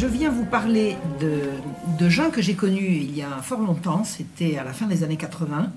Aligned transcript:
Je 0.00 0.06
viens 0.06 0.30
vous 0.30 0.46
parler 0.46 0.96
de, 1.20 1.42
de 2.02 2.08
gens 2.08 2.30
que 2.30 2.40
j'ai 2.40 2.54
connus 2.54 2.86
il 2.86 3.14
y 3.14 3.20
a 3.20 3.42
fort 3.42 3.60
longtemps, 3.60 4.02
c'était 4.02 4.56
à 4.56 4.64
la 4.64 4.72
fin 4.72 4.86
des 4.86 5.04
années 5.04 5.18
80, 5.18 5.70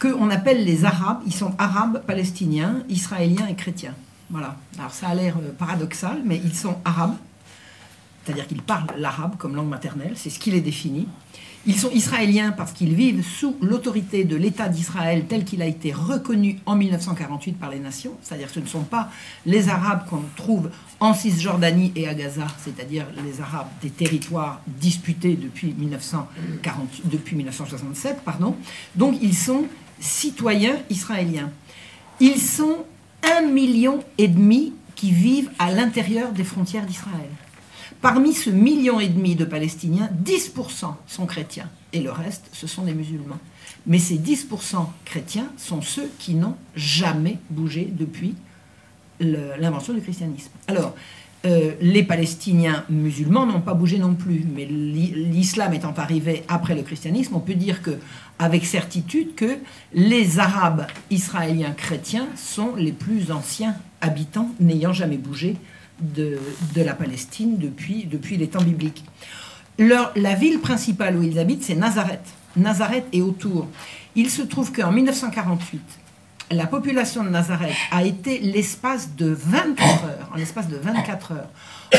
qu'on 0.00 0.28
appelle 0.28 0.64
les 0.64 0.84
Arabes. 0.84 1.20
Ils 1.24 1.32
sont 1.32 1.54
arabes, 1.56 2.02
palestiniens, 2.04 2.82
israéliens 2.88 3.46
et 3.46 3.54
chrétiens. 3.54 3.94
Voilà. 4.28 4.56
Alors 4.76 4.90
ça 4.90 5.06
a 5.06 5.14
l'air 5.14 5.36
euh, 5.36 5.52
paradoxal, 5.56 6.20
mais 6.24 6.40
ils 6.44 6.56
sont 6.56 6.78
arabes, 6.84 7.14
c'est-à-dire 8.24 8.46
qu'ils 8.46 8.62
parlent 8.62 8.86
l'arabe 8.96 9.36
comme 9.36 9.56
langue 9.56 9.68
maternelle, 9.68 10.12
c'est 10.14 10.30
ce 10.30 10.38
qui 10.38 10.50
les 10.50 10.60
définit. 10.60 11.08
Ils 11.66 11.78
sont 11.78 11.90
israéliens 11.90 12.52
parce 12.52 12.72
qu'ils 12.72 12.94
vivent 12.94 13.22
sous 13.22 13.54
l'autorité 13.60 14.24
de 14.24 14.34
l'État 14.34 14.68
d'Israël 14.68 15.26
tel 15.28 15.44
qu'il 15.44 15.60
a 15.60 15.66
été 15.66 15.92
reconnu 15.92 16.58
en 16.64 16.74
1948 16.74 17.52
par 17.52 17.70
les 17.70 17.78
nations, 17.78 18.12
c'est-à-dire 18.22 18.48
que 18.48 18.54
ce 18.54 18.60
ne 18.60 18.66
sont 18.66 18.84
pas 18.84 19.10
les 19.44 19.68
Arabes 19.68 20.06
qu'on 20.08 20.22
trouve 20.36 20.70
en 21.00 21.12
Cisjordanie 21.12 21.92
et 21.96 22.08
à 22.08 22.14
Gaza, 22.14 22.46
c'est-à-dire 22.64 23.04
les 23.22 23.42
Arabes 23.42 23.68
des 23.82 23.90
territoires 23.90 24.62
disputés 24.66 25.36
depuis, 25.36 25.74
1940, 25.76 27.02
depuis 27.04 27.36
1967. 27.36 28.20
Pardon. 28.24 28.56
Donc 28.94 29.18
ils 29.20 29.36
sont 29.36 29.66
citoyens 30.00 30.78
israéliens. 30.88 31.50
Ils 32.20 32.40
sont 32.40 32.86
un 33.22 33.42
million 33.42 34.02
et 34.16 34.28
demi 34.28 34.72
qui 34.96 35.10
vivent 35.10 35.50
à 35.58 35.70
l'intérieur 35.70 36.32
des 36.32 36.44
frontières 36.44 36.86
d'Israël. 36.86 37.28
Parmi 38.00 38.32
ce 38.32 38.48
million 38.48 38.98
et 38.98 39.08
demi 39.08 39.36
de 39.36 39.44
Palestiniens, 39.44 40.08
10% 40.24 40.94
sont 41.06 41.26
chrétiens 41.26 41.68
et 41.92 42.00
le 42.00 42.10
reste, 42.10 42.46
ce 42.52 42.66
sont 42.66 42.84
des 42.84 42.94
musulmans. 42.94 43.38
Mais 43.86 43.98
ces 43.98 44.16
10% 44.16 44.86
chrétiens 45.04 45.50
sont 45.56 45.82
ceux 45.82 46.10
qui 46.18 46.34
n'ont 46.34 46.56
jamais 46.74 47.38
bougé 47.50 47.88
depuis 47.90 48.34
l'invention 49.20 49.92
du 49.92 50.00
christianisme. 50.00 50.50
Alors, 50.68 50.94
euh, 51.46 51.72
les 51.80 52.02
Palestiniens 52.02 52.84
musulmans 52.90 53.46
n'ont 53.46 53.60
pas 53.60 53.74
bougé 53.74 53.98
non 53.98 54.14
plus, 54.14 54.44
mais 54.54 54.66
l'islam 54.66 55.72
étant 55.72 55.94
arrivé 55.96 56.42
après 56.48 56.74
le 56.74 56.82
christianisme, 56.82 57.34
on 57.34 57.40
peut 57.40 57.54
dire 57.54 57.80
avec 58.38 58.64
certitude 58.64 59.34
que 59.34 59.58
les 59.92 60.38
Arabes 60.38 60.86
israéliens 61.10 61.72
chrétiens 61.72 62.28
sont 62.36 62.74
les 62.76 62.92
plus 62.92 63.30
anciens 63.30 63.74
habitants 64.00 64.50
n'ayant 64.60 64.92
jamais 64.92 65.18
bougé 65.18 65.56
de, 66.00 66.38
la 66.76 66.94
Palestine 66.94 67.58
depuis, 67.58 68.04
depuis 68.04 68.36
les 68.36 68.48
temps 68.48 68.62
bibliques. 68.62 69.04
la 69.78 70.34
ville 70.34 70.60
principale 70.60 71.16
où 71.16 71.22
ils 71.22 71.38
habitent, 71.38 71.62
c'est 71.62 71.74
Nazareth. 71.74 72.24
Nazareth 72.56 73.06
est 73.12 73.20
autour. 73.20 73.68
Il 74.16 74.28
se 74.30 74.42
trouve 74.42 74.72
qu'en 74.72 74.90
1948, 74.90 75.80
la 76.52 76.66
population 76.66 77.22
de 77.22 77.28
Nazareth 77.28 77.76
a 77.92 78.04
été 78.04 78.40
l'espace 78.40 79.14
de 79.14 79.26
24 79.26 80.04
heures, 80.04 80.30
en 80.32 80.36
l'espace 80.36 80.68
de 80.68 80.76
24 80.76 81.32
heures, 81.32 81.48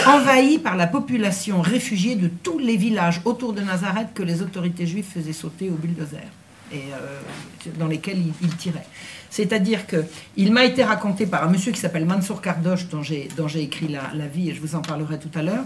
envahie 0.07 0.59
par 0.59 0.75
la 0.75 0.88
population 0.88 1.61
réfugiée 1.61 2.16
de 2.16 2.27
tous 2.27 2.59
les 2.59 2.75
villages 2.75 3.22
autour 3.23 3.53
de 3.53 3.61
Nazareth 3.61 4.09
que 4.13 4.23
les 4.23 4.41
autorités 4.41 4.85
juives 4.85 5.05
faisaient 5.05 5.31
sauter 5.31 5.69
au 5.69 5.75
bulldozer 5.75 6.27
et 6.73 6.83
euh, 6.94 7.69
dans 7.77 7.88
lesquels 7.88 8.22
ils, 8.41 8.55
tiraient. 8.57 8.88
C'est-à-dire 9.31 9.87
que 9.87 10.03
il 10.37 10.51
m'a 10.51 10.65
été 10.65 10.83
raconté 10.83 11.25
par 11.25 11.45
un 11.45 11.47
monsieur 11.49 11.71
qui 11.71 11.79
s'appelle 11.79 12.05
Mansour 12.05 12.41
Kardosh, 12.41 12.87
dont 12.89 13.01
j'ai, 13.01 13.29
dont 13.38 13.47
écrit 13.47 13.88
la, 13.88 14.28
vie, 14.28 14.50
et 14.50 14.53
je 14.53 14.61
vous 14.61 14.75
en 14.75 14.81
parlerai 14.81 15.17
tout 15.17 15.31
à 15.33 15.41
l'heure. 15.41 15.63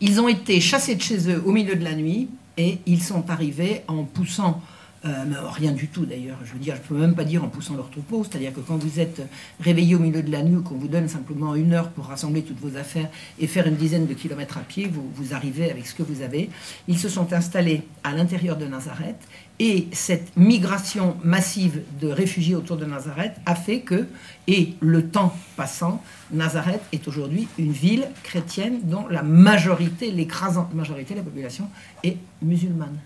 Ils 0.00 0.20
ont 0.20 0.28
été 0.28 0.60
chassés 0.60 0.94
de 0.94 1.02
chez 1.02 1.30
eux 1.30 1.42
au 1.44 1.52
milieu 1.52 1.74
de 1.74 1.82
la 1.82 1.94
nuit 1.94 2.28
et 2.58 2.78
ils 2.86 3.02
sont 3.02 3.30
arrivés 3.30 3.82
en 3.88 4.04
poussant 4.04 4.60
euh, 5.06 5.24
rien 5.52 5.72
du 5.72 5.88
tout 5.88 6.04
d'ailleurs. 6.04 6.38
Je 6.44 6.52
veux 6.52 6.58
dire, 6.58 6.74
je 6.76 6.80
ne 6.80 6.86
peux 6.86 7.06
même 7.06 7.14
pas 7.14 7.24
dire 7.24 7.42
en 7.44 7.48
poussant 7.48 7.76
leur 7.76 7.88
troupeau. 7.90 8.24
C'est-à-dire 8.24 8.52
que 8.52 8.60
quand 8.60 8.76
vous 8.76 9.00
êtes 9.00 9.22
réveillé 9.60 9.94
au 9.94 9.98
milieu 9.98 10.22
de 10.22 10.30
la 10.30 10.42
nuit, 10.42 10.62
qu'on 10.62 10.76
vous 10.76 10.88
donne 10.88 11.08
simplement 11.08 11.54
une 11.54 11.72
heure 11.72 11.90
pour 11.90 12.06
rassembler 12.06 12.42
toutes 12.42 12.60
vos 12.60 12.76
affaires 12.76 13.08
et 13.38 13.46
faire 13.46 13.66
une 13.66 13.76
dizaine 13.76 14.06
de 14.06 14.14
kilomètres 14.14 14.58
à 14.58 14.62
pied, 14.62 14.90
vous 14.92 15.34
arrivez 15.34 15.70
avec 15.70 15.86
ce 15.86 15.94
que 15.94 16.02
vous 16.02 16.22
avez. 16.22 16.50
Ils 16.88 16.98
se 16.98 17.08
sont 17.08 17.32
installés 17.32 17.82
à 18.02 18.12
l'intérieur 18.12 18.56
de 18.56 18.66
Nazareth 18.66 19.16
et 19.60 19.86
cette 19.92 20.36
migration 20.36 21.16
massive 21.22 21.82
de 22.00 22.08
réfugiés 22.08 22.56
autour 22.56 22.76
de 22.76 22.84
Nazareth 22.84 23.34
a 23.46 23.54
fait 23.54 23.80
que, 23.80 24.06
et 24.48 24.74
le 24.80 25.06
temps 25.06 25.34
passant, 25.56 26.02
Nazareth 26.32 26.82
est 26.92 27.06
aujourd'hui 27.06 27.46
une 27.58 27.72
ville 27.72 28.08
chrétienne 28.24 28.80
dont 28.82 29.06
la 29.06 29.22
majorité, 29.22 30.10
l'écrasante 30.10 30.74
majorité 30.74 31.14
de 31.14 31.20
la 31.20 31.24
population 31.24 31.68
est 32.02 32.16
musulmane. 32.42 32.98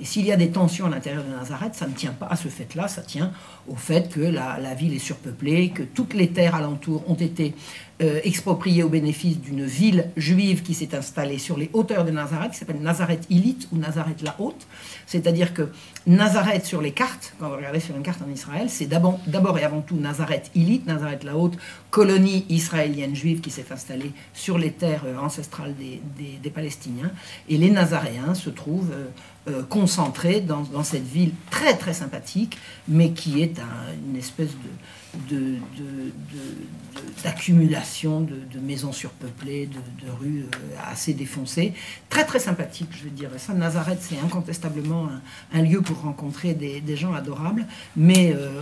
Et 0.00 0.04
s'il 0.04 0.24
y 0.26 0.32
a 0.32 0.36
des 0.36 0.50
tensions 0.50 0.86
à 0.86 0.90
l'intérieur 0.90 1.24
de 1.24 1.30
Nazareth, 1.30 1.74
ça 1.74 1.86
ne 1.86 1.92
tient 1.92 2.12
pas 2.12 2.26
à 2.26 2.36
ce 2.36 2.48
fait-là, 2.48 2.88
ça 2.88 3.02
tient 3.02 3.32
au 3.68 3.74
fait 3.74 4.08
que 4.08 4.20
la, 4.20 4.74
ville 4.74 4.94
est 4.94 4.98
surpeuplée, 4.98 5.70
que 5.70 5.82
toutes 5.82 6.14
les 6.14 6.28
terres 6.28 6.54
alentours 6.54 7.02
ont 7.10 7.14
été 7.14 7.54
euh, 8.00 8.20
expropriées 8.22 8.84
au 8.84 8.88
bénéfice 8.88 9.40
d'une 9.40 9.64
ville 9.64 10.10
juive 10.16 10.62
qui 10.62 10.72
s'est 10.74 10.94
installée 10.94 11.38
sur 11.38 11.58
les 11.58 11.68
hauteurs 11.72 12.04
de 12.04 12.12
Nazareth, 12.12 12.52
qui 12.52 12.58
s'appelle 12.58 12.80
Nazareth 12.80 13.26
Ilite 13.28 13.68
ou 13.72 13.78
Nazareth 13.78 14.22
la 14.22 14.36
Haute. 14.38 14.68
C'est-à-dire 15.06 15.52
que 15.52 15.68
Nazareth 16.06 16.64
sur 16.64 16.80
les 16.80 16.92
cartes, 16.92 17.34
quand 17.40 17.48
vous 17.48 17.56
regardez 17.56 17.80
sur 17.80 17.96
une 17.96 18.02
carte 18.02 18.22
en 18.22 18.30
Israël, 18.30 18.70
c'est 18.70 18.86
d'abord 18.86 19.18
et 19.58 19.64
avant 19.64 19.80
tout 19.80 19.96
Nazareth 19.96 20.50
Ilite, 20.54 20.86
Nazareth 20.86 21.24
la 21.24 21.36
Haute, 21.36 21.58
colonie 21.90 22.46
israélienne 22.48 23.16
juive 23.16 23.40
qui 23.40 23.50
s'est 23.50 23.66
installée 23.70 24.12
sur 24.32 24.58
les 24.58 24.70
terres 24.70 25.02
euh, 25.06 25.18
ancestrales 25.18 25.74
des, 25.76 26.50
Palestiniens. 26.50 27.10
Et 27.48 27.58
les 27.58 27.70
Nazaréens 27.70 28.34
se 28.34 28.50
trouvent... 28.50 28.92
Euh, 28.92 29.06
euh, 29.48 29.62
concentré 29.62 30.40
dans, 30.40 30.82
cette 30.82 31.06
ville 31.06 31.32
très 31.50 31.76
très 31.76 31.92
sympathique, 31.92 32.58
mais 32.86 33.12
qui 33.12 33.42
est 33.42 33.54
une 34.08 34.16
espèce 34.16 34.50
d'accumulation 37.24 38.20
de, 38.20 38.58
maisons 38.60 38.92
surpeuplées, 38.92 39.66
de, 39.66 40.10
rues 40.10 40.44
euh, 40.44 40.90
assez 40.90 41.14
défoncées. 41.14 41.72
Très 42.08 42.24
très 42.24 42.38
sympathique, 42.38 42.88
je 42.92 43.08
dire. 43.08 43.30
Ça, 43.38 43.54
Nazareth, 43.54 43.98
c'est 44.00 44.18
incontestablement 44.18 45.08
un, 45.52 45.62
lieu 45.62 45.80
pour 45.80 46.00
rencontrer 46.02 46.54
des, 46.54 46.96
gens 46.96 47.14
adorables, 47.14 47.66
mais 47.96 48.34
euh, 48.34 48.60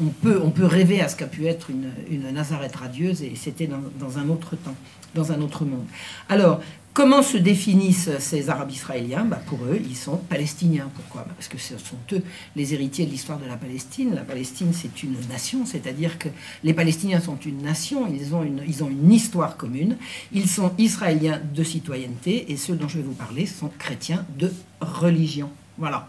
on, 0.00 0.10
peut, 0.10 0.64
rêver 0.64 1.00
à 1.00 1.08
ce 1.08 1.16
qu'a 1.16 1.26
pu 1.26 1.46
être 1.46 1.70
une, 1.70 2.32
Nazareth 2.32 2.76
radieuse, 2.76 3.22
et 3.22 3.34
c'était 3.36 3.68
dans 3.68 4.18
un 4.18 4.28
autre 4.28 4.56
temps, 4.56 4.76
dans 5.16 5.32
un 5.32 5.40
autre 5.40 5.64
monde. 5.64 5.86
Alors, 6.28 6.60
Comment 6.96 7.22
se 7.22 7.36
définissent 7.36 8.08
ces 8.20 8.48
Arabes 8.48 8.70
israéliens 8.70 9.26
bah, 9.26 9.38
Pour 9.44 9.58
eux, 9.66 9.78
ils 9.84 9.94
sont 9.94 10.16
palestiniens. 10.16 10.88
Pourquoi 10.94 11.24
bah, 11.28 11.34
Parce 11.36 11.48
que 11.48 11.58
ce 11.58 11.76
sont 11.76 11.98
eux 12.14 12.22
les 12.56 12.72
héritiers 12.72 13.04
de 13.04 13.10
l'histoire 13.10 13.38
de 13.38 13.44
la 13.44 13.58
Palestine. 13.58 14.14
La 14.14 14.22
Palestine, 14.22 14.72
c'est 14.72 15.02
une 15.02 15.14
nation, 15.28 15.66
c'est-à-dire 15.66 16.18
que 16.18 16.30
les 16.64 16.72
Palestiniens 16.72 17.20
sont 17.20 17.36
une 17.44 17.60
nation, 17.60 18.10
ils 18.10 18.34
ont 18.34 18.42
une, 18.42 18.62
ils 18.66 18.82
ont 18.82 18.88
une 18.88 19.12
histoire 19.12 19.58
commune, 19.58 19.98
ils 20.32 20.48
sont 20.48 20.72
israéliens 20.78 21.38
de 21.54 21.62
citoyenneté, 21.62 22.50
et 22.50 22.56
ceux 22.56 22.76
dont 22.76 22.88
je 22.88 22.96
vais 22.96 23.04
vous 23.04 23.12
parler 23.12 23.44
sont 23.44 23.70
chrétiens 23.78 24.24
de 24.38 24.50
religion. 24.80 25.50
Voilà. 25.76 26.08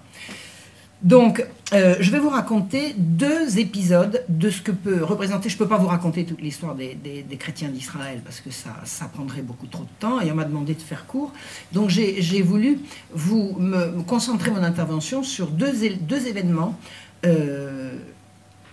Donc, 1.04 1.46
euh, 1.74 1.96
je 2.00 2.12
vais 2.12 2.18
vous 2.18 2.30
raconter 2.30 2.96
deux 2.98 3.60
épisodes 3.60 4.24
de 4.30 4.50
ce 4.50 4.62
que 4.62 4.72
peut 4.72 5.04
représenter. 5.04 5.50
Je 5.50 5.56
ne 5.56 5.60
peux 5.60 5.68
pas 5.68 5.78
vous 5.78 5.88
raconter 5.88 6.26
toute 6.26 6.42
l'histoire 6.42 6.74
des, 6.76 6.98
chrétiens 7.38 7.70
d'Israël 7.70 8.22
parce 8.24 8.40
que 8.40 8.50
ça, 8.50 8.70
ça, 8.86 9.06
prendrait 9.06 9.44
beaucoup 9.44 9.68
trop 9.68 9.84
de 9.84 10.00
temps 10.00 10.22
et 10.22 10.32
on 10.32 10.36
m'a 10.36 10.46
demandé 10.46 10.74
de 10.74 10.82
faire 10.82 11.06
court. 11.06 11.32
Donc, 11.72 11.90
j'ai 11.90 12.42
voulu 12.42 12.80
vous 13.14 13.56
me, 13.60 14.02
concentrer 14.04 14.50
mon 14.50 14.64
intervention 14.64 15.22
sur 15.22 15.48
deux, 15.48 15.74
deux 16.02 16.28
événements 16.28 16.80
euh, 17.26 17.98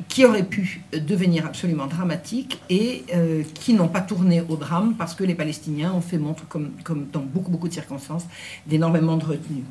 qui 0.08 0.24
auraient 0.24 0.44
pu 0.44 0.82
devenir 0.92 1.46
absolument 1.46 1.86
dramatiques 1.86 2.60
et 2.68 3.04
euh, 3.14 3.42
qui 3.54 3.74
n'ont 3.74 3.88
pas 3.88 4.00
tourné 4.00 4.42
au 4.48 4.56
drame 4.56 4.94
parce 4.96 5.14
que 5.14 5.24
les 5.24 5.34
Palestiniens 5.34 5.92
ont 5.92 6.00
fait 6.00 6.18
montre, 6.18 6.46
comme, 6.48 6.70
comme 6.82 7.06
dans 7.12 7.20
beaucoup, 7.20 7.50
beaucoup 7.50 7.68
de 7.68 7.72
circonstances, 7.74 8.24
d'énormément 8.66 9.16
de 9.16 9.24
retenue. 9.24 9.64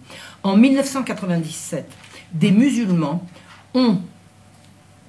En 0.43 0.55
1997, 0.57 1.89
des 2.33 2.51
musulmans 2.51 3.25
ont, 3.73 3.99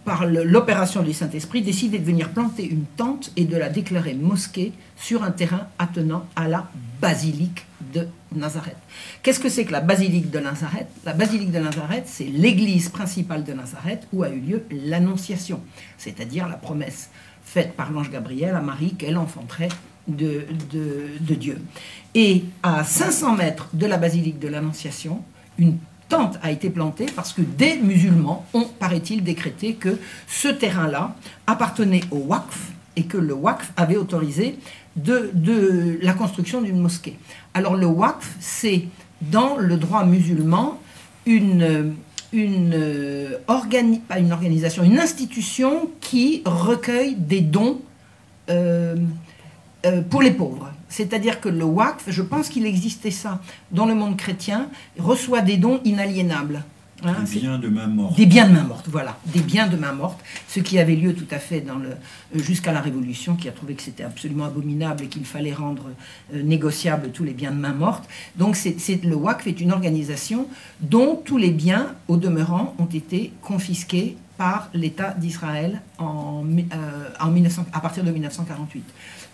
par 0.05 0.27
l'opération 0.27 1.03
du 1.03 1.13
Saint-Esprit, 1.13 1.63
décidé 1.63 1.99
de 1.99 2.05
venir 2.05 2.31
planter 2.31 2.69
une 2.69 2.85
tente 2.85 3.33
et 3.37 3.45
de 3.45 3.57
la 3.57 3.69
déclarer 3.69 4.15
mosquée 4.15 4.73
sur 4.97 5.23
un 5.23 5.31
terrain 5.31 5.69
attenant 5.79 6.27
à 6.37 6.49
la 6.49 6.69
basilique 7.01 7.67
de 7.93 8.07
Nazareth. 8.35 8.77
Qu'est-ce 9.23 9.41
que 9.41 9.49
c'est 9.49 9.65
que 9.65 9.73
la 9.73 9.81
basilique 9.81 10.31
de 10.31 10.39
Nazareth? 10.39 10.89
La 11.05 11.13
basilique 11.13 11.51
de 11.51 11.59
Nazareth, 11.59 12.05
c'est 12.07 12.25
l'église 12.25 12.89
principale 12.89 13.45
de 13.45 13.53
Nazareth 13.53 14.07
où 14.13 14.23
a 14.23 14.31
eu 14.31 14.41
lieu 14.41 14.65
l'annonciation, 14.71 15.61
c'est-à-dire 15.99 16.49
la 16.49 16.57
promesse 16.57 17.11
faite 17.45 17.75
par 17.75 17.93
l'ange 17.93 18.11
Gabriel 18.11 18.55
à 18.55 18.61
Marie 18.61 18.95
qu'elle 18.95 19.17
enfanterait 19.19 19.69
de, 20.09 20.47
de, 21.21 21.35
Dieu. 21.35 21.61
Et 22.15 22.45
à 22.63 22.85
500 22.85 23.37
mètres 23.37 23.69
de 23.73 23.87
la 23.87 23.97
basilique 23.97 24.39
de 24.39 24.49
l'Annonciation, 24.49 25.23
une 25.59 25.79
tente 26.09 26.39
a 26.43 26.51
été 26.51 26.71
plantée 26.71 27.07
parce 27.15 27.33
que 27.33 27.43
des 27.43 27.77
musulmans 27.77 28.47
ont, 28.55 28.67
paraît-il, 28.79 29.23
décrété 29.23 29.75
que 29.75 29.99
ce 30.29 30.49
terrain-là 30.49 31.17
appartenait 31.47 32.03
au 32.11 32.19
Waqf 32.19 32.73
et 32.97 33.05
que 33.05 33.17
le 33.17 33.35
Waqf 33.35 33.73
avait 33.77 33.97
autorisé 33.97 34.57
la 34.97 36.13
construction 36.13 36.63
d'une 36.63 36.81
mosquée. 36.81 37.19
Alors 37.53 37.77
le 37.77 37.87
Waqf, 37.87 38.37
c'est 38.41 38.85
dans 39.21 39.57
le 39.57 39.77
droit 39.77 40.05
musulman 40.05 40.79
une, 41.27 41.95
une 42.33 43.39
organisation, 43.49 44.85
une 44.85 44.99
institution 44.99 45.91
qui 46.01 46.43
recueille 46.45 47.15
des 47.15 47.41
dons 47.41 47.81
euh, 48.51 48.97
euh, 49.87 50.03
pour 50.03 50.23
les 50.23 50.31
pauvres. 50.31 50.71
C'est-à-dire 50.89 51.41
que 51.41 51.49
le 51.49 51.65
WACF, 51.65 52.05
je 52.09 52.23
pense 52.23 52.49
qu'il 52.49 52.67
existait 52.67 53.11
ça 53.11 53.41
dans 53.71 53.87
le 53.87 53.95
monde 53.95 54.17
chrétien, 54.17 54.69
reçoit 54.99 55.41
des 55.41 55.57
dons 55.57 55.81
inaliénables. 55.85 56.65
Hein, 57.03 57.25
des 57.31 57.41
biens 57.41 57.59
de 57.59 57.69
main 57.69 57.87
morte. 57.87 58.17
Des 58.17 58.27
biens 58.27 58.49
de 58.49 58.53
main 58.53 58.63
morte, 58.63 58.89
voilà. 58.89 59.19
Des 59.27 59.41
biens 59.41 59.67
de 59.67 59.77
main 59.77 59.93
morte. 59.93 60.21
Ce 60.49 60.61
qui 60.61 60.79
avait 60.79 60.95
lieu 60.95 61.15
tout 61.15 61.27
à 61.31 61.39
fait 61.39 61.61
dans 61.61 61.77
le, 61.77 61.91
euh, 61.91 62.39
jusqu'à 62.39 62.73
la 62.73 62.81
Révolution, 62.81 63.37
qui 63.37 63.49
a 63.49 63.53
trouvé 63.53 63.75
que 63.75 63.83
c'était 63.83 64.05
absolument 64.05 64.45
abominable 64.45 65.05
et 65.05 65.09
qu'il 65.09 65.25
fallait 65.25 65.53
rendre 65.53 65.91
euh, 66.33 66.43
négociables 66.43 67.11
tous 67.11 67.25
les 67.25 67.33
biens 67.33 67.51
de 67.51 67.59
main 67.59 67.75
morte. 67.75 68.09
Donc 68.37 68.57
c'est, 68.57 68.77
le 69.05 69.17
WACF 69.17 69.47
est 69.49 69.61
une 69.61 69.73
organisation 69.73 70.47
dont 70.81 71.17
tous 71.17 71.37
les 71.37 71.51
biens, 71.51 71.95
au 72.09 72.17
demeurant, 72.17 72.75
ont 72.79 72.87
été 72.87 73.33
confisqués 73.43 74.17
par 74.39 74.69
l'État 74.73 75.15
d'Israël 75.19 75.81
en, 75.99 76.45
euh, 76.45 77.09
en 77.21 77.31
1900, 77.31 77.67
à 77.73 77.81
partir 77.81 78.05
de 78.05 78.11
1948. 78.11 78.83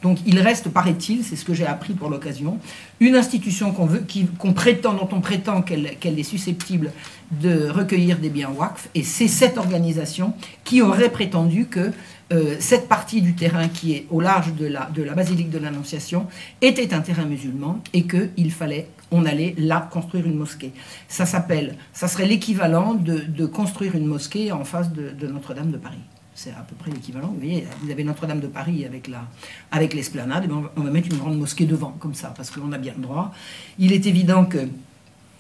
Donc 0.03 0.19
il 0.27 0.39
reste, 0.39 0.71
paraît-il, 0.71 1.25
c'est 1.25 1.37
ce 1.37 1.45
que 1.45 1.55
j'ai 1.55 1.67
appris 1.67 1.93
pour 1.93 2.09
l'occasion, 2.09 2.59
une 3.01 3.17
institution 3.17 3.73
qu'on 3.73 4.53
prétend, 4.53 4.95
dont 4.95 5.09
on 5.13 5.21
prétend 5.21 5.63
qu'elle, 5.63 6.19
est 6.19 6.23
susceptible 6.23 6.93
de 7.31 7.69
recueillir 7.69 8.19
des 8.19 8.31
biens 8.31 8.51
WACF, 8.51 8.89
et 8.95 9.03
c'est 9.03 9.29
cette 9.29 9.59
organisation 9.59 10.33
qui 10.65 10.83
aurait 10.83 11.11
prétendu 11.11 11.67
que 11.67 11.93
euh, 12.33 12.57
cette 12.61 12.89
partie 12.89 13.23
du 13.23 13.35
terrain 13.35 13.69
qui 13.69 13.93
est 13.93 14.07
au 14.09 14.21
large 14.21 14.55
de 14.55 14.67
la, 14.67 14.89
de 14.95 15.03
la 15.03 15.15
basilique 15.15 15.51
de 15.51 15.59
l'Annonciation 15.59 16.29
était 16.63 16.95
un 16.95 17.01
terrain 17.01 17.25
musulman 17.25 17.83
et 17.93 18.07
qu'il 18.07 18.53
fallait, 18.53 18.89
on 19.11 19.27
allait 19.27 19.55
là 19.59 19.89
construire 19.91 20.27
une 20.27 20.37
mosquée. 20.37 20.73
Ça 21.09 21.27
s'appelle, 21.27 21.77
ça 21.93 22.07
serait 22.07 22.27
l'équivalent 22.27 22.95
de, 22.95 23.47
construire 23.47 23.97
une 23.97 24.07
mosquée 24.07 24.53
en 24.53 24.65
face 24.65 24.93
de 24.93 25.27
Notre-Dame 25.27 25.73
de 25.73 25.77
Paris 25.77 25.99
c'est 26.43 26.53
à 26.53 26.65
peu 26.67 26.75
près 26.75 26.91
l'équivalent. 26.91 27.29
Vous 27.29 27.41
voyez, 27.41 27.67
vous 27.83 27.91
avez 27.91 28.03
Notre-Dame 28.03 28.41
de 28.41 28.47
Paris 28.47 28.87
avec 28.87 29.09
la, 29.09 29.27
avec 29.71 29.93
l'esplanade, 29.93 30.49
ben, 30.49 30.71
on 30.75 30.81
va 30.81 30.91
mettre 30.91 31.09
une 31.13 31.19
grande 31.19 31.39
mosquée 31.39 31.67
devant, 31.67 31.91
comme 32.01 32.15
ça, 32.15 32.33
parce 32.35 32.51
qu'on 32.51 32.73
a 32.73 32.79
bien 32.79 32.95
le 32.97 33.03
droit. 33.03 33.35
Il 33.79 33.93
est 33.93 34.07
évident 34.07 34.47
que 34.47 34.67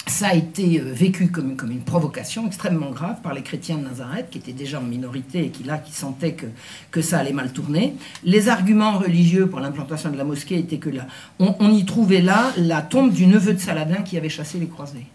ça 0.06 0.28
a 0.28 0.34
été 0.34 0.78
euh, 0.78 0.92
vécu 0.92 1.30
comme, 1.30 1.56
comme 1.56 1.70
une 1.70 1.80
provocation 1.80 2.46
extrêmement 2.46 2.90
grave 2.90 3.22
par 3.22 3.32
les 3.32 3.42
chrétiens 3.42 3.78
de 3.78 3.84
Nazareth, 3.84 4.28
qui 4.28 4.36
étaient 4.36 4.52
déjà 4.52 4.78
en 4.78 4.82
minorité 4.82 5.46
et 5.46 5.48
qui, 5.48 5.62
là, 5.62 5.78
qui 5.78 5.92
sentaient 5.92 6.34
que, 6.34 6.46
que 6.90 7.00
ça 7.00 7.18
allait 7.18 7.32
mal 7.32 7.50
tourner. 7.50 7.94
Les 8.22 8.50
arguments 8.50 8.98
religieux 8.98 9.46
pour 9.46 9.60
l'implantation 9.60 10.10
de 10.10 10.18
la 10.18 10.24
mosquée 10.24 10.58
étaient 10.58 10.78
que 10.78 10.90
là, 10.90 11.06
on, 11.38 11.56
on 11.60 11.70
y 11.72 11.86
trouvait 11.86 12.20
là 12.20 12.52
la 12.58 12.82
tombe 12.82 13.10
du 13.10 13.26
neveu 13.26 13.54
de 13.54 13.58
Saladin 13.58 14.02
qui 14.02 14.18
avait 14.18 14.28
chassé 14.28 14.58
les 14.58 14.68
croisés. 14.68 15.06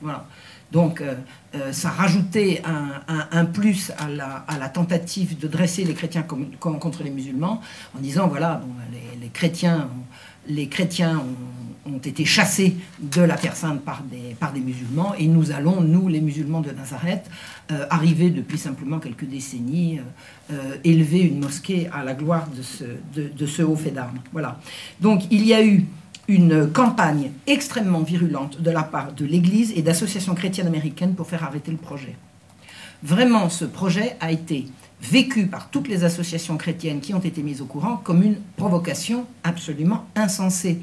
Voilà. 0.00 0.26
Donc 0.72 1.00
euh, 1.00 1.14
euh, 1.56 1.72
ça 1.72 1.90
rajoutait 1.90 2.62
un, 2.66 3.44
plus 3.44 3.92
à 3.98 4.08
la, 4.08 4.68
tentative 4.68 5.38
de 5.38 5.48
dresser 5.48 5.84
les 5.84 5.94
chrétiens 5.94 6.22
contre 6.22 7.02
les 7.02 7.10
musulmans 7.10 7.60
en 7.96 8.00
disant 8.00 8.28
voilà, 8.28 8.62
les, 9.20 9.28
chrétiens, 9.28 9.88
les 10.48 10.68
chrétiens 10.68 11.22
ont, 11.86 11.98
été 11.98 12.24
chassés 12.24 12.76
de 13.00 13.22
la 13.22 13.36
Terre 13.36 13.56
sainte 13.56 13.82
par 13.82 14.02
des, 14.02 14.34
par 14.38 14.52
des 14.52 14.60
musulmans 14.60 15.14
et 15.18 15.28
nous 15.28 15.52
allons, 15.52 15.80
nous 15.80 16.08
les 16.08 16.20
musulmans 16.20 16.60
de 16.60 16.72
Nazareth, 16.72 17.30
euh, 17.70 17.86
arriver 17.90 18.30
depuis 18.30 18.58
simplement 18.58 18.98
quelques 18.98 19.24
décennies, 19.24 20.00
élever 20.84 21.20
une 21.20 21.40
mosquée 21.40 21.88
à 21.92 22.04
la 22.04 22.14
gloire 22.14 22.48
de 22.48 22.62
ce, 22.62 22.84
de 23.14 23.46
ce 23.46 23.62
haut 23.62 23.76
fait 23.76 23.90
d'armes. 23.90 24.18
Voilà. 24.32 24.60
Donc 25.00 25.22
il 25.30 25.46
y 25.46 25.54
a 25.54 25.64
eu 25.64 25.86
une 26.28 26.70
campagne 26.70 27.30
extrêmement 27.46 28.02
virulente 28.02 28.60
de 28.60 28.70
la 28.70 28.82
part 28.82 29.12
de 29.12 29.24
l'Église 29.24 29.72
et 29.76 29.82
d'associations 29.82 30.34
chrétiennes 30.34 30.66
américaines 30.66 31.14
pour 31.14 31.26
faire 31.26 31.44
arrêter 31.44 31.70
le 31.70 31.76
projet. 31.76 32.16
Vraiment, 33.02 33.48
ce 33.50 33.64
projet 33.64 34.16
a 34.20 34.32
été 34.32 34.66
vécu 35.00 35.46
par 35.46 35.68
toutes 35.70 35.88
les 35.88 36.04
associations 36.04 36.56
chrétiennes 36.56 37.00
qui 37.00 37.14
ont 37.14 37.20
été 37.20 37.42
mises 37.42 37.60
au 37.60 37.66
courant 37.66 37.98
comme 37.98 38.22
une 38.22 38.36
provocation 38.56 39.26
absolument 39.44 40.06
insensée. 40.14 40.80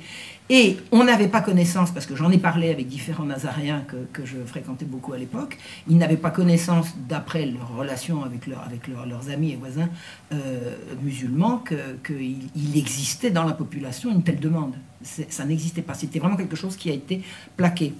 Et 0.49 0.77
on 0.91 1.05
n'avait 1.05 1.29
pas 1.29 1.41
connaissance, 1.41 1.91
parce 1.91 2.05
que 2.05 2.15
j'en 2.15 2.29
ai 2.29 2.37
parlé 2.37 2.69
avec 2.69 2.87
différents 2.87 3.23
Nazaréens 3.23 3.83
que, 4.11 4.25
je 4.25 4.37
fréquentais 4.45 4.85
beaucoup 4.85 5.13
à 5.13 5.17
l'époque, 5.17 5.57
ils 5.87 5.97
n'avaient 5.97 6.17
pas 6.17 6.31
connaissance, 6.31 6.89
d'après 7.09 7.45
leurs 7.45 7.75
relations 7.75 8.23
avec, 8.23 8.41
avec 8.65 8.87
leurs 8.87 9.29
amis 9.29 9.53
et 9.53 9.55
voisins 9.55 9.89
euh, 10.33 10.75
musulmans, 11.01 11.63
qu'il 12.05 12.77
existait 12.77 13.31
dans 13.31 13.45
la 13.45 13.53
population 13.53 14.11
une 14.11 14.21
telle 14.21 14.39
demande. 14.39 14.75
Ça 15.03 15.45
n'existait 15.45 15.81
pas. 15.81 15.93
C'était 15.93 16.19
vraiment 16.19 16.37
quelque 16.37 16.55
chose 16.55 16.75
qui 16.75 16.89
a 16.89 16.93
été 16.93 17.21
plaqué. 17.57 17.93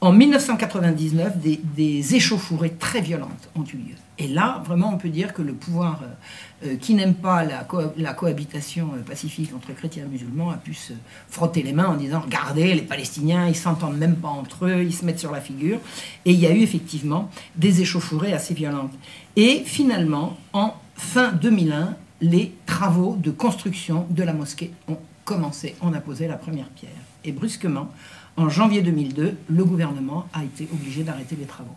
En 0.00 0.12
1999, 0.12 1.38
des, 1.38 2.14
échauffourées 2.14 2.74
très 2.74 3.00
violentes 3.00 3.48
ont 3.56 3.64
eu 3.64 3.76
lieu. 3.78 3.94
Et 4.18 4.28
là, 4.28 4.62
vraiment, 4.66 4.92
on 4.92 4.98
peut 4.98 5.08
dire 5.08 5.32
que 5.32 5.40
le 5.40 5.54
pouvoir 5.54 6.02
euh, 6.02 6.66
euh, 6.66 6.76
qui 6.76 6.92
n'aime 6.94 7.14
pas 7.14 7.42
la, 7.42 7.66
la 7.96 8.12
cohabitation 8.12 8.90
euh, 8.94 9.02
pacifique 9.02 9.50
entre 9.56 9.74
chrétiens 9.74 10.04
et 10.04 10.06
musulmans 10.06 10.50
a 10.50 10.56
pu 10.56 10.74
se 10.74 10.92
frotter 11.30 11.62
les 11.62 11.72
mains 11.72 11.86
en 11.86 11.94
disant 11.94 12.20
Regardez, 12.20 12.74
les 12.74 12.82
Palestiniens, 12.82 13.48
ils 13.48 13.56
s'entendent 13.56 13.96
même 13.96 14.16
pas 14.16 14.28
entre 14.28 14.66
eux, 14.66 14.82
ils 14.82 14.92
se 14.92 15.06
mettent 15.06 15.20
sur 15.20 15.32
la 15.32 15.40
figure. 15.40 15.78
Et 16.26 16.32
il 16.32 16.38
y 16.38 16.46
a 16.46 16.52
eu 16.52 16.60
effectivement 16.60 17.30
des 17.56 17.80
échauffourées 17.80 18.34
assez 18.34 18.52
violentes. 18.52 18.92
Et 19.36 19.62
finalement, 19.64 20.36
en 20.52 20.74
fin 20.96 21.32
2001, 21.32 21.96
les 22.20 22.52
travaux 22.66 23.16
de 23.18 23.30
construction 23.30 24.06
de 24.10 24.22
la 24.22 24.34
mosquée 24.34 24.70
ont 24.86 24.98
commencé. 25.24 25.74
On 25.80 25.92
a 25.92 26.00
posé 26.00 26.28
la 26.28 26.36
première 26.36 26.68
pierre. 26.68 26.90
Et 27.24 27.32
brusquement, 27.32 27.90
en 28.36 28.48
janvier 28.48 28.82
2002, 28.82 29.36
le 29.48 29.64
gouvernement 29.64 30.26
a 30.32 30.44
été 30.44 30.68
obligé 30.72 31.02
d'arrêter 31.02 31.36
les 31.38 31.46
travaux. 31.46 31.76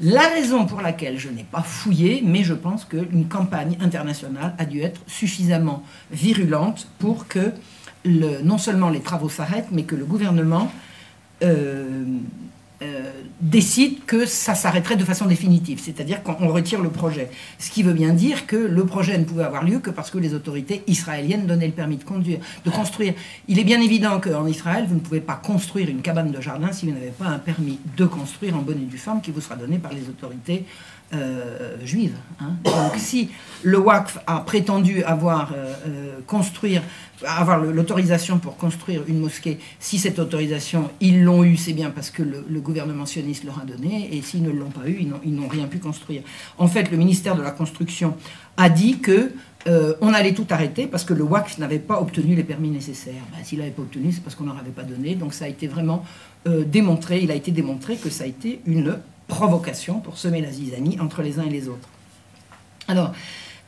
La 0.00 0.28
raison 0.28 0.66
pour 0.66 0.80
laquelle 0.80 1.18
je 1.18 1.28
n'ai 1.28 1.44
pas 1.44 1.62
fouillé, 1.62 2.22
mais 2.24 2.42
je 2.42 2.54
pense 2.54 2.84
qu'une 2.84 3.28
campagne 3.28 3.76
internationale 3.80 4.54
a 4.58 4.64
dû 4.64 4.80
être 4.80 5.00
suffisamment 5.06 5.84
virulente 6.10 6.88
pour 6.98 7.28
que 7.28 7.52
non 8.04 8.58
seulement 8.58 8.90
les 8.90 9.00
travaux 9.00 9.28
s'arrêtent, 9.28 9.70
mais 9.70 9.84
que 9.84 9.94
le 9.94 10.04
gouvernement 10.04 10.70
euh, 11.42 12.04
décide 13.40 14.04
que 14.04 14.26
ça 14.26 14.54
s'arrêterait 14.54 14.96
de 14.96 15.04
façon 15.04 15.26
définitive, 15.26 15.80
c'est-à-dire 15.82 16.22
qu'on 16.22 16.48
retire 16.48 16.80
le 16.80 16.90
projet. 16.90 17.30
Ce 17.58 17.70
qui 17.70 17.82
veut 17.82 17.92
bien 17.92 18.12
dire 18.12 18.46
que 18.46 18.56
le 18.56 18.84
projet 18.86 19.18
ne 19.18 19.24
pouvait 19.24 19.44
avoir 19.44 19.64
lieu 19.64 19.78
que 19.78 19.90
parce 19.90 20.10
que 20.10 20.18
les 20.18 20.34
autorités 20.34 20.82
israéliennes 20.86 21.46
donnaient 21.46 21.66
le 21.66 21.72
permis 21.72 21.96
de, 21.96 22.04
conduire, 22.04 22.38
de 22.64 22.70
construire. 22.70 23.14
Il 23.48 23.58
est 23.58 23.64
bien 23.64 23.80
évident 23.80 24.20
qu'en 24.20 24.46
Israël, 24.46 24.86
vous 24.88 24.94
ne 24.94 25.00
pouvez 25.00 25.20
pas 25.20 25.36
construire 25.36 25.88
une 25.88 26.02
cabane 26.02 26.30
de 26.30 26.40
jardin 26.40 26.72
si 26.72 26.86
vous 26.86 26.92
n'avez 26.92 27.10
pas 27.10 27.26
un 27.26 27.38
permis 27.38 27.78
de 27.96 28.04
construire 28.06 28.56
en 28.56 28.62
bonne 28.62 28.82
et 28.82 28.86
due 28.86 28.98
forme 28.98 29.20
qui 29.20 29.30
vous 29.30 29.40
sera 29.40 29.56
donné 29.56 29.78
par 29.78 29.92
les 29.92 30.08
autorités 30.08 30.64
euh, 31.12 31.76
juive. 31.84 32.14
Hein. 32.40 32.54
Donc 32.64 32.94
si 32.96 33.28
le 33.62 33.78
WACF 33.78 34.18
a 34.26 34.40
prétendu 34.40 35.04
avoir 35.04 35.52
euh, 35.52 35.72
euh, 35.86 36.18
construire, 36.26 36.82
avoir 37.24 37.60
l'autorisation 37.60 38.38
pour 38.38 38.56
construire 38.56 39.02
une 39.06 39.20
mosquée, 39.20 39.58
si 39.78 39.98
cette 39.98 40.18
autorisation, 40.18 40.90
ils 41.00 41.22
l'ont 41.22 41.44
eu, 41.44 41.56
c'est 41.56 41.74
bien 41.74 41.90
parce 41.90 42.10
que 42.10 42.22
le, 42.22 42.60
gouvernement 42.60 43.06
sioniste 43.06 43.44
leur 43.44 43.60
a 43.60 43.64
donné, 43.64 44.08
et 44.12 44.22
s'ils 44.22 44.42
ne 44.42 44.50
l'ont 44.50 44.70
pas 44.70 44.88
eu, 44.88 45.06
ils 45.24 45.34
n'ont 45.34 45.46
rien 45.46 45.66
pu 45.66 45.78
construire. 45.78 46.22
En 46.58 46.66
fait, 46.66 46.90
le 46.90 46.96
ministère 46.96 47.36
de 47.36 47.42
la 47.42 47.52
Construction 47.52 48.16
a 48.56 48.68
dit 48.68 48.98
que 48.98 49.30
on 50.00 50.12
allait 50.12 50.34
tout 50.34 50.46
arrêter 50.50 50.86
parce 50.86 51.04
que 51.04 51.14
le 51.14 51.22
WACF 51.22 51.58
n'avait 51.58 51.78
pas 51.78 52.00
obtenu 52.00 52.34
les 52.34 52.44
permis 52.44 52.68
nécessaires. 52.68 53.22
Ben, 53.32 53.44
S'il 53.44 53.60
n'avait 53.60 53.70
pas 53.70 53.82
obtenu, 53.82 54.12
c'est 54.12 54.22
parce 54.22 54.34
qu'on 54.34 54.44
n'en 54.44 54.58
avait 54.58 54.70
pas 54.70 54.82
donné. 54.82 55.14
Donc 55.14 55.32
ça 55.32 55.44
a 55.44 55.48
été 55.48 55.68
vraiment 55.68 56.04
démontré, 56.46 57.20
il 57.22 57.30
a 57.30 57.34
été 57.34 57.50
démontré 57.50 57.96
que 57.96 58.10
ça 58.10 58.24
a 58.24 58.26
été 58.26 58.60
une 58.66 58.98
provocation 59.26 60.00
pour 60.00 60.18
semer 60.18 60.40
la 60.40 60.50
zizanie 60.50 60.98
entre 61.00 61.22
les 61.22 61.38
uns 61.38 61.44
et 61.44 61.50
les 61.50 61.68
autres. 61.68 61.88
Alors, 62.88 63.12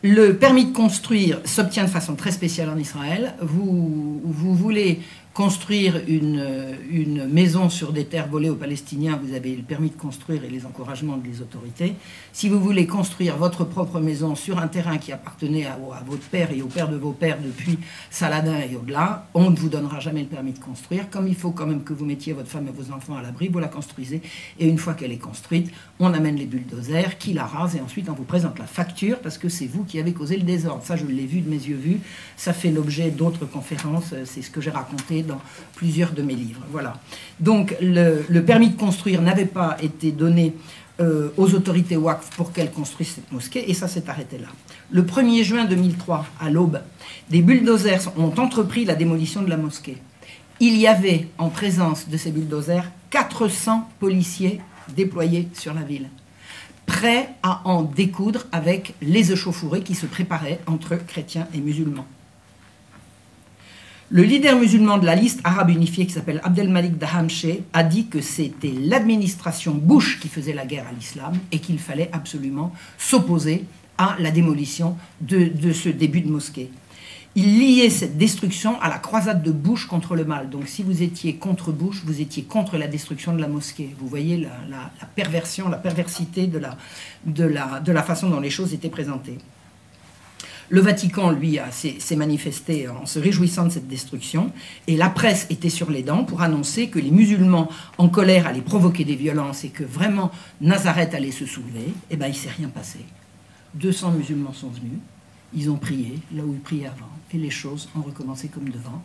le 0.03 0.37
permis 0.37 0.67
de 0.67 0.73
construire 0.73 1.41
s'obtient 1.45 1.85
de 1.85 1.91
façon 1.91 2.15
très 2.15 2.31
spéciale 2.31 2.69
en 2.69 2.77
Israël. 2.77 3.35
Vous, 3.41 4.21
vous 4.25 4.55
voulez 4.55 5.01
construire 5.37 6.01
une, 6.09 7.29
maison 7.29 7.69
sur 7.69 7.93
des 7.93 8.07
terres 8.07 8.29
volées 8.29 8.49
aux 8.49 8.55
Palestiniens, 8.57 9.21
vous 9.23 9.35
avez 9.35 9.55
le 9.55 9.63
permis 9.63 9.91
de 9.91 9.97
construire 9.97 10.45
et 10.45 10.49
les 10.49 10.65
encouragements 10.65 11.19
des 11.19 11.43
autorités. 11.43 11.95
Si 12.33 12.49
vous 12.49 12.59
voulez 12.59 12.87
construire 12.87 13.37
votre 13.37 13.65
propre 13.65 14.01
maison 14.01 14.35
sur 14.35 14.59
un 14.59 14.67
terrain 14.67 14.97
qui 14.97 15.13
appartenait 15.13 15.67
à, 15.67 15.77
votre 16.07 16.23
père 16.23 16.53
et 16.53 16.63
au 16.63 16.69
père 16.69 16.89
de 16.89 16.97
vos 16.97 17.13
pères 17.13 17.39
depuis 17.39 17.79
Saladin 18.11 18.61
et 18.61 18.77
au-delà, 18.77 19.29
on 19.35 19.51
ne 19.51 19.57
vous 19.57 19.69
donnera 19.69 20.01
jamais 20.01 20.23
le 20.23 20.27
permis 20.27 20.53
de 20.53 20.59
construire. 20.59 21.11
Comme 21.11 21.29
il 21.29 21.35
faut 21.35 21.51
quand 21.51 21.67
même 21.67 21.85
que 21.85 21.93
vous 21.93 22.07
mettiez 22.07 22.33
votre 22.33 22.49
femme 22.49 22.69
et 22.69 22.71
vos 22.71 22.91
enfants 22.95 23.17
à 23.17 23.23
l'abri, 23.23 23.49
vous 23.49 23.59
la 23.59 23.69
construisez. 23.69 24.23
Et 24.59 24.67
une 24.67 24.79
fois 24.79 24.95
qu'elle 24.95 25.13
est 25.13 25.19
construite, 25.19 25.71
on 26.01 26.15
amène 26.15 26.37
les 26.37 26.47
bulldozers 26.47 27.19
qui 27.19 27.35
la 27.35 27.45
rasent 27.45 27.77
et 27.77 27.83
ensuite 27.83 28.09
on 28.09 28.15
vous 28.15 28.25
présente 28.25 28.59
la 28.59 28.67
facture 28.67 29.19
parce 29.19 29.37
que 29.37 29.51
c'est 29.51 29.67
vous 29.67 29.85
qui 29.85 30.01
avez 30.01 30.15
causé 30.15 30.39
le 30.39 30.45
désordre. 30.45 30.83
Ça, 30.83 30.97
je 30.97 31.05
l'ai 31.05 31.27
vu 31.27 31.43
de 31.43 31.51
mes 31.51 31.57
yeux 31.57 31.77
vus. 31.77 32.01
Ça 32.39 32.55
fait 32.55 32.71
l'objet 32.71 33.11
d'autres 33.11 33.45
conférences. 33.45 34.15
C'est 34.25 34.41
ce 34.41 34.51
que 34.51 34.63
j'ai 34.63 34.71
raconté 34.71 35.26
dans 35.27 35.41
plusieurs 35.75 36.13
de 36.13 36.23
mes 36.23 36.35
livres. 36.35 36.63
Voilà. 36.71 36.95
Donc 37.41 37.77
le, 37.81 38.41
permis 38.41 38.71
de 38.71 38.77
construire 38.77 39.23
n'avait 39.23 39.45
pas 39.45 39.77
été 39.83 40.13
donné 40.13 40.55
euh, 41.01 41.29
aux 41.37 41.55
autorités 41.55 41.97
WACF 41.97 42.31
pour 42.37 42.53
qu'elles 42.53 42.71
construisent 42.71 43.15
cette 43.17 43.31
mosquée, 43.31 43.71
et 43.71 43.75
ça 43.75 43.89
s'est 43.89 44.09
arrêté 44.09 44.39
là. 44.39 44.49
Le 44.91 45.03
1er 45.03 45.43
juin 45.43 45.65
2003, 45.65 46.27
à 46.41 46.51
l'aube, 46.51 46.81
des 47.29 47.43
bulldozers 47.43 48.13
ont 48.17 48.33
entrepris 48.39 48.85
la 48.85 48.95
démolition 48.95 49.43
de 49.43 49.51
la 49.51 49.57
mosquée. 49.57 49.99
Il 50.59 50.77
y 50.77 50.87
avait 50.87 51.29
en 51.37 51.51
présence 51.51 52.09
de 52.09 52.17
ces 52.17 52.31
bulldozers 52.31 52.85
400 53.11 53.89
policiers 53.99 54.61
déployés 54.97 55.49
sur 55.53 55.75
la 55.75 55.83
ville, 55.83 56.09
prêts 56.87 57.29
à 57.43 57.61
en 57.65 57.83
découdre 57.83 58.47
avec 58.53 58.95
les 59.03 59.33
échauffourées 59.33 59.83
qui 59.83 59.95
se 59.95 60.07
préparaient 60.07 60.61
entre 60.67 60.97
chrétiens 60.97 61.49
et 61.53 61.59
musulmans. 61.59 62.07
Le 64.09 64.23
leader 64.23 64.57
musulman 64.57 64.99
de 64.99 65.05
la 65.05 65.17
liste 65.17 65.41
arabe 65.43 65.71
unifiée 65.71 66.07
qui 66.07 66.13
s'appelle 66.13 66.41
Abdelmalik 66.45 66.97
Dahamche 66.97 67.47
a 67.73 67.83
dit 67.83 68.07
que 68.07 68.21
c'était 68.21 68.71
l'administration 68.71 69.75
Bush 69.75 70.21
qui 70.21 70.29
faisait 70.29 70.53
la 70.53 70.65
guerre 70.65 70.87
à 70.89 70.93
l'islam 70.93 71.33
et 71.51 71.59
qu'il 71.59 71.81
fallait 71.81 72.09
absolument 72.13 72.73
s'opposer 72.99 73.65
à 73.99 74.15
la 74.21 74.31
démolition 74.31 74.97
de, 75.21 75.51
ce 75.73 75.89
début 75.89 76.21
de 76.21 76.31
mosquée. 76.31 76.71
Il 77.35 77.59
liait 77.59 77.91
cette 77.91 78.17
destruction 78.17 78.81
à 78.81 78.89
la 78.89 78.99
croisade 78.99 79.43
de 79.43 79.51
Bush 79.51 79.87
contre 79.87 80.15
le 80.15 80.25
mal. 80.25 80.51
Donc 80.51 80.69
si 80.69 80.85
vous 80.85 81.03
étiez 81.03 81.35
contre 81.35 81.73
Bush, 81.73 82.03
vous 82.05 82.21
étiez 82.21 82.45
contre 82.45 82.79
la 82.79 82.87
destruction 82.87 83.35
de 83.35 83.41
la 83.41 83.49
mosquée. 83.49 83.93
Vous 83.99 84.07
voyez 84.07 84.37
la, 84.37 85.07
perversion, 85.17 85.69
la 85.69 85.79
perversité 85.79 86.47
de 86.47 87.43
la 87.45 88.03
façon 88.05 88.31
dont 88.31 88.41
les 88.41 88.51
choses 88.51 88.73
étaient 88.73 88.89
présentées. 88.89 89.39
Le 90.69 90.81
Vatican, 90.81 91.31
lui, 91.31 91.59
s'est 91.71 92.17
manifesté 92.17 92.89
en 92.89 93.07
se 93.07 93.21
réjouissant 93.21 93.67
de 93.67 93.71
cette 93.71 93.87
destruction, 93.87 94.51
et 94.89 94.97
la 94.97 95.09
presse 95.09 95.47
était 95.49 95.71
sur 95.71 95.91
les 95.91 96.03
dents 96.03 96.25
pour 96.25 96.43
annoncer 96.43 96.89
que 96.89 96.99
les 96.99 97.13
musulmans 97.13 97.69
en 97.99 98.09
colère 98.09 98.49
allaient 98.49 98.61
provoquer 98.61 99.05
des 99.05 99.15
violences 99.15 99.63
et 99.63 99.69
que 99.69 99.85
vraiment 99.85 100.33
Nazareth 100.61 101.15
allait 101.15 101.31
se 101.31 101.47
soulever. 101.47 101.93
Eh 102.11 102.17
bien, 102.17 102.27
il 102.27 102.33
ne 102.33 102.37
s'est 102.37 102.51
rien 102.51 102.69
passé. 102.69 102.99
200 103.75 104.13
musulmans 104.13 104.53
sont 104.53 104.71
venus, 104.71 104.99
ils 105.55 105.71
ont 105.71 105.77
prié 105.77 106.19
là 106.35 106.43
où 106.45 106.53
ils 106.53 106.61
priaient 106.61 106.87
avant, 106.87 107.11
et 107.33 107.39
les 107.39 107.51
choses 107.51 107.89
ont 107.97 108.03
recommencé 108.03 108.49
comme 108.49 108.69
devant. 108.69 109.03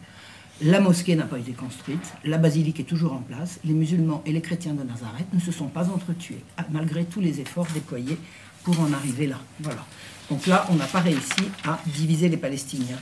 La 0.63 0.80
mosquée 0.80 1.15
n'a 1.15 1.25
pas 1.25 1.38
été 1.39 1.51
construite, 1.51 2.13
la 2.24 2.38
basilique 2.38 2.80
est 2.80 2.86
toujours 2.86 3.13
en 3.13 3.22
place, 3.22 3.60
les 3.63 3.74
musulmans 3.74 4.24
et 4.25 4.32
les 4.32 4.41
chrétiens 4.41 4.74
de 4.74 4.84
Nazareth 4.84 5.27
ne 5.34 5.39
se 5.39 5.51
sont 5.51 5.68
pas 5.68 5.89
entretués, 5.89 6.44
malgré 6.72 7.06
tous 7.06 7.20
les 7.20 7.39
efforts 7.39 7.68
déployés 7.74 8.18
pour 8.63 8.80
en 8.80 8.94
arriver 8.94 9.27
là. 9.27 9.39
Voilà. 9.60 9.86
Donc 10.30 10.48
là, 10.48 10.66
on 10.70 10.75
n'a 10.75 10.86
pas 10.86 11.00
réussi 11.00 11.44
à 11.66 11.80
diviser 11.86 12.30
les 12.30 12.38
Palestiniens. 12.38 12.98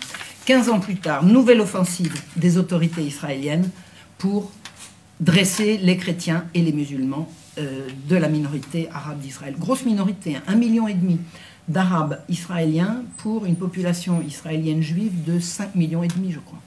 15 0.45 0.69
ans 0.69 0.79
plus 0.79 0.95
tard, 0.95 1.23
nouvelle 1.23 1.61
offensive 1.61 2.15
des 2.35 2.57
autorités 2.57 3.03
israéliennes 3.03 3.69
pour 4.17 4.51
dresser 5.19 5.77
les 5.77 5.97
chrétiens 5.97 6.45
et 6.53 6.61
les 6.61 6.71
musulmans 6.71 7.29
euh, 7.57 7.87
de 8.07 8.15
la 8.15 8.29
minorité 8.29 8.89
arabe 8.93 9.19
d'Israël. 9.19 9.55
Grosse 9.59 9.85
minorité, 9.85 10.37
hein, 10.37 10.43
un 10.47 10.55
million 10.55 10.87
et 10.87 10.93
demi 10.93 11.19
d'Arabes 11.67 12.21
israéliens 12.29 13.03
pour 13.17 13.45
une 13.45 13.55
population 13.55 14.21
israélienne 14.21 14.81
juive 14.81 15.23
de 15.23 15.39
5 15.39 15.75
millions 15.75 16.01
et 16.01 16.07
demi, 16.07 16.31
je 16.31 16.39
crois. 16.39 16.59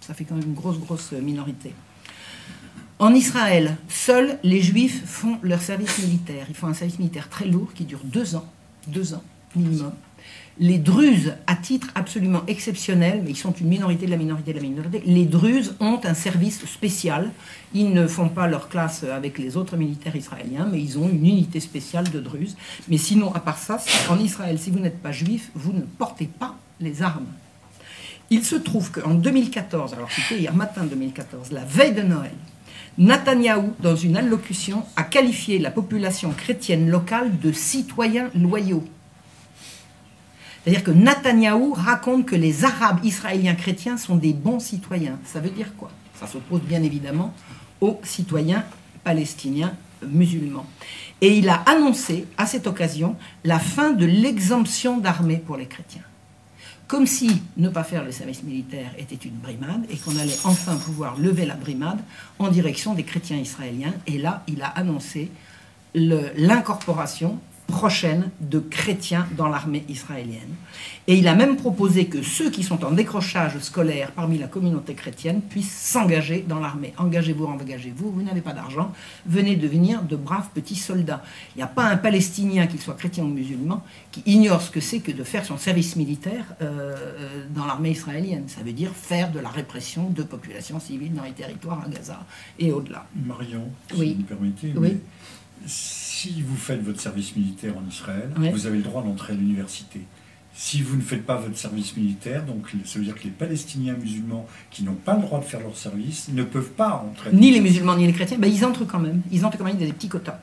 Ça 0.00 0.12
fait 0.12 0.24
quand 0.24 0.34
même 0.34 0.48
une 0.48 0.54
grosse, 0.54 0.78
grosse 0.78 1.12
minorité. 1.12 1.72
En 2.98 3.14
Israël, 3.14 3.76
seuls 3.88 4.38
les 4.42 4.60
juifs 4.60 5.04
font 5.06 5.38
leur 5.42 5.62
service 5.62 5.98
militaire. 5.98 6.46
Ils 6.48 6.54
font 6.54 6.66
un 6.66 6.74
service 6.74 6.98
militaire 6.98 7.28
très 7.28 7.46
lourd 7.46 7.72
qui 7.74 7.84
dure 7.84 8.00
deux 8.04 8.36
ans. 8.36 8.46
Deux 8.88 9.14
ans 9.14 9.22
minimum. 9.54 9.92
Les 10.58 10.78
Druzes, 10.78 11.34
à 11.46 11.54
titre 11.54 11.88
absolument 11.94 12.40
exceptionnel, 12.46 13.20
mais 13.22 13.32
ils 13.32 13.36
sont 13.36 13.52
une 13.52 13.68
minorité 13.68 14.06
de 14.06 14.10
la 14.10 14.16
minorité 14.16 14.54
de 14.54 14.58
la 14.58 14.62
minorité, 14.62 15.02
les 15.04 15.26
Druzes 15.26 15.74
ont 15.80 16.00
un 16.02 16.14
service 16.14 16.64
spécial. 16.64 17.30
Ils 17.74 17.92
ne 17.92 18.06
font 18.06 18.30
pas 18.30 18.46
leur 18.46 18.70
classe 18.70 19.04
avec 19.04 19.36
les 19.36 19.58
autres 19.58 19.76
militaires 19.76 20.16
israéliens, 20.16 20.66
mais 20.72 20.80
ils 20.80 20.98
ont 20.98 21.10
une 21.10 21.26
unité 21.26 21.60
spéciale 21.60 22.10
de 22.10 22.20
Druzes. 22.20 22.56
Mais 22.88 22.96
sinon, 22.96 23.34
à 23.34 23.40
part 23.40 23.58
ça, 23.58 23.78
en 24.08 24.18
Israël, 24.18 24.58
si 24.58 24.70
vous 24.70 24.78
n'êtes 24.78 25.02
pas 25.02 25.12
juif, 25.12 25.50
vous 25.54 25.74
ne 25.74 25.82
portez 25.82 26.26
pas 26.26 26.56
les 26.80 27.02
armes. 27.02 27.26
Il 28.30 28.42
se 28.42 28.56
trouve 28.56 28.90
qu'en 28.90 29.12
2014, 29.12 29.92
alors 29.92 30.10
c'était 30.10 30.40
hier 30.40 30.54
matin 30.54 30.84
2014, 30.84 31.52
la 31.52 31.64
veille 31.64 31.92
de 31.94 32.02
Noël, 32.02 32.32
Netanyahou, 32.98 33.74
dans 33.80 33.94
une 33.94 34.16
allocution, 34.16 34.84
a 34.96 35.02
qualifié 35.02 35.58
la 35.58 35.70
population 35.70 36.30
chrétienne 36.30 36.88
locale 36.88 37.38
de 37.38 37.52
citoyens 37.52 38.30
loyaux. 38.34 38.84
C'est-à-dire 40.66 40.82
que 40.82 40.90
Netanyahou 40.90 41.74
raconte 41.74 42.26
que 42.26 42.34
les 42.34 42.64
Arabes 42.64 42.98
israéliens 43.04 43.54
chrétiens 43.54 43.96
sont 43.96 44.16
des 44.16 44.32
bons 44.32 44.58
citoyens. 44.58 45.16
Ça 45.24 45.38
veut 45.38 45.50
dire 45.50 45.72
quoi? 45.76 45.92
Ça 46.18 46.26
s'oppose 46.26 46.62
bien 46.62 46.82
évidemment 46.82 47.32
aux 47.80 48.00
citoyens 48.02 48.64
palestiniens 49.04 49.76
musulmans. 50.04 50.66
Et 51.20 51.38
il 51.38 51.48
a 51.50 51.62
annoncé 51.66 52.26
à 52.36 52.46
cette 52.46 52.66
occasion 52.66 53.14
la 53.44 53.60
fin 53.60 53.92
de 53.92 54.04
l'exemption 54.06 54.98
d'armée 54.98 55.36
pour 55.36 55.56
les 55.56 55.66
chrétiens. 55.66 56.02
Comme 56.88 57.06
si 57.06 57.42
ne 57.56 57.68
pas 57.68 57.84
faire 57.84 58.04
le 58.04 58.10
service 58.10 58.42
militaire 58.42 58.90
était 58.98 59.14
une 59.14 59.36
brimade 59.36 59.86
et 59.88 59.96
qu'on 59.96 60.16
allait 60.16 60.38
enfin 60.42 60.74
pouvoir 60.74 61.16
lever 61.16 61.46
la 61.46 61.54
brimade 61.54 62.00
en 62.40 62.48
direction 62.48 62.94
des 62.94 63.04
chrétiens 63.04 63.38
israéliens. 63.38 63.94
Et 64.08 64.18
là, 64.18 64.42
il 64.48 64.60
a 64.62 64.68
annoncé 64.68 65.30
l'incorporation 65.94 67.38
prochaine 67.66 68.30
de 68.40 68.58
chrétiens 68.58 69.26
dans 69.36 69.48
l'armée 69.48 69.84
israélienne. 69.88 70.54
Et 71.08 71.16
il 71.16 71.28
a 71.28 71.34
même 71.34 71.56
proposé 71.56 72.06
que 72.06 72.22
ceux 72.22 72.50
qui 72.50 72.62
sont 72.62 72.84
en 72.84 72.92
décrochage 72.92 73.58
scolaire 73.58 74.12
parmi 74.12 74.38
la 74.38 74.46
communauté 74.46 74.94
chrétienne 74.94 75.40
puissent 75.40 75.76
s'engager 75.76 76.44
dans 76.48 76.58
l'armée. 76.58 76.92
Engagez-vous, 76.98 77.44
engagez-vous, 77.44 78.10
vous, 78.10 78.22
n'avez 78.22 78.40
pas 78.40 78.52
d'argent, 78.52 78.92
venez 79.26 79.56
devenir 79.56 80.02
de 80.02 80.16
braves 80.16 80.48
petits 80.54 80.76
soldats. 80.76 81.22
Il 81.54 81.58
n'y 81.58 81.62
a 81.62 81.68
pas 81.68 81.84
un 81.84 81.96
Palestinien, 81.96 82.66
qu'il 82.66 82.80
soit 82.80 82.94
chrétien 82.94 83.24
ou 83.24 83.28
musulman, 83.28 83.84
qui 84.10 84.22
ignore 84.26 84.62
ce 84.62 84.70
que 84.70 84.80
c'est 84.80 85.00
que 85.00 85.12
de 85.12 85.24
faire 85.24 85.44
son 85.44 85.58
service 85.58 85.96
militaire 85.96 86.54
euh, 86.60 86.96
euh, 86.96 87.44
dans 87.50 87.66
l'armée 87.66 87.90
israélienne. 87.90 88.44
Ça 88.48 88.62
veut 88.62 88.72
dire 88.72 88.92
faire 88.92 89.30
de 89.30 89.38
la 89.38 89.48
répression 89.48 90.10
de 90.10 90.22
populations 90.22 90.80
civiles 90.80 91.14
dans 91.14 91.24
les 91.24 91.32
territoires 91.32 91.82
à 91.84 91.88
Gaza 91.88 92.24
et 92.58 92.72
au-delà. 92.72 93.06
Marion, 93.14 93.68
si 93.94 94.14
vous 94.14 94.20
me 94.20 94.24
permettez, 94.24 94.72
oui 94.76 94.98
si 96.16 96.40
vous 96.40 96.56
faites 96.56 96.82
votre 96.82 97.00
service 97.00 97.36
militaire 97.36 97.74
en 97.76 97.86
Israël, 97.86 98.30
vous 98.50 98.66
avez 98.66 98.78
le 98.78 98.82
droit 98.82 99.02
d'entrer 99.02 99.34
à 99.34 99.36
l'université. 99.36 100.00
Si 100.54 100.80
vous 100.80 100.96
ne 100.96 101.02
faites 101.02 101.26
pas 101.26 101.36
votre 101.36 101.58
service 101.58 101.94
militaire, 101.94 102.42
donc 102.42 102.68
ça 102.86 102.98
veut 102.98 103.04
dire 103.04 103.14
que 103.14 103.24
les 103.24 103.30
Palestiniens 103.30 103.92
musulmans 103.92 104.46
qui 104.70 104.82
n'ont 104.82 104.94
pas 104.94 105.14
le 105.14 105.20
droit 105.20 105.40
de 105.40 105.44
faire 105.44 105.60
leur 105.60 105.76
service 105.76 106.28
ne 106.32 106.42
peuvent 106.42 106.70
pas 106.70 107.04
entrer. 107.06 107.30
Ni 107.34 107.50
les 107.50 107.60
musulmans 107.60 107.96
ni 107.96 108.06
les 108.06 108.14
chrétiens, 108.14 108.38
ben, 108.38 108.50
ils 108.50 108.64
entrent 108.64 108.86
quand 108.86 108.98
même. 108.98 109.20
Ils 109.30 109.44
entrent 109.44 109.58
quand 109.58 109.64
même, 109.64 109.76
il 109.76 109.82
y 109.82 109.84
a 109.84 109.88
des 109.88 109.92
petits 109.92 110.08
quotas. 110.08 110.38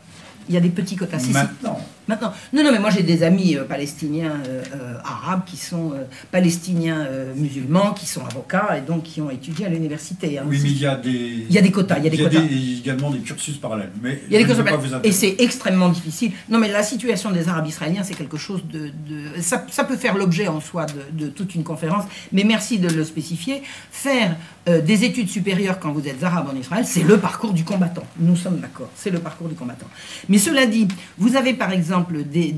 Il 0.47 0.53
y 0.53 0.57
a 0.57 0.61
des 0.61 0.69
petits 0.69 0.95
quotas. 0.95 1.27
Maintenant. 1.31 1.79
Maintenant. 2.07 2.33
Non, 2.51 2.63
non, 2.63 2.71
mais 2.71 2.79
moi 2.79 2.89
j'ai 2.89 3.03
des 3.03 3.23
amis 3.23 3.55
euh, 3.55 3.63
palestiniens 3.63 4.33
euh, 4.47 4.61
euh, 4.75 4.93
arabes 5.03 5.43
qui 5.45 5.57
sont 5.57 5.93
palestiniens 6.31 7.07
musulmans, 7.35 7.93
qui 7.93 8.05
sont 8.05 8.25
avocats 8.25 8.77
et 8.77 8.81
donc 8.81 9.03
qui 9.03 9.21
ont 9.21 9.29
étudié 9.29 9.65
à 9.65 9.69
l'université. 9.69 10.37
Hein. 10.37 10.43
oui, 10.47 10.59
mais 10.61 10.69
il 10.69 10.79
y 10.79 10.85
a 10.85 10.95
des. 10.95 11.45
Il 11.49 11.53
y 11.53 11.57
a 11.57 11.61
des 11.61 11.71
quotas. 11.71 11.97
Il 11.99 12.03
y 12.03 12.07
a, 12.07 12.09
des 12.09 12.17
il 12.17 12.23
y 12.23 12.89
a 12.89 12.93
également 12.93 13.09
des 13.09 13.19
cursus 13.19 13.57
parallèles. 13.57 13.91
Mais 14.01 14.21
il 14.27 14.33
y 14.33 14.35
a 14.35 14.39
des 14.39 14.45
cursus 14.45 14.63
parallèles. 14.63 14.99
Et 15.03 15.11
c'est 15.11 15.35
extrêmement 15.39 15.89
difficile. 15.89 16.31
Non, 16.49 16.59
mais 16.59 16.69
la 16.69 16.83
situation 16.83 17.31
des 17.31 17.47
Arabes 17.47 17.67
israéliens, 17.67 18.03
c'est 18.03 18.15
quelque 18.15 18.37
chose 18.37 18.63
de. 18.71 18.87
de... 18.87 19.41
Ça, 19.41 19.65
ça, 19.69 19.83
peut 19.83 19.97
faire 19.97 20.17
l'objet 20.17 20.47
en 20.47 20.59
soi 20.59 20.85
de, 20.85 21.25
de, 21.25 21.29
toute 21.29 21.55
une 21.55 21.63
conférence, 21.63 22.05
mais 22.31 22.43
merci 22.43 22.79
de 22.79 22.89
le 22.89 23.03
spécifier. 23.03 23.61
Faire 23.91 24.35
des 24.65 25.03
études 25.03 25.29
supérieures 25.29 25.79
quand 25.79 25.91
vous 25.91 26.07
êtes 26.07 26.23
arabe 26.23 26.47
en 26.53 26.55
Israël, 26.55 26.85
c'est 26.85 27.03
le 27.03 27.17
parcours 27.17 27.53
du 27.53 27.63
combattant. 27.63 28.05
Nous 28.17 28.35
sommes 28.35 28.59
d'accord. 28.59 28.89
C'est 28.95 29.09
le 29.09 29.19
parcours 29.19 29.49
du 29.49 29.55
combattant. 29.55 29.87
Mais 30.29 30.37
cela 30.37 30.65
dit, 30.65 30.87
vous 31.17 31.35
avez 31.35 31.53
par 31.53 31.71
exemple 31.71 32.23
des... 32.23 32.55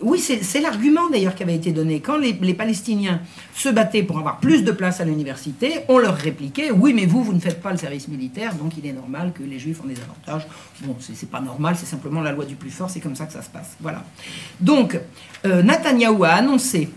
Oui, 0.00 0.20
c'est 0.20 0.60
l'argument 0.60 1.10
d'ailleurs 1.10 1.34
qui 1.34 1.42
avait 1.42 1.56
été 1.56 1.72
donné. 1.72 2.00
Quand 2.00 2.18
les, 2.18 2.54
Palestiniens 2.54 3.20
se 3.54 3.68
battaient 3.68 4.04
pour 4.04 4.18
avoir 4.18 4.38
plus 4.38 4.62
de 4.62 4.70
place 4.70 5.00
à 5.00 5.04
l'université, 5.04 5.80
on 5.88 5.98
leur 5.98 6.14
répliquait 6.14 6.70
Oui, 6.70 6.94
mais 6.94 7.04
vous, 7.04 7.24
vous 7.24 7.32
ne 7.32 7.40
faites 7.40 7.60
pas 7.60 7.72
le 7.72 7.78
service 7.78 8.06
militaire, 8.06 8.54
donc 8.54 8.76
il 8.78 8.86
est 8.86 8.92
normal 8.92 9.32
que 9.34 9.42
les 9.42 9.58
Juifs 9.58 9.80
ont 9.82 9.88
des 9.88 9.98
avantages. 10.00 10.46
Bon, 10.82 10.94
c'est 11.00 11.28
pas 11.28 11.40
normal, 11.40 11.74
c'est 11.76 11.86
simplement 11.86 12.20
la 12.20 12.30
loi 12.30 12.44
du 12.44 12.54
plus 12.54 12.70
fort, 12.70 12.88
c'est 12.88 13.00
comme 13.00 13.16
ça 13.16 13.26
que 13.26 13.32
ça 13.32 13.42
se 13.42 13.50
passe. 13.50 13.76
Voilà. 13.80 14.04
Donc, 14.60 14.98
euh, 15.44 15.62
Netanyahou 15.62 16.22
a 16.22 16.30
annoncé 16.30 16.90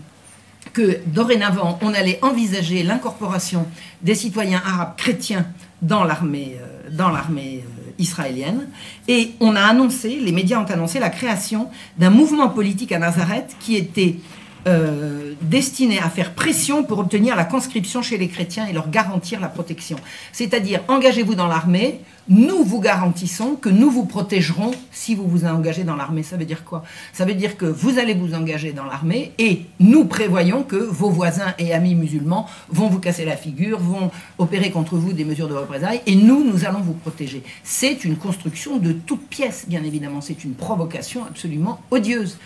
que 0.72 0.98
dorénavant, 1.06 1.78
on 1.82 1.92
allait 1.94 2.18
envisager 2.22 2.82
l'incorporation 2.82 3.66
des 4.02 4.14
citoyens 4.14 4.62
arabes 4.64 4.96
chrétiens 4.96 5.46
dans 5.80 6.04
l'armée 6.04 6.58
euh, 6.60 7.00
euh, 7.00 7.60
israélienne. 7.98 8.68
Et 9.08 9.32
on 9.40 9.56
a 9.56 9.62
annoncé, 9.62 10.18
les 10.20 10.32
médias 10.32 10.60
ont 10.60 10.70
annoncé 10.70 10.98
la 10.98 11.10
création 11.10 11.68
d'un 11.98 12.10
mouvement 12.10 12.48
politique 12.48 12.92
à 12.92 12.98
Nazareth 12.98 13.56
qui 13.60 13.76
était 13.76 14.16
euh, 14.68 15.34
destiné 15.42 15.98
à 15.98 16.08
faire 16.08 16.34
pression 16.34 16.84
pour 16.84 17.00
obtenir 17.00 17.34
la 17.34 17.44
conscription 17.44 18.00
chez 18.00 18.16
les 18.16 18.28
chrétiens 18.28 18.66
et 18.66 18.72
leur 18.72 18.90
garantir 18.90 19.40
la 19.40 19.48
protection. 19.48 19.96
C'est-à-dire, 20.32 20.80
engagez-vous 20.86 21.34
dans 21.34 21.48
l'armée, 21.48 22.00
nous 22.28 22.62
vous 22.64 22.80
garantissons 22.80 23.56
que 23.56 23.68
nous 23.68 23.90
vous 23.90 24.04
protégerons 24.04 24.72
si 24.90 25.14
vous 25.14 25.26
vous 25.26 25.44
engagez 25.44 25.84
dans 25.84 25.96
l'armée. 25.96 26.22
Ça 26.22 26.36
veut 26.36 26.44
dire 26.44 26.64
quoi? 26.64 26.84
Ça 27.12 27.24
veut 27.24 27.34
dire 27.34 27.56
que 27.56 27.66
vous 27.66 27.98
allez 27.98 28.14
vous 28.14 28.34
engager 28.34 28.72
dans 28.72 28.84
l'armée 28.84 29.32
et 29.38 29.62
nous 29.80 30.04
prévoyons 30.04 30.62
que 30.62 30.76
vos 30.76 31.10
voisins 31.10 31.54
et 31.58 31.72
amis 31.72 31.94
musulmans 31.94 32.48
vont 32.68 32.88
vous 32.88 33.00
casser 33.00 33.24
la 33.24 33.36
figure, 33.36 33.78
vont 33.78 34.10
opérer 34.38 34.70
contre 34.70 34.96
vous 34.96 35.12
des 35.12 35.24
mesures 35.24 35.48
de 35.48 35.54
représailles 35.54 36.00
et 36.06 36.14
nous, 36.14 36.44
nous 36.44 36.64
allons 36.64 36.80
vous 36.80 36.94
protéger. 36.94 37.42
C'est 37.64 38.04
une 38.04 38.16
construction 38.16 38.78
de 38.78 38.92
toutes 38.92 39.26
pièces, 39.28 39.66
bien 39.68 39.82
évidemment. 39.82 40.20
C'est 40.20 40.44
une 40.44 40.54
provocation 40.54 41.24
absolument 41.24 41.80
odieuse. 41.90 42.38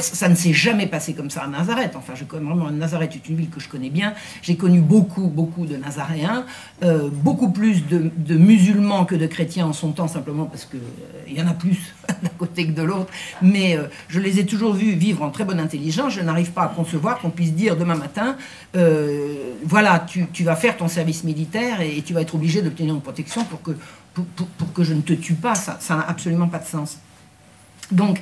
ça 0.00 0.28
ne 0.28 0.34
s'est 0.34 0.52
jamais 0.52 0.86
passé 0.86 1.14
comme 1.14 1.30
ça 1.30 1.42
à 1.42 1.48
Nazareth. 1.48 1.96
Enfin, 1.96 2.14
je 2.14 2.24
connais 2.24 2.44
vraiment 2.44 2.70
Nazareth 2.70 3.16
est 3.16 3.28
une 3.28 3.36
ville 3.36 3.50
que 3.50 3.60
je 3.60 3.68
connais 3.68 3.90
bien. 3.90 4.14
J'ai 4.42 4.56
connu 4.56 4.80
beaucoup, 4.80 5.28
beaucoup 5.28 5.66
de 5.66 5.76
Nazaréens, 5.76 6.44
euh, 6.82 7.08
beaucoup 7.10 7.50
plus 7.50 7.86
de, 7.86 8.10
de 8.16 8.36
musulmans 8.36 9.04
que 9.04 9.15
de 9.16 9.26
chrétiens 9.26 9.66
en 9.66 9.72
son 9.72 9.92
temps, 9.92 10.08
simplement 10.08 10.44
parce 10.44 10.64
qu'il 10.64 10.80
euh, 10.80 11.30
y 11.30 11.40
en 11.40 11.46
a 11.46 11.54
plus 11.54 11.94
d'un 12.22 12.28
côté 12.38 12.66
que 12.66 12.72
de 12.72 12.82
l'autre, 12.82 13.10
mais 13.42 13.76
euh, 13.76 13.84
je 14.08 14.20
les 14.20 14.38
ai 14.38 14.46
toujours 14.46 14.74
vus 14.74 14.92
vivre 14.92 15.22
en 15.22 15.30
très 15.30 15.44
bonne 15.44 15.60
intelligence. 15.60 16.14
Je 16.14 16.20
n'arrive 16.20 16.52
pas 16.52 16.62
à 16.62 16.68
concevoir 16.68 17.18
qu'on 17.18 17.30
puisse 17.30 17.52
dire 17.52 17.76
demain 17.76 17.96
matin, 17.96 18.36
euh, 18.76 19.54
voilà, 19.64 20.06
tu, 20.06 20.44
vas 20.44 20.56
faire 20.56 20.76
ton 20.76 20.88
service 20.88 21.24
militaire 21.24 21.80
et, 21.80 22.02
tu 22.02 22.12
vas 22.12 22.20
être 22.20 22.34
obligé 22.34 22.62
d'obtenir 22.62 22.94
une 22.94 23.00
protection 23.00 23.44
pour 23.44 23.62
que, 23.62 23.72
pour, 24.14 24.72
que 24.72 24.84
je 24.84 24.94
ne 24.94 25.00
te 25.00 25.12
tue 25.12 25.34
pas. 25.34 25.54
Ça 25.54 25.78
n'a 25.90 26.08
absolument 26.08 26.48
pas 26.48 26.58
de 26.58 26.66
sens. 26.66 26.98
Donc, 27.90 28.20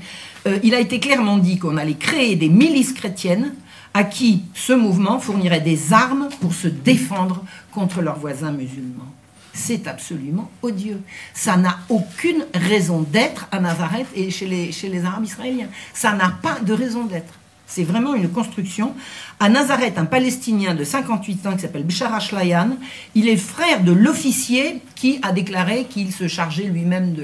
il 0.62 0.74
a 0.74 0.80
été 0.80 1.00
clairement 1.00 1.38
dit 1.38 1.58
qu'on 1.58 1.78
allait 1.78 1.94
créer 1.94 2.36
des 2.36 2.50
milices 2.50 2.92
chrétiennes 2.92 3.54
à 3.94 4.04
qui 4.04 4.42
ce 4.54 4.72
mouvement 4.72 5.20
fournirait 5.20 5.60
des 5.60 5.92
armes 5.92 6.28
pour 6.40 6.52
se 6.52 6.68
défendre 6.68 7.44
contre 7.72 8.02
leurs 8.02 8.18
voisins 8.18 8.52
musulmans. 8.52 9.12
C'est 9.54 9.86
absolument 9.86 10.50
odieux. 10.62 11.00
Ça 11.32 11.56
n'a 11.56 11.78
aucune 11.88 12.44
raison 12.52 13.02
d'être 13.02 13.46
à 13.52 13.60
Nazareth 13.60 14.08
et 14.14 14.30
chez 14.30 14.46
les, 14.46 15.04
Arabes 15.04 15.24
israéliens. 15.24 15.68
Ça 15.94 16.12
n'a 16.12 16.30
pas 16.42 16.58
de 16.58 16.72
raison 16.72 17.04
d'être. 17.04 17.32
C'est 17.66 17.84
vraiment 17.84 18.14
une 18.14 18.28
construction. 18.28 18.94
À 19.38 19.48
Nazareth, 19.48 19.96
un 19.96 20.04
Palestinien 20.04 20.74
de 20.74 20.84
58 20.84 21.46
ans 21.46 21.54
qui 21.54 21.62
s'appelle 21.62 21.84
Bishar 21.84 22.12
Ashlayan, 22.12 22.76
il 23.14 23.28
est 23.28 23.36
frère 23.36 23.82
de 23.82 23.92
l'officier 23.92 24.82
qui 24.96 25.18
a 25.22 25.32
déclaré 25.32 25.84
qu'il 25.84 26.12
se 26.12 26.28
chargeait 26.28 26.64
lui-même 26.64 27.14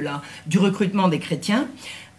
du 0.46 0.58
recrutement 0.58 1.08
des 1.08 1.18
chrétiens. 1.18 1.66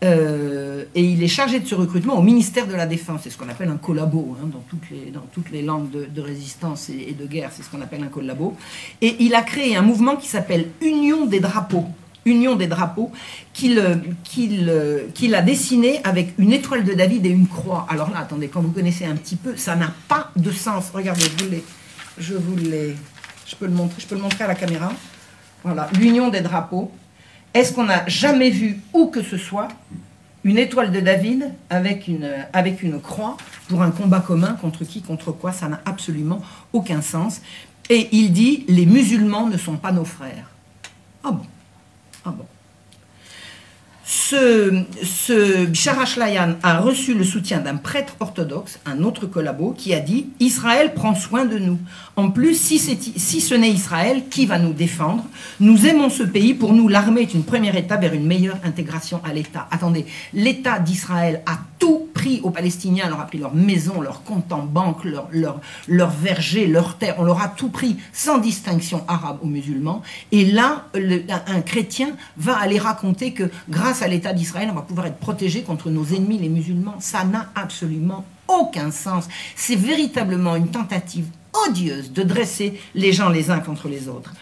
Euh, 0.03 0.85
et 0.95 1.03
il 1.03 1.21
est 1.23 1.27
chargé 1.27 1.59
de 1.59 1.67
ce 1.67 1.75
recrutement 1.75 2.17
au 2.17 2.23
ministère 2.23 2.67
de 2.67 2.73
la 2.73 2.87
Défense. 2.87 3.21
C'est 3.23 3.29
ce 3.29 3.37
qu'on 3.37 3.49
appelle 3.49 3.69
un 3.69 3.77
collabo 3.77 4.35
hein, 4.41 4.47
dans, 4.51 4.63
toutes 4.69 4.89
les, 4.89 5.11
dans 5.11 5.25
toutes 5.31 5.51
les 5.51 5.61
langues 5.61 5.89
de, 5.91 6.21
résistance 6.21 6.89
et, 6.89 7.13
de 7.13 7.25
guerre. 7.27 7.51
C'est 7.53 7.61
ce 7.61 7.69
qu'on 7.69 7.81
appelle 7.81 8.03
un 8.03 8.07
collabo. 8.07 8.55
Et 9.01 9.17
il 9.19 9.35
a 9.35 9.43
créé 9.43 9.75
un 9.75 9.83
mouvement 9.83 10.15
qui 10.15 10.27
s'appelle 10.27 10.69
Union 10.81 11.25
des 11.25 11.39
drapeaux. 11.39 11.85
Union 12.23 12.55
des 12.55 12.67
drapeaux, 12.67 13.11
qu'il 13.51 13.79
a 13.79 15.41
dessiné 15.41 16.01
avec 16.03 16.35
une 16.37 16.53
étoile 16.53 16.83
de 16.83 16.93
David 16.93 17.25
et 17.25 17.29
une 17.29 17.47
croix. 17.47 17.87
Alors 17.89 18.11
là, 18.11 18.19
attendez, 18.19 18.47
quand 18.47 18.61
vous 18.61 18.69
connaissez 18.69 19.05
un 19.05 19.15
petit 19.15 19.35
peu, 19.35 19.55
ça 19.55 19.75
n'a 19.75 19.91
pas 20.07 20.29
de 20.35 20.51
sens. 20.51 20.91
Regardez, 20.93 21.23
je 22.19 22.35
vous 22.35 22.55
vous 22.55 22.57
je 22.59 22.93
je 23.47 23.55
peux 23.55 23.65
le 23.65 24.21
montrer 24.21 24.43
à 24.43 24.47
la 24.47 24.53
caméra. 24.53 24.93
Voilà, 25.63 25.89
l'union 25.99 26.29
des 26.29 26.41
drapeaux. 26.41 26.91
Est-ce 27.53 27.73
qu'on 27.73 27.83
n'a 27.85 28.07
jamais 28.07 28.49
vu 28.49 28.79
où 28.93 29.07
que 29.07 29.21
ce 29.21 29.37
soit 29.37 29.67
une 30.43 30.57
étoile 30.57 30.91
de 30.91 30.99
David 30.99 31.51
avec 31.69 32.07
une, 32.07 32.29
avec 32.53 32.81
une 32.81 32.99
croix 32.99 33.37
pour 33.67 33.81
un 33.83 33.91
combat 33.91 34.21
commun 34.21 34.53
contre 34.53 34.85
qui, 34.85 35.01
contre 35.01 35.31
quoi? 35.31 35.51
Ça 35.51 35.67
n'a 35.67 35.81
absolument 35.85 36.41
aucun 36.73 37.01
sens. 37.01 37.41
Et 37.89 38.09
il 38.11 38.31
dit, 38.31 38.65
les 38.67 38.85
musulmans 38.85 39.47
ne 39.47 39.57
sont 39.57 39.77
pas 39.77 39.91
nos 39.91 40.05
frères. 40.05 40.49
Ah 41.23 41.31
bon 41.31 41.45
Ah 42.25 42.31
bon 42.31 42.45
ce, 44.11 44.83
ce 45.03 45.67
a 46.63 46.79
reçu 46.79 47.13
le 47.13 47.23
soutien 47.23 47.59
d'un 47.59 47.77
prêtre 47.77 48.17
orthodoxe, 48.19 48.77
un 48.85 49.03
autre 49.03 49.25
collabo, 49.25 49.71
qui 49.71 49.93
a 49.93 50.01
dit 50.01 50.27
Israël 50.41 50.93
prend 50.93 51.15
soin 51.15 51.45
de 51.45 51.57
nous. 51.57 51.79
En 52.17 52.29
plus, 52.29 52.55
si, 52.55 52.77
ce 52.77 53.55
n'est 53.55 53.71
Israël, 53.71 54.23
qui 54.29 54.45
va 54.45 54.59
nous 54.59 54.73
défendre? 54.73 55.23
Nous 55.61 55.85
aimons 55.85 56.09
ce 56.09 56.23
pays. 56.23 56.53
Pour 56.53 56.73
nous, 56.73 56.89
l'armée 56.89 57.21
est 57.21 57.33
une 57.33 57.45
première 57.45 57.77
étape 57.77 58.01
vers 58.01 58.13
une 58.13 58.27
meilleure 58.27 58.57
intégration 58.65 59.21
à 59.23 59.31
l'État. 59.31 59.69
Attendez, 59.71 60.05
l'État 60.33 60.79
d'Israël 60.79 61.41
a 61.45 61.59
tout 61.79 62.09
pris 62.13 62.41
aux 62.43 62.51
Palestiniens, 62.51 63.07
leur 63.07 63.21
a 63.21 63.27
pris 63.27 63.37
leur 63.37 63.55
maison, 63.55 64.01
leur 64.01 64.23
compte 64.23 64.51
en 64.51 64.63
banque, 64.63 65.05
leur, 65.05 65.29
leur, 65.31 65.61
leur 65.87 66.09
verger, 66.09 66.67
leur 66.67 66.97
terre. 66.97 67.15
On 67.17 67.23
leur 67.23 67.41
a 67.41 67.47
tout 67.47 67.69
pris 67.69 67.95
sans 68.11 68.39
distinction 68.39 69.05
arabe 69.07 69.39
ou 69.41 69.47
musulman. 69.47 70.01
Et 70.33 70.43
là, 70.43 70.87
un 71.47 71.61
chrétien 71.61 72.09
va 72.37 72.57
aller 72.57 72.77
raconter 72.77 73.31
que 73.31 73.49
grâce 73.69 74.00
à 74.01 74.07
l'État 74.07 74.33
d'Israël, 74.33 74.69
on 74.71 74.75
va 74.75 74.81
pouvoir 74.81 75.07
être 75.07 75.17
protégé 75.17 75.63
contre 75.63 75.89
nos 75.89 76.05
ennemis 76.05 76.37
les 76.37 76.49
musulmans. 76.49 76.95
Ça 76.99 77.23
n'a 77.23 77.49
absolument 77.55 78.25
aucun 78.47 78.91
sens. 78.91 79.27
C'est 79.55 79.75
véritablement 79.75 80.55
une 80.55 80.69
tentative 80.69 81.25
odieuse 81.67 82.11
de 82.11 82.23
dresser 82.23 82.79
les 82.95 83.13
gens 83.13 83.29
les 83.29 83.49
uns 83.49 83.59
contre 83.59 83.87
les 83.87 84.07
autres. 84.07 84.33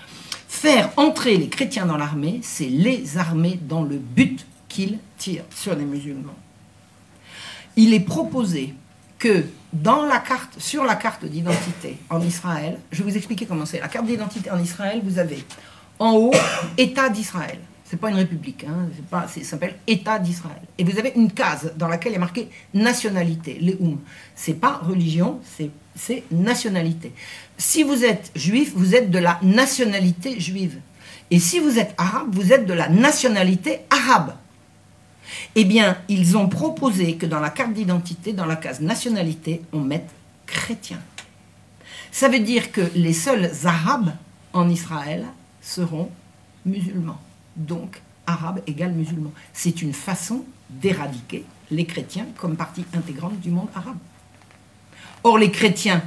Faire 0.47 0.91
entrer 0.97 1.37
les 1.37 1.47
chrétiens 1.47 1.85
dans 1.85 1.97
l'armée, 1.97 2.39
c'est 2.43 2.67
les 2.67 3.17
armer 3.17 3.59
dans 3.61 3.83
le 3.83 3.97
but 3.97 4.45
qu'ils 4.67 4.99
tirent 5.17 5.45
sur 5.55 5.75
les 5.75 5.85
musulmans. 5.85 6.35
Il 7.75 7.93
est 7.93 7.99
proposé 7.99 8.73
que 9.17 9.45
sur 10.57 10.83
la 10.83 10.95
carte 10.95 11.25
d'identité 11.25 11.97
en 12.09 12.21
Israël, 12.21 12.79
je 12.91 13.03
vais 13.03 13.11
vous 13.11 13.17
expliquer 13.17 13.45
comment 13.45 13.65
c'est. 13.65 13.79
La 13.79 13.87
carte 13.87 14.05
d'identité 14.05 14.49
en 14.49 14.59
Israël, 14.59 15.01
vous 15.03 15.19
avez 15.19 15.43
en 15.99 16.13
haut 16.13 16.33
État 16.77 17.09
d'Israël. 17.09 17.59
C'est 17.89 17.97
pas 17.97 18.11
une 18.11 18.17
république, 18.17 18.65
hein, 18.65 18.87
pas, 19.09 19.27
ça 19.27 19.41
s'appelle 19.41 19.75
État 19.87 20.19
d'Israël. 20.19 20.61
Et 20.77 20.83
vous 20.83 20.99
avez 20.99 21.11
une 21.15 21.31
case 21.31 21.73
dans 21.75 21.87
laquelle 21.87 22.13
est 22.13 22.19
marqué 22.19 22.47
nationalité, 22.71 23.57
les 23.59 23.79
C'est 24.35 24.53
pas 24.53 24.77
religion, 24.77 25.39
c'est 25.43 26.23
nationalité. 26.29 27.11
Si 27.57 27.81
vous 27.81 28.05
êtes 28.05 28.31
juif, 28.35 28.73
vous 28.75 28.93
êtes 28.93 29.09
de 29.09 29.17
la 29.17 29.39
nationalité 29.41 30.39
juive. 30.39 30.77
Et 31.31 31.39
si 31.39 31.59
vous 31.59 31.79
êtes 31.79 31.95
arabe, 31.97 32.27
vous 32.31 32.53
êtes 32.53 32.67
de 32.67 32.73
la 32.73 32.89
nationalité 32.89 33.79
arabe. 33.89 34.35
Eh 35.55 35.65
bien, 35.65 35.97
ils 36.09 36.37
ont 36.37 36.47
proposé 36.47 37.15
que 37.15 37.25
dans 37.25 37.39
la 37.39 37.49
carte 37.49 37.73
d'identité, 37.73 38.33
dans 38.33 38.45
la 38.45 38.55
case 38.55 38.81
nationalité, 38.81 39.63
on 39.73 39.79
mette 39.79 40.09
chrétien. 40.45 40.99
Ça 42.11 42.29
veut 42.29 42.39
dire 42.39 42.71
que 42.71 42.81
les 42.93 43.13
seuls 43.13 43.49
arabes 43.63 44.13
en 44.53 44.69
Israël 44.69 45.25
seront 45.59 46.11
musulmans 46.67 47.19
donc 47.55 48.01
arabe 48.27 48.61
égale 48.67 48.93
musulman. 48.93 49.31
C'est 49.53 49.81
une 49.81 49.93
façon 49.93 50.43
d'éradiquer 50.69 51.45
les 51.71 51.85
chrétiens 51.85 52.27
comme 52.37 52.55
partie 52.55 52.85
intégrante 52.93 53.39
du 53.39 53.49
monde 53.49 53.69
arabe. 53.75 53.97
Or, 55.23 55.37
les 55.37 55.51
chrétiens 55.51 56.01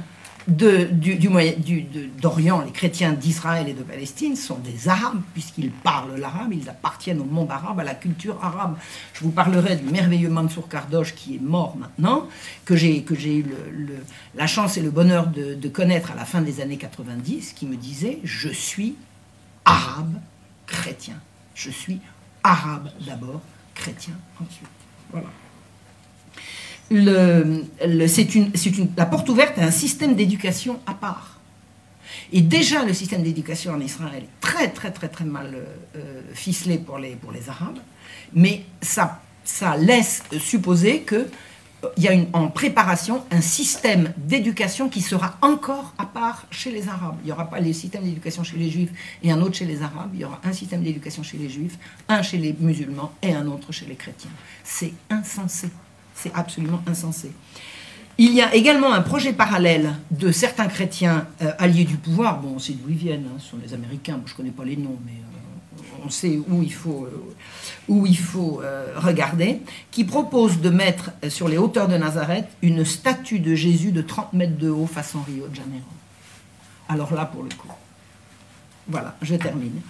d'Orient, 0.47 2.59
du, 2.59 2.65
les 2.65 2.71
chrétiens 2.73 3.13
d'Israël 3.13 3.69
et 3.69 3.73
de 3.73 3.83
Palestine 3.83 4.35
sont 4.35 4.57
des 4.57 4.89
Arabes, 4.89 5.21
puisqu'ils 5.33 5.71
parlent 5.71 6.19
l'arabe, 6.19 6.51
ils 6.51 6.69
appartiennent 6.69 7.21
au 7.21 7.25
monde 7.25 7.49
arabe, 7.49 7.79
à 7.79 7.83
la 7.83 7.95
culture 7.95 8.43
arabe. 8.43 8.77
Je 9.13 9.23
vous 9.23 9.31
parlerai 9.31 9.77
du 9.77 9.89
merveilleux 9.89 10.29
Mansour 10.29 10.67
Kardosh, 10.67 11.15
qui 11.15 11.35
est 11.35 11.41
mort 11.41 11.77
maintenant, 11.77 12.27
que 12.65 12.75
j'ai 12.75 12.97
eu 12.97 13.45
la 14.35 14.47
chance 14.47 14.77
et 14.77 14.81
le 14.81 14.91
bonheur 14.91 15.27
de, 15.27 15.53
de 15.53 15.69
connaître 15.69 16.11
à 16.11 16.15
la 16.15 16.25
fin 16.25 16.41
des 16.41 16.59
années 16.59 16.77
90, 16.77 17.53
qui 17.53 17.65
me 17.65 17.77
disait 17.77 18.19
Je 18.23 18.49
suis 18.49 18.95
arabe 19.63 20.15
chrétien. 20.67 21.15
Je 21.55 21.69
suis 21.69 21.99
arabe 22.43 22.89
d'abord, 23.05 23.41
chrétien 23.73 24.13
ensuite. 24.41 24.67
Voilà. 25.11 25.27
la 28.97 29.05
porte 29.05 29.29
ouverte 29.29 29.57
à 29.57 29.63
un 29.63 29.71
système 29.71 30.15
d'éducation 30.15 30.79
à 30.85 30.93
part. 30.93 31.39
Et 32.31 32.41
déjà, 32.41 32.83
le 32.83 32.93
système 32.93 33.23
d'éducation 33.23 33.73
en 33.73 33.79
Israël 33.79 34.23
est 34.23 34.41
très, 34.41 34.69
très, 34.69 34.91
très, 34.91 35.07
très 35.07 35.25
mal 35.25 35.55
euh, 35.95 36.21
ficelé 36.33 36.77
pour 36.77 36.97
les, 36.97 37.15
pour 37.15 37.31
les 37.31 37.49
Arabes, 37.49 37.79
mais 38.33 38.65
ça, 38.81 39.21
ça 39.43 39.77
laisse 39.77 40.23
supposer 40.39 41.01
que 41.01 41.27
il 41.97 42.03
y 42.03 42.07
a 42.07 42.13
en 42.33 42.47
préparation 42.47 43.23
un 43.31 43.41
système 43.41 44.13
d'éducation 44.17 44.89
qui 44.89 45.01
sera 45.01 45.37
encore 45.41 45.93
à 45.97 46.05
part 46.05 46.45
chez 46.51 46.71
les 46.71 46.87
Arabes. 46.87 47.17
Il 47.23 47.27
n'y 47.27 47.31
aura 47.31 47.49
pas 47.49 47.59
les 47.59 47.73
systèmes 47.73 48.03
d'éducation 48.03 48.43
chez 48.43 48.57
les 48.57 48.69
Juifs 48.69 48.91
et 49.21 49.31
un 49.31 49.41
autre 49.41 49.55
chez 49.55 49.65
les 49.65 49.81
Arabes. 49.81 50.11
Il 50.13 50.21
y 50.21 50.25
aura 50.25 50.39
un 50.43 50.53
système 50.53 50.83
d'éducation 50.83 51.23
chez 51.23 51.37
les 51.37 51.49
Juifs, 51.49 51.77
un 52.07 52.21
chez 52.21 52.37
les 52.37 52.55
musulmans 52.59 53.13
et 53.21 53.33
un 53.33 53.47
autre 53.47 53.71
chez 53.71 53.85
les 53.85 53.95
chrétiens. 53.95 54.31
C'est 54.63 54.93
insensé. 55.09 55.69
C'est 56.15 56.33
absolument 56.33 56.81
insensé. 56.87 57.31
Il 58.17 58.33
y 58.33 58.41
a 58.41 58.53
également 58.53 58.93
un 58.93 59.01
projet 59.01 59.33
parallèle 59.33 59.95
de 60.11 60.31
certains 60.31 60.67
chrétiens 60.67 61.27
euh, 61.41 61.51
alliés 61.57 61.83
du 61.83 61.97
pouvoir. 61.97 62.39
Bon, 62.39 62.53
on 62.55 62.59
sait 62.59 62.73
d'où 62.73 62.89
ils 62.89 62.95
viennent, 62.95 63.25
hein, 63.25 63.39
ce 63.39 63.49
sont 63.49 63.57
les 63.63 63.73
Américains. 63.73 64.19
je 64.25 64.31
ne 64.31 64.37
connais 64.37 64.51
pas 64.51 64.63
les 64.63 64.77
noms, 64.77 64.99
mais 65.03 65.13
euh, 65.13 65.83
on 66.05 66.09
sait 66.09 66.39
où 66.47 66.61
il 66.61 66.73
faut. 66.73 67.05
Euh, 67.05 67.35
où 67.87 68.05
il 68.05 68.17
faut 68.17 68.61
euh, 68.63 68.93
regarder, 68.97 69.61
qui 69.91 70.03
propose 70.03 70.61
de 70.61 70.69
mettre 70.69 71.11
euh, 71.23 71.29
sur 71.29 71.47
les 71.47 71.57
hauteurs 71.57 71.87
de 71.87 71.97
Nazareth 71.97 72.47
une 72.61 72.85
statue 72.85 73.39
de 73.39 73.55
Jésus 73.55 73.91
de 73.91 74.01
30 74.01 74.33
mètres 74.33 74.57
de 74.57 74.69
haut 74.69 74.87
façon 74.87 75.21
Rio 75.21 75.47
de 75.47 75.55
Janeiro. 75.55 75.85
Alors 76.89 77.13
là, 77.13 77.25
pour 77.25 77.43
le 77.43 77.49
coup. 77.49 77.67
Voilà, 78.87 79.15
je 79.21 79.35
termine. 79.35 79.81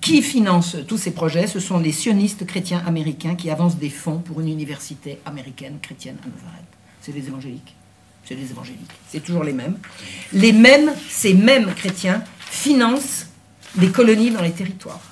Qui 0.00 0.22
finance 0.22 0.76
tous 0.88 0.98
ces 0.98 1.12
projets? 1.12 1.46
Ce 1.46 1.60
sont 1.60 1.78
les 1.78 1.92
sionistes 1.92 2.46
chrétiens 2.46 2.82
américains 2.86 3.34
qui 3.34 3.50
avancent 3.50 3.76
des 3.76 3.90
fonds 3.90 4.18
pour 4.18 4.40
une 4.40 4.48
université 4.48 5.20
américaine 5.24 5.78
chrétienne 5.80 6.16
à 6.24 6.26
Nazareth. 6.26 6.64
C'est 7.00 7.12
les 7.12 7.26
évangéliques. 7.28 7.76
C'est 8.24 8.34
les 8.34 8.50
évangéliques. 8.50 8.90
C'est 9.08 9.20
toujours 9.20 9.44
les 9.44 9.52
mêmes. 9.52 9.76
Les 10.32 10.52
mêmes, 10.52 10.92
ces 11.08 11.34
mêmes 11.34 11.72
chrétiens 11.74 12.24
financent 12.40 13.26
des 13.76 13.90
colonies 13.90 14.30
dans 14.30 14.42
les 14.42 14.52
territoires 14.52 15.11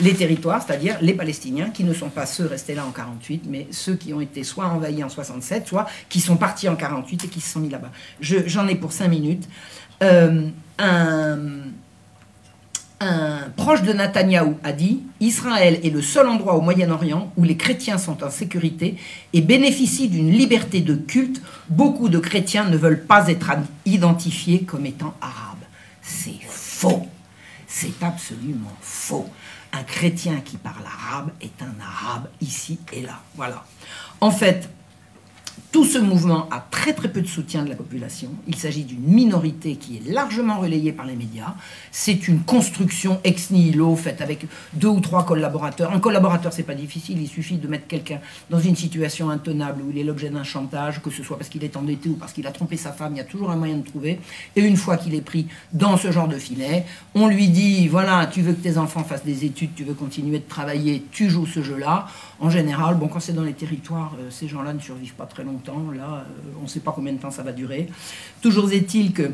les 0.00 0.14
territoires, 0.14 0.62
c'est-à-dire 0.64 0.96
les 1.00 1.14
Palestiniens, 1.14 1.70
qui 1.70 1.84
ne 1.84 1.92
sont 1.92 2.08
pas 2.08 2.26
ceux 2.26 2.46
restés 2.46 2.74
là 2.74 2.84
en 2.86 2.90
48, 2.90 3.44
mais 3.48 3.66
ceux 3.70 3.94
qui 3.94 4.12
ont 4.12 4.20
été 4.20 4.44
soit 4.44 4.66
envahis 4.66 5.02
en 5.02 5.08
67, 5.08 5.66
soit 5.66 5.86
qui 6.08 6.20
sont 6.20 6.36
partis 6.36 6.68
en 6.68 6.76
48 6.76 7.24
et 7.24 7.28
qui 7.28 7.40
se 7.40 7.52
sont 7.52 7.60
mis 7.60 7.70
là-bas. 7.70 7.90
J'en 8.20 8.68
ai 8.68 8.74
pour 8.74 8.92
cinq 8.92 9.08
minutes. 9.08 9.48
Euh, 10.02 10.48
un 13.00 13.50
proche 13.56 13.82
de 13.82 13.92
Netanyahou 13.92 14.58
a 14.64 14.72
dit 14.72 15.02
Israël 15.20 15.78
est 15.84 15.90
le 15.90 16.02
seul 16.02 16.26
endroit 16.26 16.54
au 16.54 16.60
Moyen-Orient 16.60 17.32
où 17.36 17.44
les 17.44 17.56
chrétiens 17.56 17.96
sont 17.96 18.24
en 18.24 18.30
sécurité 18.30 18.96
et 19.32 19.40
bénéficient 19.40 20.08
d'une 20.08 20.32
liberté 20.32 20.80
de 20.80 20.94
culte. 20.94 21.40
Beaucoup 21.68 22.08
de 22.08 22.18
chrétiens 22.18 22.64
ne 22.64 22.76
veulent 22.76 23.04
pas 23.04 23.28
être 23.28 23.52
identifiés 23.86 24.62
comme 24.62 24.84
étant 24.84 25.14
arabes. 25.20 25.58
C'est 26.02 26.40
faux. 26.48 27.06
C'est 27.68 28.02
absolument 28.02 28.76
faux. 28.80 29.28
Un 29.72 29.82
chrétien 29.82 30.40
qui 30.40 30.56
parle 30.56 30.84
arabe 30.84 31.30
est 31.40 31.62
un 31.62 31.74
arabe 31.80 32.28
ici 32.40 32.78
et 32.92 33.02
là. 33.02 33.20
Voilà. 33.36 33.64
En 34.20 34.30
fait, 34.30 34.68
tout 35.70 35.84
ce 35.84 35.98
mouvement 35.98 36.48
a 36.50 36.64
très 36.70 36.94
très 36.94 37.08
peu 37.08 37.20
de 37.20 37.26
soutien 37.26 37.62
de 37.62 37.68
la 37.68 37.74
population. 37.74 38.30
Il 38.46 38.56
s'agit 38.56 38.84
d'une 38.84 39.02
minorité 39.02 39.76
qui 39.76 39.96
est 39.96 40.10
largement 40.10 40.60
relayée 40.60 40.92
par 40.92 41.04
les 41.04 41.14
médias. 41.14 41.54
C'est 41.92 42.26
une 42.26 42.40
construction 42.40 43.20
ex 43.22 43.50
nihilo 43.50 43.94
faite 43.94 44.22
avec 44.22 44.46
deux 44.72 44.88
ou 44.88 45.00
trois 45.00 45.26
collaborateurs. 45.26 45.92
Un 45.92 46.00
collaborateur, 46.00 46.54
c'est 46.54 46.62
pas 46.62 46.74
difficile. 46.74 47.20
Il 47.20 47.28
suffit 47.28 47.58
de 47.58 47.68
mettre 47.68 47.86
quelqu'un 47.86 48.20
dans 48.48 48.58
une 48.58 48.76
situation 48.76 49.28
intenable 49.28 49.82
où 49.82 49.90
il 49.90 49.98
est 49.98 50.04
l'objet 50.04 50.30
d'un 50.30 50.42
chantage, 50.42 51.02
que 51.02 51.10
ce 51.10 51.22
soit 51.22 51.36
parce 51.36 51.50
qu'il 51.50 51.62
est 51.64 51.76
endetté 51.76 52.08
ou 52.08 52.14
parce 52.14 52.32
qu'il 52.32 52.46
a 52.46 52.50
trompé 52.50 52.78
sa 52.78 52.92
femme. 52.92 53.12
Il 53.14 53.18
y 53.18 53.20
a 53.20 53.24
toujours 53.24 53.50
un 53.50 53.56
moyen 53.56 53.76
de 53.76 53.84
trouver. 53.84 54.20
Et 54.56 54.62
une 54.62 54.76
fois 54.76 54.96
qu'il 54.96 55.14
est 55.14 55.20
pris 55.20 55.48
dans 55.74 55.98
ce 55.98 56.10
genre 56.10 56.28
de 56.28 56.38
filet, 56.38 56.86
on 57.14 57.28
lui 57.28 57.48
dit 57.48 57.88
voilà, 57.88 58.26
tu 58.26 58.40
veux 58.40 58.54
que 58.54 58.62
tes 58.62 58.78
enfants 58.78 59.04
fassent 59.04 59.24
des 59.24 59.44
études, 59.44 59.74
tu 59.74 59.84
veux 59.84 59.94
continuer 59.94 60.38
de 60.38 60.48
travailler, 60.48 61.04
tu 61.10 61.28
joues 61.28 61.46
ce 61.46 61.62
jeu-là. 61.62 62.06
En 62.40 62.48
général, 62.48 62.94
bon, 62.94 63.08
quand 63.08 63.20
c'est 63.20 63.32
dans 63.32 63.42
les 63.42 63.52
territoires, 63.52 64.14
euh, 64.20 64.30
ces 64.30 64.46
gens-là 64.46 64.72
ne 64.72 64.78
survivent 64.78 65.14
pas 65.14 65.26
très 65.26 65.42
longtemps. 65.42 65.57
Là, 65.66 66.24
euh, 66.26 66.50
on 66.60 66.64
ne 66.64 66.68
sait 66.68 66.80
pas 66.80 66.92
combien 66.92 67.12
de 67.12 67.18
temps 67.18 67.30
ça 67.30 67.42
va 67.42 67.52
durer. 67.52 67.88
Toujours 68.40 68.70
est-il 68.72 69.12
que 69.12 69.30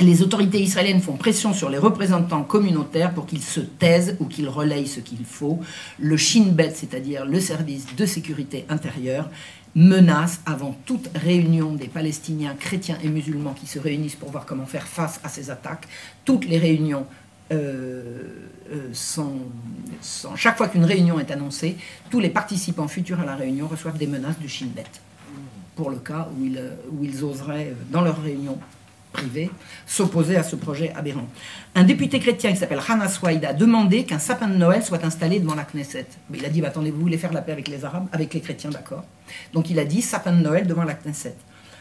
les 0.00 0.22
autorités 0.22 0.60
israéliennes 0.60 1.00
font 1.00 1.16
pression 1.16 1.52
sur 1.52 1.68
les 1.68 1.78
représentants 1.78 2.42
communautaires 2.42 3.12
pour 3.12 3.26
qu'ils 3.26 3.42
se 3.42 3.60
taisent 3.60 4.16
ou 4.20 4.26
qu'ils 4.26 4.48
relayent 4.48 4.86
ce 4.86 5.00
qu'il 5.00 5.24
faut. 5.24 5.60
Le 5.98 6.16
Shin 6.16 6.46
Bet, 6.52 6.72
c'est-à-dire 6.74 7.24
le 7.26 7.40
service 7.40 7.94
de 7.94 8.06
sécurité 8.06 8.64
intérieure, 8.68 9.28
menace 9.74 10.40
avant 10.44 10.76
toute 10.84 11.08
réunion 11.14 11.72
des 11.72 11.88
Palestiniens 11.88 12.54
chrétiens 12.54 12.98
et 13.02 13.08
musulmans 13.08 13.54
qui 13.54 13.66
se 13.66 13.78
réunissent 13.78 14.16
pour 14.16 14.30
voir 14.30 14.44
comment 14.44 14.66
faire 14.66 14.86
face 14.86 15.20
à 15.24 15.28
ces 15.28 15.50
attaques. 15.50 15.86
Toutes 16.24 16.46
les 16.46 16.58
réunions 16.58 17.06
euh, 17.52 18.22
euh, 18.72 18.92
chaque 20.36 20.56
fois 20.56 20.68
qu'une 20.68 20.84
réunion 20.84 21.20
est 21.20 21.30
annoncée, 21.30 21.76
tous 22.10 22.20
les 22.20 22.30
participants 22.30 22.88
futurs 22.88 23.20
à 23.20 23.26
la 23.26 23.36
réunion 23.36 23.68
reçoivent 23.68 23.98
des 23.98 24.06
menaces 24.06 24.38
du 24.38 24.48
Shin 24.48 24.68
Bet 24.74 24.84
pour 25.74 25.90
le 25.90 25.96
cas 25.96 26.28
où 26.36 26.44
ils, 26.44 26.62
où 26.90 27.04
ils 27.04 27.24
oseraient, 27.24 27.74
dans 27.90 28.02
leur 28.02 28.20
réunion 28.22 28.58
privée, 29.12 29.50
s'opposer 29.86 30.36
à 30.36 30.42
ce 30.42 30.56
projet 30.56 30.92
aberrant. 30.94 31.28
Un 31.74 31.84
député 31.84 32.18
chrétien 32.18 32.50
qui 32.50 32.56
s'appelle 32.56 32.80
Hana 32.86 33.08
Swahid 33.08 33.44
a 33.44 33.52
demandé 33.52 34.04
qu'un 34.04 34.18
sapin 34.18 34.48
de 34.48 34.54
Noël 34.54 34.82
soit 34.82 35.04
installé 35.04 35.38
devant 35.38 35.54
la 35.54 35.64
Knesset. 35.64 36.06
Mais 36.30 36.38
il 36.38 36.44
a 36.44 36.48
dit 36.48 36.60
bah, 36.60 36.68
attendez, 36.68 36.90
vous 36.90 37.00
voulez 37.00 37.18
faire 37.18 37.32
la 37.32 37.42
paix 37.42 37.52
avec 37.52 37.68
les 37.68 37.84
Arabes 37.84 38.08
Avec 38.12 38.32
les 38.34 38.40
chrétiens, 38.40 38.70
d'accord. 38.70 39.04
Donc 39.52 39.70
il 39.70 39.78
a 39.78 39.84
dit 39.84 40.02
sapin 40.02 40.32
de 40.32 40.42
Noël 40.42 40.66
devant 40.66 40.84
la 40.84 40.94
Knesset. 40.94 41.36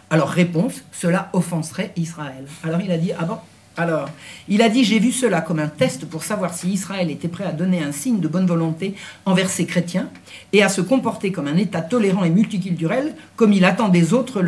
Alors, 0.10 0.28
réponse 0.28 0.84
cela 0.92 1.30
offenserait 1.32 1.94
Israël. 1.96 2.46
Alors 2.64 2.82
il 2.82 2.92
a 2.92 2.98
dit 2.98 3.14
ah 3.18 3.24
bon 3.24 3.38
alors, 3.78 4.10
il 4.50 4.62
a 4.62 4.68
dit 4.68 4.84
J'ai 4.84 5.00
vu 5.00 5.12
cela 5.12 5.40
comme 5.40 5.60
un 5.60 5.70
test 5.70 6.06
pour 6.06 6.24
savoir 6.26 6.54
si 6.54 6.70
Israël 6.70 7.10
était 7.10 7.30
prêt 7.30 7.46
à 7.46 7.54
donner 7.54 7.82
un 7.82 7.94
signe 7.94 8.20
de 8.20 8.28
bonne 8.28 8.46
volonté 8.46 8.96
envers 9.26 9.50
ses 9.50 9.66
chrétiens 9.66 10.10
et 10.52 10.62
à 10.62 10.68
se 10.68 10.82
comporter 10.82 11.32
comme 11.32 11.48
un 11.48 11.56
État 11.56 11.82
tolérant 11.82 12.26
et 12.26 12.30
multiculturel, 12.30 13.16
comme 13.38 13.54
il 13.54 13.64
attend 13.64 13.88
des 13.88 14.14
autres, 14.14 14.44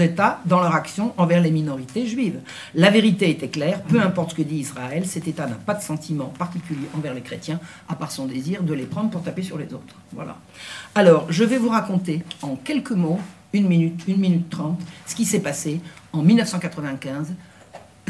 États 0.00 0.40
dans 0.46 0.60
leur 0.60 0.74
action 0.76 1.12
envers 1.16 1.42
les 1.42 1.50
minorités 1.50 2.06
juives. 2.06 2.38
La 2.74 2.90
vérité 2.90 3.30
était 3.30 3.48
claire 3.48 3.82
peu 3.82 4.00
importe 4.00 4.30
ce 4.30 4.36
que 4.36 4.42
dit 4.42 4.58
Israël, 4.58 5.04
cet 5.06 5.26
État 5.26 5.46
n'a 5.46 5.56
pas 5.56 5.74
de 5.74 5.82
sentiment 5.82 6.32
particulier 6.38 6.86
envers 6.96 7.14
les 7.14 7.22
chrétiens, 7.22 7.58
à 7.88 7.96
part 7.96 8.12
son 8.12 8.26
désir 8.26 8.62
de 8.62 8.74
les 8.74 8.84
prendre 8.84 9.10
pour 9.10 9.22
taper 9.22 9.42
sur 9.42 9.58
les 9.58 9.66
autres. 9.74 9.96
Voilà. 10.12 10.36
Alors, 10.94 11.26
je 11.30 11.42
vais 11.42 11.58
vous 11.58 11.70
raconter 11.70 12.22
en 12.42 12.54
quelques 12.54 12.92
mots, 12.92 13.18
une 13.52 13.66
minute, 13.66 14.02
une 14.06 14.18
minute 14.18 14.48
trente, 14.48 14.80
ce 15.06 15.16
qui 15.16 15.24
s'est 15.24 15.40
passé 15.40 15.80
en 16.12 16.22
1995 16.22 17.34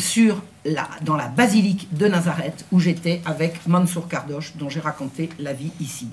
sur 0.00 0.42
la, 0.64 0.88
dans 1.02 1.16
la 1.16 1.28
basilique 1.28 1.88
de 1.96 2.06
Nazareth 2.06 2.64
où 2.72 2.80
j'étais 2.80 3.20
avec 3.24 3.66
Mansour 3.66 4.08
Kardosh, 4.08 4.56
dont 4.56 4.68
j'ai 4.68 4.80
raconté 4.80 5.28
la 5.38 5.52
vie 5.52 5.70
ici. 5.80 6.08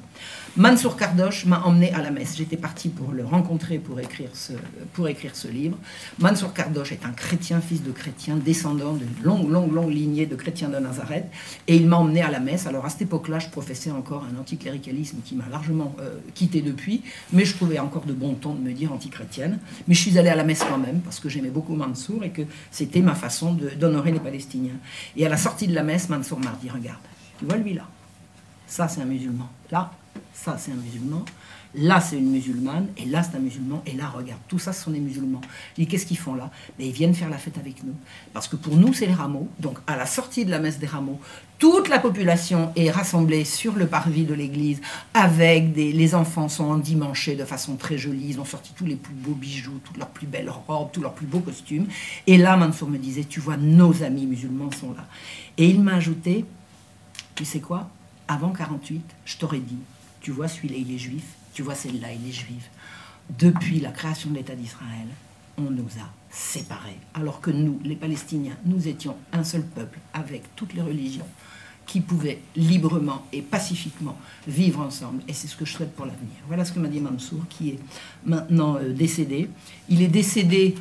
Mansour 0.58 0.98
Kardosh 0.98 1.46
m'a 1.46 1.62
emmené 1.66 1.94
à 1.94 2.02
la 2.02 2.10
messe. 2.10 2.36
J'étais 2.36 2.58
parti 2.58 2.90
pour 2.90 3.12
le 3.12 3.24
rencontrer 3.24 3.78
pour 3.78 4.00
écrire, 4.00 4.32
ce, 4.34 4.54
pour 4.94 5.08
écrire 5.08 5.36
ce 5.36 5.48
livre. 5.48 5.78
Mansour 6.18 6.52
Kardosh 6.52 6.94
est 6.94 7.06
un 7.06 7.12
chrétien, 7.12 7.62
fils 7.62 7.84
de 7.84 7.92
chrétien, 7.92 8.38
descendant 8.38 8.94
d'une 8.94 9.08
longue, 9.24 9.52
longue, 9.52 9.72
longue 9.72 9.92
lignée 9.92 10.26
de 10.26 10.36
chrétiens 10.36 10.70
de 10.70 10.80
Nazareth. 10.80 11.26
Et 11.68 11.76
il 11.76 11.88
m'a 11.88 11.98
emmené 11.98 12.24
à 12.24 12.32
la 12.32 12.40
messe. 12.40 12.66
Alors 12.66 12.88
à 12.88 12.90
cette 12.90 13.04
époque-là, 13.04 13.38
je 13.38 13.50
professais 13.50 13.92
encore 13.92 14.26
un 14.26 14.40
anticléricalisme 14.40 15.18
qui 15.24 15.36
m'a 15.36 15.48
largement 15.48 15.96
euh, 16.00 16.18
quitté 16.34 16.64
depuis, 16.64 17.04
mais 17.32 17.46
je 17.46 17.56
trouvais 17.56 17.78
encore 17.78 18.06
de 18.06 18.14
bon 18.14 18.34
ton 18.34 18.56
de 18.56 18.60
me 18.60 18.74
dire 18.74 18.92
antichrétienne. 18.92 19.60
Mais 19.88 19.94
je 19.94 20.02
suis 20.02 20.18
allé 20.18 20.30
à 20.30 20.36
la 20.36 20.44
messe 20.44 20.64
quand 20.68 20.80
même 20.80 21.02
parce 21.02 21.20
que 21.20 21.30
j'aimais 21.30 21.52
beaucoup 21.52 21.76
Mansour 21.76 22.24
et 22.24 22.32
que 22.32 22.42
c'était 22.72 23.02
ma 23.02 23.14
façon 23.14 23.54
d'honorer 23.54 24.12
les 24.12 24.20
Palestiniens. 24.20 24.78
Et 25.18 25.24
à 25.24 25.30
la 25.30 25.38
sortie 25.38 25.68
de 25.68 25.76
la 25.76 25.84
messe, 25.84 26.10
Mansour 26.10 26.40
m'a 26.40 26.58
dit 26.60 26.72
Regarde, 26.72 26.98
tu 27.38 27.46
vois 27.46 27.58
lui 27.58 27.76
là 27.76 27.84
Ça, 28.66 28.88
c'est 28.88 29.02
un 29.02 29.06
musulman. 29.06 29.48
Là, 29.70 29.92
ça 30.34 30.58
c'est 30.58 30.72
un 30.72 30.76
musulman, 30.76 31.24
là 31.76 32.02
c'est 32.02 32.18
une 32.18 32.32
musulmane, 32.32 32.88
et 32.98 33.06
là 33.06 33.24
c'est 33.24 33.38
un 33.38 33.42
musulman, 33.42 33.82
et 33.86 33.94
là 33.94 34.08
regarde, 34.08 34.40
tout 34.48 34.60
ça 34.60 34.74
ce 34.74 34.84
sont 34.84 34.92
des 34.92 35.00
musulmans. 35.00 35.42
Je 35.76 35.84
dis 35.84 35.88
qu'est-ce 35.88 36.06
qu'ils 36.06 36.18
font 36.18 36.36
là? 36.36 36.52
Mais 36.78 36.88
ils 36.88 36.94
viennent 36.94 37.14
faire 37.14 37.30
la 37.30 37.38
fête 37.38 37.58
avec 37.58 37.84
nous. 37.84 37.94
Parce 38.34 38.48
que 38.48 38.56
pour 38.56 38.76
nous 38.76 38.94
c'est 38.94 39.06
les 39.06 39.14
rameaux, 39.14 39.48
donc 39.60 39.78
à 39.88 39.96
la 39.96 40.06
sortie 40.06 40.46
de 40.46 40.52
la 40.52 40.60
messe 40.60 40.80
des 40.80 40.88
rameaux, 40.88 41.20
toute 41.60 41.90
la 41.90 42.00
population 42.00 42.72
est 42.76 42.92
rassemblée 42.92 43.44
sur 43.44 43.74
le 43.74 43.88
parvis 43.88 44.26
de 44.26 44.34
l'église, 44.34 44.80
avec 45.14 45.76
les 45.76 46.16
enfants 46.16 46.50
sont 46.50 46.66
endimanchés 46.66 47.36
de 47.36 47.46
façon 47.46 47.76
très 47.76 47.98
jolie, 47.98 48.28
ils 48.30 48.40
ont 48.40 48.46
sorti 48.46 48.74
tous 48.76 48.86
les 48.86 48.96
plus 48.96 49.14
beaux 49.14 49.34
bijoux, 49.34 49.80
toutes 49.84 49.98
leurs 49.98 50.10
plus 50.10 50.28
belles 50.28 50.50
robes, 50.50 50.90
tous 50.92 51.02
leurs 51.02 51.14
plus 51.14 51.26
beaux 51.26 51.40
costumes. 51.40 51.88
Et 52.28 52.38
là 52.38 52.56
Mansour 52.58 52.90
me 52.90 52.98
disait, 52.98 53.24
tu 53.24 53.40
vois, 53.40 53.58
nos 53.58 54.04
amis 54.04 54.26
musulmans 54.26 54.72
sont 54.72 54.94
là. 54.94 55.06
Et 55.58 55.68
il 55.68 55.82
m'a 55.82 55.96
ajouté, 55.96 56.46
tu 57.34 57.44
sais 57.44 57.60
quoi? 57.60 57.90
Avant 58.28 58.52
48, 58.52 59.02
je 59.26 59.38
t'aurais 59.38 59.60
dit, 59.60 59.78
tu 60.28 60.34
vois, 60.34 60.50
celui-là, 60.50 60.76
il 60.78 60.94
est 60.94 60.98
juif, 60.98 61.24
tu 61.54 61.62
vois, 61.62 61.74
celle-là, 61.74 62.10
il 62.12 62.28
est 62.28 62.34
juive. 62.34 62.66
Depuis 63.40 63.80
la 63.80 63.92
création 63.92 64.30
de 64.30 64.36
l'État 64.36 64.56
d'Israël, 64.56 65.08
on 65.58 65.72
nous 65.72 65.88
a 66.02 66.12
séparés. 66.30 66.98
Alors 67.14 67.40
que 67.40 67.50
nous, 67.50 67.80
les 67.86 67.96
Palestiniens, 67.96 68.58
nous 68.66 68.90
étions 68.90 69.16
un 69.32 69.46
seul 69.46 69.64
peuple 69.64 70.00
avec 70.14 70.54
toutes 70.58 70.74
les 70.74 70.82
religions 70.82 71.26
qui 71.86 72.02
pouvaient 72.02 72.42
librement 72.58 73.26
et 73.32 73.42
pacifiquement 73.42 74.18
vivre 74.46 74.82
ensemble. 74.82 75.24
Et 75.30 75.34
c'est 75.34 75.48
ce 75.48 75.56
que 75.56 75.64
je 75.64 75.72
souhaite 75.72 75.96
pour 75.96 76.06
l'avenir. 76.06 76.36
Voilà 76.48 76.66
ce 76.66 76.74
que 76.74 76.80
m'a 76.80 76.90
dit 76.90 77.00
Mansour, 77.00 77.46
qui 77.48 77.70
est 77.70 77.80
maintenant 78.26 78.76
euh, 78.76 78.92
décédé. 78.92 79.50
Il 79.88 80.02
est 80.02 80.10
décédé 80.10 80.76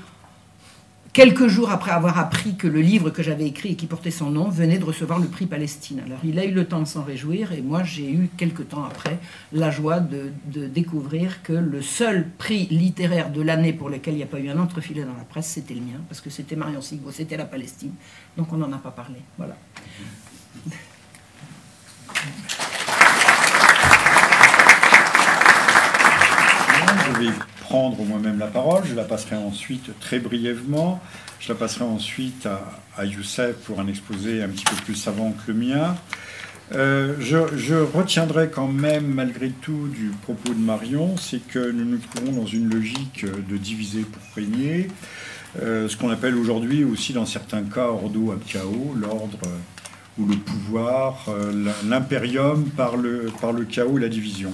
quelques 1.16 1.46
jours 1.46 1.70
après 1.70 1.92
avoir 1.92 2.18
appris 2.18 2.57
que 2.57 2.66
le 2.66 2.83
livre 2.83 3.09
que 3.09 3.22
j'avais 3.22 3.46
écrit 3.46 3.70
et 3.70 3.74
qui 3.74 3.87
portait 3.87 4.11
son 4.11 4.29
nom 4.29 4.50
venait 4.50 4.76
de 4.76 4.85
recevoir 4.85 5.18
le 5.18 5.26
prix 5.26 5.46
Palestine. 5.46 6.02
Alors 6.05 6.18
il 6.22 6.38
a 6.38 6.44
eu 6.44 6.50
le 6.50 6.66
temps 6.66 6.81
de 6.81 6.85
s'en 6.85 7.02
réjouir 7.02 7.52
et 7.52 7.62
moi 7.62 7.83
j'ai 7.85 8.12
eu 8.12 8.29
quelques 8.37 8.68
temps 8.68 8.85
après 8.85 9.18
la 9.50 9.70
joie 9.70 10.00
de, 10.00 10.31
découvrir 10.66 11.42
que 11.42 11.55
le 11.55 11.81
seul 11.81 12.29
prix 12.37 12.66
littéraire 12.66 13.31
de 13.31 13.40
l'année 13.40 13.72
pour 13.72 13.88
lequel 13.88 14.12
il 14.12 14.18
n'y 14.18 14.24
a 14.24 14.26
pas 14.26 14.40
eu 14.40 14.50
un 14.50 14.59
entrefilet 14.59 15.05
dans 15.05 15.16
la 15.16 15.24
presse, 15.24 15.46
c'était 15.46 15.72
le 15.72 15.81
mien, 15.81 16.00
parce 16.07 16.20
que 16.20 16.29
c'était 16.29 16.55
Marion 16.55 16.83
Sigbo, 16.83 17.11
c'était 17.11 17.38
la 17.38 17.46
Palestine. 17.46 17.92
Donc 18.37 18.52
on 18.52 18.59
n'en 18.59 18.70
a 18.70 18.79
pas 18.79 18.90
parlé. 18.90 19.16
Voilà. 19.38 19.57
Prendre 27.68 28.00
moi-même 28.05 28.38
la 28.38 28.46
parole. 28.46 28.85
Je 28.87 28.94
la 28.94 29.05
passerai 29.05 29.37
ensuite 29.37 29.98
très 30.00 30.18
brièvement. 30.20 31.00
Je 31.40 31.48
la 31.48 31.55
passerai 31.55 31.85
ensuite 31.85 32.46
à, 32.96 33.05
Youssef 33.05 33.57
pour 33.64 33.81
un 33.81 33.88
exposé 33.88 34.42
un 34.42 34.48
petit 34.48 34.64
peu 34.64 34.76
plus 34.85 34.94
savant 34.94 35.33
que 35.33 35.52
le 35.52 35.59
mien. 35.59 35.96
Euh, 36.74 37.14
je, 37.20 37.74
retiendrai 37.74 38.50
quand 38.50 38.68
même, 38.68 39.07
malgré 39.07 39.50
tout, 39.50 39.88
du 39.88 40.11
propos 40.22 40.55
de 40.55 40.59
Marion, 40.59 41.16
c'est 41.16 41.40
que 41.46 41.70
nous 41.70 41.85
nous 41.85 41.98
trouvons 41.98 42.33
dans 42.33 42.46
une 42.46 42.72
logique 42.72 43.24
de 43.24 43.57
diviser 43.57 44.00
pour 44.00 44.22
régner, 44.35 44.88
euh, 45.62 45.88
ce 45.88 45.96
qu'on 45.96 46.11
appelle 46.11 46.37
aujourd'hui 46.37 46.85
aussi, 46.85 47.12
dans 47.12 47.26
certains 47.26 47.62
cas, 47.62 47.87
ordo 47.87 48.33
ab 48.33 48.40
chaos, 48.46 48.94
l'ordre 48.96 49.38
ou 50.18 50.26
le 50.26 50.37
pouvoir, 50.37 51.26
euh, 51.29 51.72
l'impérium 51.85 52.64
par 52.70 52.96
le, 52.96 53.31
par 53.40 53.52
le 53.52 53.64
chaos 53.64 53.98
et 53.98 54.00
la 54.00 54.09
division. 54.09 54.52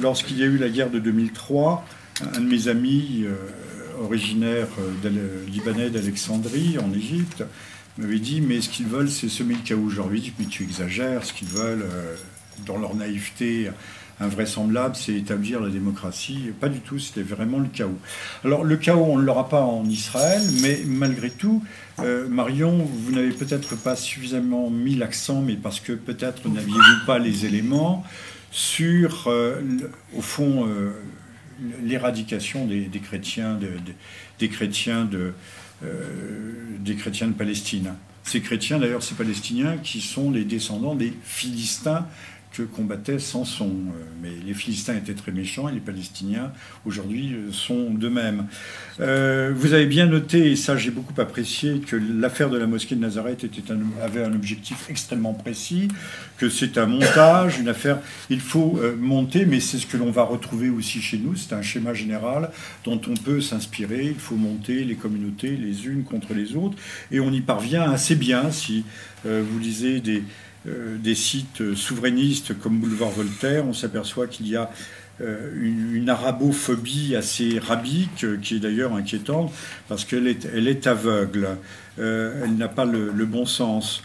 Lorsqu'il 0.00 0.38
y 0.38 0.42
a 0.42 0.46
eu 0.46 0.56
la 0.56 0.70
guerre 0.70 0.90
de 0.90 0.98
2003, 0.98 1.84
un 2.22 2.40
de 2.40 2.46
mes 2.46 2.68
amis, 2.68 3.24
euh, 3.24 4.04
originaire 4.04 4.68
euh, 4.78 5.44
libanais 5.46 5.90
d'Alexandrie, 5.90 6.78
en 6.78 6.92
Égypte, 6.92 7.44
m'avait 7.98 8.18
dit 8.18 8.40
Mais 8.40 8.60
ce 8.60 8.68
qu'ils 8.68 8.86
veulent, 8.86 9.10
c'est 9.10 9.28
semer 9.28 9.54
le 9.54 9.60
chaos. 9.60 9.90
Ai 10.12 10.20
dit 10.20 10.32
Mais 10.38 10.46
tu 10.46 10.62
exagères, 10.62 11.24
ce 11.24 11.32
qu'ils 11.32 11.48
veulent, 11.48 11.82
euh, 11.82 12.14
dans 12.66 12.78
leur 12.78 12.94
naïveté, 12.94 13.70
invraisemblable, 14.20 14.94
c'est 14.94 15.14
établir 15.14 15.60
la 15.60 15.70
démocratie. 15.70 16.52
Pas 16.60 16.68
du 16.68 16.78
tout, 16.78 17.00
c'était 17.00 17.22
vraiment 17.22 17.58
le 17.58 17.66
chaos. 17.66 17.98
Alors 18.44 18.62
le 18.62 18.76
chaos, 18.76 19.04
on 19.04 19.18
ne 19.18 19.24
l'aura 19.24 19.48
pas 19.48 19.62
en 19.62 19.84
Israël, 19.86 20.40
mais 20.62 20.82
malgré 20.86 21.30
tout, 21.30 21.64
Marion, 22.28 22.88
vous 22.88 23.10
n'avez 23.10 23.32
peut-être 23.32 23.74
pas 23.74 23.96
suffisamment 23.96 24.70
mis 24.70 24.94
l'accent, 24.94 25.42
mais 25.42 25.56
parce 25.56 25.80
que 25.80 25.92
peut-être 25.92 26.48
n'aviez-vous 26.48 27.06
pas 27.06 27.18
les 27.18 27.44
éléments 27.44 28.04
sur, 28.52 29.28
au 30.16 30.22
fond, 30.22 30.68
l'éradication 31.82 32.66
des, 32.66 32.88
chrétiens, 33.00 33.58
des 34.38 34.48
chrétiens 34.48 35.04
de, 35.04 35.32
des 36.80 36.96
chrétiens 36.96 37.28
de 37.28 37.32
Palestine. 37.32 37.94
Ces 38.24 38.40
chrétiens, 38.40 38.78
d'ailleurs, 38.78 39.02
ces 39.02 39.14
Palestiniens, 39.14 39.76
qui 39.76 40.00
sont 40.00 40.30
les 40.30 40.44
descendants 40.44 40.94
des 40.94 41.12
Philistins 41.24 42.06
que 42.54 42.62
combattait 42.62 43.18
Samson. 43.18 43.66
Euh, 43.66 44.04
mais 44.22 44.30
les 44.46 44.54
Philistins 44.54 44.94
étaient 44.94 45.14
très 45.14 45.32
méchants 45.32 45.68
et 45.68 45.72
les 45.72 45.80
Palestiniens, 45.80 46.52
aujourd'hui, 46.86 47.34
euh, 47.34 47.52
sont 47.52 47.90
de 47.90 48.08
même. 48.08 48.46
Euh, 49.00 49.52
vous 49.54 49.74
avez 49.74 49.86
bien 49.86 50.06
noté, 50.06 50.52
et 50.52 50.56
ça 50.56 50.76
j'ai 50.76 50.90
beaucoup 50.90 51.20
apprécié, 51.20 51.80
que 51.80 51.96
l'affaire 51.96 52.48
de 52.48 52.56
la 52.56 52.66
mosquée 52.66 52.94
de 52.94 53.00
Nazareth 53.00 53.44
était 53.44 53.62
avait 54.02 54.22
un 54.22 54.32
objectif 54.32 54.88
extrêmement 54.88 55.34
précis, 55.34 55.88
que 56.38 56.48
c'est 56.48 56.78
un 56.78 56.86
montage, 56.86 57.58
une 57.58 57.68
affaire, 57.68 57.98
il 58.30 58.40
faut 58.40 58.80
monter, 58.98 59.46
mais 59.46 59.60
c'est 59.60 59.78
ce 59.78 59.86
que 59.86 59.96
l'on 59.96 60.10
va 60.10 60.22
retrouver 60.22 60.70
aussi 60.70 61.00
chez 61.00 61.18
nous, 61.18 61.34
c'est 61.34 61.54
un 61.54 61.62
schéma 61.62 61.92
général 61.92 62.50
dont 62.84 63.00
on 63.08 63.14
peut 63.14 63.40
s'inspirer, 63.40 64.06
il 64.06 64.20
faut 64.20 64.36
monter 64.36 64.84
les 64.84 64.94
communautés 64.94 65.56
les 65.56 65.86
unes 65.86 66.04
contre 66.04 66.34
les 66.34 66.54
autres, 66.56 66.76
et 67.10 67.20
on 67.20 67.32
y 67.32 67.40
parvient 67.40 67.90
assez 67.90 68.14
bien 68.14 68.50
si 68.50 68.84
vous 69.24 69.58
lisez 69.58 70.00
des 70.00 70.22
des 70.66 71.14
sites 71.14 71.74
souverainistes 71.74 72.58
comme 72.58 72.78
Boulevard 72.78 73.10
Voltaire, 73.10 73.66
on 73.66 73.74
s'aperçoit 73.74 74.26
qu'il 74.26 74.48
y 74.48 74.56
a 74.56 74.70
euh, 75.20 75.52
une, 75.62 76.08
arabophobie 76.08 77.14
assez 77.14 77.60
rabique, 77.60 78.24
euh, 78.24 78.36
qui 78.36 78.56
est 78.56 78.58
d'ailleurs 78.58 78.94
inquiétante, 78.94 79.52
parce 79.88 80.04
qu'elle 80.04 80.26
est, 80.26 80.48
elle 80.52 80.66
est 80.66 80.88
aveugle, 80.88 81.56
elle 81.98 82.56
n'a 82.56 82.66
pas 82.66 82.84
le, 82.84 83.24
bon 83.24 83.46
sens. 83.46 84.02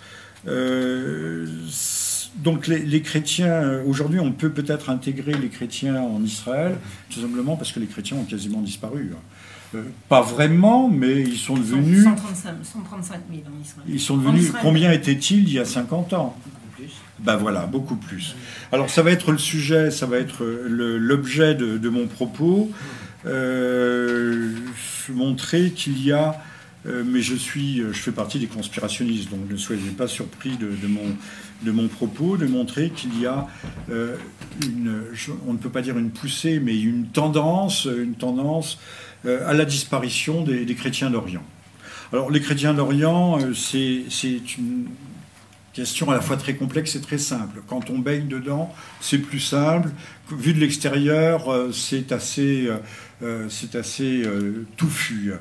donc 2.36 2.68
les, 2.68 2.80
les 2.80 3.02
chrétiens, 3.02 3.82
aujourd'hui 3.88 4.20
on 4.20 4.32
peut 4.32 4.52
peut-être 4.52 4.92
intégrer 4.92 5.34
les 5.34 5.50
chrétiens 5.50 6.00
en 6.00 6.24
Israël, 6.24 6.76
tout 7.10 7.22
simplement 7.22 7.56
parce 7.56 7.72
que 7.72 7.80
les 7.80 7.88
chrétiens 7.88 8.18
ont 8.18 8.26
quasiment 8.26 8.62
disparu. 8.62 9.12
Pas 10.08 10.22
vraiment, 10.22 10.90
mais 10.90 11.22
ils 11.22 11.38
sont 11.38 11.56
devenus. 11.56 12.04
135, 12.04 12.54
135 12.64 13.22
000 13.30 13.44
en 13.46 13.62
Israël. 13.62 13.86
Ils 13.88 14.00
sont 14.00 14.18
devenus. 14.18 14.52
Combien 14.62 14.92
étaient-ils 14.92 15.48
il 15.48 15.54
y 15.54 15.60
a 15.60 15.66
50 15.66 16.14
ans 16.14 16.36
ben 17.20 17.36
voilà, 17.36 17.66
beaucoup 17.66 17.98
plus. 17.98 18.36
Alors 18.72 18.90
ça 18.90 19.02
va 19.02 19.12
être 19.12 19.34
le 19.34 19.38
sujet, 19.38 19.92
ça 19.92 20.06
va 20.06 20.18
être 20.18 20.46
l'objet 20.46 21.54
de, 21.54 21.90
mon 21.90 22.08
propos. 22.08 22.72
Euh, 23.26 24.54
montrer 25.10 25.72
qu'il 25.72 26.02
y 26.02 26.14
a, 26.14 26.42
euh, 26.86 27.04
mais 27.06 27.22
je 27.22 27.36
suis, 27.36 27.78
je 27.80 28.00
fais 28.00 28.12
partie 28.12 28.40
des 28.40 28.48
conspirationnistes, 28.48 29.30
donc 29.30 29.42
ne 29.50 29.58
soyez 29.58 29.90
pas 29.90 30.08
surpris 30.08 30.56
de, 30.56 30.88
mon, 30.88 31.18
de 31.64 31.72
mon 31.72 31.90
propos, 31.90 32.38
de 32.38 32.46
montrer 32.46 32.92
qu'il 32.92 33.20
y 33.20 33.26
a 33.26 33.48
euh, 33.92 34.16
une, 34.64 35.04
on 35.48 35.54
ne 35.54 35.58
peut 35.58 35.70
pas 35.70 35.82
dire 35.82 35.98
une 35.98 36.12
poussée, 36.12 36.62
mais 36.64 36.80
une 36.80 37.08
tendance, 37.08 37.86
une 37.86 38.16
tendance 38.16 38.80
à 39.26 39.54
la 39.54 39.66
disparition 39.66 40.44
des, 40.44 40.76
chrétiens 40.76 41.10
d'Orient. 41.10 41.44
Alors 42.14 42.32
les 42.32 42.42
chrétiens 42.42 42.74
d'Orient, 42.74 43.40
c'est 43.54 44.08
une 44.58 44.88
Question 45.74 46.10
à 46.10 46.16
la 46.16 46.22
fois 46.22 46.36
très 46.36 46.56
complexe 46.56 46.96
et 46.96 47.02
très 47.02 47.20
simple. 47.20 47.62
Quand 47.68 47.92
on 47.92 48.00
baigne 48.00 48.28
dedans, 48.28 48.74
c'est 49.02 49.20
plus 49.20 49.40
simple. 49.40 49.90
Vu 50.32 50.54
de 50.54 50.60
l'extérieur, 50.60 51.50
euh, 51.50 51.72
c'est 51.72 52.12
assez, 52.12 52.68
euh, 52.68 52.80
euh, 53.22 53.48
assez 53.76 54.24
touffu. 54.78 55.34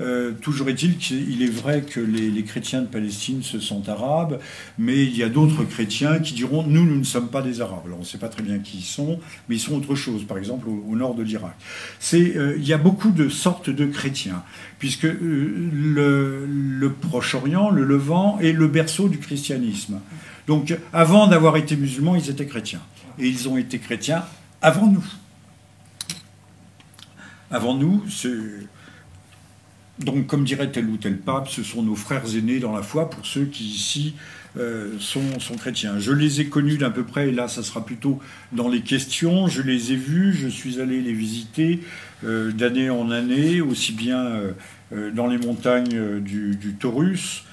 Euh, 0.00 0.32
toujours 0.32 0.68
est-il 0.68 0.96
qu'il 0.96 1.42
est 1.42 1.50
vrai 1.50 1.82
que 1.82 2.00
les, 2.00 2.42
chrétiens 2.42 2.80
de 2.80 2.86
Palestine 2.86 3.42
se 3.42 3.60
sont 3.60 3.88
arabes, 3.88 4.40
mais 4.78 5.04
il 5.04 5.16
y 5.16 5.22
a 5.22 5.28
d'autres 5.28 5.64
chrétiens 5.64 6.18
qui 6.18 6.32
diront 6.32 6.62
nous, 6.62 6.84
nous 6.84 6.98
ne 6.98 7.04
sommes 7.04 7.28
pas 7.28 7.42
des 7.42 7.60
arabes. 7.60 7.82
Alors 7.84 7.98
on 7.98 8.02
ne 8.02 8.06
sait 8.06 8.18
pas 8.18 8.28
très 8.28 8.42
bien 8.42 8.58
qui 8.58 8.78
ils 8.78 8.82
sont, 8.82 9.20
mais 9.48 9.56
ils 9.56 9.60
sont 9.60 9.74
autre 9.74 9.94
chose, 9.94 10.24
par 10.24 10.38
exemple 10.38 10.68
au, 10.68 10.96
nord 10.96 11.14
de 11.14 11.22
l'Irak. 11.22 11.54
Euh, 12.14 12.54
il 12.56 12.66
y 12.66 12.72
a 12.72 12.78
beaucoup 12.78 13.10
de 13.10 13.28
sortes 13.28 13.68
de 13.68 13.84
chrétiens, 13.86 14.42
puisque 14.78 15.04
euh, 15.04 15.68
le, 15.72 16.46
le 16.46 16.92
Proche-Orient, 16.92 17.70
le 17.70 17.84
Levant, 17.84 18.38
est 18.40 18.52
le 18.52 18.68
berceau 18.68 19.08
du 19.08 19.18
christianisme. 19.18 20.00
Donc 20.46 20.76
avant 20.92 21.26
d'avoir 21.26 21.56
été 21.56 21.76
musulmans, 21.76 22.16
ils 22.16 22.30
étaient 22.30 22.46
chrétiens. 22.46 22.82
Et 23.18 23.28
ils 23.28 23.48
ont 23.48 23.58
été 23.58 23.78
chrétiens 23.78 24.24
avant 24.62 24.86
nous. 24.86 25.04
Avant 27.50 27.74
nous, 27.74 28.04
c'est 28.08 28.28
donc, 30.04 30.26
comme 30.26 30.44
dirait 30.44 30.70
tel 30.70 30.86
ou 30.86 30.96
tel 30.96 31.18
pape, 31.18 31.48
ce 31.48 31.62
sont 31.62 31.82
nos 31.82 31.94
frères 31.94 32.24
aînés 32.36 32.58
dans 32.58 32.74
la 32.74 32.82
foi 32.82 33.10
pour 33.10 33.26
ceux 33.26 33.44
qui 33.44 33.64
ici 33.64 34.14
euh, 34.56 34.96
sont, 34.98 35.22
chrétiens. 35.58 35.98
Je 35.98 36.12
les 36.12 36.40
ai 36.40 36.46
connus 36.46 36.78
d'à 36.78 36.90
peu 36.90 37.04
près, 37.04 37.28
et 37.28 37.32
là, 37.32 37.48
ça 37.48 37.62
sera 37.62 37.84
plutôt 37.84 38.18
dans 38.52 38.68
les 38.68 38.80
questions. 38.80 39.46
Je 39.46 39.62
les 39.62 39.92
ai 39.92 39.96
vus, 39.96 40.32
je 40.32 40.48
suis 40.48 40.80
allé 40.80 41.00
les 41.00 41.12
visiter 41.12 41.80
euh, 42.24 42.50
d'année 42.50 42.88
en 42.90 43.10
année, 43.10 43.60
aussi 43.60 43.92
bien 43.92 44.24
euh, 44.92 45.10
dans 45.12 45.26
les 45.26 45.38
montagnes 45.38 46.20
du, 46.20 46.74
Taurus, 46.78 47.44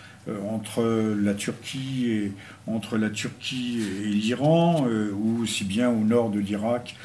entre 0.49 1.15
la 1.21 1.33
Turquie 1.33 2.07
et 2.09 2.31
entre 2.65 2.97
la 2.97 3.09
Turquie 3.09 3.79
et 4.03 4.07
l'Iran, 4.07 4.87
ou 5.13 5.43
aussi 5.43 5.63
bien 5.63 5.89
au 5.89 6.03
nord 6.03 6.31
de 6.31 6.39
l'Irak 6.39 6.95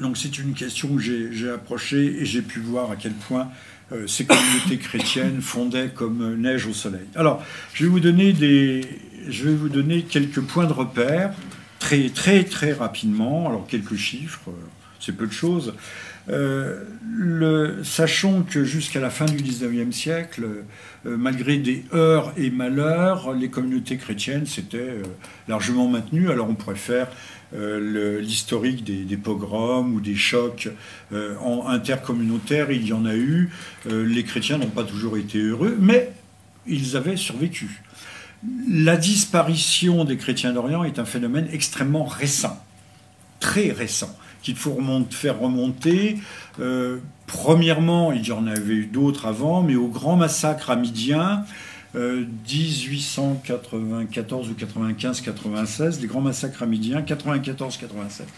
donc 0.00 0.16
c'est 0.16 0.38
une 0.38 0.54
question 0.54 0.96
que 0.96 1.00
j'ai 1.00 1.50
approchée 1.50 2.20
et 2.20 2.24
j'ai 2.24 2.42
pu 2.42 2.60
voir 2.60 2.90
à 2.90 2.96
quel 2.96 3.12
point 3.12 3.48
euh, 3.92 4.06
ces 4.06 4.24
communautés 4.24 4.78
chrétiennes 4.80 5.40
fondaient 5.40 5.90
comme 5.94 6.36
neige 6.36 6.66
au 6.66 6.72
soleil. 6.72 7.06
Alors, 7.14 7.44
je 7.74 7.84
vais 7.84 7.90
vous 7.90 8.00
donner, 8.00 8.32
des, 8.32 8.82
je 9.28 9.44
vais 9.44 9.54
vous 9.54 9.68
donner 9.68 10.02
quelques 10.02 10.40
points 10.40 10.66
de 10.66 10.72
repère, 10.72 11.32
très 11.78 12.08
très 12.08 12.44
très 12.44 12.72
rapidement. 12.72 13.48
Alors, 13.48 13.66
quelques 13.66 13.96
chiffres, 13.96 14.48
euh, 14.48 14.52
c'est 15.00 15.16
peu 15.16 15.26
de 15.26 15.32
choses. 15.32 15.74
Euh, 16.30 17.82
sachons 17.82 18.44
que 18.48 18.64
jusqu'à 18.64 19.00
la 19.00 19.10
fin 19.10 19.26
du 19.26 19.42
19e 19.42 19.92
siècle, 19.92 20.46
malgré 21.04 21.58
des 21.58 21.84
heurts 21.92 22.32
et 22.36 22.50
malheurs, 22.50 23.34
les 23.34 23.50
communautés 23.50 23.96
chrétiennes 23.96 24.46
s'étaient 24.46 25.02
largement 25.48 25.88
maintenues. 25.88 26.30
Alors 26.30 26.48
on 26.48 26.54
pourrait 26.54 26.76
faire 26.76 27.08
euh, 27.52 28.20
l'historique 28.20 28.84
des, 28.84 29.16
pogroms 29.16 29.92
ou 29.94 30.00
des 30.00 30.14
chocs 30.14 30.68
euh, 31.12 31.34
intercommunautaires, 31.66 32.70
il 32.70 32.86
y 32.86 32.92
en 32.92 33.04
a 33.04 33.14
eu. 33.14 33.50
Euh, 33.88 34.06
les 34.06 34.22
chrétiens 34.22 34.58
n'ont 34.58 34.70
pas 34.70 34.84
toujours 34.84 35.16
été 35.16 35.38
heureux, 35.38 35.76
mais 35.80 36.12
ils 36.68 36.96
avaient 36.96 37.16
survécu. 37.16 37.82
La 38.68 38.96
disparition 38.96 40.04
des 40.04 40.16
chrétiens 40.16 40.52
d'Orient 40.52 40.84
est 40.84 41.00
un 41.00 41.04
phénomène 41.04 41.48
extrêmement 41.52 42.04
récent, 42.04 42.56
très 43.40 43.72
récent, 43.72 44.16
qu'il 44.42 44.56
faut 44.56 44.78
faire 45.10 45.40
remonter. 45.40 46.18
premièrement, 47.26 48.12
il 48.12 48.26
y 48.26 48.32
en 48.32 48.46
avait 48.46 48.74
eu 48.74 48.86
d'autres 48.86 49.26
avant, 49.26 49.62
mais 49.62 49.76
au 49.76 49.88
grand 49.88 50.16
massacre 50.16 50.70
amidien, 50.70 51.44
1894 51.94 54.50
ou 54.50 54.54
95, 54.54 55.20
96, 55.22 56.00
les 56.00 56.06
grands 56.06 56.20
massacres 56.20 56.62
amidiens, 56.62 57.02
94, 57.02 57.78
87. 57.78 58.28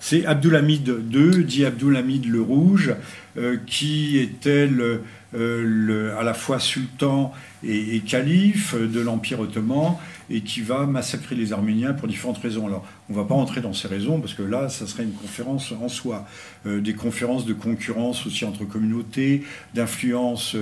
C'est 0.00 0.24
Abdulhamid 0.24 0.88
II, 0.88 1.44
dit 1.44 1.66
Abdulhamid 1.66 2.24
le 2.24 2.40
Rouge, 2.40 2.94
euh, 3.36 3.58
qui 3.66 4.16
était 4.18 4.66
le, 4.66 5.02
euh, 5.34 6.18
à 6.18 6.22
la 6.22 6.34
fois 6.34 6.58
sultan 6.58 7.32
et, 7.66 8.00
calife 8.00 8.74
de 8.74 9.00
l'Empire 9.00 9.40
ottoman 9.40 9.96
et 10.28 10.42
qui 10.42 10.60
va 10.60 10.84
massacrer 10.86 11.34
les 11.34 11.52
Arméniens 11.52 11.94
pour 11.94 12.08
différentes 12.08 12.38
raisons. 12.38 12.66
Alors, 12.66 12.84
on 13.08 13.14
ne 13.14 13.18
va 13.18 13.24
pas 13.24 13.34
entrer 13.34 13.60
dans 13.60 13.72
ces 13.72 13.88
raisons 13.88 14.20
parce 14.20 14.34
que 14.34 14.42
là, 14.42 14.68
ça 14.68 14.86
serait 14.86 15.04
une 15.04 15.12
conférence 15.12 15.72
en 15.72 15.88
soi. 15.88 16.26
Euh, 16.66 16.80
des 16.80 16.94
conférences 16.94 17.46
de 17.46 17.54
concurrence 17.54 18.26
aussi 18.26 18.44
entre 18.44 18.64
communautés, 18.64 19.44
d'influence 19.74 20.54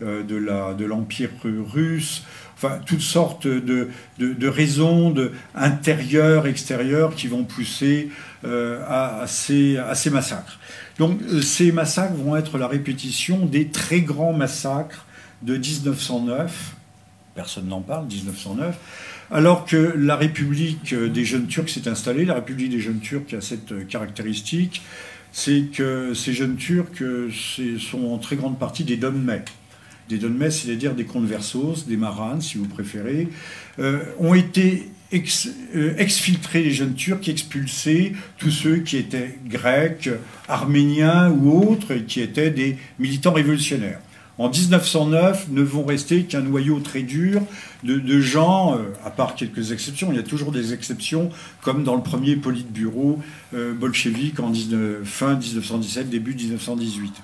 de 0.00 0.84
l'Empire 0.84 1.30
russe, 1.44 2.24
enfin, 2.56 2.80
toutes 2.84 3.00
sortes 3.00 3.46
de, 3.46 3.88
de, 4.18 4.48
raisons 4.48 5.10
de, 5.10 5.32
intérieures, 5.54 6.46
extérieures 6.46 7.14
qui 7.14 7.28
vont 7.28 7.44
pousser 7.44 8.10
à, 8.44 9.24
ces, 9.26 9.76
à 9.78 9.94
ces 9.94 10.10
massacres. 10.10 10.58
Donc 10.98 11.20
ces 11.42 11.70
massacres 11.72 12.14
vont 12.14 12.36
être 12.36 12.58
la 12.58 12.66
répétition 12.66 13.46
des 13.46 13.68
très 13.68 14.00
grands 14.00 14.32
massacres 14.32 15.06
de 15.42 15.56
1909, 15.56 16.74
personne 17.34 17.68
n'en 17.68 17.80
parle, 17.80 18.06
1909, 18.06 18.76
alors 19.30 19.64
que 19.64 19.94
la 19.96 20.16
République 20.16 20.94
des 20.94 21.24
jeunes 21.24 21.46
Turcs 21.46 21.68
s'est 21.68 21.88
installée. 21.88 22.24
La 22.24 22.34
République 22.34 22.70
des 22.70 22.80
jeunes 22.80 22.98
Turcs 22.98 23.32
a 23.32 23.40
cette 23.40 23.86
caractéristique, 23.86 24.82
c'est 25.32 25.66
que 25.72 26.14
ces 26.14 26.32
jeunes 26.32 26.56
Turcs 26.56 27.02
sont 27.78 28.06
en 28.06 28.18
très 28.18 28.36
grande 28.36 28.58
partie 28.58 28.84
des 28.84 28.96
Donmets. 28.96 29.44
Des 30.08 30.18
Donmets, 30.18 30.50
c'est-à-dire 30.50 30.94
des 30.94 31.04
conversos, 31.04 31.86
des 31.86 31.98
Maranes, 31.98 32.40
si 32.40 32.56
vous 32.58 32.66
préférez, 32.66 33.28
euh, 33.78 34.00
ont 34.18 34.34
été 34.34 34.90
exfiltrer 35.10 36.62
les 36.62 36.70
jeunes 36.70 36.94
Turcs, 36.94 37.28
expulser 37.28 38.14
tous 38.36 38.50
ceux 38.50 38.78
qui 38.78 38.96
étaient 38.96 39.38
grecs, 39.46 40.10
arméniens 40.48 41.30
ou 41.30 41.70
autres, 41.70 41.94
qui 41.94 42.20
étaient 42.20 42.50
des 42.50 42.76
militants 42.98 43.32
révolutionnaires. 43.32 44.00
En 44.38 44.50
1909, 44.50 45.48
ne 45.50 45.62
vont 45.62 45.84
rester 45.84 46.22
qu'un 46.22 46.42
noyau 46.42 46.78
très 46.78 47.02
dur 47.02 47.42
de, 47.82 48.20
gens, 48.20 48.76
euh, 48.76 48.82
à 49.04 49.10
part 49.10 49.34
quelques 49.34 49.72
exceptions, 49.72 50.12
il 50.12 50.16
y 50.16 50.20
a 50.20 50.24
toujours 50.24 50.52
des 50.52 50.72
exceptions, 50.72 51.30
comme 51.60 51.82
dans 51.82 51.96
le 51.96 52.02
premier 52.02 52.36
Politburo 52.36 53.20
euh, 53.54 53.74
bolchevique 53.74 54.38
en 54.38 54.52
fin 55.04 55.34
1917, 55.34 56.08
début 56.08 56.34
1918. 56.34 57.14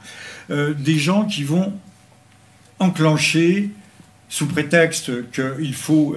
Euh, 0.50 0.74
des 0.74 0.98
gens 0.98 1.24
qui 1.24 1.44
vont 1.44 1.72
enclencher, 2.80 3.70
sous 4.28 4.46
prétexte 4.46 5.30
qu'il 5.30 5.74
faut 5.74 6.16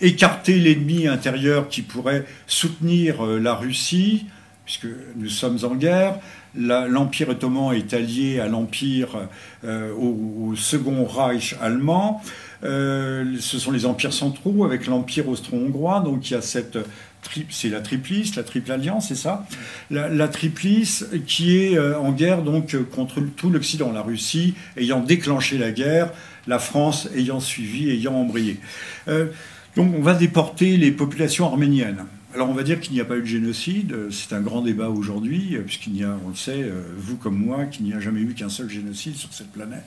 écarter 0.00 0.58
l'ennemi 0.58 1.06
intérieur 1.06 1.68
qui 1.68 1.82
pourrait 1.82 2.24
soutenir 2.46 3.22
la 3.22 3.54
Russie, 3.54 4.26
puisque 4.64 4.86
nous 5.16 5.28
sommes 5.28 5.58
en 5.64 5.74
guerre, 5.74 6.18
l'Empire 6.54 7.28
ottoman 7.30 7.74
est 7.74 7.94
allié 7.94 8.40
à 8.40 8.48
l'Empire, 8.48 9.28
euh, 9.64 9.92
au, 9.94 10.54
Second 10.56 11.04
Reich 11.04 11.54
allemand. 11.60 12.22
Euh, 12.62 13.36
ce 13.40 13.58
sont 13.58 13.70
les 13.70 13.86
empires 13.86 14.12
centraux 14.12 14.64
avec 14.64 14.86
l'Empire 14.86 15.28
austro-hongrois. 15.28 16.00
Donc 16.00 16.30
il 16.30 16.34
y 16.34 16.36
a 16.36 16.42
cette 16.42 16.78
c'est 17.50 17.68
la 17.68 17.80
triplice, 17.80 18.34
la 18.36 18.42
triple 18.42 18.72
alliance, 18.72 19.08
c'est 19.08 19.14
ça? 19.14 19.46
La, 19.90 20.26
triplice 20.28 21.04
qui 21.26 21.58
est 21.58 21.76
euh, 21.76 21.98
en 21.98 22.12
guerre 22.12 22.40
donc 22.40 22.74
contre 22.90 23.20
tout 23.36 23.50
l'Occident, 23.50 23.92
la 23.92 24.00
Russie 24.00 24.54
ayant 24.78 25.00
déclenché 25.00 25.58
la 25.58 25.70
guerre, 25.70 26.10
la 26.46 26.58
France 26.58 27.10
ayant 27.14 27.38
suivi, 27.38 27.90
ayant 27.90 28.14
embrayé. 28.14 28.58
Donc 29.76 29.94
on 29.96 30.02
va 30.02 30.14
déporter 30.14 30.76
les 30.76 30.90
populations 30.90 31.46
arméniennes. 31.46 32.04
Alors 32.32 32.48
on 32.48 32.54
va 32.54 32.62
dire 32.62 32.78
qu'il 32.78 32.92
n'y 32.92 33.00
a 33.00 33.04
pas 33.04 33.16
eu 33.16 33.22
de 33.22 33.26
génocide, 33.26 33.92
c'est 34.12 34.32
un 34.32 34.40
grand 34.40 34.62
débat 34.62 34.88
aujourd'hui, 34.88 35.58
puisqu'il 35.66 35.96
y 35.96 36.04
a, 36.04 36.16
on 36.24 36.28
le 36.28 36.36
sait, 36.36 36.62
euh, 36.62 36.82
vous 36.96 37.16
comme 37.16 37.36
moi, 37.36 37.64
qu'il 37.64 37.84
n'y 37.86 37.92
a 37.92 37.98
jamais 37.98 38.20
eu 38.20 38.34
qu'un 38.34 38.48
seul 38.48 38.70
génocide 38.70 39.16
sur 39.16 39.32
cette 39.32 39.50
planète, 39.50 39.82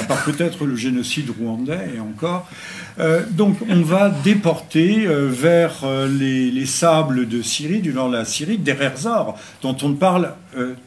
à 0.00 0.02
part 0.02 0.24
peut-être 0.24 0.64
le 0.64 0.74
génocide 0.74 1.30
rwandais 1.38 1.92
et 1.94 2.00
encore. 2.00 2.50
Euh, 2.98 3.22
donc 3.30 3.58
on 3.68 3.82
va 3.82 4.10
déporter 4.10 5.06
euh, 5.06 5.28
vers 5.30 5.84
les, 6.08 6.66
sables 6.66 7.28
de 7.28 7.40
Syrie, 7.40 7.80
du 7.80 7.92
nord 7.92 8.08
de 8.08 8.16
la 8.16 8.24
Syrie, 8.24 8.58
des 8.58 8.72
Rerzor, 8.72 9.38
dont 9.62 9.76
on 9.82 9.92
parle 9.92 10.34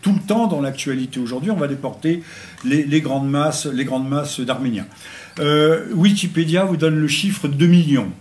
tout 0.01 0.11
le 0.11 0.19
temps 0.19 0.47
dans 0.47 0.59
l'actualité 0.59 1.19
aujourd'hui, 1.21 1.51
on 1.51 1.55
va 1.55 1.67
déporter 1.67 2.23
les, 2.65 2.83
les, 2.83 3.01
grandes 3.01 3.29
masses, 3.29 3.67
les 3.67 3.85
grandes 3.85 4.09
masses 4.09 4.41
d'Arméniens. 4.41 4.87
Wikipédia 5.93 6.65
vous 6.65 6.75
donne 6.75 6.99
le 6.99 7.07
chiffre 7.07 7.47
de 7.47 7.53
2 7.53 7.67
millions. 7.67 8.11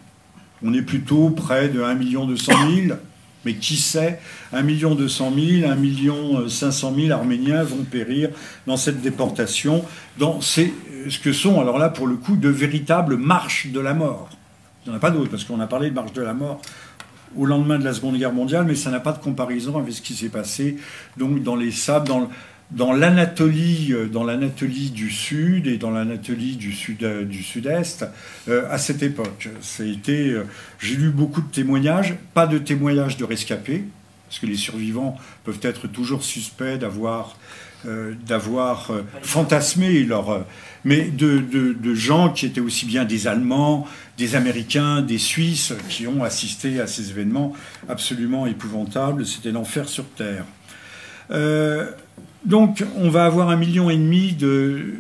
On 0.65 0.75
est 0.75 0.83
plutôt 0.83 1.31
près 1.31 1.69
de 1.69 1.83
1 1.83 1.95
200 1.95 2.53
000, 2.87 2.97
mais 3.45 3.55
qui 3.55 3.77
sait, 3.77 4.21
1 4.53 4.63
200 4.63 5.33
000, 5.61 5.71
1 5.71 6.49
500 6.49 6.95
000 6.95 7.11
Arméniens 7.11 7.63
vont 7.63 7.85
périr 7.85 8.31
dans 8.67 8.77
cette 8.77 9.01
déportation, 9.01 9.85
dans 10.19 10.41
ce 10.41 10.63
que 11.23 11.33
sont, 11.33 11.61
alors 11.61 11.79
là, 11.79 11.89
pour 11.89 12.07
le 12.07 12.17
coup, 12.17 12.37
de 12.37 12.49
véritables 12.49 13.17
marches 13.17 13.69
de 13.69 13.81
la 13.81 13.95
mort. 13.95 14.29
Il 14.85 14.91
n'y 14.91 14.95
en 14.95 14.99
a 14.99 15.01
pas 15.01 15.11
d'autres, 15.11 15.31
parce 15.31 15.45
qu'on 15.45 15.61
a 15.61 15.67
parlé 15.67 15.91
de 15.91 15.95
marche 15.95 16.13
de 16.13 16.23
la 16.23 16.35
mort 16.35 16.61
au 17.37 17.45
lendemain 17.45 17.79
de 17.79 17.85
la 17.85 17.93
Seconde 17.93 18.17
Guerre 18.17 18.33
mondiale, 18.33 18.65
mais 18.67 18.75
ça 18.75 18.91
n'a 18.91 19.01
pas 19.01 19.13
de 19.13 19.19
comparaison 19.19 19.79
avec 19.79 19.93
ce 19.93 20.01
qui 20.01 20.15
s'est 20.15 20.31
passé 20.31 20.79
donc 21.17 21.43
dans 21.43 21.57
les 21.57 21.71
sables, 21.71 22.09
dans, 22.09 22.29
dans 22.71 22.93
l'Anatolie, 22.93 23.93
euh, 23.93 24.07
dans 24.07 24.25
l'Anatolie 24.25 24.91
du 24.91 25.11
Sud 25.11 25.67
et 25.67 25.79
dans 25.79 25.91
l'Anatolie 25.91 26.57
du 26.57 26.73
Sud 26.73 27.03
euh, 27.03 27.25
du 27.25 27.43
Sud-Est 27.43 28.07
euh, 28.49 28.67
à 28.71 28.79
cette 28.79 29.03
époque. 29.03 29.49
j'ai 30.79 30.97
lu 30.97 31.11
beaucoup 31.11 31.41
de 31.41 31.51
témoignages, 31.51 32.15
pas 32.35 32.47
de 32.47 32.59
témoignages 32.59 33.17
de 33.17 33.25
rescapés, 33.25 33.85
parce 34.29 34.39
que 34.39 34.47
les 34.47 34.57
survivants 34.57 35.17
peuvent 35.45 35.61
être 35.63 35.87
toujours 35.87 36.23
suspects 36.23 36.79
d'avoir 36.79 37.37
d'avoir 38.27 38.91
fantasmé 39.23 40.03
leur, 40.03 40.45
mais 40.85 41.03
de, 41.03 41.39
de, 41.39 41.95
gens 41.95 42.29
qui 42.29 42.45
étaient 42.45 42.61
aussi 42.61 42.87
bien 42.87 43.05
des 43.05 43.29
Allemands, 43.29 43.87
des 44.19 44.35
Américains, 44.35 45.01
des 45.01 45.17
Suisses, 45.17 45.73
qui 45.89 46.09
ont 46.09 46.25
assisté 46.25 46.81
à 46.81 46.89
ces 46.89 47.11
événements 47.11 47.53
absolument 47.89 48.49
épouvantables. 48.49 49.25
C'était 49.25 49.53
l'enfer 49.53 49.89
sur 49.89 50.07
terre. 50.07 50.45
Donc, 52.45 52.85
on 52.97 53.09
va 53.11 53.25
avoir 53.25 53.51
un 53.51 53.57
million 53.57 53.91
et 53.91 53.97
demi 53.97 54.33
de, 54.33 54.95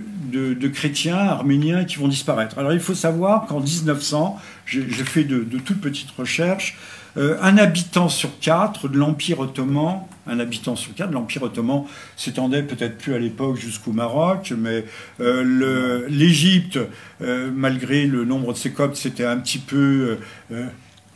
chrétiens 0.72 1.16
arméniens 1.16 1.84
qui 1.84 1.96
vont 1.96 2.08
disparaître. 2.08 2.58
Alors, 2.58 2.72
il 2.72 2.80
faut 2.80 2.94
savoir 2.94 3.46
qu'en 3.46 3.60
1900, 3.60 4.38
j'ai 4.66 4.82
fait 4.82 5.24
de, 5.24 5.44
toutes 5.58 5.80
petites 5.80 6.10
recherches, 6.10 6.76
euh, 7.16 7.36
un 7.40 7.56
habitant 7.56 8.08
sur 8.08 8.38
quatre 8.38 8.86
de 8.86 8.98
l'Empire 8.98 9.40
ottoman, 9.40 10.02
un 10.26 10.38
habitant 10.40 10.76
sur 10.76 10.94
quatre 10.94 11.08
de 11.08 11.14
l'Empire 11.14 11.42
ottoman 11.42 11.84
s'étendait 12.16 12.62
peut-être 12.62 12.98
plus 12.98 13.14
à 13.14 13.18
l'époque 13.18 13.56
jusqu'au 13.56 13.92
Maroc, 13.92 14.52
mais 14.56 14.84
euh, 15.20 16.06
l'Égypte, 16.08 16.78
euh, 17.22 17.50
malgré 17.52 18.06
le 18.06 18.24
nombre 18.24 18.52
de 18.52 18.58
ses 18.58 18.72
coptes, 18.72 18.96
c'était 18.96 19.24
un 19.24 19.38
petit 19.38 19.58
peu 19.58 20.18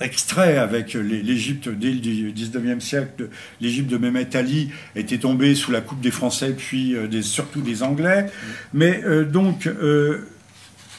extrait 0.02 0.58
avec 0.58 0.94
l'Égypte 0.94 1.68
dès 1.68 1.90
le 1.90 2.32
19e 2.32 2.80
siècle. 2.80 3.28
L'Égypte 3.60 3.90
de 3.90 3.96
Mehmet 3.96 4.36
Ali 4.36 4.70
était 4.96 5.18
tombée 5.18 5.54
sous 5.54 5.70
la 5.70 5.80
coupe 5.80 6.00
des 6.00 6.10
Français, 6.10 6.54
puis 6.56 6.94
euh, 6.94 7.06
des, 7.06 7.22
surtout 7.22 7.60
des 7.60 7.82
Anglais. 7.82 8.26
Mais 8.74 9.02
euh, 9.04 9.24
donc, 9.24 9.66
euh, 9.66 10.28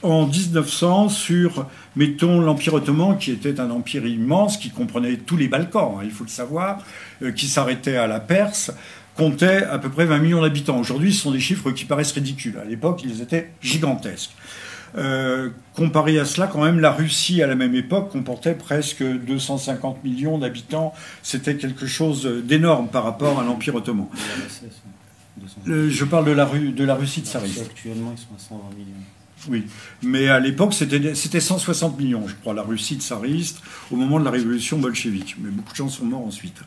en 0.01 0.27
1900, 0.27 1.09
sur, 1.09 1.67
mettons, 1.95 2.41
l'Empire 2.41 2.73
ottoman, 2.73 3.17
qui 3.17 3.31
était 3.31 3.59
un 3.59 3.69
empire 3.69 4.05
immense, 4.05 4.57
qui 4.57 4.69
comprenait 4.69 5.17
tous 5.17 5.37
les 5.37 5.47
Balkans, 5.47 5.97
hein, 5.97 6.01
il 6.03 6.11
faut 6.11 6.23
le 6.23 6.29
savoir, 6.29 6.83
qui 7.35 7.47
s'arrêtait 7.47 7.95
à 7.95 8.07
la 8.07 8.19
Perse, 8.19 8.71
comptait 9.15 9.63
à 9.63 9.77
peu 9.77 9.89
près 9.89 10.05
20 10.05 10.19
millions 10.19 10.41
d'habitants. 10.41 10.77
Aujourd'hui, 10.77 11.13
ce 11.13 11.21
sont 11.21 11.31
des 11.31 11.39
chiffres 11.39 11.71
qui 11.71 11.85
paraissent 11.85 12.11
ridicules. 12.11 12.57
À 12.57 12.65
l'époque, 12.65 13.01
ils 13.05 13.21
étaient 13.21 13.51
gigantesques. 13.61 14.31
Euh, 14.95 15.49
comparé 15.75 16.19
à 16.19 16.25
cela, 16.25 16.47
quand 16.47 16.63
même, 16.63 16.79
la 16.79 16.91
Russie, 16.91 17.41
à 17.41 17.47
la 17.47 17.55
même 17.55 17.75
époque, 17.75 18.11
comportait 18.11 18.53
presque 18.53 19.03
250 19.03 20.03
millions 20.03 20.37
d'habitants. 20.37 20.93
C'était 21.23 21.55
quelque 21.55 21.87
chose 21.87 22.25
d'énorme 22.43 22.87
par 22.89 23.03
rapport 23.03 23.39
à 23.39 23.43
l'Empire 23.43 23.75
ottoman. 23.75 24.07
je 25.65 26.05
parle 26.05 26.25
de 26.25 26.31
la, 26.31 26.45
de 26.45 26.83
la 26.83 26.95
Russie 26.95 27.21
de 27.21 27.27
Tsariste. 27.27 27.61
Actuellement, 27.61 28.13
ils 28.15 28.21
sont 28.21 28.35
à 28.35 28.59
120 28.61 28.75
millions. 28.75 29.03
Oui, 29.49 29.65
mais 30.01 30.29
à 30.29 30.39
l'époque, 30.39 30.73
c'était 30.73 31.39
160 31.39 31.99
millions, 31.99 32.27
je 32.27 32.35
crois, 32.35 32.53
la 32.53 32.61
Russie 32.61 32.95
tsariste, 32.95 33.61
au 33.91 33.95
moment 33.95 34.19
de 34.19 34.25
la 34.25 34.31
révolution 34.31 34.77
bolchevique. 34.77 35.35
Mais 35.39 35.49
beaucoup 35.49 35.71
de 35.71 35.75
gens 35.75 35.89
sont 35.89 36.05
morts 36.05 36.25
ensuite. 36.25 36.61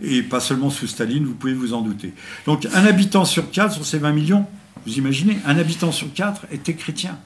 Et 0.00 0.22
pas 0.22 0.40
seulement 0.40 0.70
sous 0.70 0.86
Staline, 0.86 1.26
vous 1.26 1.34
pouvez 1.34 1.52
vous 1.52 1.74
en 1.74 1.82
douter. 1.82 2.14
Donc, 2.46 2.66
un 2.72 2.86
habitant 2.86 3.24
sur 3.24 3.50
quatre, 3.50 3.74
sur 3.74 3.84
ces 3.84 3.98
20 3.98 4.12
millions, 4.12 4.46
vous 4.86 4.96
imaginez, 4.96 5.38
un 5.44 5.58
habitant 5.58 5.92
sur 5.92 6.12
quatre 6.12 6.46
était 6.50 6.74
chrétien. 6.74 7.18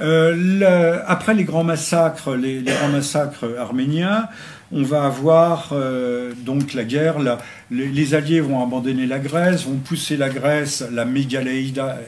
Euh, 0.00 0.98
après 1.06 1.34
les 1.34 1.44
grands 1.44 1.64
massacres, 1.64 2.34
les, 2.34 2.62
grands 2.62 2.88
massacres 2.88 3.46
arméniens, 3.58 4.28
on 4.72 4.82
va 4.82 5.04
avoir 5.04 5.70
euh, 5.72 6.32
donc 6.44 6.74
la 6.74 6.84
guerre. 6.84 7.16
les, 7.70 8.14
Alliés 8.14 8.40
vont 8.40 8.62
abandonner 8.62 9.06
la 9.06 9.18
Grèce, 9.18 9.64
vont 9.64 9.76
pousser 9.76 10.16
la 10.16 10.28
Grèce, 10.28 10.84
la 10.92 11.04
mégaléidea, 11.04 11.98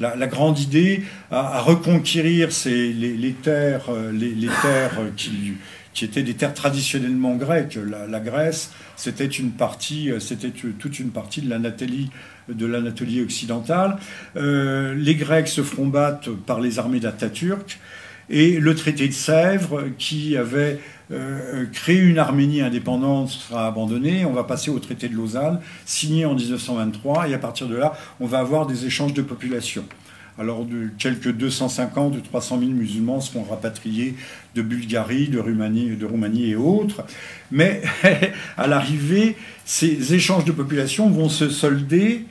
la, 0.00 0.26
grande 0.26 0.58
idée, 0.60 1.02
à, 1.30 1.60
reconquérir 1.60 2.48
les, 2.64 3.34
terres, 3.42 3.90
les, 4.12 4.48
terres 4.62 5.00
euh, 5.00 5.10
qui, 5.16 5.54
qui 5.94 6.04
étaient 6.04 6.22
des 6.22 6.34
terres 6.34 6.54
traditionnellement 6.54 7.36
grecques. 7.36 7.78
La, 8.08 8.20
Grèce, 8.20 8.72
c'était 8.96 9.26
une 9.26 9.50
partie, 9.50 10.10
c'était 10.20 10.50
toute 10.50 10.98
une 10.98 11.10
partie 11.10 11.42
de 11.42 11.50
l'Anatolie 11.50 12.10
de 12.48 12.66
l'Anatolie 12.66 13.22
occidentale. 13.22 13.98
Euh, 14.36 14.94
les 14.94 15.14
Grecs 15.14 15.48
se 15.48 15.62
feront 15.62 15.86
battre 15.86 16.30
par 16.30 16.60
les 16.60 16.78
armées 16.78 17.00
d'Atatürk 17.00 17.78
et 18.30 18.58
le 18.58 18.74
traité 18.74 19.08
de 19.08 19.12
Sèvres, 19.12 19.84
qui 19.98 20.36
avait 20.36 20.78
euh, 21.10 21.66
créé 21.72 21.98
une 21.98 22.18
Arménie 22.18 22.62
indépendante, 22.62 23.28
sera 23.28 23.66
abandonné. 23.66 24.24
On 24.24 24.32
va 24.32 24.44
passer 24.44 24.70
au 24.70 24.78
traité 24.78 25.08
de 25.08 25.14
Lausanne, 25.14 25.60
signé 25.84 26.24
en 26.24 26.34
1923, 26.34 27.28
et 27.28 27.34
à 27.34 27.38
partir 27.38 27.68
de 27.68 27.76
là, 27.76 27.92
on 28.20 28.26
va 28.26 28.38
avoir 28.38 28.66
des 28.66 28.86
échanges 28.86 29.12
de 29.12 29.22
population. 29.22 29.84
Alors, 30.38 30.64
de, 30.64 30.88
quelques 30.98 31.32
250 31.32 32.16
ou 32.16 32.20
300 32.20 32.58
000 32.58 32.70
musulmans 32.70 33.20
seront 33.20 33.44
rapatriés 33.44 34.14
de 34.54 34.62
Bulgarie, 34.62 35.28
de 35.28 35.38
Roumanie, 35.38 35.90
de 35.96 36.46
et 36.46 36.56
autres. 36.56 37.04
Mais 37.50 37.82
à 38.56 38.66
l'arrivée, 38.66 39.36
ces 39.64 40.14
échanges 40.14 40.44
de 40.44 40.52
population 40.52 41.10
vont 41.10 41.28
se 41.28 41.48
solder 41.48 42.24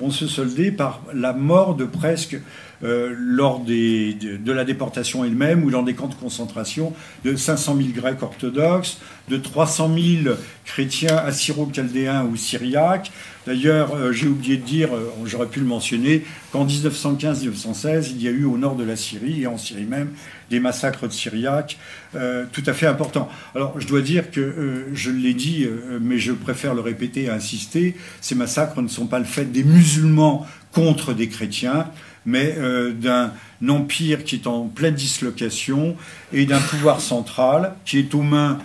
vont 0.00 0.10
se 0.10 0.28
solder 0.28 0.70
par 0.70 1.02
la 1.12 1.32
mort 1.32 1.74
de 1.74 1.84
presque 1.84 2.38
lors 2.80 3.58
des, 3.58 4.14
de, 4.14 4.52
la 4.52 4.64
déportation 4.64 5.24
elle-même 5.24 5.64
ou 5.64 5.70
dans 5.70 5.82
des 5.82 5.94
camps 5.94 6.06
de 6.06 6.14
concentration 6.14 6.92
de 7.24 7.34
500 7.34 7.76
000 7.76 7.88
Grecs 7.88 8.22
orthodoxes, 8.22 9.00
de 9.28 9.36
300 9.36 9.90
000 10.22 10.36
chrétiens 10.64 11.16
assyro-chaldéens 11.16 12.24
ou 12.24 12.36
syriaques. 12.36 13.10
D'ailleurs, 13.48 14.12
j'ai 14.12 14.26
oublié 14.26 14.58
de 14.58 14.62
dire, 14.62 14.90
j'aurais 15.24 15.46
pu 15.46 15.60
le 15.60 15.64
mentionner, 15.64 16.22
qu'en 16.52 16.66
1915-1916, 16.66 18.10
il 18.10 18.22
y 18.22 18.28
a 18.28 18.30
eu 18.30 18.44
au 18.44 18.58
nord 18.58 18.76
de 18.76 18.84
la 18.84 18.94
Syrie 18.94 19.40
et 19.42 19.46
en 19.46 19.56
Syrie 19.56 19.86
même 19.86 20.10
des 20.50 20.60
massacres 20.60 21.06
de 21.06 21.12
Syriaques 21.12 21.78
euh, 22.14 22.44
tout 22.52 22.62
à 22.66 22.72
fait 22.72 22.86
importants. 22.86 23.28
Alors, 23.54 23.78
je 23.80 23.86
dois 23.86 24.00
dire 24.00 24.30
que, 24.30 24.40
euh, 24.40 24.94
je 24.94 25.10
l'ai 25.10 25.34
dit, 25.34 25.64
euh, 25.64 25.98
mais 26.00 26.18
je 26.18 26.32
préfère 26.32 26.74
le 26.74 26.80
répéter 26.80 27.24
et 27.24 27.30
insister, 27.30 27.96
ces 28.20 28.34
massacres 28.34 28.80
ne 28.80 28.88
sont 28.88 29.06
pas 29.06 29.18
le 29.18 29.24
fait 29.24 29.44
des 29.44 29.64
musulmans 29.64 30.46
contre 30.72 31.12
des 31.12 31.28
chrétiens, 31.28 31.86
mais 32.26 32.56
d'un 32.92 33.32
empire 33.66 34.22
qui 34.22 34.34
est 34.34 34.46
en 34.46 34.66
pleine 34.66 34.94
dislocation 34.94 35.96
et 36.34 36.44
d'un 36.44 36.60
pouvoir 36.60 37.00
central 37.00 37.74
qui 37.86 37.98
est 37.98 38.14
aux 38.14 38.22
mains 38.22 38.58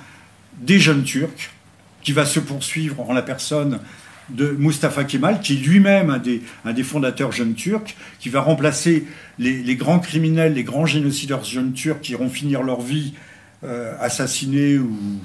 des 0.59 0.79
jeunes 0.79 1.03
Turcs, 1.03 1.51
qui 2.01 2.11
va 2.11 2.25
se 2.25 2.41
poursuivre 2.41 2.99
en 3.09 3.13
la 3.13 3.21
personne 3.21 3.79
de 4.29 4.55
Mustafa 4.57 5.03
Kemal, 5.03 5.41
qui 5.41 5.53
est 5.53 5.57
lui-même 5.57 6.09
un 6.09 6.17
des, 6.17 6.41
un 6.65 6.73
des, 6.73 6.83
fondateurs 6.83 7.31
jeunes 7.31 7.53
turcs, 7.53 7.95
qui 8.19 8.29
va 8.29 8.41
remplacer 8.41 9.05
les, 9.39 9.75
grands 9.75 9.99
criminels, 9.99 10.53
les 10.53 10.63
grands 10.63 10.85
génocideurs 10.85 11.43
jeunes 11.43 11.73
turcs 11.73 12.01
qui 12.01 12.13
iront 12.13 12.29
finir 12.29 12.63
leur 12.63 12.81
vie 12.81 13.13
euh, 13.63 13.95
assassinés 13.99 14.77
ou, 14.77 15.19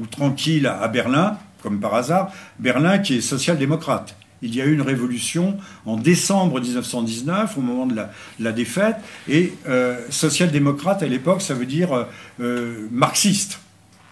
ou 0.00 0.06
tranquilles 0.06 0.66
à, 0.66 0.86
Berlin, 0.88 1.38
comme 1.62 1.80
par 1.80 1.94
hasard. 1.94 2.32
Berlin 2.58 2.98
qui 2.98 3.16
est 3.16 3.20
social-démocrate. 3.20 4.16
Il 4.44 4.54
y 4.56 4.60
a 4.60 4.66
eu 4.66 4.74
une 4.74 4.82
révolution 4.82 5.56
en 5.86 5.96
décembre 5.96 6.60
1919, 6.60 7.56
au 7.56 7.60
moment 7.60 7.86
de 7.86 7.96
la, 8.40 8.52
défaite, 8.52 8.96
et 9.28 9.52
euh, 9.68 10.00
social-démocrate 10.10 11.02
à 11.04 11.06
l'époque, 11.06 11.42
ça 11.42 11.54
veut 11.54 11.66
dire 11.66 12.06
euh, 12.40 12.88
marxiste. 12.90 13.60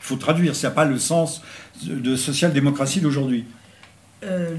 Il 0.02 0.06
faut 0.06 0.16
traduire, 0.16 0.54
ça 0.54 0.68
n'a 0.68 0.74
pas 0.74 0.84
le 0.84 0.98
sens 0.98 1.42
de 1.82 2.14
social-démocratie 2.14 3.00
d'aujourd'hui. 3.00 3.44
Euh, 4.22 4.54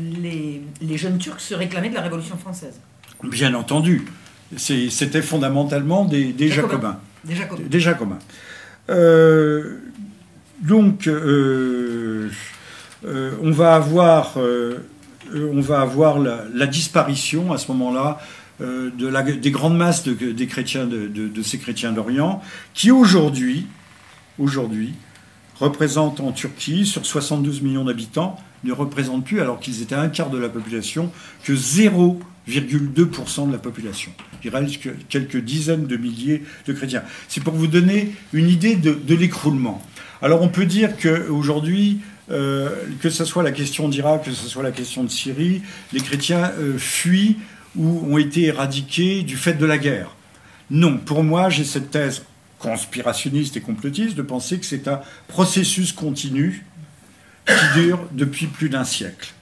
les, 0.82 0.98
jeunes 0.98 1.18
Turcs 1.20 1.40
se 1.40 1.54
réclamaient 1.54 1.90
de 1.90 1.96
la 1.96 2.02
Révolution 2.02 2.38
française. 2.38 2.80
Bien 3.24 3.54
entendu. 3.54 4.06
C'était 4.58 5.22
fondamentalement 5.22 6.06
des, 6.06 6.34
Jacobins. 6.50 7.00
Des 7.24 7.36
Jacobins. 7.36 7.64
Des 7.70 7.80
Jacobins. 7.80 8.20
Euh, 8.90 9.78
donc, 10.62 11.08
euh, 11.08 12.30
on 13.04 13.52
va 13.52 13.76
avoir, 13.76 14.38
on 14.38 15.62
va 15.62 15.82
avoir 15.82 16.20
la, 16.20 16.68
disparition 16.68 17.54
à 17.54 17.58
ce 17.58 17.72
moment-là 17.72 18.20
de 18.60 19.32
des 19.38 19.52
grandes 19.52 19.78
masses 19.78 20.04
de, 20.04 20.32
des 20.32 20.48
chrétiens 20.48 20.86
de, 20.86 21.08
de 21.08 21.44
ces 21.44 21.60
chrétiens 21.60 21.92
d'Orient, 21.92 22.42
qui 22.74 22.92
aujourd'hui, 22.92 23.68
aujourd'hui, 24.38 24.94
représentent 25.62 26.20
en 26.20 26.32
Turquie, 26.32 26.86
sur 26.86 27.06
72 27.06 27.62
millions 27.62 27.86
d'habitants, 27.86 28.38
ne 28.64 28.74
représentent 28.74 29.26
plus, 29.26 29.42
alors 29.42 29.60
qu'ils 29.60 29.82
étaient 29.82 29.96
un 29.96 30.10
quart 30.10 30.30
de 30.30 30.38
la 30.38 30.50
population, 30.50 31.12
que 31.44 31.54
0,2% 31.54 33.48
de 33.48 33.52
la 33.52 33.60
population. 33.60 34.12
Il 34.44 34.50
reste 34.50 34.80
quelques 35.08 35.38
dizaines 35.38 35.86
de 35.86 35.98
milliers 35.98 36.44
de 36.66 36.74
chrétiens. 36.74 37.04
C'est 37.28 37.44
pour 37.44 37.54
vous 37.54 37.68
donner 37.68 38.12
une 38.34 38.50
idée 38.50 38.76
de, 38.76 39.16
l'écroulement. 39.16 39.82
Alors 40.24 40.42
on 40.42 40.50
peut 40.50 40.66
dire 40.66 40.98
qu'aujourd'hui, 40.98 42.00
euh, 42.32 42.70
que 43.00 43.10
ce 43.10 43.24
soit 43.26 43.44
la 43.44 43.52
question 43.52 43.88
d'Irak, 43.88 44.24
que 44.24 44.32
ce 44.32 44.48
soit 44.48 44.64
la 44.64 44.72
question 44.72 45.04
de 45.04 45.10
Syrie, 45.10 45.62
les 45.94 46.00
chrétiens 46.00 46.52
euh, 46.60 46.78
fuient 46.78 47.38
ou 47.76 48.08
ont 48.12 48.18
été 48.18 48.44
éradiqués 48.44 49.22
du 49.22 49.38
fait 49.38 49.54
de 49.54 49.66
la 49.66 49.78
guerre. 49.78 50.16
Non, 50.70 50.98
pour 50.98 51.24
moi, 51.24 51.50
j'ai 51.50 51.66
cette 51.66 51.92
thèse 51.92 52.24
conspirationniste 52.62 53.58
et 53.58 53.62
complotiste 53.62 54.16
de 54.16 54.22
penser 54.22 54.60
que 54.60 54.66
c'est 54.66 54.88
un 54.88 55.02
processus 55.28 55.92
continu 55.92 56.66
qui 57.46 57.82
dure 57.82 58.00
depuis 58.12 58.48
plus 58.48 58.70
d'un 58.70 58.84
siècle. 58.84 59.34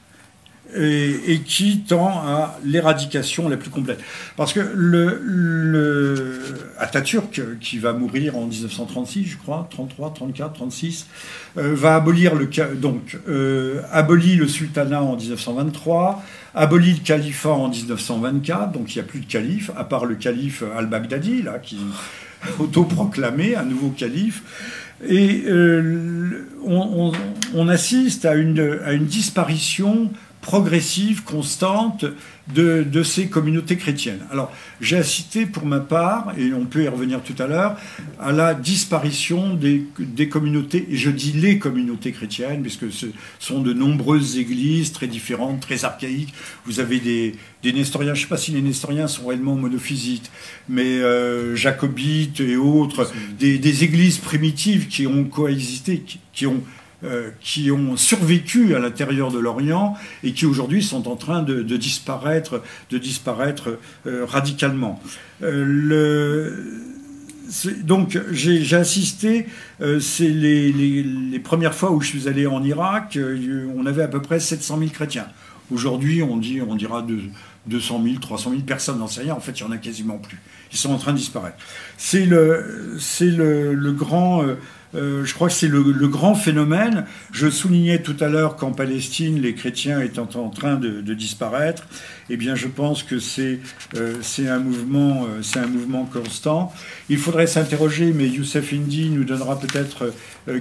Et, 0.75 1.41
qui 1.47 1.79
tend 1.79 2.09
à 2.09 2.59
l'éradication 2.63 3.49
la 3.49 3.57
plus 3.57 3.71
complète. 3.71 3.99
Parce 4.37 4.53
que 4.53 4.59
le, 4.59 5.19
le 5.19 6.43
Atatürk, 6.77 7.41
qui 7.59 7.79
va 7.79 7.93
mourir 7.93 8.37
en 8.37 8.45
1936, 8.45 9.25
je 9.25 9.37
crois, 9.37 9.67
33, 9.71 10.13
34, 10.13 10.53
36, 10.53 11.07
va 11.55 11.95
abolir 11.95 12.35
le 12.35 12.47
donc 12.75 13.17
euh, 13.27 13.81
abolit 13.91 14.35
le 14.35 14.47
sultanat 14.47 15.01
en 15.01 15.15
1923, 15.15 16.23
abolit 16.53 16.93
le 16.93 17.03
califat 17.03 17.49
en 17.49 17.69
1924, 17.69 18.71
donc 18.71 18.93
il 18.93 18.99
n'y 18.99 19.03
a 19.03 19.07
plus 19.07 19.21
de 19.21 19.25
calife, 19.25 19.71
à 19.75 19.85
part 19.85 20.05
le 20.05 20.13
calife 20.13 20.63
al-Baghdadi, 20.77 21.41
là, 21.41 21.57
autoproclamé, 22.59 23.55
un 23.55 23.65
nouveau 23.65 23.89
calife. 23.89 24.43
Et 25.07 25.43
euh, 25.47 26.45
on, 26.65 27.67
assiste 27.69 28.25
à 28.25 28.35
une, 28.35 28.79
à 28.83 28.91
une 28.91 29.05
disparition 29.05 30.11
progressive, 30.41 31.23
constante 31.23 32.05
de, 32.53 33.03
ces 33.03 33.27
communautés 33.27 33.77
chrétiennes. 33.77 34.25
Alors, 34.31 34.51
j'ai 34.81 34.97
assisté 34.97 35.45
pour 35.45 35.65
ma 35.65 35.79
part, 35.79 36.33
et 36.37 36.53
on 36.53 36.65
peut 36.65 36.83
y 36.83 36.87
revenir 36.87 37.21
tout 37.21 37.35
à 37.41 37.47
l'heure, 37.47 37.77
à 38.19 38.31
la 38.31 38.53
disparition 38.53 39.53
des, 39.53 39.85
communautés, 40.29 40.87
et 40.89 40.97
je 40.97 41.09
dis 41.09 41.31
les 41.33 41.59
communautés 41.59 42.11
chrétiennes, 42.11 42.61
puisque 42.61 42.91
ce 42.91 43.07
sont 43.39 43.61
de 43.61 43.73
nombreuses 43.73 44.37
églises 44.37 44.91
très 44.91 45.07
différentes, 45.07 45.61
très 45.61 45.85
archaïques. 45.85 46.33
Vous 46.65 46.79
avez 46.79 46.99
des, 46.99 47.73
nestoriens, 47.73 48.13
je 48.13 48.21
ne 48.21 48.23
sais 48.23 48.29
pas 48.29 48.37
si 48.37 48.51
les 48.51 48.61
nestoriens 48.61 49.07
sont 49.07 49.27
réellement 49.27 49.55
monophysites, 49.55 50.31
mais 50.67 50.99
euh, 50.99 51.55
jacobites 51.55 52.39
et 52.39 52.55
autres, 52.55 53.11
des, 53.37 53.83
églises 53.83 54.17
primitives 54.17 54.87
qui 54.87 55.07
ont 55.07 55.23
coexisté, 55.25 56.03
qui 56.33 56.47
ont 56.47 56.63
euh, 57.05 57.29
qui 57.39 57.71
ont 57.71 57.95
survécu 57.95 58.75
à 58.75 58.79
l'intérieur 58.79 59.31
de 59.31 59.39
l'Orient 59.39 59.95
et 60.21 60.33
qui 60.33 60.45
aujourd'hui 60.45 60.83
sont 60.83 61.07
en 61.07 61.15
train 61.15 61.43
de, 61.43 61.61
disparaître, 61.77 62.61
de 62.91 62.97
disparaître 62.97 63.79
euh, 64.05 64.25
radicalement. 64.25 65.01
Euh, 65.41 66.51
donc 67.83 68.19
j'ai 68.33 68.75
assisté, 68.75 69.47
c'est 70.01 70.27
les, 70.27 70.73
les, 70.73 71.39
premières 71.39 71.73
fois 71.73 71.91
où 71.91 72.01
je 72.01 72.09
suis 72.09 72.27
allé 72.27 72.45
en 72.45 72.61
Irak, 72.63 73.17
on 73.75 73.85
avait 73.85 74.03
à 74.03 74.07
peu 74.09 74.21
près 74.21 74.41
700 74.41 74.77
000 74.79 74.91
chrétiens. 74.91 75.27
Aujourd'hui, 75.71 76.21
on, 76.21 76.33
on 76.33 76.75
dira 76.75 77.01
de, 77.01 77.17
200 77.67 78.03
000, 78.03 78.15
300 78.19 78.49
000 78.51 78.61
personnes, 78.63 78.99
n'en 78.99 79.07
sait 79.07 79.21
rien. 79.21 79.35
En 79.35 79.39
fait, 79.39 79.57
il 79.59 79.63
n'y 79.63 79.69
en 79.69 79.71
a 79.71 79.77
quasiment 79.77 80.17
plus. 80.17 80.39
Ils 80.71 80.77
sont 80.77 80.91
en 80.91 80.97
train 80.97 81.13
de 81.13 81.17
disparaître. 81.17 81.57
C'est 81.97 82.25
le, 82.25 82.97
le, 83.21 83.73
le, 83.73 83.91
grand 83.93 84.43
euh, 84.95 85.23
je 85.23 85.33
crois 85.33 85.49
que 85.49 85.53
c'est 85.53 85.67
le, 85.67 85.81
grand 86.07 86.35
phénomène. 86.35 87.05
Je 87.31 87.49
soulignais 87.49 88.01
tout 88.01 88.15
à 88.19 88.27
l'heure 88.27 88.55
qu'en 88.55 88.71
Palestine, 88.71 89.41
les 89.41 89.53
chrétiens 89.53 90.01
étaient 90.01 90.19
en 90.19 90.49
train 90.49 90.75
de, 90.75 91.13
disparaître. 91.13 91.87
Eh 92.29 92.37
bien, 92.37 92.55
je 92.55 92.67
pense 92.67 93.03
que 93.03 93.19
c'est 93.19 93.59
euh, 93.95 94.15
un, 94.47 94.59
mouvement, 94.59 95.25
euh, 95.25 95.41
c'est 95.41 95.59
un 95.59 95.67
mouvement 95.67 96.05
constant. 96.05 96.73
Il 97.09 97.17
faudrait 97.17 97.47
s'interroger, 97.47 98.13
mais 98.13 98.27
Youssef 98.27 98.73
Indy 98.73 99.09
nous 99.09 99.23
donnera 99.23 99.59
peut-être 99.59 100.13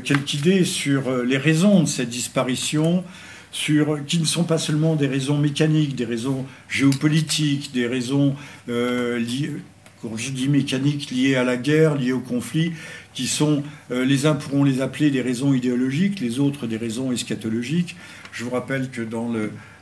quelques 0.04 0.34
idées 0.34 0.64
sur 0.64 1.24
les 1.24 1.38
raisons 1.38 1.82
de 1.82 1.88
cette 1.88 2.10
disparition. 2.10 3.04
Sur, 3.50 4.04
qui 4.04 4.18
ne 4.18 4.26
sont 4.26 4.44
pas 4.44 4.58
seulement 4.58 4.94
des 4.94 5.06
raisons 5.06 5.38
mécaniques, 5.38 5.96
des 5.96 6.04
raisons 6.04 6.44
géopolitiques, 6.68 7.72
des 7.72 7.86
raisons 7.86 8.36
liées, 8.66 9.52
quand 10.02 10.16
je 10.16 10.30
dis 10.30 10.48
mécaniques 10.48 11.10
liées 11.10 11.34
à 11.34 11.44
la 11.44 11.56
guerre, 11.56 11.96
liées 11.96 12.12
au 12.12 12.20
conflit, 12.20 12.72
qui 13.14 13.26
sont, 13.26 13.62
euh, 13.90 14.04
les 14.04 14.26
uns 14.26 14.34
pourront 14.34 14.64
les 14.64 14.80
appeler 14.80 15.10
des 15.10 15.22
raisons 15.22 15.54
idéologiques, 15.54 16.20
les 16.20 16.38
autres 16.38 16.66
des 16.66 16.76
raisons 16.76 17.12
eschatologiques. 17.12 17.96
Je 18.32 18.44
vous 18.44 18.50
rappelle 18.50 18.90
que 18.90 19.02
dans, 19.02 19.32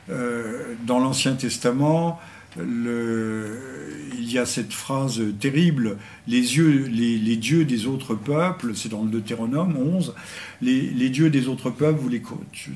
euh, 0.09 0.75
l'Ancien 0.87 1.33
Testament, 1.33 2.19
il 2.59 4.31
y 4.31 4.39
a 4.39 4.45
cette 4.45 4.73
phrase 4.73 5.21
terrible, 5.39 5.97
les, 6.27 6.41
dieux 6.41 7.65
des 7.65 7.85
autres 7.85 8.15
peuples, 8.15 8.71
c'est 8.73 8.89
dans 8.89 9.03
le 9.03 9.09
Deutéronome 9.09 9.77
11, 9.77 10.15
les, 10.61 11.09
dieux 11.09 11.29
des 11.29 11.47
autres 11.47 11.69
peuples, 11.69 12.01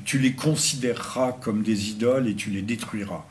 tu, 0.04 0.18
les 0.18 0.32
considéreras 0.32 1.32
comme 1.32 1.62
des 1.62 1.90
idoles 1.90 2.28
et 2.28 2.34
tu 2.34 2.50
les 2.50 2.62
détruiras. 2.62 3.24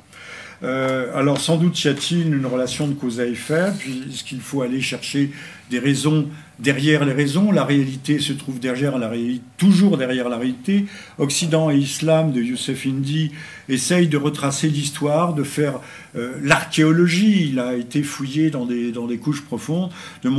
Euh, 0.64 1.18
alors 1.18 1.40
sans 1.40 1.58
doute 1.58 1.84
y 1.84 1.88
a-t-il 1.88 2.34
une 2.34 2.46
relation 2.46 2.88
de 2.88 2.94
cause 2.94 3.20
à 3.20 3.26
effet, 3.26 3.72
puisqu'il 3.80 4.42
faut 4.42 4.62
aller 4.62 4.80
chercher 4.80 5.32
des 5.72 5.80
raisons 5.80 6.28
derrière 6.60 7.04
les 7.04 7.14
raisons? 7.14 7.52
La 7.52 7.64
réalité 7.64 8.20
se 8.20 8.32
trouve 8.34 8.60
derrière 8.60 9.00
la 9.00 9.10
réalité, 9.10 9.42
toujours 9.58 9.98
derrière 9.98 10.30
la 10.30 10.38
réalité. 10.38 10.86
Occident 11.18 11.72
et 11.72 11.78
Islam 11.78 12.32
de 12.32 12.42
Youssef 12.42 12.86
Indy 12.86 13.32
essaye 13.70 14.08
de 14.08 14.18
retracer 14.18 14.68
l'histoire, 14.70 15.34
de 15.34 15.44
faire 15.44 15.80
euh, 16.16 16.34
l'archéologie. 16.44 17.50
Il 17.50 17.60
a 17.60 17.74
été 17.74 18.04
fouillé 18.04 18.52
dans 18.52 18.66
des, 18.66 19.18
couches 19.18 19.44
profondes, 19.44 19.90
de 20.24 20.30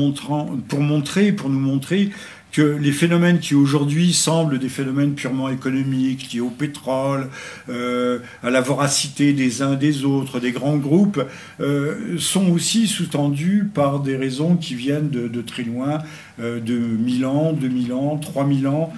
pour 1.33 1.51
nous 1.51 1.61
montrer 1.61 2.11
que 2.53 2.61
les 2.61 2.92
phénomènes 2.92 3.38
qui 3.40 3.55
aujourd'hui 3.55 4.12
semblent 4.12 4.59
des 4.59 4.68
phénomènes 4.68 5.14
purement 5.14 5.48
économiques, 5.48 6.32
liés 6.32 6.40
au 6.40 6.50
pétrole, 6.50 7.30
euh, 7.70 8.18
à 8.42 8.50
la 8.50 8.61
voracité 8.61 9.32
des 9.32 9.62
uns 9.62 9.74
des 9.74 10.05
autres, 10.05 10.38
des 10.38 10.53
grands 10.53 10.76
groupes, 10.76 11.22
euh, 11.61 12.18
sont 12.18 12.50
aussi 12.50 12.86
sous-tendus 12.86 13.68
par 13.72 14.00
des 14.00 14.16
raisons 14.16 14.57
qui 14.57 14.74
viennent 14.74 15.09
de, 15.09 15.40
très 15.40 15.62
loin, 15.62 15.98
euh, 16.40 16.61
de 16.61 16.76
1000 16.76 17.24
ans, 17.24 17.53
2000 17.55 17.92
ans, 17.94 18.18
3000 18.18 18.68
ans 18.68 18.92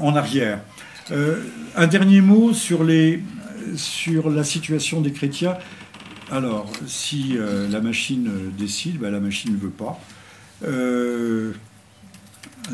en 0.00 0.16
arrière. 0.16 0.60
un 1.76 1.86
dernier 1.86 2.22
mot 2.22 2.54
sur, 2.54 2.84
la 2.84 4.44
situation 4.44 5.02
des 5.02 5.12
chrétiens. 5.12 5.56
Alors, 6.30 6.72
si 6.86 7.36
la 7.70 7.80
machine 7.80 8.30
décide, 8.56 8.98
ben, 8.98 9.10
la 9.10 9.20
machine 9.20 9.52
ne 9.52 9.58
veut 9.58 9.68
pas 9.68 10.00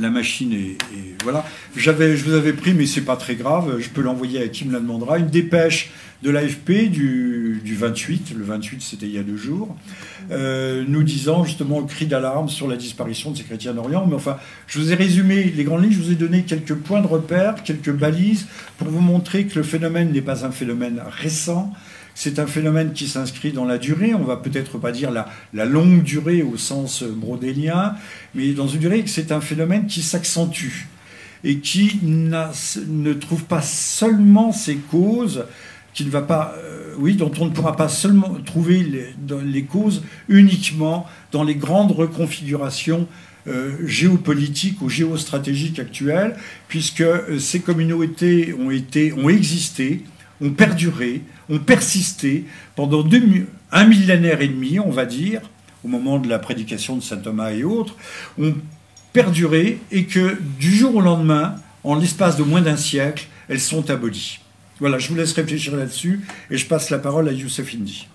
la 0.01 0.11
machine 0.11 0.53
est, 0.53 0.77
voilà. 1.23 1.45
J'avais, 1.77 2.17
je 2.17 2.25
vous 2.25 2.35
avais 2.35 2.53
pris, 2.53 2.75
mais 2.75 2.87
c'est 2.87 3.03
pas 3.03 3.17
très 3.17 3.35
grave. 3.35 3.79
Je 3.81 3.89
peux 3.89 4.03
l'envoyer 4.03 4.43
à 4.43 4.49
qui 4.49 4.65
me 4.67 4.73
la 4.73 4.81
demandera. 4.81 5.19
Une 5.19 5.29
dépêche 5.29 5.91
de 6.23 6.31
l'AFP 6.31 6.91
du, 6.91 7.61
28. 7.65 8.35
Le 8.37 8.45
28, 8.45 8.83
c'était 8.83 9.07
il 9.07 9.15
y 9.15 9.19
a 9.19 9.23
deux 9.23 9.37
jours, 9.37 9.77
euh, 10.31 10.85
nous 10.87 11.03
disant 11.03 11.45
justement 11.45 11.81
le 11.81 11.87
cri 11.87 12.07
d'alarme 12.07 12.49
sur 12.49 12.67
la 12.67 12.77
disparition 12.77 13.31
de 13.31 13.37
ces 13.37 13.45
chrétiens 13.45 13.75
d'Orient. 13.75 14.07
Mais 14.07 14.17
enfin, 14.17 14.37
je 14.67 14.79
vous 14.79 14.93
ai 14.93 14.95
résumé 14.95 15.45
les 15.45 15.65
grandes 15.65 15.83
lignes. 15.83 15.93
Je 15.93 15.99
vous 15.99 16.13
ai 16.13 16.17
donné 16.17 16.43
quelques 16.43 16.75
points 16.75 17.01
de 17.01 17.07
repère, 17.07 17.63
quelques 17.63 17.93
balises 17.93 18.47
pour 18.79 18.89
vous 18.89 19.01
montrer 19.01 19.47
que 19.47 19.59
le 19.59 19.63
phénomène 19.63 20.13
n'est 20.13 20.23
pas 20.23 20.45
un 20.45 20.51
phénomène 20.51 21.01
récent. 21.09 21.73
C'est 22.21 22.41
un 22.41 22.49
phénomène 22.49 22.95
qui 22.95 23.07
s'inscrit 23.07 23.53
dans 23.53 23.65
la 23.65 23.79
durée, 23.79 24.13
on 24.13 24.25
va 24.25 24.37
peut-être 24.37 24.77
pas 24.77 24.91
dire 24.91 25.13
la, 25.13 25.65
longue 25.65 26.03
durée 26.03 26.43
au 26.43 26.57
sens 26.57 27.05
brodélien, 27.05 27.95
mais 28.35 28.55
dans 28.55 28.67
une 28.67 28.81
durée, 28.81 29.05
c'est 29.07 29.31
un 29.31 29.41
phénomène 29.41 29.87
qui 29.87 30.03
s'accentue 30.03 30.89
et 31.45 31.59
qui 31.59 32.01
ne 32.03 33.13
trouve 33.13 33.45
pas 33.45 33.63
seulement 33.63 34.51
ses 34.51 34.79
causes, 34.79 35.45
qui 35.95 36.05
ne 36.05 36.11
va 36.11 36.23
pas, 36.23 36.57
euh, 36.59 36.93
oui, 36.99 37.15
dont 37.15 37.31
on 37.39 37.45
ne 37.45 37.51
pourra 37.51 37.77
pas 37.77 37.89
seulement 37.89 38.37
trouver 38.45 38.85
les, 39.45 39.63
causes 39.63 40.03
uniquement 40.29 41.07
dans 41.31 41.45
les 41.45 41.55
grandes 41.55 41.93
reconfigurations 41.93 43.07
euh, 43.47 43.77
géopolitiques 43.87 44.83
ou 44.83 44.89
géostratégiques 44.89 45.79
actuelles, 45.79 46.35
puisque 46.67 47.01
euh, 47.01 47.39
ces 47.39 47.61
communautés 47.61 48.57
ont, 48.59 48.73
été, 48.73 49.13
ont 49.13 49.29
existé, 49.29 50.03
ont 50.41 50.51
perduré, 50.51 51.23
ont 51.51 51.59
persisté 51.59 52.45
pendant 52.77 53.05
un 53.73 53.85
millénaire 53.87 54.41
et 54.41 54.49
demi, 54.49 54.79
on 54.79 54.91
va 54.91 55.07
dire, 55.07 55.41
au 55.85 55.89
moment 55.89 56.19
de 56.19 56.29
la 56.29 56.39
prédication 56.39 56.97
de 56.97 57.03
saint 57.03 57.19
Thomas 57.19 57.53
et 57.53 57.65
autres, 57.65 57.97
ont 58.39 58.55
perduré 59.13 59.79
et 59.91 60.05
que 60.05 60.39
du 60.59 60.75
jour 60.75 60.97
au 60.97 61.01
lendemain, 61.01 61.57
en 61.85 61.97
l'espace 61.97 62.37
de 62.37 62.43
moins 62.43 62.61
d'un 62.61 62.77
siècle, 62.77 63.29
elles 63.49 63.61
sont 63.61 63.91
abolies. 63.91 64.41
Voilà, 64.81 64.99
je 64.99 65.09
vous 65.09 65.17
laisse 65.17 65.33
réfléchir 65.33 65.75
là-dessus 65.77 66.21
et 66.51 66.57
je 66.57 66.67
passe 66.67 66.91
la 66.91 66.99
parole 66.99 67.29
à 67.29 67.33
Youssef 67.33 67.75
Indy. 67.75 68.07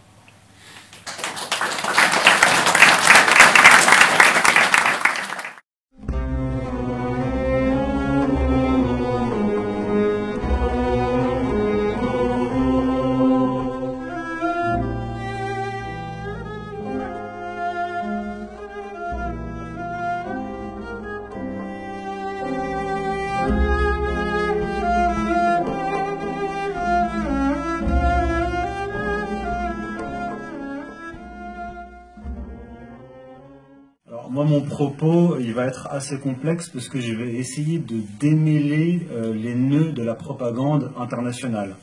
Propos, 34.84 35.38
il 35.40 35.54
va 35.54 35.66
être 35.66 35.88
assez 35.92 36.20
complexe 36.20 36.68
parce 36.68 36.90
que 36.90 37.00
je 37.00 37.14
vais 37.14 37.36
essayer 37.36 37.80
de 37.80 38.02
démêler 38.20 39.08
euh, 39.12 39.34
les 39.34 39.56
nœuds 39.56 39.94
de 39.94 40.04
la 40.04 40.14
propagande 40.14 40.92
internationale. 40.98 41.78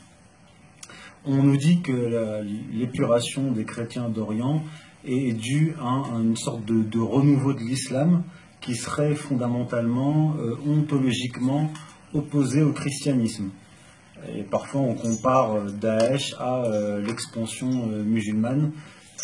On 1.25 1.43
nous 1.43 1.57
dit 1.57 1.81
que 1.81 2.43
l'épuration 2.73 3.53
des 3.53 3.65
chrétiens 3.65 4.11
d'Orient 4.11 4.63
est 5.07 5.33
due 5.33 5.75
à, 5.81 6.03
une 6.19 6.37
sorte 6.37 6.67
de, 6.67 7.01
renouveau 7.01 7.55
de 7.55 7.61
l'islam 7.61 8.23
qui 8.61 8.75
serait 8.75 9.15
fondamentalement, 9.15 10.35
euh, 10.39 10.57
ontologiquement 10.67 11.71
opposé 12.13 12.63
au 12.63 12.73
christianisme. 12.73 13.49
Et 14.37 14.43
parfois 14.43 14.83
on 14.83 14.95
compare 14.95 15.55
euh, 15.55 15.71
Daesh 15.71 16.35
à 16.39 16.65
l'expansion 16.99 17.87
musulmane 18.05 18.73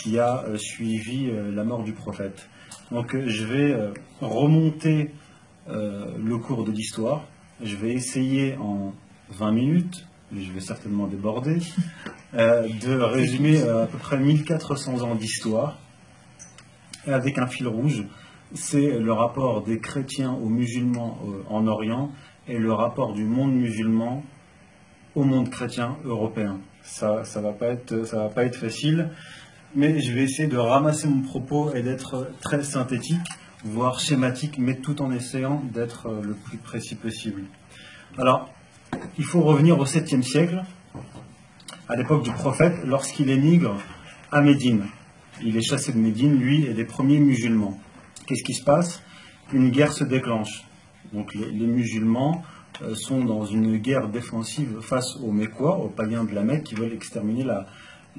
qui 0.03 0.19
a 0.19 0.45
suivi 0.57 1.31
la 1.53 1.65
mort 1.65 1.83
du 1.83 1.93
prophète. 1.93 2.49
Donc 2.91 3.15
euh, 3.15 3.25
je 3.27 3.45
vais 3.45 3.73
euh, 3.73 3.93
remonter 4.21 5.11
euh, 5.69 6.17
le 6.19 6.39
cours 6.39 6.65
de 6.65 6.71
l'histoire. 6.71 7.25
Je 7.63 7.77
vais 7.77 7.93
essayer 7.93 8.57
en 8.57 8.93
20 9.31 9.51
minutes, 9.53 10.07
je 10.33 10.53
vais 10.53 10.61
certainement 10.61 11.07
déborder, 11.07 11.59
de 12.35 13.01
résumer 13.01 13.63
à 13.63 13.87
peu 13.87 13.97
près 13.97 14.19
1400 14.19 15.01
ans 15.01 15.15
d'histoire 15.15 15.79
avec 17.07 17.39
un 17.39 17.47
fil 17.47 17.67
rouge. 17.67 18.05
C'est 18.53 18.99
le 18.99 19.13
rapport 19.13 19.63
des 19.63 19.81
chrétiens 19.81 20.33
aux 20.33 20.51
musulmans 20.51 21.19
en 21.49 21.67
Orient 21.67 22.13
et 22.47 22.59
le 22.59 22.73
rapport 22.75 23.15
du 23.15 23.25
monde 23.25 23.55
musulman 23.55 24.23
au 25.15 25.25
monde 25.25 25.49
chrétien 25.49 25.97
européen. 26.05 26.61
Ça 26.83 27.13
ne 27.13 27.17
va, 27.17 27.25
ça 27.25 27.41
va 27.41 28.29
pas 28.29 28.45
être 28.45 28.57
facile 28.57 29.11
mais 29.77 30.01
je 30.01 30.11
vais 30.11 30.23
essayer 30.23 30.49
de 30.49 30.57
ramasser 30.57 31.07
mon 31.07 31.21
propos 31.21 31.75
et 31.75 31.83
d'être 31.83 32.31
très 32.41 32.65
synthétique, 32.65 33.21
voire 33.63 34.01
schématique, 34.01 34.57
mais 34.59 34.77
tout 34.77 35.03
en 35.03 35.13
essayant 35.13 35.63
d'être 35.73 36.09
le 36.23 36.35
plus 36.35 36.57
précis 36.57 36.95
possible. 36.95 37.43
Alors, 38.17 38.49
il 39.19 39.25
faut 39.25 39.43
revenir 39.43 39.79
au 39.79 39.85
7e 39.85 40.23
siècle, 40.23 40.63
à 41.89 41.95
l'époque 41.95 42.25
du 42.25 42.33
prophète, 42.33 42.75
lorsqu'il 42.87 43.29
émigre 43.29 43.77
à 44.33 44.41
Médine. 44.41 44.87
Il 45.45 45.59
est 45.59 45.63
chassé 45.63 45.93
de 45.93 45.99
Médine, 45.99 46.39
lui, 46.39 46.65
et 46.65 46.73
des 46.73 46.87
premiers 46.87 47.21
musulmans. 47.21 47.79
Qu'est-ce 48.27 48.43
qui 48.43 48.55
se 48.55 48.65
passe? 48.65 49.03
Une 49.53 49.69
guerre 49.69 49.93
se 49.93 50.05
déclenche. 50.05 50.65
Donc 51.13 51.35
les, 51.35 51.67
musulmans 51.67 52.43
euh, 52.83 52.95
sont 52.95 53.23
dans 53.25 53.45
une 53.45 53.77
guerre 53.77 54.09
défensive 54.09 54.81
face 54.81 55.17
aux 55.17 55.31
Mécois, 55.31 55.77
aux 55.77 55.89
païens 55.89 56.25
de 56.25 56.35
la 56.35 56.43
Mecque, 56.43 56.65
qui 56.65 56.75
veulent 56.75 56.95
exterminer 56.95 57.45
la, 57.45 57.67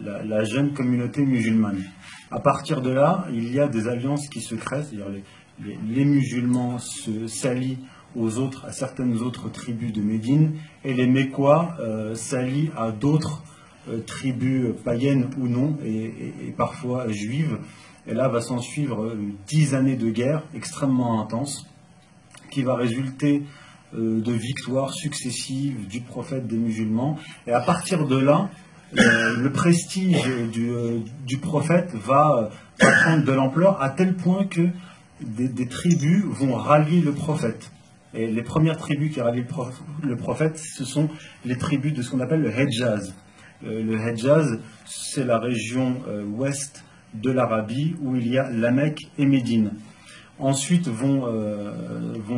la, 0.03 0.43
jeune 0.43 0.73
communauté 0.73 1.25
musulmane. 1.25 1.83
À 2.31 2.39
partir 2.39 2.81
de 2.81 2.89
là, 2.89 3.25
il 3.31 3.53
y 3.53 3.59
a 3.59 3.67
des 3.67 3.87
alliances 3.87 4.27
qui 4.29 4.41
se 4.41 4.55
créent, 4.55 4.83
c'est-à-dire 4.83 5.23
les, 5.63 6.05
musulmans 6.05 6.77
se 6.77 7.27
s'allient 7.27 7.79
aux 8.15 8.37
autres, 8.37 8.65
à 8.65 8.71
certaines 8.71 9.17
autres 9.17 9.49
tribus 9.49 9.91
de 9.91 10.01
Médine, 10.01 10.53
et 10.83 10.93
les 10.93 11.07
Mécois 11.07 11.75
euh, 11.79 12.15
s'allient 12.15 12.71
à 12.75 12.91
d'autres 12.91 13.43
euh, 13.89 13.99
tribus 13.99 14.73
païennes 14.83 15.29
ou 15.37 15.47
non, 15.47 15.77
et, 15.83 16.53
parfois 16.57 17.09
juives. 17.09 17.59
Et 18.07 18.13
là 18.13 18.27
va 18.27 18.41
s'en 18.41 18.59
suivre 18.59 19.03
euh, 19.03 19.19
dix 19.47 19.75
années 19.75 19.97
de 19.97 20.09
guerre 20.09 20.43
extrêmement 20.55 21.21
intense, 21.21 21.67
qui 22.51 22.63
va 22.63 22.75
résulter 22.75 23.43
de 23.93 24.33
victoires 24.33 24.93
successives 24.93 25.87
du 25.87 26.01
prophète 26.01 26.45
des 26.45 26.57
musulmans. 26.57 27.17
Et 27.45 27.51
à 27.51 27.61
partir 27.61 28.05
de 28.05 28.17
là, 28.17 28.49
euh, 28.95 29.35
le 29.35 29.51
prestige 29.51 30.23
euh, 30.27 30.99
du, 31.25 31.37
prophète 31.37 31.93
va, 31.93 32.49
prendre 32.77 33.25
de 33.25 33.31
l'ampleur 33.33 33.81
à 33.81 33.89
tel 33.89 34.15
point 34.15 34.45
que 34.45 34.69
des, 35.19 35.67
tribus 35.67 36.23
vont 36.25 36.55
rallier 36.55 37.01
le 37.01 37.11
prophète. 37.11 37.71
Et 38.13 38.27
les 38.27 38.43
premières 38.43 38.77
tribus 38.77 39.13
qui 39.13 39.19
rallient 39.19 39.45
le 40.03 40.15
prophète, 40.15 40.57
ce 40.57 40.85
sont 40.85 41.09
les 41.43 41.57
tribus 41.57 41.93
de 41.93 42.01
ce 42.01 42.11
qu'on 42.11 42.21
appelle 42.21 42.41
le 42.41 42.49
Hejaz. 42.49 43.13
Euh, 43.65 43.83
le 43.83 43.99
Hejaz, 43.99 44.59
c'est 44.85 45.25
la 45.25 45.39
région 45.39 45.97
ouest 46.33 46.85
de 47.13 47.31
l'Arabie 47.31 47.95
où 48.01 48.15
il 48.15 48.27
y 48.27 48.37
a 48.37 48.49
la 48.49 48.71
Mecque 48.71 49.09
et 49.17 49.25
Médine. 49.25 49.73
Ensuite 50.39 50.87
vont 50.87 51.23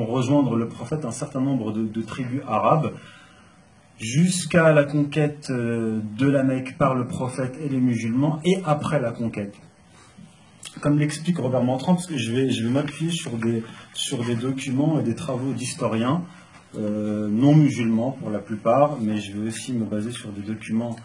rejoindre 0.05 0.55
le 0.55 0.67
prophète 0.67 1.03
un 1.05 1.11
certain 1.11 1.41
nombre 1.41 1.73
de 1.73 2.01
tribus 2.01 2.41
arabes 2.47 2.93
jusqu'à 3.99 4.71
la 4.71 4.85
conquête 4.85 5.47
euh, 5.49 5.99
de 6.17 6.27
la 6.27 6.43
Mecque 6.43 6.77
par 6.77 6.95
le 6.95 7.05
prophète 7.05 7.57
et 7.63 7.69
les 7.69 7.79
musulmans, 7.79 8.39
et 8.45 8.57
après 8.65 8.99
la 8.99 9.11
conquête. 9.11 9.55
Comme 10.81 10.97
l'explique 10.97 11.37
Robert 11.39 11.63
Montrand, 11.63 11.97
je 12.15 12.31
vais, 12.31 12.49
je 12.51 12.67
m'appuyer 12.67 13.11
sur 13.11 13.31
des, 13.37 14.35
documents 14.35 14.99
et 14.99 15.03
des 15.03 15.15
travaux 15.15 15.51
d'historiens, 15.53 16.23
euh, 16.77 17.27
non 17.27 17.55
musulmans 17.55 18.11
pour 18.11 18.29
la 18.29 18.39
plupart, 18.39 18.97
mais 19.01 19.17
je 19.17 19.33
vais 19.33 19.47
aussi 19.47 19.73
me 19.73 19.85
baser 19.85 20.11
sur 20.11 20.31
des 20.31 20.41
documents 20.41 20.95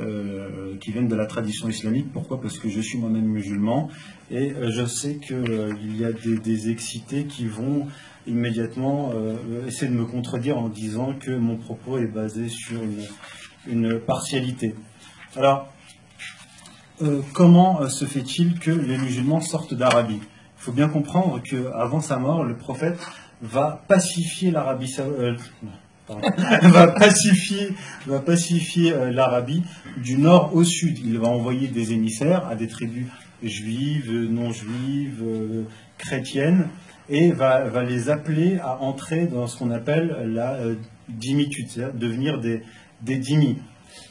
euh, 0.00 0.76
qui 0.80 0.92
viennent 0.92 1.08
de 1.08 1.16
la 1.16 1.26
tradition 1.26 1.68
islamique. 1.68 2.12
Pourquoi? 2.12 2.40
Parce 2.40 2.58
que 2.58 2.68
je 2.68 2.80
suis 2.80 2.98
moi-même 2.98 3.26
musulman 3.26 3.88
et 4.30 4.52
je 4.68 4.84
sais 4.84 5.16
qu'il 5.16 5.96
y 5.96 6.04
a 6.04 6.12
des, 6.12 6.70
excités 6.70 7.24
qui 7.24 7.46
vont 7.46 7.86
immédiatement 8.28 9.12
essayer 9.66 9.90
de 9.90 9.96
me 9.96 10.04
contredire 10.04 10.58
en 10.58 10.68
disant 10.68 11.14
que 11.14 11.30
mon 11.30 11.56
propos 11.56 11.98
est 11.98 12.06
basé 12.06 12.48
sur 12.48 12.80
une, 13.66 14.00
partialité. 14.00 14.74
Alors, 15.36 15.68
comment 17.32 17.88
se 17.88 18.04
fait-il 18.04 18.58
que 18.58 18.70
les 18.70 18.98
musulmans 18.98 19.40
sortent 19.40 19.74
d'Arabie? 19.74 20.20
Il 20.20 20.62
faut 20.62 20.72
bien 20.72 20.88
comprendre 20.88 21.40
qu'avant 21.42 22.00
sa 22.00 22.18
mort, 22.18 22.44
le 22.44 22.56
prophète 22.56 22.98
va 23.42 23.84
pacifier 23.88 24.50
l'Arabie 24.50 24.94
euh, 24.98 25.36
du 30.02 30.18
nord 30.18 30.54
au 30.54 30.64
sud. 30.64 30.98
Il 30.98 31.18
va 31.18 31.28
envoyer 31.28 31.68
des 31.68 31.92
émissaires 31.92 32.46
à 32.48 32.56
des 32.56 32.66
tribus 32.66 33.06
juives, 33.42 34.10
non 34.30 34.50
juives, 34.50 35.22
euh, 35.22 35.64
chrétiennes, 35.96 36.68
et 37.08 37.32
va, 37.32 37.82
les 37.82 38.10
appeler 38.10 38.58
à 38.58 38.80
entrer 38.82 39.26
dans 39.26 39.46
ce 39.46 39.58
qu'on 39.58 39.70
appelle 39.70 40.32
la 40.34 40.54
euh, 40.54 40.74
dimitude, 41.08 41.68
c'est-à-dire 41.68 41.94
devenir 41.94 42.40
des, 42.40 42.62
des 43.02 43.18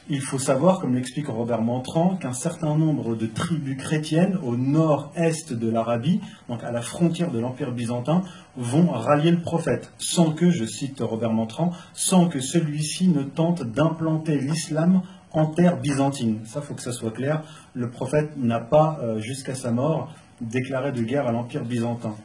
il 0.10 0.22
faut 0.22 0.40
savoir, 0.40 0.80
comme 0.80 0.96
l'explique 0.96 1.28
Robert 1.28 1.62
Montrand, 1.62 2.16
qu'un 2.16 2.34
certain 2.34 2.78
nombre 2.78 3.16
de 3.16 3.26
tribus 3.26 3.78
chrétiennes 3.78 4.38
au 4.42 4.56
nord-est 4.56 5.52
de 5.52 5.70
l'Arabie, 5.70 6.22
donc 6.48 6.64
à 6.64 6.72
la 6.72 6.82
frontière 6.82 7.30
de 7.30 7.40
l'Empire 7.40 7.74
byzantin, 7.74 8.24
vont 8.56 8.90
rallier 8.90 9.32
le 9.32 9.42
prophète, 9.42 9.92
sans 9.98 10.32
que, 10.32 10.50
je 10.50 10.66
cite 10.66 11.02
Robert 11.02 11.34
Montrand, 11.34 11.72
sans 11.94 12.30
que 12.30 12.40
celui-ci 12.40 13.10
ne 13.10 13.24
tente 13.24 13.64
d'implanter 13.64 14.40
l'islam 14.40 15.02
en 15.32 15.48
terre 15.48 15.78
byzantine. 15.78 16.40
Ça, 16.46 16.62
faut 16.62 16.74
que 16.74 16.82
ça 16.82 16.94
soit 16.94 17.12
clair. 17.12 17.44
Le 17.74 17.90
prophète 17.90 18.38
n'a 18.38 18.62
pas, 18.62 19.00
euh, 19.02 19.20
jusqu'à 19.20 19.56
sa 19.56 19.72
mort, 19.72 20.14
déclaré 20.40 20.94
de 20.94 21.02
guerre 21.02 21.28
à 21.28 21.32
l'Empire 21.32 21.66
byzantin. 21.66 22.16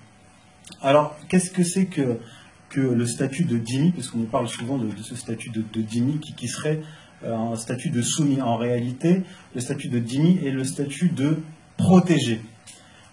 Alors, 0.81 1.17
qu'est-ce 1.29 1.51
que 1.51 1.63
c'est 1.63 1.87
que, 1.87 2.19
le 2.75 3.05
statut 3.05 3.45
de 3.45 3.59
Dimi, 3.59 3.93
parce 3.93 4.09
qu'on 4.09 4.25
parle 4.25 4.49
souvent 4.49 4.79
de, 4.79 4.89
ce 5.03 5.15
statut 5.15 5.51
de, 5.51 5.61
de 5.61 6.19
qui, 6.19 6.49
serait 6.49 6.81
euh, 7.25 7.35
un 7.35 7.57
statut 7.57 7.91
de 7.91 8.01
soumis. 8.01 8.41
En 8.41 8.57
réalité, 8.57 9.23
le 9.55 9.61
statut 9.61 9.89
de 9.89 9.99
dimi 9.99 10.41
est 10.45 10.51
le 10.51 10.65
statut 10.65 11.11
de 11.11 11.37
protégé. 11.77 12.41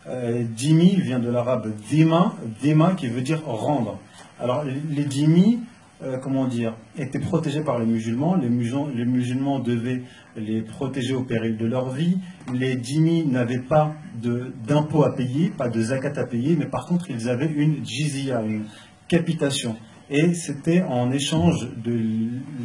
Euh, 0.07 0.45
vient 0.55 1.19
de 1.19 1.29
l'arabe 1.29 1.73
dima, 1.89 2.35
dima 2.61 2.93
qui 2.93 3.07
veut 3.07 3.21
dire 3.21 3.43
rendre. 3.45 3.99
Alors 4.39 4.63
les 4.63 5.03
dimi, 5.03 5.59
euh, 6.01 6.17
comment 6.17 6.47
dire, 6.47 6.77
étaient 6.97 7.19
protégés 7.19 7.61
par 7.61 7.77
les 7.77 7.85
musulmans. 7.85 8.35
Les 8.35 8.47
musulmans, 8.47 9.59
devaient 9.59 10.03
les 10.37 10.61
protéger 10.61 11.13
au 11.13 11.23
péril 11.23 11.57
de 11.57 11.65
leur 11.65 11.89
vie. 11.89 12.17
Les 12.53 12.77
dimi 12.77 13.25
n'avaient 13.25 13.59
pas 13.59 13.95
d'impôts 14.15 15.03
à 15.03 15.13
payer, 15.13 15.49
pas 15.49 15.67
de 15.67 15.81
zakat 15.81 16.13
à 16.15 16.25
payer, 16.25 16.55
mais 16.55 16.67
par 16.67 16.85
contre 16.85 17.11
ils 17.11 17.27
avaient 17.27 17.51
une 17.51 17.85
jizya, 17.85 18.41
une 18.43 18.63
capitation. 19.09 19.75
Et 20.09 20.33
c'était 20.35 20.81
en 20.83 21.11
échange 21.11 21.67
de 21.75 21.99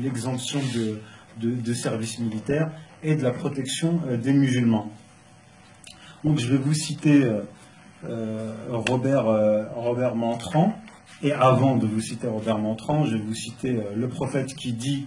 l'exemption 0.01 0.61
de, 1.41 1.57
de, 1.57 1.75
service 1.75 2.21
militaire 2.21 2.71
et 3.03 3.17
de 3.17 3.23
la 3.25 3.33
protection 3.33 4.01
euh, 4.07 4.17
des 4.17 4.33
musulmans. 4.33 4.93
Donc 6.23 6.39
je 6.39 6.47
vais 6.47 6.57
vous 6.57 6.73
citer 6.73 7.25
euh, 8.05 8.55
Robert, 8.71 9.25
Robert 9.75 10.15
Montrand, 10.15 10.75
et 11.23 11.33
avant 11.33 11.77
de 11.77 11.87
vous 11.87 12.01
citer 12.01 12.27
Robert 12.27 12.59
Montrand, 12.59 13.05
je 13.05 13.17
vais 13.17 13.23
vous 13.23 13.35
citer 13.35 13.79
le 13.95 14.09
prophète 14.09 14.55
qui 14.55 14.73
dit 14.73 15.07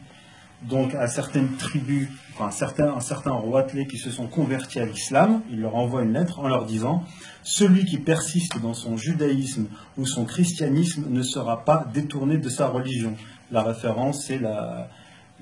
donc 0.63 0.95
à 0.95 1.07
certaines 1.07 1.55
tribus, 1.57 2.07
enfin 2.33 2.49
certains, 2.49 2.91
un 2.91 2.99
certain 2.99 3.31
roitelet 3.31 3.85
qui 3.85 3.97
se 3.97 4.09
sont 4.09 4.27
convertis 4.27 4.79
à 4.79 4.85
l'islam, 4.85 5.41
il 5.51 5.61
leur 5.61 5.75
envoie 5.75 6.01
une 6.01 6.13
lettre 6.13 6.39
en 6.39 6.47
leur 6.47 6.65
disant 6.65 7.03
Celui 7.43 7.85
qui 7.85 7.97
persiste 7.97 8.59
dans 8.59 8.73
son 8.73 8.97
judaïsme 8.97 9.67
ou 9.97 10.05
son 10.05 10.25
christianisme 10.25 11.05
ne 11.09 11.21
sera 11.21 11.63
pas 11.63 11.85
détourné 11.93 12.37
de 12.37 12.49
sa 12.49 12.67
religion. 12.67 13.15
La 13.51 13.61
référence, 13.61 14.25
c'est 14.25 14.39
la, 14.39 14.89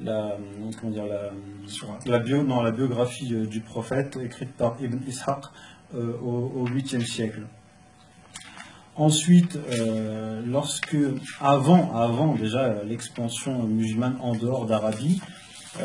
la, 0.03 0.37
comment 0.79 0.91
dire, 0.91 1.05
la, 2.05 2.19
bio, 2.19 2.43
la 2.43 2.71
biographie 2.71 3.33
euh, 3.33 3.45
du 3.45 3.61
prophète 3.61 4.17
écrite 4.21 4.53
par 4.53 4.75
Ibn 4.79 4.97
Ishaq 5.07 5.45
euh, 5.95 6.17
au, 6.19 6.67
8e 6.67 7.05
siècle. 7.05 7.43
Ensuite, 8.95 9.57
euh, 9.57 10.41
lorsque, 10.45 10.97
avant, 11.41 11.93
avant 11.95 12.35
déjà 12.35 12.83
l'expansion 12.83 13.63
musulmane 13.63 14.17
en 14.21 14.35
dehors 14.35 14.65
d'Arabie, 14.65 15.21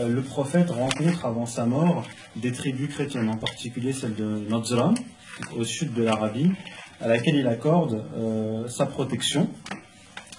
le 0.09 0.23
prophète 0.23 0.71
rencontre 0.71 1.27
avant 1.27 1.47
sa 1.47 1.67
mort 1.67 2.07
des 2.37 2.53
tribus 2.53 2.91
chrétiennes, 2.91 3.29
en 3.29 3.37
particulier 3.37 3.93
celle 3.93 4.15
de 4.15 4.47
Nazran, 4.49 4.95
au 5.57 5.65
sud 5.65 5.93
de 5.95 6.05
l'Arabie, 6.05 6.53
à 7.01 7.09
laquelle 7.09 7.35
il 7.35 7.49
accorde 7.49 8.05
sa 8.69 8.87
protection. 8.87 9.49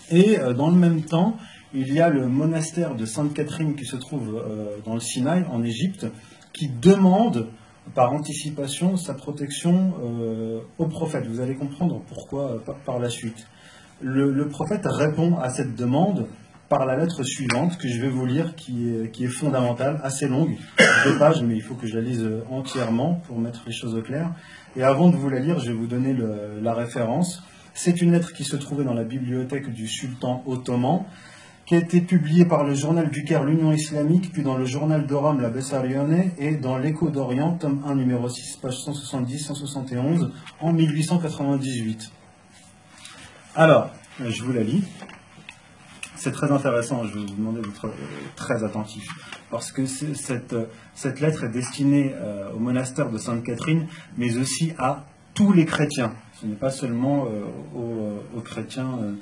Et 0.10 0.38
dans 0.56 0.70
le 0.70 0.78
même 0.78 1.04
temps, 1.04 1.36
il 1.74 1.94
y 1.94 2.02
a 2.02 2.10
le 2.10 2.28
monastère 2.28 2.96
de 2.96 3.06
Sainte 3.06 3.34
Catherine 3.34 3.76
qui 3.76 3.86
se 3.86 3.96
trouve 3.96 4.36
euh, 4.36 4.78
dans 4.86 4.94
le 4.94 5.00
Sinaï, 5.00 5.46
en 5.50 5.64
Égypte, 5.64 6.06
qui 6.54 6.68
demande 6.68 7.48
par 7.96 8.14
anticipation 8.14 8.96
sa 8.98 9.14
protection 9.14 9.94
euh, 10.04 10.60
au 10.78 10.86
prophète. 10.86 11.28
Vous 11.28 11.40
allez 11.40 11.56
comprendre 11.56 12.02
pourquoi 12.08 12.52
euh, 12.52 12.74
par, 12.86 13.00
la 13.00 13.10
suite. 13.10 13.48
Le, 14.02 14.48
prophète 14.48 14.84
répond 14.86 15.38
à 15.38 15.50
cette 15.50 15.76
demande 15.76 16.28
par 16.70 16.86
la 16.86 16.96
lettre 16.96 17.24
suivante 17.24 17.78
que 17.78 17.88
je 17.88 18.00
vais 18.00 18.10
vous 18.10 18.26
lire, 18.26 18.56
qui 18.56 18.90
est, 18.90 19.12
qui 19.12 19.26
est 19.26 19.30
fondamentale, 19.30 20.00
assez 20.04 20.28
longue, 20.28 20.56
deux 21.04 21.18
pages, 21.18 21.44
mais 21.44 21.56
il 21.56 21.62
faut 21.62 21.76
que 21.76 21.86
je 21.86 21.96
la 21.96 22.02
lise 22.02 22.26
entièrement 22.50 23.16
pour 23.28 23.38
mettre 23.40 23.64
les 23.68 23.74
choses 23.74 23.94
au 23.94 24.02
clair. 24.02 24.32
Et 24.78 24.84
avant 24.84 25.10
de 25.10 25.18
vous 25.18 25.30
la 25.30 25.40
lire, 25.40 25.60
je 25.60 25.72
vais 25.72 25.78
vous 25.78 25.88
donner 25.88 26.16
la 26.62 26.74
référence. 26.74 27.44
C'est 27.74 28.02
une 28.02 28.14
lettre 28.14 28.32
qui 28.32 28.46
se 28.46 28.56
trouvait 28.56 28.86
dans 28.86 28.94
la 28.94 29.04
bibliothèque 29.04 29.72
du 29.74 29.88
sultan 29.88 30.44
ottoman 30.46 31.06
qui 31.72 31.76
a 31.76 31.80
été 31.80 32.02
publié 32.02 32.44
par 32.44 32.66
le 32.66 32.74
journal 32.74 33.10
du 33.10 33.24
Caire, 33.24 33.46
l'Union 33.46 33.72
islamique, 33.72 34.34
puis 34.34 34.44
dans 34.44 34.58
le 34.58 34.66
journal 34.66 35.08
de 35.08 35.16
Rome, 35.16 35.40
la 35.40 35.50
Bessarione, 35.50 36.32
et 36.38 36.58
dans 36.58 36.78
l'Écho 36.78 37.10
d'Orient, 37.10 37.54
tome 37.54 37.82
1, 37.88 37.96
numéro 37.96 38.28
6, 38.28 38.58
page 38.58 38.76
170-171, 38.86 40.32
en 40.60 40.74
1898. 40.74 42.12
Alors, 43.56 43.90
je 44.20 44.44
vous 44.44 44.52
la 44.52 44.64
lis. 44.64 44.84
C'est 46.18 46.34
très 46.34 46.52
intéressant, 46.52 47.06
je 47.06 47.18
vais 47.18 47.26
vous 47.26 47.36
demander 47.36 47.62
d'être 47.62 47.86
euh, 47.86 47.92
très 48.36 48.66
attentif, 48.66 49.08
parce 49.50 49.72
que 49.72 49.86
cette, 49.86 50.54
cette, 50.94 51.22
lettre 51.22 51.46
est 51.46 51.52
destinée 51.52 52.14
euh, 52.16 52.52
au 52.52 52.60
monastère 52.60 53.10
de 53.10 53.18
Sainte-Catherine, 53.18 53.88
mais 54.18 54.36
aussi 54.36 54.74
à 54.78 55.06
tous 55.34 55.54
les 55.54 55.66
chrétiens. 55.66 56.16
Ce 56.34 56.46
n'est 56.46 56.56
pas 56.56 56.70
seulement 56.70 57.28
euh, 57.28 57.46
aux, 57.74 58.38
aux, 58.38 58.42
chrétiens 58.42 59.16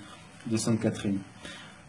de 0.47 0.57
Sainte-Catherine. 0.57 1.19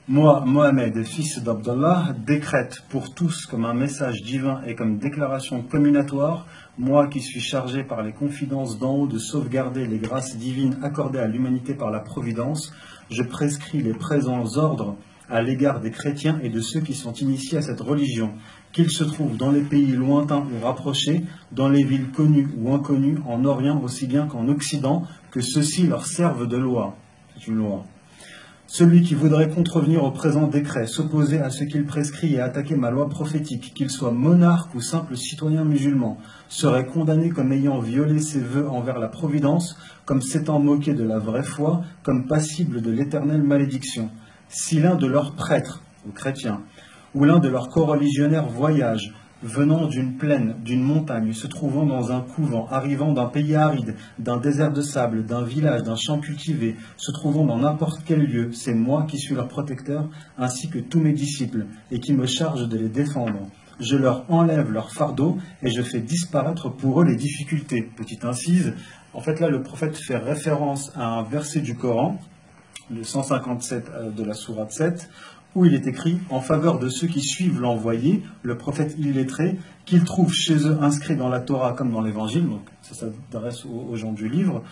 Moi, 0.09 0.43
Mohamed, 0.47 1.05
fils 1.05 1.43
d'Abdallah, 1.43 2.15
décrète 2.27 2.83
pour 2.89 3.15
tous 3.15 3.47
comme 3.47 3.67
un 3.67 3.75
message 3.75 4.23
divin 4.23 4.63
et 4.67 4.75
comme 4.75 4.99
déclaration 4.99 5.63
communatoire, 5.63 6.47
moi 6.79 7.07
qui 7.07 7.21
suis 7.21 7.41
chargé 7.41 7.85
par 7.85 8.03
les 8.03 8.13
confidences 8.13 8.79
d'en 8.79 8.95
haut 8.95 9.07
de 9.07 9.19
sauvegarder 9.19 9.87
les 9.87 9.99
grâces 9.99 10.37
divines 10.37 10.79
accordées 10.83 11.21
à 11.21 11.29
l'humanité 11.29 11.75
par 11.75 11.91
la 11.91 12.01
Providence, 12.01 12.73
je 13.11 13.23
prescris 13.23 13.83
les 13.83 13.93
présents 13.93 14.57
ordres 14.57 14.97
à 15.29 15.43
l'égard 15.43 15.81
des 15.81 15.91
chrétiens 15.93 16.41
et 16.43 16.49
de 16.49 16.61
ceux 16.61 16.81
qui 16.81 16.95
sont 16.95 17.13
initiés 17.13 17.59
à 17.59 17.63
cette 17.63 17.81
religion, 17.81 18.33
qu'ils 18.73 18.91
se 18.91 19.05
trouvent 19.05 19.37
dans 19.37 19.51
les 19.51 19.63
pays 19.63 19.93
lointains 19.93 20.45
ou 20.45 20.65
rapprochés, 20.65 21.25
dans 21.53 21.69
les 21.69 21.85
villes 21.85 22.11
connues 22.11 22.49
ou 22.57 22.75
inconnues, 22.75 23.19
en 23.29 23.45
Orient 23.45 23.81
aussi 23.83 24.07
bien 24.07 24.27
qu'en 24.27 24.49
Occident, 24.49 25.05
que 25.31 25.43
ceux-ci 25.43 25.87
leur 25.87 26.07
servent 26.07 26.49
de 26.49 26.57
loi. 26.57 26.97
C'est 27.35 27.47
une 27.49 27.59
loi. 27.59 27.85
Celui 28.73 29.03
qui 29.03 29.17
voudrait 29.17 29.49
contrevenir 29.49 30.05
au 30.05 30.13
présent 30.13 30.47
décret, 30.47 30.87
s'opposer 30.87 31.41
à 31.41 31.51
ce 31.51 31.65
qu'il 31.65 31.85
prescrit 31.87 32.35
et 32.35 32.41
attaquer 32.41 32.77
ma 32.77 32.93
loi 32.93 33.09
prophétique, 33.09 33.75
qu'il 33.75 33.91
soit 33.91 34.13
monarque 34.13 34.73
ou 34.77 34.81
simple 34.81 35.17
citoyen 35.17 35.65
musulman, 35.65 36.19
serait 36.49 36.87
condamné 36.87 37.31
comme 37.31 37.51
ayant 37.51 37.81
violé 37.81 38.21
ses 38.21 38.39
vœux 38.39 38.69
envers 38.69 39.01
la 39.01 39.09
Providence, 39.09 39.77
comme 40.05 40.23
s'étant 40.23 40.61
moqué 40.61 40.95
de 40.95 41.03
la 41.03 41.19
vraie 41.19 41.43
foi, 41.43 41.83
comme 42.05 42.29
passible 42.29 42.81
de 42.81 42.93
l'éternelle 42.93 43.43
malédiction. 43.43 44.09
Si 44.49 44.79
l'un 44.79 44.95
de 44.95 45.09
leurs 45.09 45.35
prêtres, 45.35 45.83
ou 46.07 46.13
chrétiens, 46.13 46.63
ou 47.17 47.25
l'un 47.25 47.41
de 47.41 47.49
leurs 47.49 47.71
coreligionnaires 47.71 48.49
voyage, 48.49 49.13
venant 49.43 49.87
d'une 49.87 50.17
plaine, 50.17 50.57
d'une 50.65 50.83
montagne, 50.83 51.33
se 51.33 51.47
trouvant 51.47 51.87
dans 51.87 52.13
un 52.13 52.21
couvent, 52.21 52.67
arrivant 52.71 53.13
d'un 53.13 53.27
pays 53.27 53.55
aride, 53.55 53.95
d'un 54.19 54.37
désert 54.37 54.73
de 54.73 54.83
sable, 54.83 55.25
d'un 55.25 55.43
village, 55.43 55.83
d'un 55.83 55.97
champ 55.97 56.21
cultivé, 56.21 56.77
se 56.97 57.11
trouvant 57.13 57.45
dans 57.45 57.59
n'importe 57.59 58.03
quel 58.05 58.21
lieu, 58.21 58.53
c'est 58.53 58.75
moi 58.75 59.05
qui 59.09 59.19
suis 59.19 59.35
leur 59.35 59.49
protecteur, 59.49 60.09
ainsi 60.39 60.69
que 60.69 60.79
tous 60.79 61.01
mes 61.01 61.13
disciples, 61.13 61.67
et 61.91 62.01
qui 62.01 62.13
me 62.13 62.27
charge 62.27 62.69
de 62.69 62.79
les 62.79 62.89
défendre. 62.89 63.49
Je 63.81 63.97
leur 63.97 64.31
enlève 64.31 64.71
leur 64.71 64.93
fardeau 64.93 65.39
et 65.63 65.71
je 65.71 65.81
fais 65.81 66.01
disparaître 66.01 66.69
pour 66.69 67.01
eux 67.01 67.05
les 67.07 67.17
difficultés. 67.17 67.83
Petite 67.97 68.27
incise, 68.27 68.75
en 69.15 69.21
fait 69.21 69.41
là 69.41 69.49
le 69.49 69.63
prophète 69.63 69.97
fait 69.97 70.19
référence 70.19 70.93
à 70.95 71.07
un 71.07 71.23
verset 71.23 71.61
du 71.61 71.75
Coran, 71.75 72.19
le 72.91 73.05
157 73.05 73.91
euh, 73.91 74.11
de 74.11 74.25
la 74.25 74.35
sourate 74.35 74.73
7, 74.73 75.09
où 75.55 75.65
il 75.65 75.75
est 75.75 75.87
écrit 75.87 76.19
en 76.31 76.41
faveur 76.41 76.79
de 76.79 76.89
ceux 76.89 77.07
qui 77.07 77.21
suivent 77.21 77.61
l'envoyé, 77.61 78.23
le 78.43 78.57
prophète 78.57 78.95
illettré, 78.99 79.59
qu'ils 79.85 80.05
trouvent 80.05 80.33
chez 80.33 80.67
eux 80.67 80.79
inscrits 80.81 81.17
dans 81.17 81.29
la 81.29 81.41
Torah 81.41 81.73
comme 81.73 81.91
dans 81.91 82.03
l'Évangile, 82.03 82.49
donc 82.49 82.63
ça 82.83 82.95
s'adresse 82.95 83.65
aux, 83.65 83.97
gens 83.97 84.13
du 84.13 84.29
livre, 84.29 84.63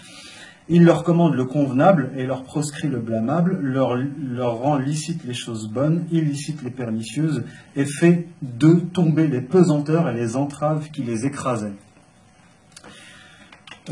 Il 0.68 0.84
leur 0.84 1.02
commande 1.02 1.34
le 1.34 1.46
convenable 1.46 2.10
et 2.16 2.26
leur 2.26 2.44
proscrit 2.44 2.88
le 2.88 3.00
blâmable, 3.00 3.58
leur, 3.60 3.96
leur 3.96 4.58
rend 4.58 4.76
licite 4.76 5.24
les 5.24 5.34
choses 5.34 5.68
bonnes, 5.68 6.04
illicite 6.12 6.62
les 6.62 6.70
pernicieuses, 6.70 7.44
et 7.74 7.84
fait 7.84 8.28
d'eux 8.42 8.82
tomber 8.92 9.26
les 9.26 9.40
pesanteurs 9.40 10.08
et 10.08 10.14
les 10.14 10.36
entraves 10.36 10.90
qui 10.90 11.02
les 11.02 11.26
écrasaient. 11.26 11.74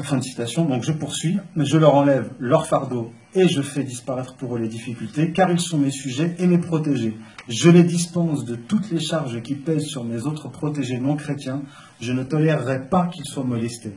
Fin 0.03 0.19
de 0.19 0.23
citation. 0.23 0.67
Donc 0.67 0.83
je 0.83 0.93
poursuis. 0.93 1.39
Je 1.57 1.79
leur 1.79 1.95
enlève 1.95 2.31
leur 2.39 2.67
fardeau 2.67 3.13
et 3.37 3.49
je 3.49 3.61
fais 3.61 3.85
disparaître 3.85 4.35
pour 4.35 4.57
eux 4.57 4.59
les 4.59 4.69
difficultés, 4.69 5.31
car 5.31 5.51
ils 5.51 5.61
sont 5.61 5.77
mes 5.77 5.91
sujets 5.91 6.35
et 6.39 6.47
mes 6.47 6.57
protégés. 6.57 7.17
Je 7.49 7.69
les 7.69 7.85
dispense 7.85 8.47
de 8.47 8.57
toutes 8.57 8.91
les 8.91 8.99
charges 8.99 9.43
qui 9.43 9.55
pèsent 9.55 9.87
sur 9.87 10.05
mes 10.05 10.23
autres 10.23 10.49
protégés 10.49 10.99
non 10.99 11.17
chrétiens. 11.17 11.63
Je 12.01 12.13
ne 12.13 12.23
tolérerai 12.23 12.89
pas 12.89 13.09
qu'ils 13.09 13.27
soient 13.27 13.45
molestés. 13.45 13.93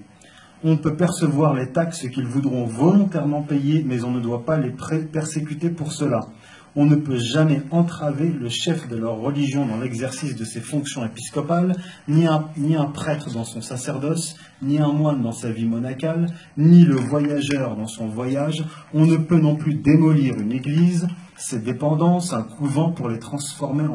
On 0.62 0.76
peut 0.76 0.98
percevoir 0.98 1.54
les 1.54 1.72
taxes 1.72 2.10
qu'ils 2.10 2.28
voudront 2.28 2.66
volontairement 2.66 3.42
payer, 3.44 3.82
mais 3.88 4.04
on 4.04 4.12
ne 4.12 4.20
doit 4.20 4.44
pas 4.44 4.58
les 4.58 4.74
persécuter 5.12 5.70
pour 5.70 5.94
cela. 5.94 6.28
On 6.76 6.86
ne 6.86 6.96
peut 6.96 7.18
jamais 7.18 7.62
entraver 7.72 8.30
le 8.30 8.50
chef 8.50 8.88
de 8.88 8.96
leur 8.96 9.18
religion 9.18 9.66
dans 9.66 9.80
l'exercice 9.80 10.36
de 10.36 10.46
ses 10.46 10.62
fonctions 10.62 11.06
épiscopales, 11.06 11.76
ni 12.08 12.26
un, 12.26 12.86
prêtre 12.86 13.32
dans 13.34 13.44
son 13.44 13.62
sacerdoce, 13.62 14.36
ni 14.62 14.80
un 14.80 14.92
moine 14.92 15.22
dans 15.22 15.32
sa 15.32 15.52
vie 15.52 15.66
monacale, 15.66 16.28
ni 16.58 16.84
le 16.84 16.96
voyageur 16.96 17.76
dans 17.76 17.88
son 17.88 18.08
voyage. 18.08 18.64
On 18.94 19.06
ne 19.06 19.18
peut 19.18 19.40
non 19.40 19.56
plus 19.56 19.76
démolir 19.76 20.38
une 20.40 20.52
église, 20.52 21.08
ses 21.38 21.60
dépendances, 21.60 22.34
un 22.34 22.44
couvent 22.44 22.92
pour 22.92 23.10
les 23.10 23.20
transformer 23.20 23.86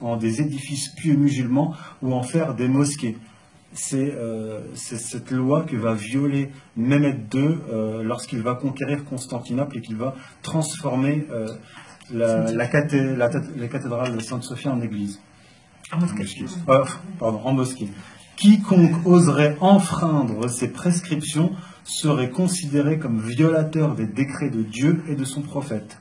en, 0.00 0.16
des 0.16 0.40
édifices 0.40 0.88
pieux 0.90 1.16
musulmans 1.16 1.74
ou 2.00 2.14
en 2.14 2.22
faire 2.22 2.54
des 2.54 2.68
mosquées. 2.68 3.18
C'est 3.74 4.12
euh, 4.12 4.60
cette 4.74 5.30
loi 5.30 5.62
que 5.62 5.76
va 5.76 5.94
violer 5.94 6.50
Mehmet 6.76 7.16
II 7.32 7.56
euh, 7.72 8.02
lorsqu'il 8.02 8.42
va 8.42 8.54
conquérir 8.54 9.04
Constantinople 9.04 9.78
et 9.78 9.80
qu'il 9.80 9.96
va 9.96 10.14
transformer 10.42 11.26
euh, 11.30 11.48
la, 12.10 12.50
la, 12.52 12.66
cathédrale 12.66 14.16
de 14.16 14.20
Sainte-Sophie 14.20 14.68
en 14.68 14.80
église. 14.80 15.20
En 15.92 15.98
mosquée. 15.98 16.26
Euh, 16.68 16.84
pardon, 17.18 17.40
en 17.44 17.52
mosquée. 17.52 17.88
Quiconque 18.36 19.06
oserait 19.06 19.56
enfreindre 19.60 20.48
ces 20.48 20.68
prescriptions 20.68 21.52
serait 21.84 22.30
considéré 22.30 22.98
comme 22.98 23.20
violateur 23.20 23.94
des 23.94 24.06
décrets 24.06 24.50
de 24.50 24.62
Dieu 24.62 25.02
et 25.08 25.16
de 25.16 25.24
son 25.24 25.42
prophète. 25.42 25.98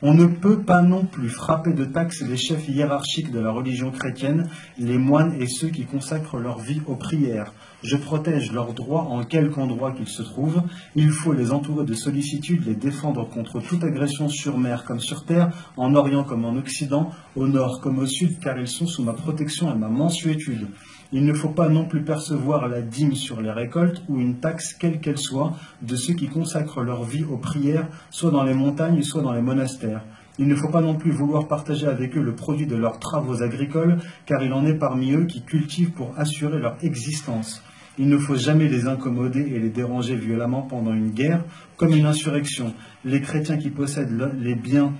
On 0.00 0.14
ne 0.14 0.26
peut 0.26 0.62
pas 0.62 0.82
non 0.82 1.04
plus 1.04 1.28
frapper 1.28 1.72
de 1.72 1.84
taxes 1.84 2.22
les 2.22 2.36
chefs 2.36 2.68
hiérarchiques 2.68 3.30
de 3.30 3.38
la 3.38 3.50
religion 3.50 3.90
chrétienne, 3.90 4.48
les 4.78 4.98
moines 4.98 5.40
et 5.40 5.46
ceux 5.46 5.68
qui 5.68 5.84
consacrent 5.84 6.38
leur 6.38 6.58
vie 6.58 6.82
aux 6.86 6.96
prières. 6.96 7.52
Je 7.82 7.96
protège 7.96 8.52
leurs 8.52 8.74
droits 8.74 9.02
en 9.02 9.24
quelque 9.24 9.58
endroit 9.58 9.90
qu'ils 9.90 10.06
se 10.06 10.22
trouvent. 10.22 10.62
Il 10.94 11.10
faut 11.10 11.32
les 11.32 11.50
entourer 11.50 11.84
de 11.84 11.94
sollicitude, 11.94 12.64
les 12.66 12.76
défendre 12.76 13.28
contre 13.28 13.60
toute 13.60 13.82
agression 13.82 14.28
sur 14.28 14.56
mer 14.56 14.84
comme 14.84 15.00
sur 15.00 15.24
terre, 15.24 15.50
en 15.76 15.96
Orient 15.96 16.22
comme 16.22 16.44
en 16.44 16.54
Occident, 16.54 17.10
au 17.34 17.48
nord 17.48 17.80
comme 17.80 17.98
au 17.98 18.06
sud, 18.06 18.38
car 18.38 18.56
ils 18.58 18.68
sont 18.68 18.86
sous 18.86 19.02
ma 19.02 19.14
protection 19.14 19.74
et 19.74 19.76
ma 19.76 19.88
mensuétude. 19.88 20.68
Il 21.10 21.24
ne 21.24 21.34
faut 21.34 21.48
pas 21.48 21.68
non 21.68 21.84
plus 21.84 22.04
percevoir 22.04 22.68
la 22.68 22.82
dîme 22.82 23.16
sur 23.16 23.40
les 23.40 23.50
récoltes 23.50 24.02
ou 24.08 24.20
une 24.20 24.38
taxe 24.38 24.74
quelle 24.74 25.00
qu'elle 25.00 25.18
soit 25.18 25.54
de 25.82 25.96
ceux 25.96 26.14
qui 26.14 26.28
consacrent 26.28 26.82
leur 26.82 27.02
vie 27.02 27.24
aux 27.24 27.36
prières, 27.36 27.88
soit 28.10 28.30
dans 28.30 28.44
les 28.44 28.54
montagnes, 28.54 29.02
soit 29.02 29.22
dans 29.22 29.32
les 29.32 29.42
monastères. 29.42 30.04
Il 30.38 30.46
ne 30.46 30.54
faut 30.54 30.70
pas 30.70 30.80
non 30.80 30.94
plus 30.94 31.10
vouloir 31.10 31.48
partager 31.48 31.88
avec 31.88 32.16
eux 32.16 32.22
le 32.22 32.34
produit 32.34 32.66
de 32.66 32.76
leurs 32.76 33.00
travaux 33.00 33.42
agricoles, 33.42 33.98
car 34.24 34.42
il 34.42 34.52
en 34.52 34.64
est 34.64 34.78
parmi 34.78 35.12
eux 35.12 35.26
qui 35.26 35.42
cultivent 35.42 35.92
pour 35.92 36.16
assurer 36.16 36.58
leur 36.58 36.76
existence. 36.80 37.62
Il 37.98 38.08
ne 38.08 38.18
faut 38.18 38.36
jamais 38.36 38.68
les 38.68 38.86
incommoder 38.86 39.40
et 39.40 39.58
les 39.58 39.68
déranger 39.68 40.16
violemment 40.16 40.62
pendant 40.62 40.94
une 40.94 41.10
guerre, 41.10 41.44
comme 41.76 41.92
une 41.92 42.06
insurrection. 42.06 42.74
Les 43.04 43.20
chrétiens 43.20 43.58
qui 43.58 43.70
possèdent 43.70 44.32
les 44.38 44.54
biens 44.54 44.94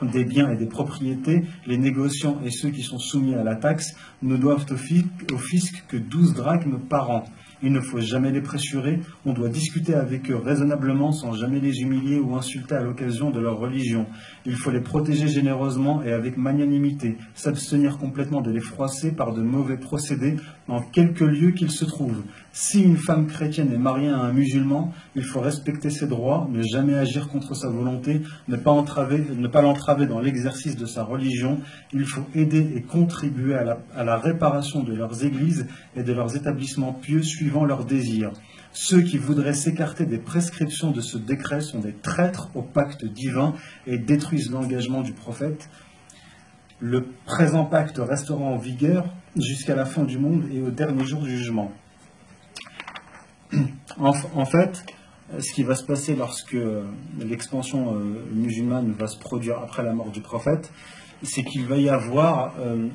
des 0.00 0.24
biens 0.24 0.50
et 0.50 0.56
des 0.56 0.66
propriétés, 0.66 1.44
les 1.66 1.78
négociants 1.78 2.40
et 2.44 2.50
ceux 2.50 2.70
qui 2.70 2.82
sont 2.82 2.98
soumis 2.98 3.34
à 3.34 3.44
la 3.44 3.56
taxe 3.56 3.94
ne 4.22 4.36
doivent 4.36 4.66
au 4.70 5.38
fisc, 5.38 5.84
que 5.88 5.96
12 5.96 6.34
drachmes 6.34 6.80
par 6.88 7.10
an. 7.10 7.24
Il 7.62 7.72
ne 7.72 7.80
faut 7.80 8.00
jamais 8.00 8.32
les 8.32 8.40
pressurer, 8.40 9.00
on 9.24 9.32
doit 9.32 9.48
discuter 9.48 9.94
avec 9.94 10.30
eux 10.30 10.36
raisonnablement 10.36 11.12
sans 11.12 11.32
jamais 11.32 11.60
les 11.60 11.80
humilier 11.80 12.18
ou 12.18 12.34
insulter 12.34 12.74
à 12.74 12.82
l'occasion 12.82 13.30
de 13.30 13.40
leur 13.40 13.58
religion. 13.58 14.06
Il 14.46 14.56
faut 14.56 14.70
les 14.70 14.80
protéger 14.80 15.28
généreusement 15.28 16.02
et 16.02 16.12
avec 16.12 16.36
magnanimité, 16.36 17.16
s'abstenir 17.34 17.98
complètement 17.98 18.40
de 18.40 18.50
les 18.50 18.60
froisser 18.60 19.12
par 19.12 19.32
de 19.32 19.42
mauvais 19.42 19.76
procédés 19.76 20.36
en 20.68 20.80
quelque 20.80 21.24
lieu 21.24 21.52
qu'ils 21.52 21.70
se 21.70 21.84
trouvent. 21.84 22.22
Si 22.52 22.82
une 22.82 22.96
femme 22.96 23.26
chrétienne 23.26 23.72
est 23.72 23.78
mariée 23.78 24.10
à 24.10 24.18
un 24.18 24.32
musulman, 24.32 24.92
il 25.16 25.24
faut 25.24 25.40
respecter 25.40 25.90
ses 25.90 26.06
droits, 26.06 26.48
ne 26.50 26.62
jamais 26.62 26.94
agir 26.94 27.28
contre 27.28 27.54
sa 27.54 27.68
volonté, 27.68 28.22
ne 28.48 28.56
pas, 28.56 28.70
entraver, 28.70 29.24
ne 29.34 29.48
pas 29.48 29.62
l'entraver 29.62 30.06
dans 30.06 30.20
l'exercice 30.20 30.76
de 30.76 30.86
sa 30.86 31.02
religion. 31.02 31.60
Il 31.92 32.04
faut 32.04 32.24
aider 32.34 32.72
et 32.76 32.82
contribuer 32.82 33.54
à 33.54 34.04
la, 34.04 34.16
réparation 34.16 34.82
de 34.82 34.94
leurs 34.94 35.24
églises 35.24 35.66
et 35.96 36.02
de 36.02 36.12
leurs 36.12 36.36
établissements 36.36 36.92
pieux 36.92 37.22
suivant 37.52 37.66
leurs 37.66 37.84
désirs. 37.84 38.32
Ceux 38.72 39.02
qui 39.02 39.18
voudraient 39.18 39.52
s'écarter 39.52 40.06
des 40.06 40.16
prescriptions 40.16 40.90
de 40.90 41.02
ce 41.02 41.18
décret 41.18 41.60
sont 41.60 41.80
des 41.80 41.92
traîtres 41.92 42.48
au 42.54 42.62
pacte 42.62 43.04
divin 43.04 43.52
et 43.86 43.98
détruisent 43.98 44.50
l'engagement 44.50 45.02
du 45.02 45.12
prophète. 45.12 45.68
Le 46.80 47.04
présent 47.26 47.66
pacte 47.66 47.98
restera 47.98 48.42
en 48.42 48.56
vigueur 48.56 49.04
jusqu'à 49.36 49.74
la 49.74 49.84
fin 49.84 50.04
du 50.04 50.18
monde 50.18 50.46
et 50.50 50.62
au 50.62 50.70
dernier 50.70 51.04
jour 51.04 51.20
du 51.20 51.36
jugement. 51.36 51.72
En, 53.98 54.46
fait, 54.46 54.86
ce 55.38 55.52
qui 55.52 55.62
va 55.62 55.74
se 55.74 55.84
passer 55.84 56.16
lorsque 56.16 56.56
l'expansion 57.20 57.94
euh, 57.94 58.24
musulmane 58.32 58.92
va 58.92 59.06
se 59.06 59.18
produire 59.18 59.58
après 59.58 59.82
la 59.82 59.92
mort 59.92 60.10
du 60.10 60.22
prophète, 60.22 60.72
c'est 61.22 61.44
qu'il 61.44 61.66
va 61.66 61.76
y 61.76 61.90
avoir 61.90 62.54
euh, 62.58 62.88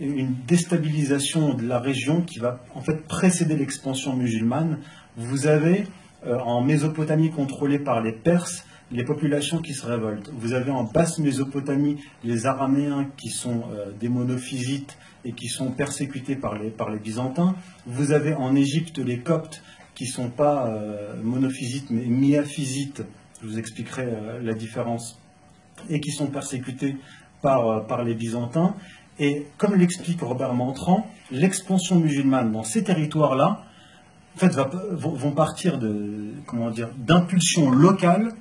une 0.00 0.34
déstabilisation 0.46 1.54
de 1.54 1.66
la 1.66 1.78
région 1.78 2.22
qui 2.22 2.38
va 2.38 2.64
en 2.74 2.80
fait 2.80 3.06
précéder 3.06 3.56
l'expansion 3.56 4.16
musulmane. 4.16 4.78
Vous 5.16 5.46
avez 5.46 5.84
euh, 6.26 6.38
en 6.38 6.62
Mésopotamie 6.62 7.30
contrôlée 7.30 7.78
par 7.78 8.00
les 8.00 8.12
Perses 8.12 8.64
les 8.92 9.04
populations 9.04 9.58
qui 9.58 9.72
se 9.72 9.86
révoltent. 9.86 10.32
Vous 10.34 10.52
avez 10.52 10.72
en 10.72 10.82
basse 10.82 11.20
Mésopotamie 11.20 12.02
les 12.24 12.46
Araméens 12.46 13.08
qui 13.16 13.28
sont 13.28 13.62
des 14.00 14.08
monophysites 14.08 14.98
et 15.24 15.32
qui 15.32 15.46
sont 15.46 15.70
persécutés 15.70 16.34
par 16.34 16.58
les, 16.58 16.70
par 16.70 16.90
les 16.90 16.98
Byzantins. 16.98 17.54
Vous 17.86 18.10
avez 18.10 18.34
en 18.34 18.56
Égypte 18.56 18.98
les 18.98 19.20
Coptes 19.20 19.62
qui 19.94 20.04
ne 20.04 20.12
sont 20.12 20.30
pas 20.30 20.66
euh, 20.66 21.14
monophysites 21.22 21.90
mais 21.90 22.06
miaphysites, 22.06 23.02
je 23.42 23.46
vous 23.46 23.58
expliquerai 23.58 24.04
euh, 24.04 24.40
la 24.42 24.54
différence, 24.54 25.20
et 25.90 26.00
qui 26.00 26.10
sont 26.10 26.28
persécutés 26.28 26.96
par, 27.42 27.68
euh, 27.68 27.80
par 27.80 28.02
les 28.02 28.14
Byzantins. 28.14 28.74
Et 29.20 29.46
comme 29.58 29.76
l'explique 29.76 30.22
Robert 30.22 30.54
Montrand, 30.54 31.06
l'expansion 31.30 32.00
musulmane 32.00 32.50
dans 32.50 32.64
ces 32.64 32.82
territoires-là, 32.82 33.64
en 34.34 34.38
fait, 34.38 34.52
vont 34.92 35.32
partir 35.32 35.78
de, 35.78 36.32
comment 36.46 36.70
dire, 36.70 36.88
d'impulsions 36.96 37.70
locales 37.70 38.32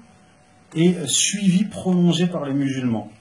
et 0.74 0.96
suivies, 1.06 1.66
prolongées 1.66 2.28
par 2.28 2.46
les 2.46 2.54
musulmans. 2.54 3.12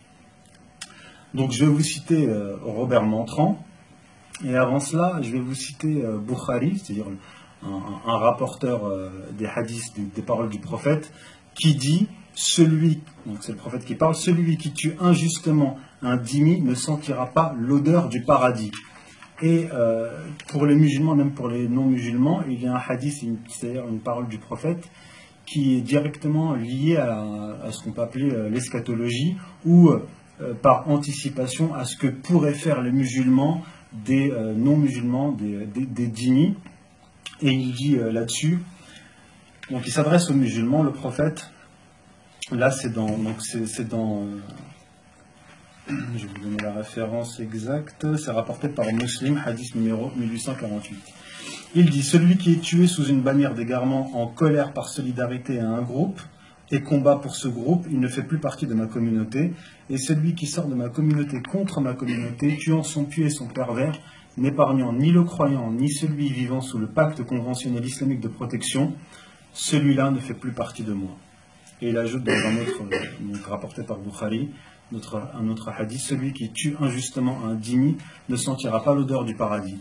Donc 1.34 1.52
je 1.52 1.64
vais 1.64 1.70
vous 1.70 1.82
citer 1.82 2.28
Robert 2.62 3.02
Montrand, 3.02 3.62
et 4.44 4.54
avant 4.54 4.80
cela, 4.80 5.18
je 5.22 5.32
vais 5.32 5.40
vous 5.40 5.54
citer 5.54 6.02
Bukhari, 6.26 6.78
c'est-à-dire 6.78 7.06
un, 7.62 8.18
rapporteur 8.18 8.86
euh, 8.86 9.10
des 9.32 9.46
hadiths, 9.46 9.94
des, 10.14 10.22
paroles 10.22 10.48
du 10.48 10.58
prophète, 10.58 11.12
qui 11.54 11.74
dit 11.74 12.08
celui, 12.34 13.00
donc 13.26 13.38
c'est 13.40 13.52
le 13.52 13.58
prophète 13.58 13.84
qui 13.84 13.94
parle, 13.94 14.14
celui 14.14 14.56
qui 14.56 14.72
tue 14.72 14.94
injustement 15.00 15.76
un 16.02 16.16
dimi 16.16 16.60
ne 16.60 16.74
sentira 16.74 17.26
pas 17.26 17.54
l'odeur 17.58 18.08
du 18.08 18.22
paradis. 18.22 18.72
Et 19.40 19.68
euh, 19.72 20.26
pour 20.48 20.66
les 20.66 20.74
musulmans, 20.74 21.14
même 21.14 21.32
pour 21.32 21.48
les 21.48 21.68
non-musulmans, 21.68 22.42
il 22.48 22.62
y 22.62 22.66
a 22.66 22.74
un 22.74 22.80
hadith, 22.88 23.24
c'est-à-dire 23.48 23.86
une 23.88 24.00
parole 24.00 24.28
du 24.28 24.38
prophète, 24.38 24.88
qui 25.46 25.76
est 25.76 25.80
directement 25.80 26.54
liée 26.54 26.96
à, 26.96 27.70
ce 27.70 27.82
qu'on 27.82 27.92
peut 27.92 28.02
appeler 28.02 28.30
euh, 28.30 28.48
l'eschatologie, 28.48 29.36
ou 29.64 29.90
par 30.62 30.88
anticipation 30.88 31.74
à 31.74 31.84
ce 31.84 31.96
que 31.96 32.06
pourraient 32.06 32.54
faire 32.54 32.80
les 32.80 32.92
musulmans 32.92 33.64
des 33.92 34.32
non-musulmans, 34.54 35.32
des, 35.32 35.66
des, 35.66 35.84
des 35.84 36.08
et 37.40 37.52
il 37.52 37.72
dit 37.72 37.96
euh, 37.96 38.10
là-dessus, 38.10 38.58
donc 39.70 39.86
il 39.86 39.92
s'adresse 39.92 40.30
aux 40.30 40.34
musulmans, 40.34 40.82
le 40.82 40.92
prophète. 40.92 41.50
Là, 42.50 42.70
c'est 42.70 42.92
dans, 42.92 43.06
donc 43.06 43.40
c'est, 43.42 43.86
dans, 43.86 44.22
euh, 44.22 44.40
je 45.88 46.26
vais 46.26 46.32
vous 46.34 46.44
donner 46.44 46.62
la 46.62 46.72
référence 46.72 47.40
exacte. 47.40 48.06
C'est 48.16 48.30
rapporté 48.30 48.68
par 48.68 48.86
Muslim, 48.92 49.40
hadith 49.44 49.74
numéro 49.74 50.10
1848. 50.16 50.98
Il 51.74 51.90
dit 51.90 52.02
celui 52.02 52.36
qui 52.36 52.52
est 52.52 52.60
tué 52.60 52.86
sous 52.86 53.06
une 53.06 53.22
bannière 53.22 53.54
d'égarement 53.54 54.10
en 54.20 54.26
colère 54.26 54.72
par 54.72 54.88
solidarité 54.88 55.60
à 55.60 55.68
un 55.68 55.82
groupe 55.82 56.20
et 56.70 56.82
combat 56.82 57.16
pour 57.16 57.34
ce 57.34 57.48
groupe, 57.48 57.86
il 57.90 57.98
ne 57.98 58.08
fait 58.08 58.22
plus 58.22 58.38
partie 58.38 58.66
de 58.66 58.74
ma 58.74 58.86
communauté. 58.86 59.52
Et 59.88 59.96
celui 59.96 60.34
qui 60.34 60.46
sort 60.46 60.68
de 60.68 60.74
ma 60.74 60.90
communauté 60.90 61.40
contre 61.40 61.80
ma 61.80 61.94
communauté, 61.94 62.56
tuant 62.58 62.82
son 62.82 63.04
pied 63.04 63.26
et 63.26 63.30
son 63.30 63.46
pervers, 63.46 63.98
n'épargnant 64.36 64.92
ni 64.92 65.10
le 65.10 65.24
croyant 65.24 65.72
ni 65.72 65.90
celui 65.90 66.28
vivant 66.28 66.60
sous 66.60 66.78
le 66.78 66.86
pacte 66.86 67.22
conventionnel 67.22 67.84
islamique 67.84 68.20
de 68.20 68.28
protection, 68.28 68.92
celui-là 69.54 70.10
ne 70.10 70.18
fait 70.18 70.34
plus 70.34 70.52
partie 70.52 70.82
de 70.82 70.92
moi. 70.92 71.16
Et 71.80 71.88
il 71.90 71.96
ajoute 71.96 72.24
dans 72.24 72.32
un 72.32 72.56
autre, 72.56 72.84
donc 73.20 73.46
rapporté 73.46 73.82
par 73.82 73.98
Bukhari, 73.98 74.50
notre, 74.92 75.22
un 75.34 75.48
autre 75.48 75.68
hadith, 75.68 76.00
celui 76.00 76.32
qui 76.32 76.50
tue 76.50 76.76
injustement 76.80 77.38
un 77.46 77.54
dîmi 77.54 77.96
ne 78.28 78.36
sentira 78.36 78.82
pas 78.82 78.94
l'odeur 78.94 79.24
du 79.24 79.34
paradis. 79.34 79.78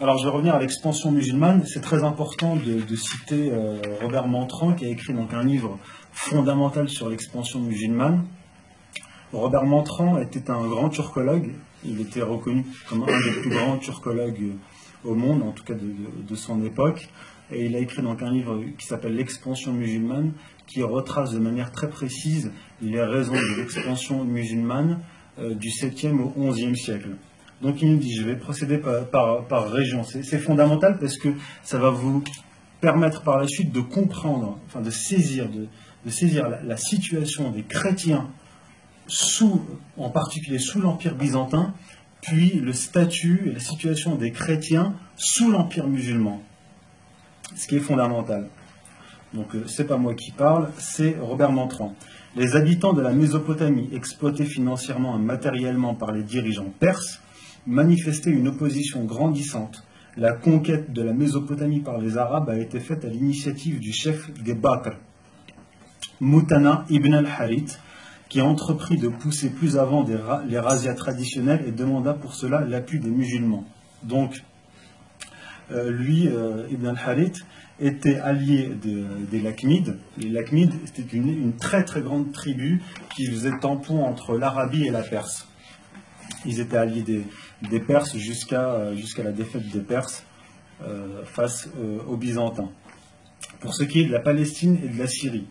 Alors 0.00 0.18
je 0.18 0.24
vais 0.24 0.30
revenir 0.30 0.54
à 0.54 0.58
l'expansion 0.58 1.12
musulmane. 1.12 1.64
C'est 1.64 1.80
très 1.80 2.02
important 2.02 2.56
de, 2.56 2.96
citer 2.96 3.52
euh, 3.52 3.80
Robert 4.00 4.26
Mantran 4.26 4.72
qui 4.72 4.84
a 4.84 4.88
écrit 4.88 5.12
donc 5.12 5.32
un 5.32 5.44
livre 5.44 5.78
fondamental 6.12 6.88
sur 6.88 7.08
l'expansion 7.08 7.60
musulmane. 7.60 8.24
Robert 9.32 9.64
Mantran 9.64 10.18
était 10.18 10.50
un 10.50 10.66
grand 10.66 10.88
turcologue. 10.88 11.52
Il 11.84 12.00
était 12.00 12.22
reconnu 12.22 12.66
comme 12.88 13.04
un 13.04 13.06
des 13.06 13.40
plus 13.40 13.50
grands 13.50 13.78
turcologues 13.78 14.52
au 15.04 15.14
monde, 15.14 15.42
en 15.42 15.52
tout 15.52 15.64
cas 15.64 15.74
de, 15.74 16.34
son 16.34 16.64
époque. 16.64 17.08
Et 17.50 17.66
il 17.66 17.76
a 17.76 17.78
écrit 17.78 18.02
donc 18.02 18.22
un 18.22 18.30
livre 18.30 18.60
qui 18.78 18.86
s'appelle 18.86 19.14
L'expansion 19.14 19.72
musulmane, 19.72 20.32
qui 20.66 20.82
retrace 20.82 21.32
de 21.32 21.38
manière 21.38 21.70
très 21.72 21.88
précise 21.88 22.52
les 22.80 23.02
raisons 23.02 23.34
de 23.34 23.60
l'expansion 23.60 24.24
musulmane 24.24 25.00
euh, 25.38 25.54
du 25.54 25.68
7e 25.68 26.20
au 26.20 26.32
11e 26.38 26.74
siècle. 26.74 27.16
Donc 27.62 27.80
il 27.80 27.92
nous 27.92 27.98
dit, 27.98 28.14
je 28.14 28.24
vais 28.24 28.36
procéder 28.36 28.78
par, 28.78 29.70
région. 29.70 30.02
C'est 30.02 30.38
fondamental 30.38 30.98
parce 30.98 31.16
que 31.16 31.28
ça 31.62 31.78
va 31.78 31.90
vous 31.90 32.24
permettre 32.80 33.22
par 33.22 33.38
la 33.38 33.46
suite 33.46 33.70
de 33.72 33.80
comprendre, 33.80 34.58
enfin 34.66 34.80
de 34.80 34.90
saisir, 34.90 35.48
de, 35.48 36.10
saisir 36.10 36.48
la, 36.64 36.76
situation 36.76 37.50
des 37.50 37.62
chrétiens 37.62 38.28
sous, 39.06 39.64
en 39.96 40.10
particulier 40.10 40.58
sous 40.58 40.80
l'Empire 40.80 41.14
byzantin, 41.14 41.72
puis 42.20 42.50
le 42.54 42.72
statut 42.72 43.44
et 43.46 43.52
la 43.52 43.60
situation 43.60 44.16
des 44.16 44.32
chrétiens 44.32 44.94
sous 45.16 45.50
l'Empire 45.50 45.86
musulman. 45.86 46.42
Ce 47.54 47.68
qui 47.68 47.76
est 47.76 47.80
fondamental. 47.80 48.48
Donc 49.34 49.54
euh, 49.54 49.64
c'est 49.66 49.86
pas 49.86 49.96
moi 49.96 50.14
qui 50.14 50.30
parle, 50.30 50.70
c'est 50.78 51.16
Robert 51.20 51.52
Mantran. 51.52 51.94
Les 52.36 52.56
habitants 52.56 52.92
de 52.92 53.02
la 53.02 53.12
Mésopotamie, 53.12 53.88
exploités 53.92 54.44
financièrement 54.44 55.18
et 55.18 55.22
matériellement 55.22 55.94
par 55.94 56.12
les 56.12 56.22
dirigeants 56.22 56.72
perses, 56.78 57.20
manifestaient 57.66 58.30
une 58.30 58.48
opposition 58.48 59.04
grandissante. 59.04 59.84
La 60.16 60.32
conquête 60.32 60.92
de 60.92 61.02
la 61.02 61.12
Mésopotamie 61.12 61.80
par 61.80 61.98
les 61.98 62.18
Arabes 62.18 62.50
a 62.50 62.58
été 62.58 62.80
faite 62.80 63.04
à 63.04 63.08
l'initiative 63.08 63.80
du 63.80 63.92
chef 63.92 64.30
des 64.42 64.54
Bakr, 64.54 64.96
Mutana 66.20 66.84
ibn 66.90 67.14
al-Harith, 67.14 67.80
qui 68.28 68.40
entreprit 68.40 68.96
de 68.96 69.08
pousser 69.08 69.50
plus 69.50 69.76
avant 69.76 70.06
les 70.46 70.58
razzias 70.58 70.94
traditionnelles 70.94 71.64
et 71.66 71.72
demanda 71.72 72.14
pour 72.14 72.34
cela 72.34 72.60
l'appui 72.60 72.98
des 72.98 73.10
musulmans. 73.10 73.64
Donc, 74.02 74.42
euh, 75.70 75.90
lui, 75.90 76.28
euh, 76.28 76.66
Ibn 76.70 76.88
al-Harith, 76.88 77.46
était 77.82 78.16
allié 78.16 78.70
des 79.30 79.40
Lachmides. 79.40 79.96
Les 80.16 80.28
Lachmides, 80.28 80.72
c'était 80.86 81.16
une, 81.16 81.56
très 81.56 81.84
très 81.84 82.00
grande 82.00 82.32
tribu 82.32 82.80
qui 83.14 83.26
faisait 83.26 83.58
tampon 83.60 84.04
entre 84.04 84.38
l'Arabie 84.38 84.86
et 84.86 84.90
la 84.90 85.02
Perse. 85.02 85.48
Ils 86.46 86.60
étaient 86.60 86.76
alliés 86.76 87.04
des, 87.68 87.80
Perses 87.80 88.16
jusqu'à 88.16 88.94
jusqu'à 88.94 89.22
la 89.22 89.32
défaite 89.32 89.68
des 89.70 89.80
Perses 89.80 90.24
euh, 90.82 91.24
face 91.24 91.68
aux 92.08 92.16
Byzantins. 92.16 92.70
Pour 93.60 93.74
ce 93.74 93.84
qui 93.84 94.00
est 94.00 94.06
de 94.06 94.12
la 94.12 94.20
Palestine 94.20 94.78
et 94.82 94.88
de 94.88 94.98
la 94.98 95.06
Syrie, 95.06 95.46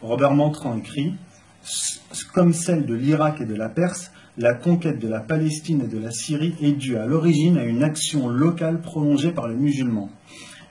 Robert 0.00 0.34
Mantran 0.34 0.76
écrit 0.78 1.14
Comme 2.34 2.52
celle 2.52 2.86
de 2.86 2.94
l'Irak 2.94 3.40
et 3.40 3.46
de 3.46 3.54
la 3.54 3.68
Perse, 3.68 4.10
la 4.38 4.54
conquête 4.54 4.98
de 4.98 5.08
la 5.08 5.20
Palestine 5.20 5.82
et 5.82 5.88
de 5.88 5.98
la 5.98 6.10
Syrie 6.10 6.54
est 6.62 6.72
due 6.72 6.96
à 6.96 7.04
l'origine 7.04 7.58
à 7.58 7.64
une 7.64 7.82
action 7.82 8.28
locale 8.28 8.80
prolongée 8.80 9.32
par 9.32 9.48
les 9.48 9.54
musulmans. 9.54 10.10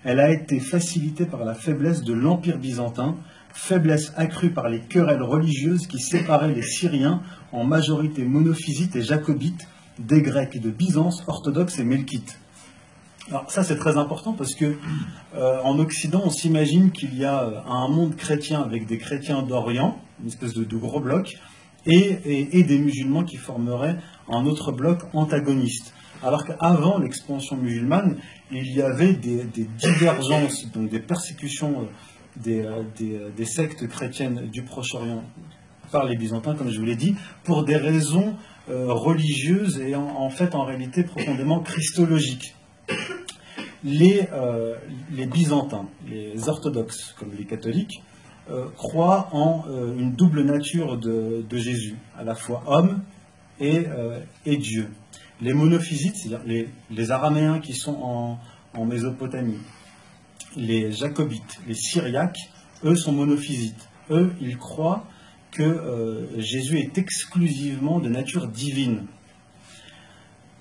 Elle 0.04 0.20
a 0.20 0.32
été 0.32 0.60
facilitée 0.60 1.26
par 1.26 1.45
la 1.45 1.54
faiblesse 1.54 2.02
de 2.02 2.14
l'Empire 2.14 2.58
byzantin, 2.58 3.18
faiblesse 3.54 4.14
accrue 4.16 4.52
par 4.52 4.70
les 4.70 4.80
querelles 4.80 5.22
religieuses 5.22 5.88
qui 5.88 5.99
séparaient 5.99 6.54
les 6.54 6.64
Syriens 6.64 7.22
en 7.52 7.64
majorité 7.64 8.24
monophysites 8.24 8.95
et 8.95 9.04
jacobites 9.04 9.68
des 9.99 10.22
Grecs 10.22 10.60
de 10.60 10.70
Byzance, 10.70 11.24
orthodoxes 11.28 11.80
et 11.80 11.84
melkites. 11.84 12.39
Alors 13.30 13.49
ça 13.52 13.64
c'est 13.64 13.78
très 13.78 13.97
important 13.97 14.34
parce 14.34 14.56
que 14.56 14.76
euh, 15.36 15.62
en 15.64 15.78
Occident 15.80 16.22
on 16.26 16.30
s'imagine 16.30 16.91
qu'il 16.91 17.18
y 17.18 17.24
a 17.24 17.43
euh, 17.43 17.60
un 17.68 17.88
monde 17.88 18.16
chrétien 18.16 18.62
avec 18.62 18.88
des 18.88 18.97
chrétiens 18.97 19.43
d'Orient, 19.43 19.97
une 20.22 20.28
espèce 20.28 20.54
de, 20.54 20.76
gros 20.76 20.99
bloc, 20.99 21.38
et, 21.86 22.64
des 22.64 22.78
musulmans 22.80 23.24
qui 23.24 23.38
formeraient 23.38 23.97
un 24.28 24.45
autre 24.45 24.72
bloc 24.72 24.99
antagoniste. 25.14 25.93
Alors 26.24 26.45
qu'avant 26.45 26.99
l'expansion 26.99 27.57
musulmane, 27.57 28.17
il 28.51 28.72
y 28.72 28.82
avait 28.82 29.13
des, 29.13 29.43
divergences, 29.78 30.72
donc 30.72 30.89
des 30.89 30.99
persécutions 30.99 31.88
euh, 32.47 32.47
euh, 32.47 32.84
euh, 33.01 33.30
des, 33.36 33.45
sectes 33.45 33.88
chrétiennes 33.88 34.47
du 34.51 34.61
Proche-Orient 34.61 35.24
par 35.91 36.05
les 36.05 36.15
Byzantins, 36.15 36.55
comme 36.55 36.69
je 36.69 36.80
vous 36.80 36.86
l'ai 36.86 36.95
dit, 36.95 37.15
pour 37.43 37.63
des 37.63 37.76
raisons 37.76 38.36
religieuses 38.69 39.82
et 39.82 39.95
en, 39.95 40.30
fait 40.30 40.55
en 40.55 40.63
réalité 40.63 41.03
profondément 41.03 41.59
christologiques. 41.59 42.55
Les, 43.84 44.30
Byzantins, 45.28 45.88
les 46.07 46.47
orthodoxes 46.47 47.13
comme 47.19 47.32
les 47.38 47.43
catholiques, 47.43 48.01
croient 48.78 49.28
en 49.34 49.65
une 49.97 50.13
double 50.13 50.43
nature 50.43 50.97
de, 50.97 51.43
Jésus, 51.57 51.97
à 52.17 52.24
la 52.24 52.36
fois 52.36 52.63
homme 52.67 53.01
et 53.59 53.88
Dieu. 54.45 54.88
Les 55.41 55.53
monophysites, 55.53 56.15
c'est-à-dire 56.15 56.67
les, 56.89 57.11
Araméens 57.11 57.59
qui 57.59 57.73
sont 57.73 58.37
en, 58.73 58.85
Mésopotamie, 58.85 59.59
les 60.55 60.91
Jacobites, 60.91 61.59
les 61.67 61.73
Syriaques, 61.73 62.39
eux 62.83 62.95
sont 62.95 63.11
monophysites. 63.11 63.89
Eux, 64.09 64.33
ils 64.39 64.57
croient 64.57 65.05
que 65.51 65.63
euh, 65.63 66.39
Jésus 66.39 66.79
est 66.79 66.97
exclusivement 66.97 67.99
de 67.99 68.07
nature 68.07 68.47
divine. 68.47 69.05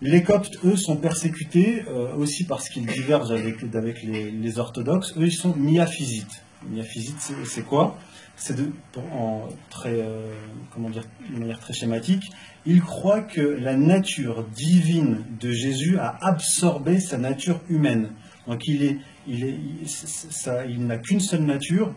Les 0.02 0.22
Coptes, 0.22 0.56
eux, 0.64 0.76
sont 0.76 0.96
persécutés 0.96 1.82
euh, 1.86 2.14
aussi 2.14 2.44
parce 2.44 2.68
qu'ils 2.68 2.86
divergent 2.86 3.32
avec, 3.32 3.62
les, 4.02 4.58
orthodoxes. 4.58 5.14
Eux, 5.18 5.26
ils 5.26 5.32
sont 5.32 5.54
miaphysites. 5.54 6.42
Miaphysite, 6.68 7.32
c'est 7.44 7.64
quoi? 7.64 7.98
C'est 8.36 8.56
de, 8.56 8.72
en 9.12 9.48
très, 9.68 10.00
euh, 10.00 10.32
comment 10.72 10.88
dire, 10.88 11.04
de 11.30 11.38
manière 11.38 11.60
très 11.60 11.74
schématique, 11.74 12.30
il 12.64 12.80
croit 12.80 13.20
que 13.20 13.40
la 13.40 13.76
nature 13.76 14.44
divine 14.44 15.24
de 15.38 15.50
Jésus 15.50 15.98
a 15.98 16.16
absorbé 16.22 17.00
sa 17.00 17.18
nature 17.18 17.60
humaine. 17.68 18.12
Donc 18.46 18.66
il 18.66 18.82
est, 18.82 18.96
il 19.26 19.44
est, 19.44 19.86
ça, 19.86 20.64
il 20.64 20.86
n'a 20.86 20.96
qu'une 20.96 21.20
seule 21.20 21.42
nature 21.42 21.94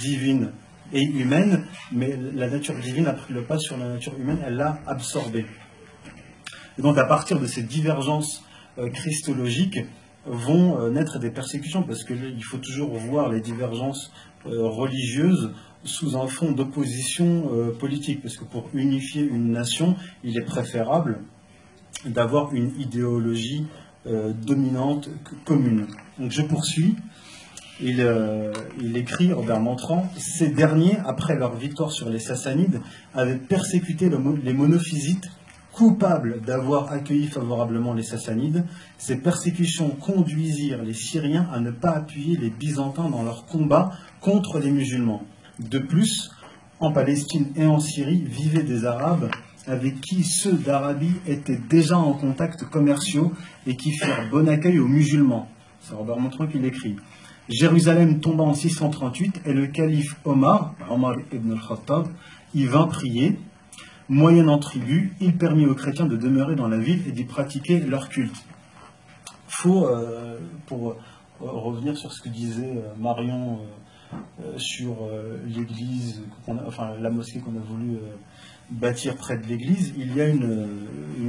divine 0.00 0.50
et 0.92 1.02
humaine, 1.02 1.64
mais 1.92 2.16
la 2.16 2.50
nature 2.50 2.74
divine 2.74 3.06
a 3.06 3.12
pris 3.12 3.32
le 3.32 3.44
pas 3.44 3.58
sur 3.58 3.76
la 3.76 3.88
nature 3.88 4.18
humaine, 4.18 4.38
elle 4.44 4.56
l'a 4.56 4.80
absorbée. 4.86 5.46
Et 6.76 6.82
donc 6.82 6.98
à 6.98 7.04
partir 7.04 7.38
de 7.38 7.46
ces 7.46 7.62
divergences 7.62 8.44
euh, 8.78 8.90
christologiques 8.90 9.78
vont 10.26 10.80
euh, 10.80 10.90
naître 10.90 11.20
des 11.20 11.30
persécutions, 11.30 11.84
parce 11.84 12.02
qu'il 12.02 12.42
faut 12.42 12.58
toujours 12.58 12.96
voir 12.96 13.28
les 13.28 13.40
divergences 13.40 14.12
religieuses 14.44 15.54
sous 15.84 16.16
un 16.16 16.26
fond 16.26 16.52
d'opposition 16.52 17.50
euh, 17.52 17.72
politique, 17.72 18.22
parce 18.22 18.36
que 18.36 18.44
pour 18.44 18.68
unifier 18.74 19.22
une 19.22 19.52
nation, 19.52 19.96
il 20.22 20.36
est 20.36 20.44
préférable 20.44 21.20
d'avoir 22.04 22.54
une 22.54 22.70
idéologie 22.78 23.66
euh, 24.06 24.32
dominante 24.32 25.08
commune. 25.44 25.86
Donc 26.18 26.30
je 26.30 26.42
poursuis. 26.42 26.96
Il, 27.80 28.00
euh, 28.00 28.52
écrit, 28.94 29.32
Robert 29.32 29.60
Montrand, 29.60 30.08
ces 30.16 30.48
derniers, 30.48 30.96
après 31.04 31.36
leur 31.36 31.56
victoire 31.56 31.90
sur 31.90 32.08
les 32.08 32.20
Sassanides, 32.20 32.80
avaient 33.14 33.36
persécuté 33.36 34.08
les 34.08 34.52
monophysites 34.52 35.28
coupables 35.72 36.40
d'avoir 36.42 36.92
accueilli 36.92 37.26
favorablement 37.26 37.94
les 37.94 38.04
Sassanides. 38.04 38.64
Ces 38.96 39.16
persécutions 39.16 39.90
conduisirent 39.90 40.82
les 40.82 40.94
Syriens 40.94 41.48
à 41.52 41.58
ne 41.58 41.72
pas 41.72 41.90
appuyer 41.90 42.36
les 42.36 42.50
Byzantins 42.50 43.10
dans 43.10 43.24
leur 43.24 43.44
combat 43.46 43.90
contre 44.20 44.60
les 44.60 44.70
musulmans. 44.70 45.24
De 45.60 45.78
plus, 45.78 46.30
en 46.80 46.90
Palestine 46.90 47.52
et 47.56 47.66
en 47.66 47.78
Syrie 47.78 48.24
vivaient 48.24 48.64
des 48.64 48.84
Arabes 48.84 49.30
avec 49.66 50.00
qui 50.00 50.24
ceux 50.24 50.52
d'Arabie 50.52 51.14
étaient 51.26 51.60
déjà 51.70 51.96
en 51.96 52.12
contact 52.12 52.64
commerciaux 52.64 53.32
et 53.66 53.76
qui 53.76 53.92
firent 53.92 54.28
bon 54.30 54.48
accueil 54.48 54.78
aux 54.78 54.88
musulmans. 54.88 55.48
C'est 55.80 55.94
Robert 55.94 56.18
Montreux 56.18 56.48
qui 56.48 56.58
l'écrit. 56.58 56.96
Jérusalem 57.48 58.20
tomba 58.20 58.42
en 58.42 58.54
638 58.54 59.42
et 59.46 59.52
le 59.52 59.66
calife 59.66 60.16
Omar, 60.24 60.74
Omar 60.90 61.16
ibn 61.32 61.52
al-Khattab, 61.52 62.08
y 62.54 62.64
vint 62.64 62.86
prier. 62.86 63.38
Moyennant 64.08 64.58
tribut, 64.58 65.14
il 65.20 65.36
permit 65.36 65.66
aux 65.66 65.74
chrétiens 65.74 66.06
de 66.06 66.16
demeurer 66.16 66.56
dans 66.56 66.68
la 66.68 66.78
ville 66.78 67.02
et 67.06 67.12
d'y 67.12 67.24
pratiquer 67.24 67.80
leur 67.80 68.08
culte. 68.08 68.36
Faut, 69.46 69.86
euh, 69.86 70.38
pour 70.66 70.96
revenir 71.40 71.96
sur 71.96 72.12
ce 72.12 72.22
que 72.22 72.28
disait 72.28 72.76
euh, 72.76 72.94
Marion 72.98 73.54
euh, 73.54 73.56
euh, 73.62 73.83
sur 74.56 75.04
euh, 75.04 75.38
l'église, 75.46 76.22
enfin 76.66 76.94
la 77.00 77.10
mosquée 77.10 77.40
qu'on 77.40 77.56
a 77.56 77.60
voulu 77.60 77.96
euh, 77.96 78.14
bâtir 78.70 79.16
près 79.16 79.36
de 79.36 79.46
l'église, 79.46 79.92
il 79.96 80.14
y 80.14 80.20
a 80.20 80.28
une, 80.28 80.78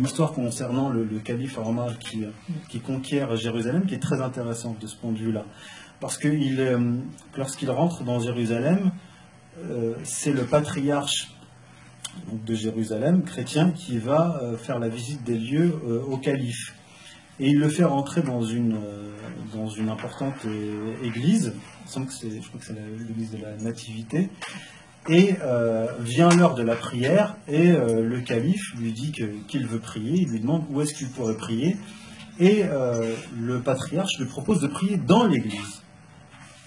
histoire 0.04 0.34
concernant 0.34 0.90
le, 0.90 1.06
calife 1.20 1.58
Omar 1.58 1.98
qui, 2.00 2.24
qui, 2.70 2.80
conquiert 2.80 3.36
Jérusalem 3.36 3.86
qui 3.86 3.96
est 3.96 4.00
très 4.00 4.22
intéressante 4.22 4.80
de 4.80 4.88
ce 4.88 4.96
point 4.96 5.12
de 5.12 5.18
vue-là. 5.18 5.46
parce 6.00 6.18
que 6.18 6.30
lorsqu'il 7.38 7.70
rentre 7.70 8.04
dans 8.04 8.20
Jérusalem, 8.20 8.92
c'est 10.04 10.34
le 10.34 10.44
patriarche 10.44 11.34
de 12.32 12.56
Jérusalem, 12.56 13.24
chrétien, 13.24 13.72
qui 13.72 13.98
va 13.98 14.42
faire 14.58 14.80
la 14.80 14.90
visite 14.90 15.24
des 15.24 15.38
lieux 15.38 15.74
au 16.08 16.18
calife. 16.18 16.74
Et 17.40 17.50
il 17.50 17.60
le 17.60 17.70
fait 17.70 17.84
rentrer 17.84 18.22
dans 18.22 18.42
une, 18.42 18.78
dans 19.54 19.68
une 19.68 19.90
importante 19.90 20.46
église, 21.04 21.54
je 21.86 21.92
crois 21.92 22.06
que 22.06 22.66
c'est 22.66 22.74
l'église 23.08 23.32
de 23.32 23.38
la 23.38 23.58
Nativité, 23.58 24.30
et 25.10 25.36
euh, 25.44 25.88
vient 26.00 26.30
l'heure 26.30 26.56
de 26.56 26.64
la 26.64 26.76
prière 26.76 27.36
et 27.48 27.72
euh, 27.72 28.02
le 28.02 28.22
calife 28.22 28.74
lui 28.80 28.92
dit 28.92 29.12
qu'il 29.12 29.68
veut 29.68 29.80
prier, 29.80 30.22
il 30.22 30.30
lui 30.30 30.40
demande 30.40 30.64
où 30.70 30.82
est-ce 30.82 30.94
qu'il 30.94 31.10
pourrait 31.10 31.38
prier 31.38 31.78
et 32.40 32.64
euh, 32.66 33.14
le 33.38 33.62
patriarche 33.62 34.18
lui 34.20 34.26
propose 34.26 34.62
de 34.62 34.68
prier 34.68 34.98
dans 34.98 35.26
l'église. 35.26 35.84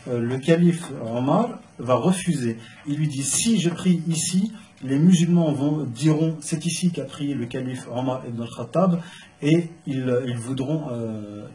le 0.06 0.38
calife 0.38 0.84
Omar 1.04 1.58
va 1.78 1.96
refuser. 1.96 2.56
Il 2.86 2.96
lui 2.96 3.08
dit 3.08 3.22
si 3.22 3.60
je 3.60 3.68
prie 3.68 4.02
ici, 4.08 4.52
les 4.82 4.98
musulmans 4.98 5.52
vont, 5.52 5.84
diront 5.84 6.36
c'est 6.40 6.64
ici 6.64 6.90
qu'a 6.90 7.04
prié 7.04 7.34
le 7.34 7.46
calife 7.46 7.88
Omar 7.90 8.24
ibn 8.26 8.42
al-Khattab 8.42 9.00
et 9.42 9.70
ils, 9.86 10.22
ils 10.26 10.36
voudront 10.36 10.88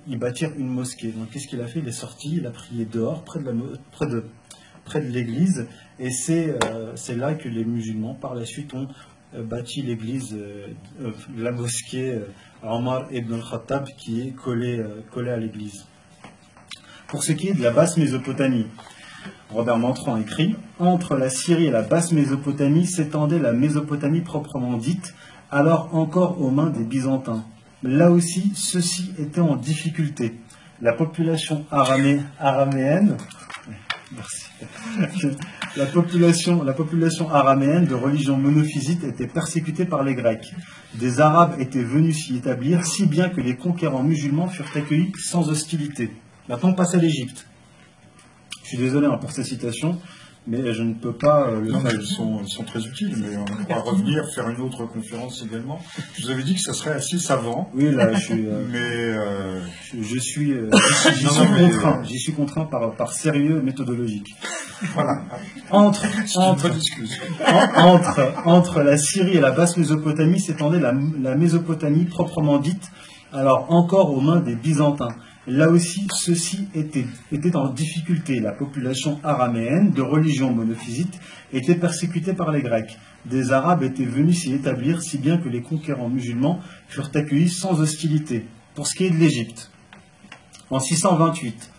y 0.08 0.16
bâtir 0.18 0.52
une 0.58 0.68
mosquée. 0.68 1.12
Donc 1.12 1.30
qu'est-ce 1.32 1.48
qu'il 1.48 1.62
a 1.62 1.68
fait? 1.68 1.80
Il 1.80 1.88
est 1.88 1.92
sorti, 1.92 2.38
il 2.38 2.48
a 2.48 2.52
prié 2.52 2.86
dehors, 2.86 3.24
près 3.24 3.40
de, 3.40 4.24
l'église 5.00 5.68
et 6.00 6.10
euh, 6.40 6.92
c'est 6.96 7.16
là 7.16 7.34
que 7.36 7.48
les 7.48 7.64
musulmans, 7.64 8.16
par 8.16 8.36
la 8.36 8.46
suite, 8.46 8.74
ont 8.74 8.88
euh, 9.36 9.44
bâti 9.44 9.82
l'église, 9.82 10.36
euh, 10.36 10.68
la 11.38 11.52
mosquée 11.52 12.20
Omar 12.64 13.12
ibn 13.12 13.34
al-Khattab, 13.34 13.88
qui 13.98 14.22
est 14.22 14.32
collée, 14.32 14.84
collée 15.12 15.32
à 15.32 15.38
l'église. 15.38 15.86
Pour 17.08 17.24
ce 17.24 17.32
qui 17.32 17.50
est 17.50 17.54
de 17.54 17.62
la 17.62 17.72
basse 17.72 17.98
Mésopotamie, 17.98 18.66
Robert 19.54 19.78
Mantran 19.78 20.18
écrit 20.18 20.56
Entre 20.80 21.16
la 21.16 21.30
Syrie 21.30 21.68
et 21.68 21.72
la 21.72 21.84
basse 21.84 22.12
Mésopotamie 22.12 22.88
s'étendait 22.88 23.38
la 23.38 23.54
Mésopotamie 23.54 24.22
proprement 24.22 24.78
dite, 24.78 25.14
alors 25.52 25.94
encore 25.94 26.42
aux 26.42 26.50
mains 26.50 26.72
des 26.72 26.84
Byzantins. 26.84 27.46
Là 27.84 28.10
aussi, 28.10 28.52
ceux-ci 28.56 29.14
étaient 29.20 29.42
en 29.42 29.56
difficulté. 29.56 30.40
La 30.82 30.94
population 30.94 31.66
araméenne 31.70 33.16
la 35.76 35.86
population, 35.86 36.64
la 36.64 36.74
population 36.74 37.30
araméenne 37.32 37.86
de 37.86 37.96
religion 37.96 38.38
monophysite 38.38 39.04
était 39.04 39.28
persécutée 39.28 39.86
par 39.86 40.04
les 40.04 40.16
Grecs. 40.16 40.54
Des 40.96 41.20
Arabes 41.20 41.56
étaient 41.60 41.84
venus 41.84 42.26
s'y 42.26 42.38
établir, 42.38 42.86
si 42.86 43.06
bien 43.06 43.30
que 43.30 43.42
les 43.42 43.56
conquérants 43.56 44.04
musulmans 44.04 44.48
furent 44.48 44.76
accueillis 44.76 45.12
sans 45.20 45.50
hostilité. 45.50 46.12
Maintenant, 46.50 46.70
on 46.70 46.74
passe 46.74 46.96
à 46.96 46.98
l'Égypte. 46.98 47.48
Je 48.64 48.70
suis 48.70 48.78
désolé 48.78 49.08
hein, 49.08 49.18
pour 49.20 49.32
ces 49.32 49.44
citations, 49.44 50.00
mais 50.48 50.74
je 50.74 50.84
ne 50.84 50.94
peux 50.94 51.14
pas. 51.14 51.50
Euh, 51.50 51.62
non, 51.62 51.82
mais 51.82 51.92
elles 51.92 52.04
sont, 52.04 52.64
très 52.66 52.82
utiles, 52.86 53.16
mais 53.18 53.38
on 53.38 53.74
va 53.74 53.82
revenir 53.82 54.24
faire 54.34 54.50
une 54.50 54.62
autre 54.62 54.86
conférence 54.86 55.44
également. 55.46 55.80
Je 56.16 56.24
vous 56.24 56.32
avais 56.32 56.44
dit 56.44 56.56
que 56.56 56.62
ça 56.62 56.74
serait 56.74 56.92
assez 56.92 57.20
savant. 57.20 57.70
Oui, 57.74 57.92
là, 57.92 58.14
je 58.14 58.20
suis. 58.20 58.48
Euh, 58.48 58.66
mais 58.70 58.80
euh, 58.80 59.60
je, 59.94 60.20
suis, 60.20 60.54
j'y 61.16 61.28
suis, 61.28 61.48
contraint. 61.48 62.04
J'y 62.04 62.20
suis 62.20 62.34
contraint 62.34 62.66
par, 62.66 62.96
par 62.96 63.12
sérieux 63.12 63.62
méthodologique. 63.62 64.34
Voilà. 64.94 65.24
Entre 65.70 66.06
entre, 66.38 66.70
entre 67.78 68.34
entre 68.46 68.82
la 68.82 68.98
Syrie 68.98 69.38
et 69.38 69.42
la 69.42 69.52
basse 69.52 69.78
Mésopotamie 69.78 70.40
s'étendait 70.40 70.80
la, 70.80 70.94
la 71.22 71.36
Mésopotamie 71.36 72.06
proprement 72.06 72.58
dite, 72.58 72.92
alors 73.32 73.68
encore 73.70 74.12
aux 74.12 74.22
mains 74.22 74.40
des 74.40 74.56
Byzantins. 74.56 75.16
Là 75.46 75.70
aussi, 75.70 76.08
ceux-ci 76.14 76.70
étaient, 76.74 77.56
en 77.56 77.70
difficulté. 77.70 78.40
La 78.40 78.54
population 78.54 79.20
araméenne, 79.24 79.92
de 79.92 80.02
religion 80.02 80.54
monophysite, 80.54 81.20
était 81.52 81.76
persécutée 81.76 82.34
par 82.34 82.52
les 82.52 82.62
Grecs. 82.62 82.98
Des 83.26 83.52
Arabes 83.52 83.84
étaient 83.84 84.06
venus 84.06 84.40
s'y 84.40 84.54
établir, 84.54 85.02
si 85.02 85.18
bien 85.18 85.38
que 85.38 85.50
les 85.50 85.62
conquérants 85.62 86.10
musulmans 86.10 86.60
furent 86.88 87.12
accueillis 87.14 87.50
sans 87.50 87.82
hostilité. 87.82 88.46
Pour 88.74 88.88
ce 88.88 88.96
qui 88.96 89.06
est 89.06 89.10
de 89.10 89.18
l'Égypte, 89.18 89.70
en 90.70 90.80
628, 90.80 91.72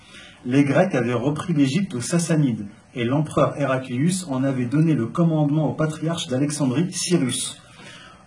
les 0.44 0.64
Grecs 0.64 0.94
avaient 0.94 1.14
repris 1.14 1.54
l'Égypte 1.54 1.94
aux 1.94 2.02
Sassanides, 2.02 2.66
et 2.94 3.04
l'empereur 3.04 3.58
Héraclius 3.58 4.26
en 4.28 4.44
avait 4.44 4.66
donné 4.66 4.92
le 4.92 5.06
commandement 5.06 5.70
au 5.70 5.74
patriarche 5.74 6.28
d'Alexandrie, 6.28 6.92
Cyrus. 6.92 7.60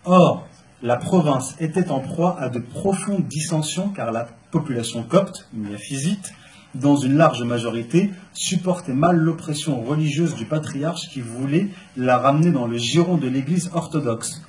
Or, 0.03 0.47
la 0.83 0.97
province 0.97 1.55
était 1.59 1.89
en 1.89 1.99
proie 1.99 2.39
à 2.39 2.49
de 2.49 2.59
profondes 2.59 3.27
dissensions 3.27 3.89
car 3.89 4.11
la 4.11 4.27
population 4.51 5.03
copte, 5.03 5.49
physite, 5.77 6.33
dans 6.75 6.97
une 6.97 7.17
large 7.17 7.43
majorité, 7.43 8.11
supportait 8.33 8.93
mal 8.93 9.17
l'oppression 9.17 9.81
religieuse 9.81 10.35
du 10.35 10.45
patriarche 10.45 11.09
qui 11.09 11.21
voulait 11.21 11.69
la 11.95 12.17
ramener 12.19 12.51
dans 12.51 12.67
le 12.67 12.77
giron 12.77 13.17
de 13.17 13.27
l'Église 13.27 13.71
orthodoxe. 13.73 14.43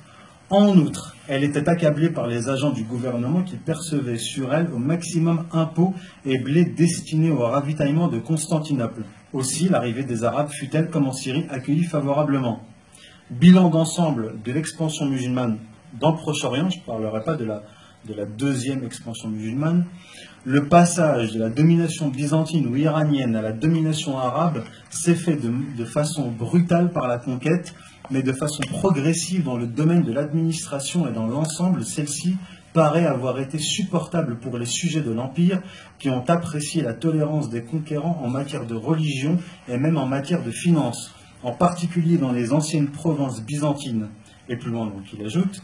En 0.51 0.77
outre, 0.77 1.15
elle 1.27 1.43
était 1.43 1.69
accablée 1.69 2.09
par 2.09 2.27
les 2.27 2.49
agents 2.49 2.71
du 2.71 2.83
gouvernement 2.83 3.43
qui 3.43 3.55
percevaient 3.55 4.17
sur 4.17 4.53
elle 4.53 4.71
au 4.71 4.77
maximum 4.77 5.45
impôts 5.51 5.93
et 6.25 6.37
blé 6.37 6.65
destinés 6.65 7.31
au 7.31 7.39
ravitaillement 7.39 8.07
de 8.07 8.19
Constantinople. 8.19 9.03
Aussi, 9.33 9.69
l'arrivée 9.69 10.03
des 10.03 10.23
Arabes 10.23 10.49
fut-elle, 10.49 10.89
comme 10.89 11.07
en 11.07 11.13
Syrie, 11.13 11.45
accueillie 11.49 11.83
favorablement. 11.83 12.61
Bilan 13.29 13.69
d'ensemble 13.69 14.41
de 14.43 14.51
l'expansion 14.51 15.05
musulmane 15.05 15.59
dans 15.93 16.11
le 16.11 16.17
Proche-Orient, 16.17 16.69
je 16.69 16.79
ne 16.79 16.83
parlerai 16.83 17.23
pas 17.23 17.35
de 17.35 17.45
la, 17.45 17.63
de 18.07 18.13
la 18.13 18.25
deuxième 18.25 18.83
expansion 18.83 19.29
musulmane, 19.29 19.85
le 20.45 20.67
passage 20.67 21.33
de 21.33 21.39
la 21.39 21.49
domination 21.49 22.07
byzantine 22.07 22.67
ou 22.67 22.75
iranienne 22.75 23.35
à 23.35 23.41
la 23.41 23.51
domination 23.51 24.17
arabe 24.17 24.63
s'est 24.89 25.15
fait 25.15 25.35
de, 25.35 25.51
de, 25.77 25.85
façon 25.85 26.31
brutale 26.31 26.91
par 26.91 27.07
la 27.07 27.17
conquête, 27.17 27.73
mais 28.09 28.23
de 28.23 28.31
façon 28.31 28.61
progressive 28.69 29.43
dans 29.43 29.57
le 29.57 29.67
domaine 29.67 30.03
de 30.03 30.13
l'administration 30.13 31.07
et 31.07 31.11
dans 31.11 31.27
l'ensemble, 31.27 31.83
celle-ci 31.83 32.37
paraît 32.73 33.05
avoir 33.05 33.39
été 33.39 33.57
supportable 33.57 34.37
pour 34.37 34.57
les 34.57 34.65
sujets 34.65 35.01
de 35.01 35.11
l'Empire 35.11 35.61
qui 35.97 36.09
ont 36.09 36.23
apprécié 36.27 36.81
la 36.81 36.93
tolérance 36.93 37.49
des 37.49 37.63
conquérants 37.63 38.21
en 38.23 38.29
matière 38.29 38.65
de 38.65 38.75
religion 38.75 39.37
et 39.67 39.77
même 39.77 39.97
en 39.97 40.05
matière 40.05 40.43
de 40.43 40.51
finances, 40.51 41.13
en 41.43 41.51
particulier 41.51 42.17
dans 42.17 42.31
les 42.31 42.53
anciennes 42.53 42.89
provinces 42.89 43.41
byzantines. 43.41 44.09
Et 44.47 44.55
plus 44.55 44.71
loin, 44.71 44.85
donc, 44.85 45.03
il 45.13 45.23
ajoute, 45.25 45.61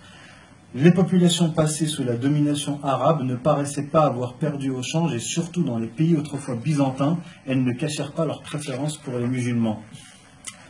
les 0.75 0.91
populations 0.91 1.51
passées 1.51 1.87
sous 1.87 2.03
la 2.03 2.17
domination 2.17 2.83
arabe 2.83 3.23
ne 3.23 3.35
paraissaient 3.35 3.87
pas 3.87 4.05
avoir 4.05 4.33
perdu 4.33 4.69
au 4.71 4.83
change 4.83 5.15
et 5.15 5.19
surtout 5.19 5.63
dans 5.63 5.79
les 5.79 5.87
pays 5.87 6.17
autrefois 6.17 6.55
byzantins, 6.55 7.17
elles 7.47 7.63
ne 7.63 7.71
cachèrent 7.71 8.11
pas 8.11 8.25
leur 8.25 8.41
préférence 8.41 8.97
pour 8.97 9.17
les 9.17 9.25
musulmans. 9.25 9.81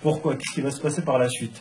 Pourquoi? 0.04 0.36
Qu'est-ce 0.36 0.54
qui 0.54 0.62
va 0.62 0.70
se 0.70 0.80
passer 0.80 1.02
par 1.02 1.18
la 1.18 1.28
suite? 1.28 1.60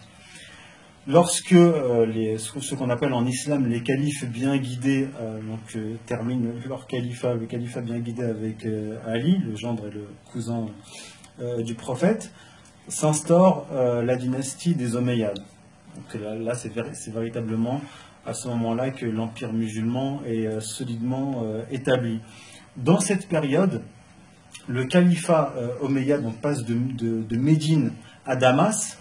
Lorsque 1.07 1.53
euh, 1.53 2.37
ce 2.37 2.75
qu'on 2.75 2.91
appelle 2.91 3.15
en 3.15 3.25
islam 3.25 3.67
les 3.67 3.83
califes 3.83 4.27
bien 4.27 4.59
guidés 4.59 5.09
euh, 5.21 5.41
donc, 5.41 5.61
euh, 5.77 5.97
terminent 6.05 6.51
leur 6.67 6.87
califat, 6.87 7.35
le 7.35 7.47
califat 7.47 7.81
bien 7.81 7.99
guidé 7.99 8.25
avec 8.25 8.67
Ali, 9.07 9.39
le 9.39 9.57
gendre 9.57 9.87
et 9.87 9.91
le 9.91 10.07
cousin 10.31 10.67
du 11.65 11.75
prophète, 11.75 12.31
s'instaure 12.89 13.67
la 13.73 14.17
dynastie 14.17 14.75
des 14.75 14.97
Omeyyades. 14.97 15.41
Donc 15.97 16.23
là 16.23 16.55
c'est 16.55 17.11
véritablement 17.13 17.81
à 18.27 18.35
ce 18.35 18.49
moment-là 18.49 18.91
que 18.91 19.07
l'empire 19.07 19.53
musulman 19.53 20.22
est 20.27 20.47
euh, 20.47 20.61
solidement 20.61 21.43
euh, 21.45 21.62
établi. 21.70 22.20
Dans 22.77 23.01
cette 23.01 23.29
période, 23.29 23.83
le 24.66 24.85
califat 24.85 25.53
euh, 25.57 25.68
omeyyade 25.81 26.25
passe 26.41 26.64
de, 26.64 27.37
Médine 27.37 27.93
à 28.27 28.37
Damas, 28.37 28.99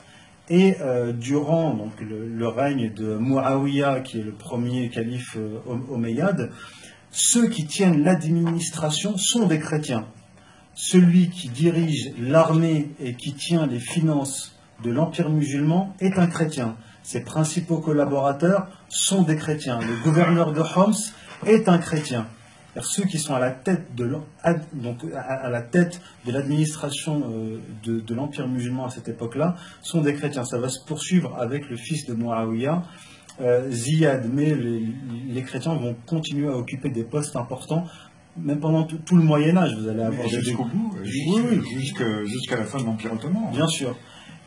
et 0.49 0.75
durant 1.13 1.89
le, 2.01 2.47
règne 2.49 2.93
de 2.93 3.15
Muawiyah, 3.15 4.01
qui 4.01 4.19
est 4.19 4.23
le 4.23 4.33
premier 4.33 4.89
calife 4.89 5.37
omeyyade, 5.89 6.51
ceux 7.11 7.47
qui 7.47 7.65
tiennent 7.65 8.03
l'administration 8.03 9.17
sont 9.17 9.47
des 9.47 9.59
chrétiens. 9.59 10.05
Celui 10.75 11.29
qui 11.29 11.47
dirige 11.47 12.11
l'armée 12.19 12.89
et 12.99 13.13
qui 13.13 13.33
tient 13.33 13.67
les 13.67 13.79
finances 13.79 14.59
de 14.83 14.91
l'empire 14.91 15.29
musulman 15.29 15.95
est 16.01 16.19
un 16.19 16.27
chrétien. 16.27 16.75
Ses 17.03 17.21
principaux 17.21 17.77
collaborateurs 17.77 18.67
sont 18.87 19.23
des 19.23 19.35
chrétiens. 19.35 19.79
Le 19.79 20.01
gouverneur 20.03 20.53
de 20.53 20.61
Homs 20.61 20.93
est 21.45 21.67
un 21.67 21.77
chrétien. 21.77 22.27
Ceux 22.81 23.03
qui 23.03 23.19
sont 23.19 23.35
à 23.35 23.39
la 23.39 23.51
tête 23.51 23.93
de 23.93 24.09
l'administration 26.31 27.21
euh, 27.29 27.59
de, 27.83 28.15
l'empire 28.15 28.47
musulman 28.47 28.85
à 28.85 28.89
cette 28.89 29.09
époque-là 29.09 29.55
sont 29.83 30.01
des 30.01 30.15
chrétiens. 30.15 30.43
Ça 30.43 30.57
va 30.57 30.69
se 30.69 30.83
poursuivre 30.83 31.37
avec 31.39 31.69
le 31.69 31.75
fils 31.75 32.07
de 32.07 32.15
Muawiyah, 32.15 32.81
euh, 33.41 33.69
Ziyad, 33.69 34.27
mais 34.33 34.55
les, 34.55 35.43
chrétiens 35.43 35.75
vont 35.75 35.95
continuer 36.07 36.47
à 36.47 36.55
occuper 36.55 36.89
des 36.89 37.03
postes 37.03 37.35
importants 37.35 37.85
même 38.35 38.59
pendant 38.59 38.83
tout, 38.85 39.15
le 39.15 39.21
Moyen 39.21 39.55
Âge, 39.57 39.75
vous 39.77 39.87
allez 39.87 40.01
avoir 40.01 40.27
jusqu'au 40.27 40.63
bout, 40.63 40.95
jusqu'à 41.03 42.57
la 42.57 42.63
fin 42.63 42.79
de 42.79 42.85
l'Empire 42.85 43.13
ottoman. 43.13 43.51
Bien 43.51 43.67
sûr. 43.67 43.95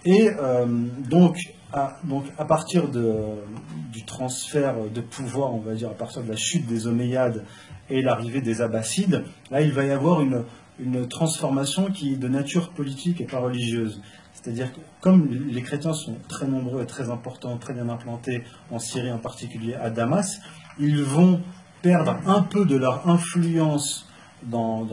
Et 0.05 0.29
euh, 0.29 0.67
donc, 1.09 1.37
à, 1.73 1.99
donc, 2.05 2.25
à 2.39 2.45
partir 2.45 2.89
du 2.89 4.05
transfert 4.05 4.75
de 4.93 5.01
pouvoir, 5.01 5.55
on 5.55 5.61
va 5.61 5.75
dire, 5.75 5.91
à 5.91 5.95
partir 5.95 6.23
de 6.23 6.29
la 6.29 6.37
chute 6.37 6.67
des 6.67 6.87
Omeyyades 6.87 7.45
et 7.91 8.03
l'arrivée 8.03 8.41
des 8.41 8.62
Abbassides, 8.62 9.25
là, 9.51 9.61
il 9.61 9.73
va 9.73 9.85
y 9.85 9.91
avoir 9.91 10.21
une, 10.21 10.45
une 10.79 11.07
transformation 11.09 11.91
qui 11.91 12.14
est 12.14 12.17
de 12.17 12.29
nature 12.29 12.71
politique 12.71 13.21
et 13.21 13.25
pas 13.25 13.39
religieuse. 13.39 14.01
C'est-à-dire 14.33 14.73
que 14.73 14.81
comme 15.01 15.29
les 15.29 15.62
chrétiens 15.62 15.93
sont 15.93 16.17
très 16.29 16.47
nombreux 16.47 16.83
et 16.83 16.87
très 16.87 17.11
importants, 17.11 17.57
très 17.57 17.75
bien 17.75 17.89
implantés 17.89 18.45
en 18.71 18.79
Syrie 18.79 19.11
en 19.11 19.19
particulier 19.19 19.75
à 19.75 19.91
Damas, 19.91 20.41
ils 20.79 21.03
vont 21.03 21.41
perdre 21.83 22.17
un 22.27 22.43
peu 22.43 22.64
de 22.64 22.77
leur 22.77 23.09
influence 23.09 24.07
dans, 24.43 24.87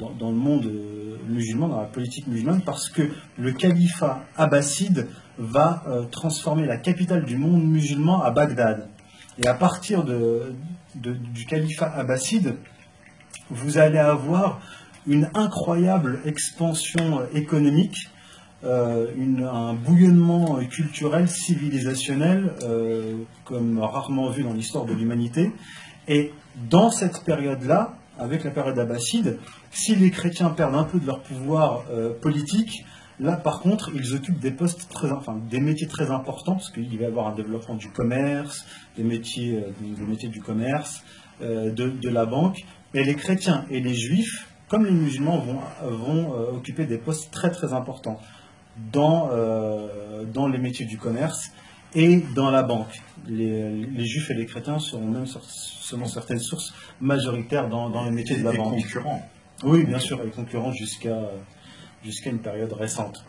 le 0.00 0.32
monde 0.32 0.70
musulman, 1.26 1.68
dans 1.68 1.80
la 1.80 1.86
politique 1.86 2.26
musulmane, 2.26 2.62
parce 2.62 2.88
que 2.88 3.02
le 3.38 3.52
califat 3.52 4.24
abbasside 4.36 5.08
va 5.38 5.84
euh, 5.86 6.04
transformer 6.04 6.66
la 6.66 6.76
capitale 6.76 7.24
du 7.24 7.36
monde 7.36 7.64
musulman 7.64 8.22
à 8.22 8.30
Bagdad. 8.30 8.88
Et 9.38 9.46
à 9.46 9.54
partir 9.54 10.04
du 10.04 11.44
califat 11.46 11.86
abbasside, 11.86 12.56
vous 13.50 13.78
allez 13.78 13.98
avoir 13.98 14.60
une 15.06 15.30
incroyable 15.34 16.20
expansion 16.24 17.22
économique, 17.32 18.10
euh, 18.64 19.06
un 19.50 19.74
bouillonnement 19.74 20.58
culturel, 20.68 21.28
civilisationnel, 21.28 22.52
euh, 22.62 23.18
comme 23.44 23.78
rarement 23.78 24.30
vu 24.30 24.42
dans 24.42 24.52
l'histoire 24.52 24.84
de 24.84 24.92
l'humanité. 24.92 25.52
Et 26.08 26.32
dans 26.68 26.90
cette 26.90 27.24
période-là, 27.24 27.94
avec 28.18 28.44
la 28.44 28.50
période 28.50 28.78
abbasside, 28.78 29.38
si 29.70 29.94
les 29.94 30.10
chrétiens 30.10 30.50
perdent 30.50 30.74
un 30.74 30.84
peu 30.84 30.98
de 30.98 31.06
leur 31.06 31.20
pouvoir 31.20 31.84
euh, 31.90 32.12
politique, 32.12 32.84
là 33.20 33.36
par 33.36 33.60
contre, 33.60 33.90
ils 33.94 34.14
occupent 34.14 34.40
des 34.40 34.52
postes 34.52 34.88
très, 34.90 35.10
enfin, 35.10 35.40
des 35.50 35.60
métiers 35.60 35.88
très 35.88 36.10
importants, 36.10 36.54
parce 36.54 36.70
qu'il 36.70 36.96
va 36.98 37.04
y 37.04 37.06
avoir 37.06 37.28
un 37.28 37.34
développement 37.34 37.74
du 37.74 37.88
commerce, 37.90 38.64
des 38.96 39.04
métiers, 39.04 39.64
des 39.80 40.04
métiers 40.04 40.28
du 40.28 40.40
commerce, 40.40 41.02
de, 41.40 41.70
de, 41.70 42.08
la 42.08 42.26
banque, 42.26 42.64
et 42.94 43.04
les 43.04 43.14
chrétiens 43.14 43.64
et 43.70 43.80
les 43.80 43.94
juifs 43.94 44.48
comme 44.68 44.84
les 44.84 44.92
musulmans 44.92 45.38
vont, 45.38 45.60
vont 45.82 46.34
euh, 46.34 46.52
occuper 46.52 46.84
des 46.84 46.98
postes 46.98 47.32
très 47.32 47.50
très 47.50 47.72
importants 47.72 48.20
dans, 48.92 49.30
euh, 49.32 50.24
dans 50.24 50.46
les 50.46 50.58
métiers 50.58 50.86
du 50.86 50.98
commerce 50.98 51.50
et 51.94 52.18
dans 52.34 52.50
la 52.50 52.62
banque. 52.62 53.00
Les, 53.26 54.06
juifs 54.06 54.30
et 54.30 54.34
les 54.34 54.46
chrétiens 54.46 54.78
seront 54.78 55.06
même, 55.06 55.26
selon 55.26 56.06
certaines 56.06 56.38
sources, 56.38 56.72
majoritaires 57.00 57.68
dans, 57.68 57.90
dans 57.90 58.04
les 58.04 58.10
métiers 58.10 58.38
de 58.38 58.44
la 58.44 58.52
banque. 58.52 58.80
concurrents. 58.82 59.28
Oui, 59.64 59.84
bien 59.84 59.98
sûr, 59.98 60.22
les 60.22 60.30
concurrents 60.30 60.72
jusqu'à 60.72 61.18
jusqu'à 62.04 62.30
une 62.30 62.38
période 62.38 62.72
récente. 62.72 63.24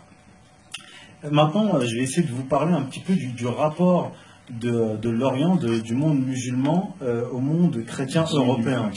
Maintenant, 1.29 1.79
je 1.81 1.95
vais 1.95 2.03
essayer 2.03 2.25
de 2.25 2.31
vous 2.31 2.45
parler 2.45 2.73
un 2.73 2.83
petit 2.83 3.01
peu 3.01 3.13
du, 3.13 3.45
rapport 3.45 4.13
de, 4.49 4.95
de 4.95 5.09
l'Orient, 5.09 5.55
du 5.57 5.93
monde 5.93 6.25
musulman 6.25 6.95
euh, 7.01 7.27
au 7.29 7.39
monde 7.39 7.83
chrétien 7.85 8.25
européen. 8.31 8.91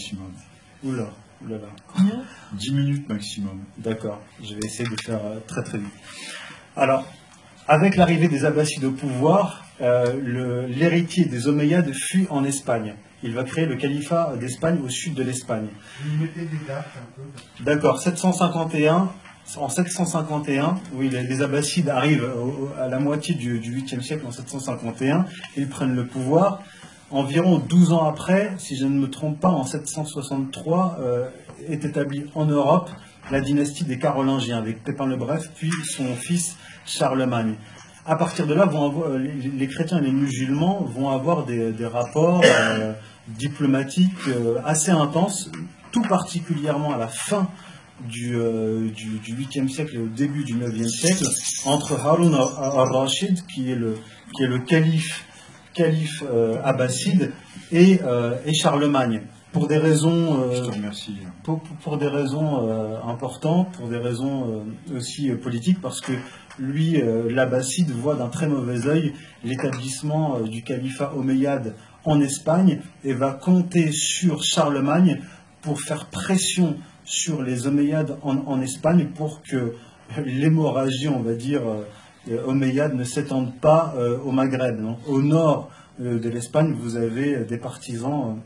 Oula. 0.84 1.10
Oulala. 1.44 1.66
Combien? 1.92 2.22
10 2.52 2.72
minutes 2.72 3.08
maximum. 3.08 3.58
D'accord, 3.78 4.20
je 4.42 4.54
vais 4.54 4.60
essayer 4.64 4.88
de 4.88 5.00
faire 5.00 5.24
euh, 5.24 5.38
très 5.46 5.64
très 5.64 5.78
vite. 5.78 5.92
Alors, 6.76 7.04
avec 7.68 7.96
l'arrivée 7.96 8.28
des 8.28 8.44
Abbassides 8.44 8.84
au 8.84 8.92
pouvoir, 8.92 9.64
euh, 9.80 10.66
l'héritier 10.68 11.24
des 11.24 11.48
Omeyyades 11.48 11.92
fuit 11.92 12.26
en 12.30 12.44
Espagne. 12.44 12.94
Il 13.22 13.34
va 13.34 13.44
créer 13.44 13.66
le 13.66 13.76
califat 13.76 14.34
d'Espagne 14.38 14.80
au 14.84 14.88
sud 14.88 15.14
de 15.14 15.22
l'Espagne. 15.22 15.68
Vous 16.04 16.22
mettez 16.22 16.40
des 16.40 16.66
dates 16.66 16.86
un 16.96 17.06
peu 17.16 17.64
D'accord, 17.64 18.00
751. 18.00 19.10
En 19.56 19.68
751, 19.68 20.76
oui, 20.94 21.08
les, 21.08 21.42
Abbassides 21.42 21.88
arrivent 21.88 22.30
à 22.80 22.88
la 22.88 23.00
moitié 23.00 23.34
du, 23.34 23.58
du 23.58 23.76
8e 23.82 24.00
siècle, 24.00 24.24
en 24.26 24.30
751. 24.30 25.26
Ils 25.56 25.68
prennent 25.68 25.94
le 25.94 26.06
pouvoir 26.06 26.62
environ 27.12 27.58
12 27.58 27.92
ans 27.92 28.04
après, 28.04 28.52
si 28.58 28.76
je 28.76 28.86
ne 28.86 28.98
me 28.98 29.08
trompe 29.08 29.38
pas, 29.38 29.50
en 29.50 29.64
763, 29.64 30.98
euh, 31.00 31.28
est 31.68 31.84
établie 31.84 32.24
en 32.34 32.46
Europe 32.46 32.90
la 33.30 33.40
dynastie 33.40 33.84
des 33.84 33.98
Carolingiens, 33.98 34.58
avec 34.58 34.82
Pépin 34.82 35.06
le 35.06 35.16
Bref, 35.16 35.50
puis 35.54 35.70
son 35.84 36.14
fils 36.16 36.56
Charlemagne. 36.86 37.54
À 38.04 38.16
partir 38.16 38.46
de 38.46 38.54
là, 38.54 38.64
vont 38.64 39.16
les, 39.16 39.68
chrétiens 39.68 39.98
et 39.98 40.02
les 40.02 40.12
musulmans 40.12 40.82
vont 40.82 41.10
avoir 41.10 41.44
des, 41.44 41.86
rapports 41.86 42.42
euh, 42.44 42.92
diplomatiques 43.28 44.10
euh, 44.28 44.58
assez 44.64 44.90
intenses, 44.90 45.50
tout 45.92 46.02
particulièrement 46.02 46.92
à 46.92 46.98
la 46.98 47.08
fin 47.08 47.48
du, 48.08 48.30
du, 48.92 49.20
8e 49.20 49.68
siècle 49.68 49.94
et 49.94 49.98
au 49.98 50.08
début 50.08 50.42
du 50.42 50.54
9e 50.54 50.88
siècle, 50.88 51.24
entre 51.64 52.00
Harun 52.00 52.32
al-Rashid, 52.32 53.46
qui, 53.46 53.70
est 53.70 53.76
le, 53.76 53.96
qui 54.34 54.42
est 54.42 54.48
le 54.48 54.58
calife 54.58 55.24
calife 55.72 56.22
euh, 56.30 56.60
abbasside 56.62 57.32
et, 57.70 58.00
euh, 58.04 58.36
et, 58.44 58.54
Charlemagne. 58.54 59.22
Pour 59.52 59.68
des 59.68 59.76
raisons, 59.76 60.40
euh, 60.50 60.70
pour, 61.44 61.60
pour, 61.82 61.98
des 61.98 62.06
raisons 62.06 62.70
importantes, 63.06 63.72
pour 63.72 63.88
des 63.88 63.98
raisons 63.98 64.64
aussi 64.96 65.30
politiques, 65.32 65.78
parce 65.82 66.00
que 66.00 66.12
lui, 66.58 67.02
l'Abbasside, 67.30 67.90
voit 67.90 68.14
d'un 68.14 68.28
très 68.28 68.46
mauvais 68.46 68.86
œil 68.86 69.14
l'établissement 69.44 70.40
du 70.40 70.62
califat 70.62 71.14
omeyyade 71.16 71.74
en 72.04 72.20
Espagne 72.20 72.80
et 73.04 73.14
va 73.14 73.32
compter 73.32 73.92
sur 73.92 74.42
Charlemagne 74.42 75.22
pour 75.62 75.80
faire 75.80 76.06
pression 76.06 76.76
sur 77.04 77.42
les 77.42 77.66
Omeyyades 77.66 78.16
en, 78.22 78.60
Espagne 78.60 79.08
pour 79.14 79.42
que 79.42 79.74
l'hémorragie, 80.24 81.08
on 81.08 81.20
va 81.20 81.34
dire, 81.34 81.62
Omeyyades 82.46 82.94
ne 82.94 83.04
s'étendent 83.04 83.54
pas 83.60 83.94
euh, 83.96 84.18
au 84.18 84.30
Maghreb. 84.30 84.80
Au 85.06 85.20
nord 85.22 85.70
euh, 86.00 86.18
de 86.18 86.28
l'Espagne, 86.28 86.72
vous 86.72 86.96
avez 86.96 87.44
des 87.44 87.58
partisans 87.58 88.38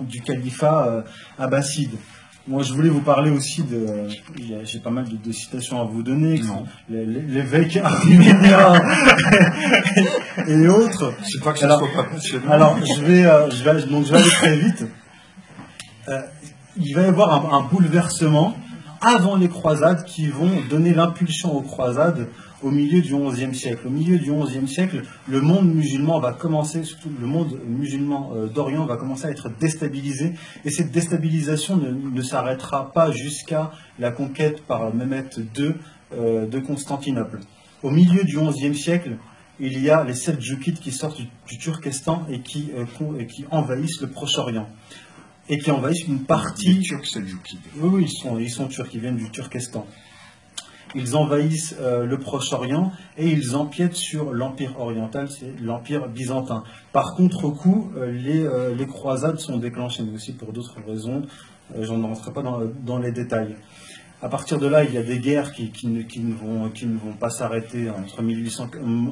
euh, 0.00 0.04
du 0.04 0.20
califat 0.20 1.04
abbasside. 1.38 1.92
Moi, 2.48 2.62
je 2.62 2.72
voulais 2.72 2.88
vous 2.88 3.00
parler 3.00 3.30
aussi 3.30 3.64
de. 3.64 4.08
J'ai 4.64 4.78
pas 4.78 4.90
mal 4.90 5.06
de, 5.08 5.32
citations 5.32 5.80
à 5.80 5.84
vous 5.84 6.04
donner. 6.04 6.40
L'évêque 6.88 7.76
arménien 7.82 8.74
et 10.46 10.68
autres. 10.68 11.12
Je 11.24 11.42
pas 11.42 11.52
que 11.52 11.58
ça 11.58 11.66
alors, 11.66 11.80
soit 11.80 12.04
pas 12.04 12.10
passionnant. 12.10 12.50
Alors, 12.50 12.78
je 12.78 13.02
vais, 13.02 13.22
je 13.50 13.64
vais, 13.64 13.86
donc, 13.86 14.06
je 14.06 14.12
vais 14.12 14.18
aller 14.18 14.30
très 14.30 14.56
vite. 14.56 14.86
il 16.76 16.94
va 16.94 17.02
y 17.02 17.06
avoir 17.06 17.52
un, 17.52 17.58
un, 17.58 17.62
bouleversement 17.62 18.54
avant 19.00 19.34
les 19.34 19.48
croisades 19.48 20.04
qui 20.04 20.28
vont 20.28 20.52
donner 20.70 20.94
l'impulsion 20.94 21.52
aux 21.52 21.62
croisades 21.62 22.28
au 22.66 22.70
milieu 22.72 23.00
du 23.00 23.14
XIe 23.14 23.54
siècle. 23.54 23.86
Au 23.86 23.90
milieu 23.90 24.18
du 24.18 24.32
XIe 24.32 24.66
siècle, 24.66 25.02
le 25.28 25.40
monde 25.40 25.72
musulman 25.72 26.18
va 26.18 26.32
commencer, 26.32 26.82
surtout 26.82 27.10
le 27.20 27.26
monde 27.26 27.60
musulman 27.64 28.32
euh, 28.34 28.48
d'Orient 28.48 28.86
va 28.86 28.96
commencer 28.96 29.26
à 29.26 29.30
être 29.30 29.48
déstabilisé, 29.60 30.32
et 30.64 30.70
cette 30.70 30.90
déstabilisation 30.90 31.76
ne, 31.76 32.22
s'arrêtera 32.22 32.92
pas 32.92 33.12
jusqu'à 33.12 33.70
la 34.00 34.10
conquête 34.10 34.62
par 34.62 34.92
Mehmet 34.92 35.30
II 35.38 35.74
euh, 36.12 36.46
de 36.46 36.58
Constantinople. 36.58 37.38
Au 37.84 37.90
milieu 37.90 38.24
du 38.24 38.36
XIe 38.36 38.74
siècle, 38.74 39.16
il 39.60 39.80
y 39.80 39.88
a 39.88 40.02
les 40.02 40.14
Seljoukides 40.14 40.80
qui 40.80 40.90
sortent 40.90 41.20
du, 41.46 41.58
Turkestan 41.58 42.26
et 42.28 42.40
qui, 42.40 42.72
euh, 42.76 42.84
et 43.20 43.26
qui 43.26 43.44
envahissent 43.52 44.00
le 44.00 44.08
Proche-Orient 44.08 44.68
et 45.48 45.58
qui 45.58 45.70
envahissent 45.70 46.08
une 46.08 46.24
partie. 46.24 46.74
Les 46.74 46.82
Turcs 46.82 47.06
Seljoukides. 47.06 47.60
Oui, 47.76 47.90
oui, 47.92 48.02
ils 48.06 48.10
sont, 48.10 48.38
ils 48.40 48.50
sont 48.50 48.66
turcs, 48.66 48.88
ils 48.92 49.00
viennent 49.00 49.16
du 49.16 49.30
Turkestan 49.30 49.86
ils 50.94 51.16
envahissent 51.16 51.76
euh, 51.80 52.06
le 52.06 52.18
Proche-Orient 52.18 52.92
et 53.18 53.28
ils 53.28 53.56
empiètent 53.56 53.96
sur 53.96 54.32
l'Empire 54.32 54.78
oriental, 54.78 55.28
c'est 55.30 55.52
l'Empire 55.60 56.08
byzantin. 56.08 56.64
Par 56.92 57.14
contre-coup, 57.14 57.92
euh, 57.96 58.12
euh, 58.26 58.74
les, 58.74 58.86
croisades 58.86 59.38
sont 59.38 59.58
déclenchées, 59.58 60.02
mais 60.04 60.14
aussi 60.14 60.32
pour 60.32 60.52
d'autres 60.52 60.76
raisons, 60.86 61.22
je 61.78 61.92
ne 61.92 62.02
rentrerai 62.02 62.32
pas 62.32 62.42
dans, 62.42 62.98
les 62.98 63.12
détails. 63.12 63.56
À 64.22 64.28
partir 64.28 64.58
de 64.58 64.66
là, 64.66 64.84
il 64.84 64.94
y 64.94 64.98
a 64.98 65.02
des 65.02 65.18
guerres 65.18 65.52
qui, 65.52 65.70
ne, 65.86 66.34
vont, 66.34 67.12
pas 67.18 67.30
s'arrêter 67.30 67.90
entre, 67.90 68.22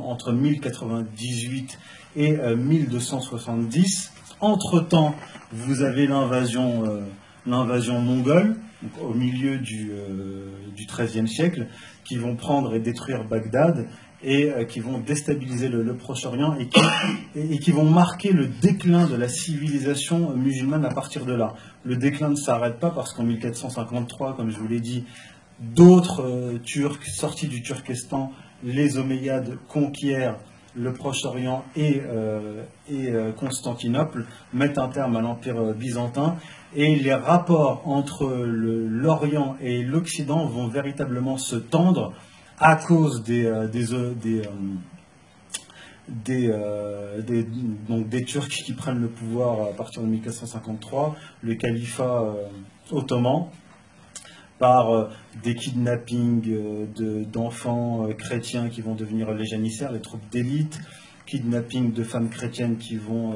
entre 0.03 0.33
1098 0.33 1.79
et 2.17 2.37
1270. 2.37 4.13
Entre-temps, 4.41 5.15
vous 5.53 5.83
avez 5.83 6.07
l'invasion 6.07 7.05
l'invasion 7.47 8.01
mongole, 8.01 8.57
au 9.01 9.15
milieu 9.15 9.59
du, 9.59 9.91
euh, 9.93 10.51
XIIIe 10.77 11.29
siècle, 11.29 11.67
qui 12.05 12.17
vont 12.17 12.37
prendre 12.37 12.75
et 12.75 12.81
détruire 12.81 13.25
Bagdad 13.25 13.89
et 14.23 14.51
euh, 14.51 14.65
qui 14.65 14.81
vont 14.81 14.99
déstabiliser 14.99 15.69
le, 15.69 15.97
Proche-Orient 15.97 16.57
et 16.57 16.69
qui, 16.69 16.81
et, 17.37 17.59
qui 17.59 17.73
vont 17.73 17.89
marquer 17.89 18.33
le 18.33 18.47
déclin 18.47 19.07
de 19.07 19.17
la 19.17 19.29
civilisation 19.29 20.37
musulmane 20.37 20.85
à 20.85 20.91
partir 20.91 21.27
de 21.27 21.35
là. 21.35 21.55
Le 21.85 21.97
déclin 21.97 22.31
ne 22.31 22.37
s'arrête 22.37 22.79
pas 22.79 22.91
parce 22.91 23.13
qu'en 23.13 23.25
1453, 23.25 24.37
comme 24.37 24.51
je 24.51 24.59
vous 24.59 24.69
l'ai 24.69 24.81
dit, 24.81 25.05
d'autres 25.61 26.23
euh, 26.23 26.59
Turcs 26.59 27.05
sortis 27.07 27.49
du 27.49 27.63
Turkestan, 27.63 28.33
les 28.63 28.99
Omeyyades, 28.99 29.59
conquièrent 29.69 30.37
le 30.77 30.93
Proche-Orient 30.93 31.65
et, 31.77 32.03
et 32.91 33.13
Constantinople, 33.37 34.25
mettent 34.53 34.79
un 34.79 34.89
terme 34.89 35.17
à 35.17 35.21
l'Empire 35.21 35.75
byzantin. 35.75 36.37
Et 36.75 36.97
les 36.97 37.15
rapports 37.15 37.83
entre 37.87 38.27
l'Orient 38.27 39.57
et 39.61 39.83
l'Occident 39.83 40.47
vont 40.47 40.67
véritablement 40.67 41.37
se 41.37 41.57
tendre 41.57 42.13
à 42.59 42.77
cause 42.77 43.25
euh, 43.29 43.69
euh, 43.89 44.15
euh, 46.29 47.23
des 48.03 48.25
Turcs 48.25 48.49
qui 48.49 48.73
prennent 48.75 49.01
le 49.01 49.09
pouvoir 49.09 49.69
à 49.69 49.73
partir 49.73 50.03
de 50.03 50.09
1453, 50.09 51.17
le 51.43 51.55
califat 51.55 52.35
ottoman, 52.91 53.49
par 54.59 55.11
des 55.43 55.55
kidnappings 55.55 56.43
d'enfants 57.33 58.09
chrétiens 58.17 58.69
qui 58.69 58.81
vont 58.81 58.95
devenir 58.95 59.33
les 59.33 59.45
janissaires, 59.45 59.93
les 59.93 60.01
troupes 60.01 60.29
d'élite, 60.31 60.81
kidnapping 61.27 61.93
de 61.93 62.05
femmes 62.05 62.29
chrétiennes 62.29 62.77
qui 62.77 62.97
vont 62.97 63.35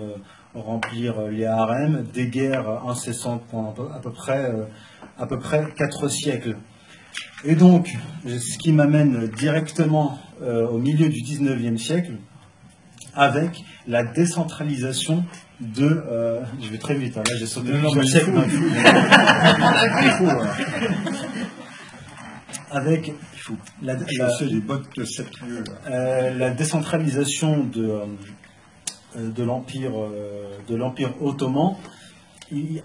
remplir 0.55 1.23
les 1.28 1.45
harems, 1.45 2.05
des 2.12 2.28
guerres 2.28 2.86
incessantes 2.86 3.43
pendant 3.51 3.74
à 3.93 3.99
peu 4.01 4.12
près, 4.12 4.53
à 5.19 5.27
peu 5.27 5.39
près 5.39 5.73
quatre 5.77 6.09
siècles. 6.09 6.57
Et 7.45 7.55
donc, 7.55 7.97
ce 8.24 8.59
qui 8.59 8.73
m'amène 8.73 9.28
directement 9.36 10.19
au 10.40 10.78
milieu 10.78 11.09
du 11.09 11.20
19e 11.20 11.78
siècle, 11.78 12.12
avec 13.19 13.65
la 13.89 14.05
décentralisation 14.05 15.24
de. 15.61 16.05
Euh, 16.09 16.40
je 16.62 16.69
vais 16.70 16.78
très 16.78 16.95
vite, 16.95 17.19
hein, 17.19 17.24
là 17.28 17.36
j'ai 17.36 17.47
sauté 17.47 17.73
le 17.73 18.05
siècle 18.05 18.31
Avec 22.70 23.12
la, 23.82 23.97
euh, 25.90 26.39
la 26.39 26.51
décentralisation 26.51 27.65
de, 27.65 27.90
euh, 29.16 29.31
de 29.31 29.43
l'empire 29.43 29.93
de 30.69 30.77
l'empire 30.77 31.15
ottoman. 31.20 31.74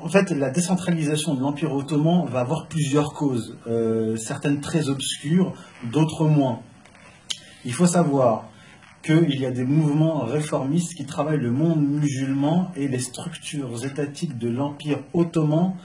En 0.01 0.09
fait, 0.09 0.31
la 0.31 0.49
décentralisation 0.49 1.35
de 1.35 1.41
l'empire 1.41 1.73
ottoman 1.73 2.25
va 2.25 2.39
avoir 2.39 2.67
plusieurs 2.67 3.13
causes, 3.13 3.57
certaines 4.17 4.59
très 4.61 4.89
obscures, 4.89 5.53
d'autres 5.91 6.25
moins. 6.25 6.59
Il 7.65 7.73
faut 7.73 7.87
savoir 7.87 8.49
qu'il 9.03 9.39
y 9.39 9.45
a 9.45 9.51
des 9.51 9.65
mouvements 9.65 10.21
réformistes 10.21 10.95
qui 10.95 11.05
travaillent 11.05 11.41
le 11.41 11.51
monde 11.51 11.85
musulman 11.85 12.71
et 12.75 12.87
les 12.87 12.99
structures 12.99 13.85
étatiques 13.85 14.37
de 14.37 14.49
l'Empire 14.49 14.99
ottoman 15.13 15.75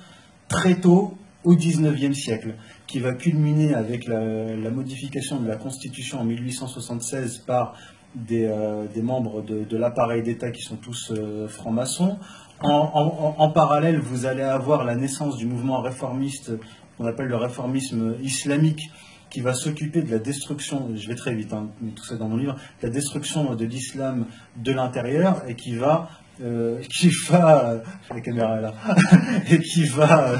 très 0.48 0.76
tôt 0.76 1.18
au 1.44 1.54
XIXe 1.54 2.16
siècle, 2.16 2.54
qui 2.86 3.00
va 3.00 3.12
culminer 3.12 3.74
avec 3.74 4.06
la, 4.06 4.70
modification 4.70 5.40
de 5.40 5.48
la 5.48 5.56
Constitution 5.56 6.20
en 6.20 6.24
1876 6.24 7.38
par 7.38 7.74
des, 8.14 8.44
euh, 8.44 8.86
membres 9.02 9.42
de, 9.42 9.76
l'appareil 9.76 10.22
d'État 10.22 10.50
qui 10.50 10.62
sont 10.62 10.76
tous 10.76 11.12
euh, 11.12 11.48
francs-maçons. 11.48 12.18
en, 12.60 13.50
parallèle, 13.50 13.98
vous 13.98 14.26
allez 14.26 14.42
avoir 14.42 14.84
la 14.84 14.96
naissance 14.96 15.36
du 15.36 15.46
mouvement 15.46 15.80
réformiste 15.80 16.52
qu'on 16.96 17.06
appelle 17.06 17.28
le 17.28 17.36
réformisme 17.36 18.16
islamique, 18.22 18.90
qui 19.30 19.40
va 19.40 19.54
s'occuper 19.54 20.02
de 20.02 20.10
la 20.10 20.18
destruction, 20.18 20.90
je 20.94 21.08
vais 21.08 21.14
très 21.14 21.34
vite, 21.34 21.52
hein, 21.52 21.68
tout 21.94 22.04
ça 22.04 22.16
dans 22.16 22.28
mon 22.28 22.36
livre, 22.36 22.56
la 22.82 22.90
destruction 22.90 23.54
de 23.54 23.64
l'islam 23.64 24.26
de 24.56 24.72
l'intérieur 24.72 25.42
et 25.48 25.54
qui 25.54 25.74
va, 25.76 26.08
euh, 26.40 26.80
qui 26.88 27.10
va, 27.28 27.82
la 28.14 28.20
caméra 28.20 28.60
là, 28.60 28.74
et 29.50 29.60
qui 29.60 29.84
va, 29.84 30.32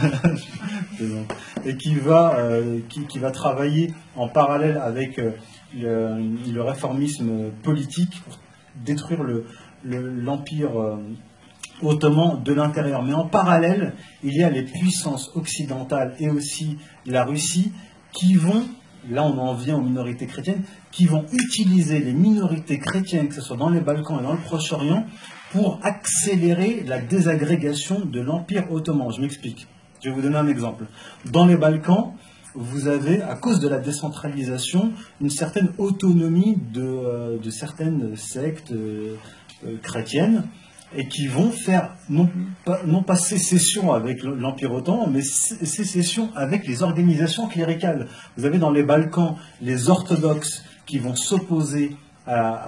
et 1.65 1.77
qui 1.77 1.94
va, 1.94 2.36
euh, 2.39 2.81
qui, 2.89 3.19
va 3.19 3.31
travailler 3.31 3.93
en 4.16 4.28
parallèle 4.28 4.78
avec 4.78 5.19
euh, 5.19 5.32
le, 5.74 6.62
réformisme 6.62 7.51
politique 7.62 8.23
pour 8.24 8.39
détruire 8.85 9.23
le, 9.23 9.44
l'empire 9.85 10.70
ottoman 11.82 12.43
de 12.43 12.52
l'intérieur. 12.52 13.02
Mais 13.02 13.12
en 13.12 13.27
parallèle, 13.27 13.94
il 14.23 14.35
y 14.35 14.43
a 14.43 14.51
les 14.51 14.62
puissances 14.62 15.31
occidentales 15.35 16.15
et 16.19 16.28
aussi 16.28 16.78
la 17.06 17.24
Russie 17.24 17.73
qui 18.12 18.35
vont 18.35 18.65
là 19.10 19.24
on 19.24 19.39
en 19.39 19.55
vient 19.55 19.76
aux 19.76 19.82
minorités 19.82 20.26
chrétiennes, 20.26 20.62
qui 20.90 21.06
vont 21.06 21.24
utiliser 21.32 22.01
les 22.01 22.12
minorités 22.12 22.78
chrétiennes, 22.78 23.28
que 23.28 23.35
ce 23.35 23.40
soit 23.40 23.56
dans 23.56 23.70
les 23.70 23.80
Balkans 23.80 24.18
et 24.20 24.22
dans 24.22 24.32
le 24.32 24.40
Proche-Orient, 24.40 25.06
pour 25.52 25.80
accélérer 25.82 26.85
la 26.86 27.01
désagrégation 27.01 28.05
de 28.05 28.20
l'Empire 28.20 28.70
ottoman. 28.70 29.10
Je 29.10 29.20
m'explique. 29.20 29.66
Je 30.02 30.10
vais 30.10 30.14
vous 30.14 30.22
donner 30.22 30.36
un 30.36 30.47
exemple. 30.47 30.85
Dans 31.32 31.47
les 31.47 31.56
Balkans, 31.56 32.12
vous 32.55 32.89
avez, 32.89 33.22
à 33.22 33.36
cause 33.36 33.60
de 33.60 33.68
la 33.68 33.78
décentralisation, 33.78 34.93
une 35.20 35.30
certaine 35.30 35.72
autonomie 35.78 36.56
de, 36.72 36.82
euh, 36.82 37.51
certaines 37.51 38.16
sectes 38.16 38.72
euh, 38.72 39.14
euh, 39.66 39.76
chrétiennes 39.82 40.44
et 40.97 41.06
qui 41.09 41.27
vont 41.27 41.51
faire 41.51 41.94
non 42.09 42.28
pas, 43.02 43.16
sécession 43.16 43.93
avec 43.93 44.23
l'Empire 44.23 44.73
ottoman, 44.73 45.10
mais 45.10 45.23
sécession 45.23 46.31
avec 46.35 46.66
les 46.66 46.82
organisations 46.82 47.47
cléricales. 47.48 48.09
Vous 48.36 48.44
avez 48.44 48.59
dans 48.59 48.70
les 48.70 48.82
Balkans 48.82 49.36
les 49.60 49.90
orthodoxes 49.90 50.65
qui 50.86 50.98
vont 50.98 51.15
s'opposer 51.15 51.97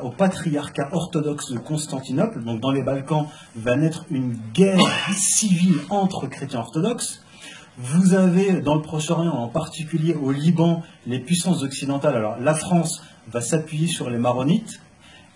au 0.02 0.10
patriarcat 0.10 0.88
orthodoxe 0.92 1.52
de 1.52 1.58
Constantinople. 1.58 2.42
Donc 2.42 2.60
dans 2.60 2.70
les 2.70 2.82
Balkans 2.82 3.26
va 3.56 3.76
naître 3.76 4.06
une 4.10 4.36
guerre 4.54 4.80
civile 5.12 5.76
entre 5.90 6.26
chrétiens 6.26 6.60
orthodoxes. 6.60 7.22
Vous 7.78 8.14
avez 8.14 8.60
dans 8.60 8.74
le 8.74 8.82
Proche-Orient, 8.82 9.32
en 9.32 9.48
particulier 9.48 10.14
au 10.14 10.32
Liban, 10.32 10.82
les 11.06 11.18
puissances 11.18 11.62
occidentales. 11.62 12.16
Alors 12.16 12.38
la 12.38 12.54
France 12.54 13.02
va 13.30 13.40
s'appuyer 13.40 13.86
sur 13.86 14.10
les 14.10 14.18
maronites, 14.18 14.80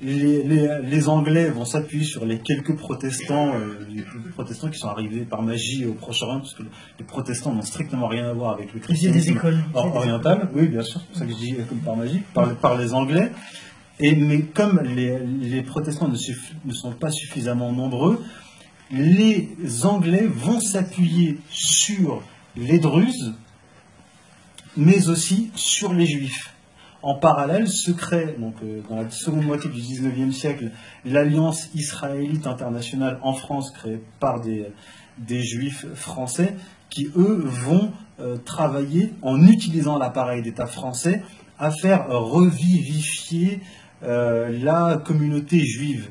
les, 0.02 1.08
Anglais 1.08 1.48
vont 1.50 1.64
s'appuyer 1.64 2.04
sur 2.04 2.24
les 2.24 2.38
quelques 2.38 2.76
protestants, 2.76 3.54
euh, 3.54 3.86
les 3.88 4.02
protestants 4.32 4.68
qui 4.68 4.78
sont 4.78 4.88
arrivés 4.88 5.24
par 5.24 5.42
magie 5.42 5.86
au 5.86 5.94
Proche-Orient, 5.94 6.40
parce 6.40 6.54
que 6.54 6.62
les 6.98 7.04
protestants 7.04 7.52
n'ont 7.52 7.62
strictement 7.62 8.08
rien 8.08 8.28
à 8.28 8.32
voir 8.32 8.52
avec 8.54 8.72
le 8.74 8.80
christianisme 8.80 9.40
oriental. 9.74 10.50
Oui, 10.54 10.68
bien 10.68 10.82
sûr, 10.82 11.00
c'est 11.00 11.06
pour 11.06 11.16
ça 11.18 11.26
que 11.26 11.32
je 11.32 11.36
dis 11.36 11.54
comme 11.68 11.78
par 11.78 11.96
magie, 11.96 12.22
par, 12.32 12.76
les 12.76 12.92
Anglais. 12.92 13.30
Et, 14.00 14.16
mais 14.16 14.42
comme 14.42 14.80
les, 14.80 15.62
protestants 15.62 16.08
ne, 16.08 16.16
ne, 16.64 16.72
sont 16.72 16.92
pas 16.92 17.10
suffisamment 17.10 17.72
nombreux, 17.72 18.20
les 18.90 19.48
Anglais 19.84 20.26
vont 20.26 20.60
s'appuyer 20.60 21.38
sur 21.50 22.22
les 22.56 22.78
Druzes, 22.78 23.34
mais 24.76 25.08
aussi 25.08 25.50
sur 25.54 25.92
les 25.92 26.06
Juifs. 26.06 26.53
En 27.05 27.16
parallèle 27.16 27.68
se 27.68 27.90
crée, 27.90 28.35
donc, 28.39 28.55
euh, 28.62 28.81
dans 28.89 28.97
la 28.97 29.10
seconde 29.10 29.44
moitié 29.44 29.68
du 29.68 29.78
XIXe 29.78 30.35
siècle, 30.35 30.70
l'Alliance 31.05 31.68
israélite 31.74 32.47
internationale 32.47 33.18
en 33.20 33.35
France, 33.35 33.72
créée 33.72 34.01
par 34.20 34.40
des, 34.40 34.72
juifs 35.43 35.85
français, 35.93 36.56
qui, 36.89 37.10
eux, 37.14 37.43
vont 37.44 37.93
euh, 38.20 38.39
travailler 38.39 39.12
en 39.20 39.47
utilisant 39.47 39.98
l'appareil 39.98 40.40
d'État 40.40 40.66
français 40.66 41.22
à 41.59 41.70
faire 41.70 42.09
revivifier 42.09 43.60
euh, 44.02 44.48
la 44.62 44.97
communauté 44.97 45.60
juive 45.60 46.09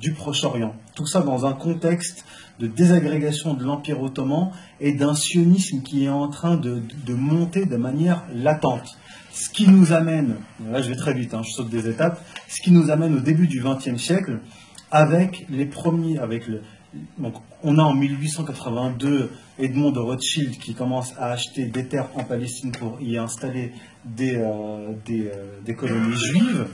du 0.00 0.12
Proche-Orient. 0.14 0.74
Tout 0.96 1.06
ça 1.06 1.20
dans 1.20 1.46
un 1.46 1.52
contexte 1.52 2.24
de 2.58 2.66
désagrégation 2.66 3.54
de 3.54 3.62
l'Empire 3.62 4.02
ottoman 4.02 4.50
et 4.80 4.92
d'un 4.94 5.14
sionisme 5.14 5.80
qui 5.82 6.06
est 6.06 6.08
en 6.08 6.26
train 6.26 6.56
de 6.56 7.14
monter 7.14 7.66
de 7.66 7.76
manière 7.76 8.24
latente. 8.34 8.98
Ce 9.32 9.48
qui 9.48 9.68
nous 9.68 9.92
amène, 9.92 10.36
là 10.70 10.82
je 10.82 10.90
vais 10.90 10.96
très 10.96 11.14
vite, 11.14 11.34
hein, 11.34 11.42
je 11.42 11.50
saute 11.50 11.70
des 11.70 11.88
étapes, 11.88 12.22
ce 12.48 12.60
qui 12.62 12.70
nous 12.70 12.90
amène 12.90 13.14
au 13.16 13.20
début 13.20 13.46
du 13.46 13.62
XXe 13.62 13.96
siècle 13.96 14.40
avec 14.90 15.46
les 15.48 15.64
premiers, 15.64 16.18
avec 16.18 16.46
le, 16.46 16.62
donc 17.18 17.34
on 17.62 17.78
a 17.78 17.82
en 17.82 17.94
1882 17.94 19.30
Edmond 19.58 19.92
de 19.92 20.00
Rothschild 20.00 20.58
qui 20.58 20.74
commence 20.74 21.14
à 21.18 21.30
acheter 21.30 21.66
des 21.66 21.86
terres 21.86 22.08
en 22.14 22.24
Palestine 22.24 22.72
pour 22.72 23.00
y 23.00 23.16
installer 23.16 23.72
des, 24.04 24.36
euh, 24.36 24.92
euh, 25.10 25.60
des, 25.64 25.74
colonies 25.74 26.16
juives. 26.16 26.66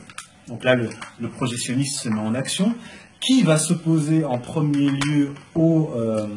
Donc 0.49 0.65
là, 0.65 0.75
le, 0.75 0.89
le, 1.21 1.29
se 1.29 2.09
met 2.09 2.21
en 2.21 2.35
action. 2.35 2.75
Qui 3.21 3.43
va 3.43 3.59
s'opposer 3.59 4.25
en 4.25 4.39
premier 4.39 4.91
lieu 4.91 5.35
aux, 5.57 5.91
euh, 5.97 6.29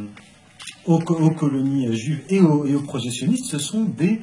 aux, 0.86 1.00
colonies 1.00 1.96
juives 1.96 2.24
et 2.30 2.40
aux, 2.40 2.66
et 2.66 2.74
aux 2.74 2.82
projectionnistes? 2.82 3.46
Ce 3.46 3.60
sont 3.60 3.84
des 3.84 4.22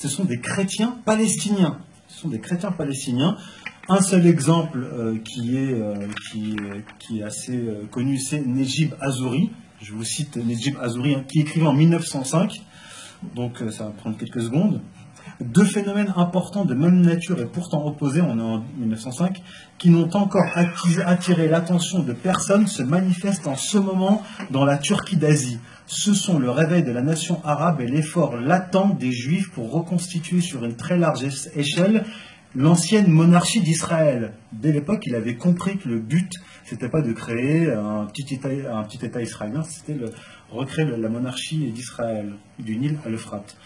ce 0.00 0.08
sont 0.08 0.24
des 0.24 0.40
chrétiens 0.40 0.96
palestiniens. 1.04 1.78
Ce 2.08 2.22
sont 2.22 2.28
des 2.28 2.40
chrétiens 2.40 2.72
palestiniens. 2.72 3.36
Un 3.86 4.00
seul 4.00 4.26
exemple 4.26 4.78
euh, 4.78 5.18
qui, 5.18 5.58
est, 5.58 5.74
euh, 5.74 6.08
qui, 6.98 7.18
est 7.18 7.22
assez 7.22 7.56
euh, 7.56 7.86
connu, 7.90 8.16
c'est 8.16 8.40
Nejib 8.46 8.94
Azouri. 8.98 9.50
Je 9.82 9.92
vous 9.92 10.04
cite 10.04 10.36
Nejib 10.36 10.76
Azouri, 10.80 11.16
hein, 11.16 11.24
qui 11.28 11.40
écrivait 11.40 11.66
en 11.66 11.74
1905, 11.74 12.62
donc 13.34 13.62
ça 13.70 13.84
va 13.84 13.90
prendre 13.90 14.16
quelques 14.16 14.40
secondes. 14.40 14.80
Deux 15.40 15.64
phénomènes 15.64 16.12
importants 16.16 16.64
de 16.64 16.74
même 16.74 17.02
nature 17.02 17.38
et 17.40 17.46
pourtant 17.46 17.86
opposés, 17.86 18.22
on 18.22 18.38
est 18.38 18.42
en 18.42 18.62
1905, 18.78 19.42
qui 19.76 19.90
n'ont 19.90 20.14
encore 20.16 20.46
attiré 21.04 21.48
l'attention 21.48 22.02
de 22.02 22.12
personne 22.12 22.66
se 22.66 22.82
manifestent 22.82 23.46
en 23.46 23.56
ce 23.56 23.76
moment 23.76 24.22
dans 24.50 24.64
la 24.64 24.78
Turquie 24.78 25.16
d'Asie 25.16 25.58
ce 25.90 26.14
sont 26.14 26.38
le 26.38 26.50
réveil 26.50 26.84
de 26.84 26.92
la 26.92 27.02
nation 27.02 27.44
arabe 27.44 27.80
et 27.80 27.88
l'effort 27.88 28.36
latent 28.36 28.96
des 28.96 29.10
Juifs 29.10 29.50
pour 29.50 29.72
reconstituer 29.72 30.40
sur 30.40 30.64
une 30.64 30.76
très 30.76 30.96
large 30.96 31.24
échelle 31.56 32.04
l'ancienne 32.54 33.08
monarchie 33.08 33.60
d'Israël. 33.60 34.34
Dès 34.52 34.70
l'époque, 34.70 35.02
il 35.06 35.16
avait 35.16 35.34
compris 35.34 35.78
que 35.78 35.88
le 35.88 35.98
but, 35.98 36.32
c'était 36.64 36.88
pas 36.88 37.02
de 37.02 37.12
créer 37.12 37.72
un 37.72 38.06
petit 38.06 38.34
État, 38.34 38.50
un 38.72 38.84
petit 38.84 39.04
état 39.04 39.20
israélien, 39.20 39.64
c'était 39.64 39.94
de 39.94 40.12
recréer 40.50 40.86
la 40.96 41.08
monarchie 41.08 41.72
d'Israël, 41.72 42.34
du 42.60 42.76
Nil 42.76 42.98
à 43.04 43.08
l'Euphrate. 43.08 43.56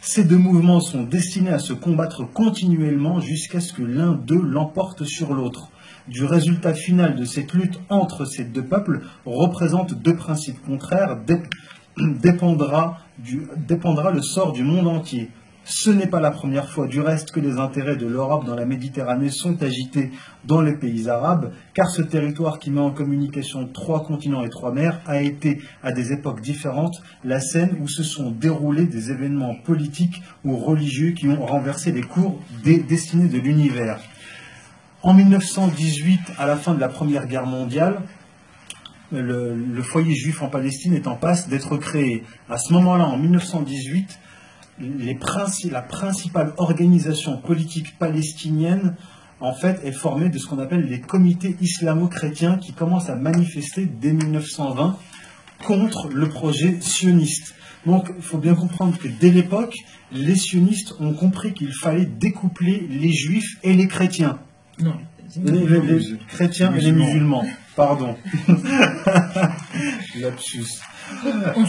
Ces 0.00 0.24
deux 0.24 0.38
mouvements 0.38 0.80
sont 0.80 1.02
destinés 1.02 1.50
à 1.50 1.58
se 1.58 1.74
combattre 1.74 2.24
continuellement 2.24 3.20
jusqu'à 3.20 3.60
ce 3.60 3.74
que 3.74 3.82
l'un 3.82 4.14
d'eux 4.14 4.42
l'emporte 4.42 5.04
sur 5.04 5.34
l'autre 5.34 5.70
du 6.08 6.24
résultat 6.24 6.74
final 6.74 7.16
de 7.16 7.24
cette 7.24 7.52
lutte 7.52 7.80
entre 7.88 8.24
ces 8.24 8.44
deux 8.44 8.64
peuples 8.64 9.02
représente 9.24 9.94
deux 9.94 10.16
principes 10.16 10.64
contraires 10.64 11.18
dépendra, 12.22 12.98
le 13.18 14.22
sort 14.22 14.52
du 14.52 14.62
monde 14.62 14.86
entier. 14.86 15.30
Ce 15.68 15.90
n'est 15.90 16.06
pas 16.06 16.20
la 16.20 16.30
première 16.30 16.68
fois, 16.70 16.86
du 16.86 17.00
reste, 17.00 17.32
que 17.32 17.40
les 17.40 17.58
intérêts 17.58 17.96
de 17.96 18.06
l'Europe 18.06 18.44
dans 18.44 18.54
la 18.54 18.66
Méditerranée 18.66 19.30
sont 19.30 19.60
agités 19.64 20.12
dans 20.44 20.60
les 20.60 20.76
pays 20.76 21.08
arabes, 21.08 21.50
car 21.74 21.90
ce 21.90 22.02
territoire 22.02 22.60
qui 22.60 22.70
met 22.70 22.80
en 22.80 22.92
communication 22.92 23.66
trois 23.66 24.04
continents 24.04 24.44
et 24.44 24.48
trois 24.48 24.72
mers 24.72 25.00
a 25.06 25.20
été, 25.22 25.60
à 25.82 25.90
des 25.90 26.12
époques 26.12 26.40
différentes, 26.40 27.02
la 27.24 27.40
scène 27.40 27.78
où 27.80 27.88
se 27.88 28.04
sont 28.04 28.30
déroulés 28.30 28.86
des 28.86 29.10
événements 29.10 29.56
politiques 29.56 30.22
ou 30.44 30.56
religieux 30.56 31.10
qui 31.10 31.26
ont 31.26 31.44
renversé 31.44 31.90
les 31.90 32.02
cours 32.02 32.38
des 32.62 32.78
destinées 32.78 33.28
de 33.28 33.38
l'univers. 33.38 33.98
En 35.02 35.12
1918, 35.12 36.20
à 36.38 36.46
la 36.46 36.56
fin 36.56 36.74
de 36.74 36.80
la 36.80 36.88
Première 36.88 37.26
Guerre 37.26 37.46
mondiale, 37.46 38.02
le, 39.12 39.82
foyer 39.82 40.14
juif 40.14 40.42
en 40.42 40.48
Palestine 40.48 40.94
est 40.94 41.06
en 41.06 41.16
passe 41.16 41.48
d'être 41.48 41.76
créé. 41.76 42.24
À 42.48 42.58
ce 42.58 42.72
moment-là, 42.72 43.04
en 43.04 43.18
1918, 43.18 44.18
la 45.70 45.82
principale 45.82 46.54
organisation 46.56 47.38
politique 47.38 47.98
palestinienne 47.98 48.96
en 49.40 49.54
fait 49.54 49.80
est 49.84 49.92
formée 49.92 50.28
de 50.28 50.38
ce 50.38 50.46
qu'on 50.46 50.58
appelle 50.58 50.86
les 50.86 51.00
comités 51.00 51.56
islamo-chrétiens 51.60 52.56
qui 52.56 52.72
commencent 52.72 53.10
à 53.10 53.16
manifester 53.16 53.86
dès 53.86 54.12
1920 54.12 54.98
contre 55.66 56.08
le 56.08 56.28
projet 56.28 56.78
sioniste. 56.80 57.54
Donc 57.84 58.10
il 58.16 58.22
faut 58.22 58.38
bien 58.38 58.54
comprendre 58.54 58.98
que 58.98 59.08
dès 59.08 59.30
l'époque, 59.30 59.76
les 60.10 60.36
sionistes 60.36 60.94
ont 61.00 61.12
compris 61.12 61.52
qu'il 61.52 61.72
fallait 61.72 62.06
découpler 62.06 62.86
les 62.90 63.12
juifs 63.12 63.58
et 63.62 63.74
les 63.74 63.86
chrétiens. 63.86 64.38
Non, 64.80 64.94
les, 65.44 66.18
chrétiens 66.28 66.72
et 66.74 66.80
les 66.80 66.92
musulmans. 66.92 67.44
Pardon. 67.74 68.16
Lapsus. 70.20 70.66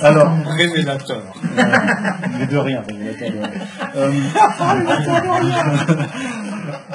Alors, 0.01 0.31
révélateur. 0.45 1.23
mais 2.37 2.47
de 2.47 2.57
rien, 2.57 2.81
révélateur. 2.81 3.49
Euh, 3.95 4.11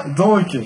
donc, 0.17 0.57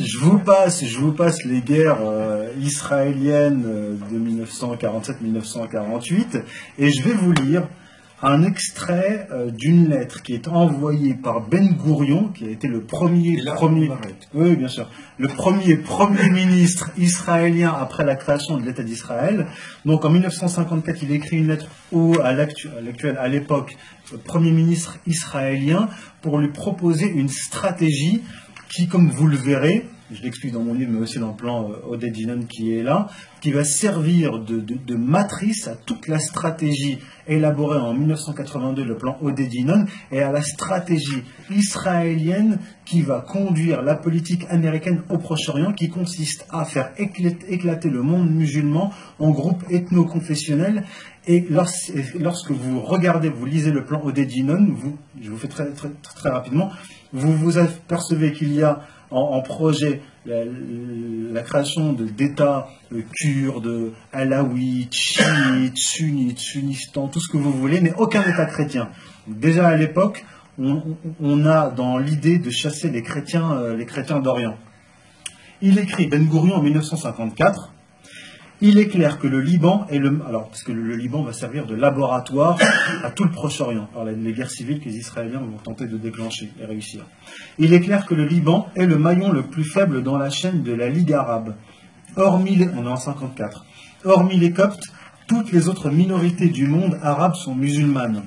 je 0.00 0.18
vous 0.18 0.38
passe, 0.38 0.84
je 0.84 0.98
vous 0.98 1.12
passe 1.12 1.44
les 1.44 1.60
guerres 1.60 2.00
euh, 2.02 2.48
israéliennes 2.60 3.64
euh, 3.66 3.96
de 4.10 4.18
1947-1948 4.44 6.42
et 6.78 6.90
je 6.90 7.02
vais 7.02 7.14
vous 7.14 7.32
lire 7.32 7.66
un 8.22 8.42
extrait 8.44 9.28
euh, 9.30 9.50
d'une 9.50 9.90
lettre 9.90 10.22
qui 10.22 10.32
est 10.32 10.48
envoyée 10.48 11.14
par 11.14 11.42
Ben 11.42 11.74
Gourion, 11.74 12.28
qui 12.28 12.46
a 12.46 12.50
été 12.50 12.66
le 12.66 12.80
premier, 12.80 13.42
premier, 13.44 13.90
oui, 14.32 14.56
bien 14.56 14.68
sûr, 14.68 14.90
le 15.18 15.28
premier 15.28 15.76
premier 15.76 16.30
ministre 16.30 16.90
israélien 16.96 17.74
après 17.78 18.04
la 18.04 18.16
création 18.16 18.56
de 18.56 18.64
l'État 18.64 18.82
d'Israël. 18.82 19.46
Donc 19.84 20.04
en 20.04 20.10
1954, 20.10 21.02
il 21.02 21.12
écrit 21.12 21.36
une 21.36 21.48
lettre 21.48 21.66
au, 21.92 22.18
à 22.20 22.32
l'actuel, 22.32 23.18
à 23.18 23.28
l'époque, 23.28 23.76
premier 24.24 24.50
ministre 24.50 24.98
israélien 25.06 25.88
pour 26.22 26.38
lui 26.38 26.48
proposer 26.48 27.08
une 27.08 27.28
stratégie 27.28 28.22
qui, 28.70 28.88
comme 28.88 29.10
vous 29.10 29.26
le 29.26 29.36
verrez, 29.36 29.88
je 30.10 30.22
l'explique 30.22 30.52
dans 30.52 30.62
mon 30.62 30.74
livre, 30.74 30.92
mais 30.92 31.00
aussi 31.00 31.18
dans 31.18 31.30
le 31.30 31.36
plan 31.36 31.70
euh, 31.70 31.88
Oded 31.88 32.46
qui 32.48 32.72
est 32.72 32.82
là, 32.82 33.08
qui 33.40 33.50
va 33.50 33.64
servir 33.64 34.38
de, 34.38 34.94
matrice 34.94 35.68
à 35.68 35.74
toute 35.74 36.08
la 36.08 36.18
stratégie 36.18 36.98
élaborée 37.26 37.78
en 37.78 37.92
1982, 37.94 38.84
le 38.84 38.96
plan 38.96 39.18
Oded 39.20 39.52
et 40.12 40.20
à 40.20 40.32
la 40.32 40.42
stratégie 40.42 41.22
israélienne 41.50 42.58
qui 42.84 43.02
va 43.02 43.20
conduire 43.20 43.82
la 43.82 43.96
politique 43.96 44.46
américaine 44.48 45.02
au 45.10 45.18
Proche-Orient, 45.18 45.72
qui 45.72 45.88
consiste 45.88 46.46
à 46.50 46.64
faire 46.64 46.92
éclater, 46.98 47.90
le 47.90 48.02
monde 48.02 48.30
musulman 48.30 48.92
en 49.18 49.30
groupes 49.30 49.64
ethno-confessionnels. 49.70 50.84
Et 51.26 51.44
lorsque 52.20 52.52
vous 52.52 52.80
regardez, 52.80 53.28
vous 53.28 53.46
lisez 53.46 53.72
le 53.72 53.84
plan 53.84 54.00
Oded 54.04 54.30
vous, 54.30 54.96
je 55.20 55.30
vous 55.30 55.36
fais 55.36 55.48
très, 55.48 55.66
très 55.70 56.30
rapidement, 56.30 56.70
vous 57.12 57.32
vous 57.32 57.58
apercevez 57.58 58.32
qu'il 58.32 58.52
y 58.54 58.62
a 58.62 58.82
en, 59.10 59.40
projet 59.40 60.00
la, 60.24 61.42
création 61.42 61.92
d'États 61.92 62.68
kurdes, 63.14 63.92
alaouites, 64.12 64.94
chiites, 64.94 65.76
sunnites, 65.76 66.38
sunnistan, 66.38 67.08
tout 67.08 67.20
ce 67.20 67.30
que 67.30 67.36
vous 67.36 67.52
voulez, 67.52 67.80
mais 67.80 67.92
aucun 67.96 68.22
État 68.22 68.46
chrétien. 68.46 68.88
Déjà 69.26 69.68
à 69.68 69.76
l'époque, 69.76 70.24
on, 70.58 71.46
a 71.46 71.70
dans 71.70 71.98
l'idée 71.98 72.38
de 72.38 72.50
chasser 72.50 72.90
les 72.90 73.02
chrétiens, 73.02 73.52
euh, 73.52 73.76
les 73.76 73.86
chrétiens 73.86 74.20
d'Orient. 74.20 74.56
Il 75.60 75.78
écrit 75.78 76.06
Ben 76.06 76.24
Gourion 76.24 76.56
en 76.56 76.62
1954 76.62 77.72
il 78.60 78.78
est 78.78 78.88
clair 78.88 79.18
que 79.18 79.26
le 79.26 79.40
Liban 79.40 79.86
est 79.90 79.98
le. 79.98 80.18
Alors, 80.26 80.48
parce 80.48 80.62
que 80.62 80.72
le 80.72 80.96
Liban 80.96 81.22
va 81.22 81.32
servir 81.32 81.66
de 81.66 81.74
laboratoire 81.74 82.58
à 83.04 83.10
tout 83.10 83.24
le 83.24 83.30
Proche-Orient, 83.30 83.88
par 83.92 84.04
les 84.04 84.32
guerres 84.32 84.50
civiles 84.50 84.80
que 84.80 84.86
les 84.86 84.96
Israéliens 84.96 85.40
vont 85.40 85.58
tenter 85.58 85.86
de 85.86 85.98
déclencher 85.98 86.50
et 86.60 86.64
réussir. 86.64 87.04
Il 87.58 87.74
est 87.74 87.80
clair 87.80 88.06
que 88.06 88.14
le 88.14 88.24
Liban 88.24 88.68
est 88.74 88.86
le 88.86 88.96
maillon 88.96 89.30
le 89.30 89.42
plus 89.42 89.64
faible 89.64 90.02
dans 90.02 90.16
la 90.16 90.30
chaîne 90.30 90.62
de 90.62 90.72
la 90.72 90.88
Ligue 90.88 91.12
arabe. 91.12 91.54
Hormis 92.16 92.56
les. 92.56 92.68
On 92.68 92.86
est 92.86 92.88
en 92.88 92.96
54. 92.96 93.66
Hormis 94.04 94.38
les 94.38 94.52
Coptes, 94.52 94.86
toutes 95.26 95.52
les 95.52 95.68
autres 95.68 95.90
minorités 95.90 96.48
du 96.48 96.66
monde 96.66 96.98
arabe 97.02 97.34
sont 97.34 97.54
musulmanes. 97.54 98.22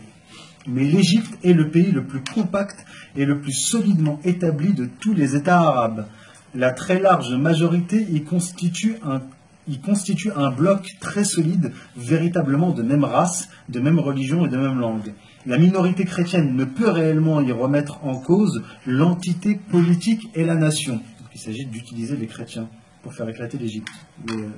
Mais 0.68 0.84
l'Égypte 0.84 1.40
est 1.44 1.54
le 1.54 1.72
pays 1.72 1.92
le 1.92 2.06
plus 2.06 2.22
compact 2.22 2.86
et 3.16 3.26
le 3.26 3.40
plus 3.40 3.54
solidement 3.54 4.20
établi 4.24 4.74
de 4.74 4.86
tous 4.86 5.14
les 5.14 5.36
États 5.36 5.60
arabes. 5.60 6.06
La 6.54 6.72
très 6.72 7.00
large 7.00 7.34
majorité 7.34 8.06
y 8.12 8.24
constitue 8.24 8.96
un 9.04 9.22
il 9.70 9.80
constitue 9.82 10.32
un 10.36 10.52
bloc 10.52 10.96
très 11.00 11.24
solide, 11.24 11.72
véritablement 11.96 12.72
de 12.72 12.82
même 12.82 13.04
race, 13.04 13.50
de 13.70 13.80
même 13.80 14.00
religion 14.00 14.46
et 14.46 14.50
de 14.50 14.58
même 14.58 14.80
langue. 14.80 15.14
La 15.46 15.58
minorité 15.58 16.04
chrétienne 16.06 16.56
ne 16.56 16.66
peut 16.66 16.90
réellement 16.90 17.40
y 17.42 17.52
remettre 17.52 18.04
en 18.04 18.20
cause 18.20 18.64
l'entité 18.86 19.60
politique 19.72 20.28
et 20.36 20.44
la 20.44 20.56
nation. 20.56 21.02
il 21.34 21.40
s'agit 21.40 21.66
d'utiliser 21.66 22.18
les 22.18 22.28
chrétiens 22.28 22.68
pour 23.04 23.14
faire 23.14 23.30
éclater 23.30 23.58
l'Égypte. 23.58 23.88
Euh, 24.32 24.50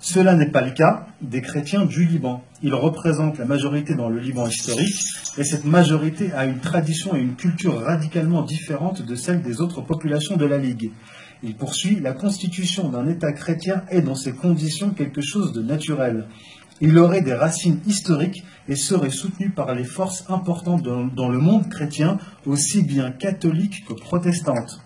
Cela 0.00 0.34
n'est 0.34 0.50
pas 0.50 0.60
le 0.60 0.72
cas 0.72 1.06
des 1.22 1.40
chrétiens 1.40 1.86
du 1.86 2.04
Liban. 2.04 2.44
Ils 2.62 2.74
représentent 2.74 3.38
la 3.38 3.46
majorité 3.46 3.94
dans 3.94 4.10
le 4.10 4.18
Liban 4.20 4.46
historique, 4.46 5.00
et 5.38 5.44
cette 5.44 5.64
majorité 5.64 6.32
a 6.32 6.44
une 6.44 6.58
tradition 6.58 7.16
et 7.16 7.20
une 7.20 7.36
culture 7.36 7.80
radicalement 7.80 8.42
différente 8.42 9.02
de 9.02 9.14
celle 9.14 9.42
des 9.42 9.60
autres 9.60 9.80
populations 9.80 10.36
de 10.36 10.44
la 10.44 10.58
Ligue. 10.58 10.90
Il 11.42 11.54
poursuit 11.54 12.00
La 12.00 12.12
constitution 12.12 12.88
d'un 12.88 13.06
État 13.08 13.32
chrétien 13.32 13.84
est 13.90 14.00
dans 14.00 14.14
ces 14.14 14.32
conditions 14.32 14.90
quelque 14.90 15.20
chose 15.20 15.52
de 15.52 15.62
naturel. 15.62 16.28
Il 16.80 16.98
aurait 16.98 17.22
des 17.22 17.34
racines 17.34 17.80
historiques 17.86 18.44
et 18.68 18.76
serait 18.76 19.10
soutenu 19.10 19.50
par 19.50 19.74
les 19.74 19.84
forces 19.84 20.24
importantes 20.28 20.82
dans, 20.82 21.28
le 21.28 21.38
monde 21.38 21.68
chrétien, 21.68 22.18
aussi 22.44 22.82
bien 22.82 23.10
catholique 23.10 23.84
que 23.86 23.94
protestante. 23.94 24.80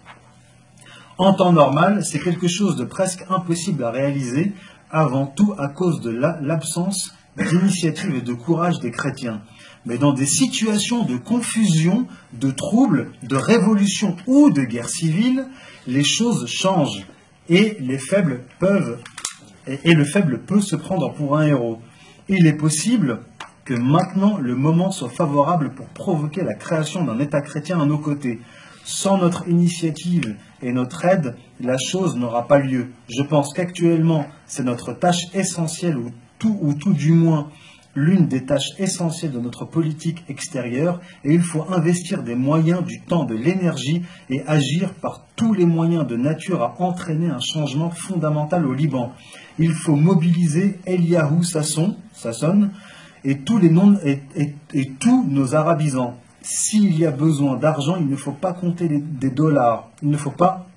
En 1.19 1.35
temps 1.35 1.53
normal, 1.53 2.05
c'est 2.05 2.21
quelque 2.21 2.49
chose 2.49 2.77
de 2.77 2.85
presque 2.85 3.25
impossible 3.29 3.85
à 3.85 3.91
réaliser, 3.91 4.53
avant 4.91 5.27
tout 5.27 5.55
à 5.59 5.69
cause 5.69 6.01
de 6.01 6.11
l'absence 6.11 7.15
d'initiative 7.37 8.17
et 8.17 8.23
de 8.23 8.33
courage 8.35 8.79
des 8.81 8.91
chrétiens. 8.91 9.43
Mais 9.87 9.99
dans 9.99 10.13
des 10.13 10.27
situations 10.27 11.05
de 11.05 11.17
confusion, 11.17 12.07
de 12.33 12.51
troubles, 12.51 13.13
de 13.23 13.37
révolution 13.37 14.17
ou 14.27 14.51
de 14.51 14.63
guerre 14.63 14.91
civile, 14.91 15.47
les 15.87 16.05
choses 16.05 16.47
changent 16.47 17.07
et 17.49 17.77
les 17.81 17.99
faibles 17.99 18.43
peuvent 18.59 18.99
et, 19.67 19.95
le 19.95 20.05
faible 20.05 20.41
peut 20.41 20.61
se 20.61 20.77
prendre 20.77 21.13
pour 21.13 21.37
un 21.37 21.47
héros. 21.47 21.81
Il 22.29 22.47
est 22.47 22.55
possible 22.55 23.21
que 23.65 23.75
maintenant 23.75 24.39
le 24.39 24.57
moment 24.57 24.91
soit 24.91 25.11
favorable 25.11 25.71
pour 25.71 25.87
provoquer 25.89 26.43
la 26.43 26.55
création 26.55 27.05
d'un 27.05 27.19
État 27.19 27.41
chrétien 27.41 27.81
à 27.81 27.87
nos 27.87 27.99
côtés. 27.99 28.41
Sans 28.85 29.19
notre 29.19 29.47
initiative 29.49 30.37
et 30.63 30.73
notre 30.73 31.05
aide, 31.05 31.37
la 31.61 31.77
chose 31.79 32.17
n'aura 32.17 32.49
pas 32.49 32.59
lieu. 32.59 32.89
Je 33.09 33.23
pense 33.23 33.53
qu'actuellement, 33.53 34.27
c'est 34.47 34.65
notre 34.65 34.93
tâche 34.93 35.27
essentielle, 35.35 35.99
ou 35.99 36.11
tout, 36.39 36.59
ou 36.63 36.75
tout 36.75 36.95
du 36.95 37.13
moins 37.13 37.51
l'une 37.95 38.27
des 38.27 38.45
tâches 38.45 38.71
essentielles 38.79 39.33
de 39.33 39.41
notre 39.41 39.65
politique 39.65 40.25
extérieure 40.29 41.01
et 41.25 41.35
il 41.35 41.43
faut 41.43 41.65
investir 41.71 42.23
des 42.23 42.35
moyens, 42.35 42.85
du 42.85 43.01
temps, 43.01 43.25
de 43.25 43.35
l'énergie 43.35 44.03
et 44.29 44.43
agir 44.47 44.95
par 44.95 45.27
tous 45.37 45.53
les 45.53 45.67
moyens 45.67 46.07
de 46.07 46.17
nature 46.17 46.63
à 46.63 46.81
entraîner 46.81 47.29
un 47.29 47.41
changement 47.41 47.91
fondamental 47.91 48.67
au 48.67 48.75
Liban. 48.75 49.13
Il 49.59 49.73
faut 49.73 49.97
mobiliser 49.97 50.79
Eliyahu 50.87 51.43
Sasson, 51.43 51.97
Sasson 52.13 52.71
et 53.25 53.39
tous, 53.39 53.59
les 53.59 53.71
non, 53.71 53.99
et, 54.05 54.23
tous 54.99 55.27
nos 55.29 55.55
arabisants. 55.55 56.17
S'il 56.43 56.97
y 56.99 57.05
a 57.05 57.11
besoin 57.11 57.57
d'argent, 57.57 57.97
il 58.01 58.09
ne 58.09 58.17
faut 58.17 58.33
pas 58.33 58.55
compter 58.55 58.89
des 58.89 59.31
dollars. 59.31 59.91
Il 60.03 60.09
ne 60.09 60.17
faut 60.17 60.31
pas 60.31 60.70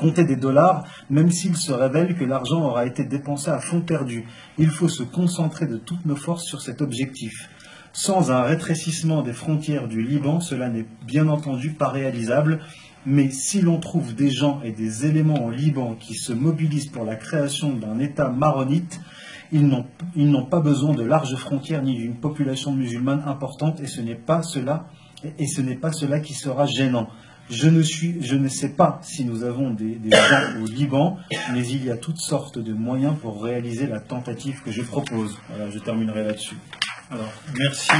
compter 0.00 0.24
des 0.24 0.36
dollars, 0.36 0.84
même 1.10 1.30
s'il 1.30 1.56
se 1.56 1.72
révèle 1.72 2.16
que 2.16 2.24
l'argent 2.24 2.62
aura 2.62 2.86
été 2.86 3.04
dépensé 3.04 3.50
à 3.50 3.58
fond 3.58 3.82
perdu. 3.82 4.26
Il 4.58 4.70
faut 4.70 4.88
se 4.88 5.02
concentrer 5.02 5.66
de 5.66 5.76
toutes 5.76 6.06
nos 6.06 6.16
forces 6.16 6.44
sur 6.44 6.62
cet 6.62 6.80
objectif. 6.80 7.50
Sans 7.92 8.30
un 8.30 8.42
rétrécissement 8.42 9.22
des 9.22 9.32
frontières 9.32 9.88
du 9.88 10.02
Liban, 10.02 10.40
cela 10.40 10.70
n'est 10.70 10.86
bien 11.06 11.28
entendu 11.28 11.70
pas 11.70 11.88
réalisable, 11.88 12.60
mais 13.04 13.30
si 13.30 13.60
l'on 13.60 13.78
trouve 13.78 14.14
des 14.14 14.30
gens 14.30 14.60
et 14.64 14.72
des 14.72 15.06
éléments 15.06 15.44
au 15.44 15.50
Liban 15.50 15.96
qui 15.98 16.14
se 16.14 16.32
mobilisent 16.32 16.90
pour 16.90 17.04
la 17.04 17.16
création 17.16 17.74
d'un 17.74 17.98
État 17.98 18.30
maronite, 18.30 19.00
Ils 19.52 20.30
n'ont 20.30 20.46
pas 20.46 20.60
besoin 20.60 20.94
de 20.94 21.02
larges 21.02 21.34
frontières 21.34 21.82
ni 21.82 21.96
d'une 21.96 22.14
population 22.14 22.72
musulmane 22.72 23.24
importante 23.26 23.80
et 23.80 23.88
ce 23.88 24.00
n'est 24.00 24.14
pas 24.14 24.42
cela 24.42 24.86
et 25.38 25.48
ce 25.48 25.60
n'est 25.60 25.74
pas 25.74 25.92
cela 25.92 26.20
qui 26.20 26.34
sera 26.34 26.66
gênant. 26.66 27.08
Je 27.50 27.68
ne, 27.68 27.82
suis, 27.82 28.22
je 28.22 28.36
ne 28.36 28.48
sais 28.48 28.68
pas 28.68 29.00
si 29.02 29.24
nous 29.24 29.42
avons 29.42 29.70
des, 29.70 29.98
gens 30.10 30.62
au 30.62 30.66
Liban, 30.66 31.18
mais 31.52 31.66
il 31.66 31.84
y 31.84 31.90
a 31.90 31.96
toutes 31.96 32.20
sortes 32.20 32.58
de 32.58 32.72
moyens 32.72 33.14
pour 33.20 33.42
réaliser 33.42 33.86
la 33.88 33.98
tentative 33.98 34.62
que 34.62 34.70
je 34.70 34.82
propose. 34.82 35.36
Voilà, 35.48 35.68
je 35.70 35.78
terminerai 35.80 36.24
là-dessus. 36.24 36.56
Alors, 37.10 37.32
merci. 37.58 37.90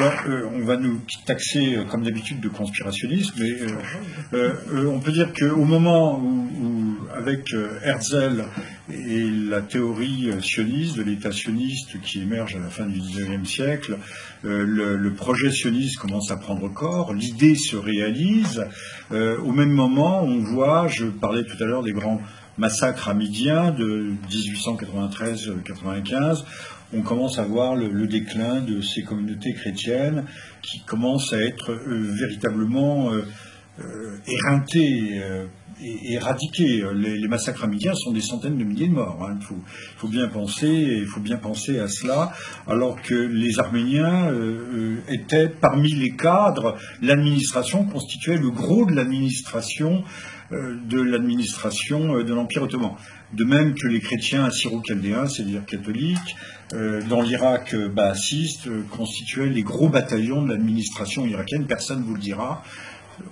Euh, 0.00 0.48
on 0.54 0.64
va 0.64 0.76
nous 0.76 1.00
taxer, 1.26 1.76
euh, 1.76 1.84
comme 1.84 2.02
d'habitude, 2.02 2.40
de 2.40 2.48
conspirationnisme, 2.48 3.34
mais 3.38 3.52
euh, 4.34 4.86
on 4.86 5.00
peut 5.00 5.12
dire 5.12 5.32
qu'au 5.32 5.64
moment 5.64 6.18
où, 6.18 6.96
avec 7.14 7.54
Herzl 7.82 8.44
et 8.90 9.22
la 9.48 9.60
théorie 9.60 10.30
sioniste, 10.40 10.96
de 10.96 11.02
l'État 11.02 11.30
sioniste 11.30 12.00
qui 12.00 12.22
émerge 12.22 12.56
à 12.56 12.58
la 12.58 12.68
fin 12.68 12.86
du 12.86 13.00
XIXe 13.00 13.48
siècle, 13.48 13.98
le, 14.42 15.10
projet 15.10 15.52
sioniste 15.52 15.98
commence 15.98 16.30
à 16.30 16.36
prendre 16.36 16.68
corps, 16.72 17.12
l'idée 17.12 17.54
se 17.54 17.76
réalise. 17.76 18.64
au 19.10 19.52
même 19.52 19.70
moment, 19.70 20.22
on 20.24 20.38
voit, 20.38 20.88
je 20.88 21.04
parlais 21.04 21.44
tout 21.44 21.62
à 21.62 21.66
l'heure 21.66 21.82
des 21.82 21.92
grands 21.92 22.20
massacres 22.58 23.08
amidiens 23.08 23.70
de 23.70 24.12
1893-95, 24.30 26.44
on 26.94 27.02
commence 27.02 27.38
à 27.38 27.44
voir 27.44 27.74
le, 27.74 28.06
déclin 28.06 28.60
de 28.60 28.82
ces 28.82 29.02
communautés 29.02 29.54
chrétiennes 29.54 30.24
qui 30.62 30.80
commencent 30.80 31.32
à 31.32 31.40
être 31.40 31.72
euh, 31.72 32.14
véritablement 32.20 33.12
euh, 33.12 33.24
euh, 33.80 34.18
éreintées 34.26 35.22
et 35.80 36.12
éradiquées. 36.12 36.84
Les, 36.94 37.26
massacres 37.28 37.64
amidiens 37.64 37.94
sont 37.94 38.12
des 38.12 38.20
centaines 38.20 38.58
de 38.58 38.64
milliers 38.64 38.88
de 38.88 38.92
morts. 38.92 39.26
Hein. 39.26 39.38
Il, 39.40 39.56
faut, 39.96 40.08
bien 40.08 40.28
penser, 40.28 40.68
il 40.68 41.06
faut 41.06 41.20
bien 41.20 41.38
penser 41.38 41.78
à 41.78 41.88
cela, 41.88 42.32
alors 42.66 43.00
que 43.00 43.14
les 43.14 43.58
Arméniens 43.58 44.30
étaient 45.08 45.48
parmi 45.48 45.94
les 45.94 46.10
cadres, 46.10 46.76
l'administration 47.00 47.84
constituait 47.84 48.36
le 48.36 48.50
gros 48.50 48.84
de 48.84 48.94
l'administration 48.94 50.04
de 50.52 51.00
l'administration 51.00 52.22
de 52.22 52.34
l'Empire 52.34 52.62
ottoman. 52.62 52.92
De 53.32 53.44
même 53.44 53.74
que 53.74 53.86
les 53.86 54.00
chrétiens 54.00 54.44
assyro-chaldéens, 54.44 55.26
c'est-à-dire 55.26 55.64
catholiques, 55.64 56.36
euh, 56.74 57.02
dans 57.08 57.20
l'Irak 57.20 57.74
euh, 57.74 57.88
baassiste, 57.88 58.66
euh, 58.66 58.82
constituaient 58.90 59.48
les 59.48 59.62
gros 59.62 59.88
bataillons 59.88 60.42
de 60.42 60.50
l'administration 60.50 61.26
irakienne. 61.26 61.66
Personne 61.66 62.00
ne 62.00 62.04
vous 62.04 62.14
le 62.14 62.20
dira. 62.20 62.62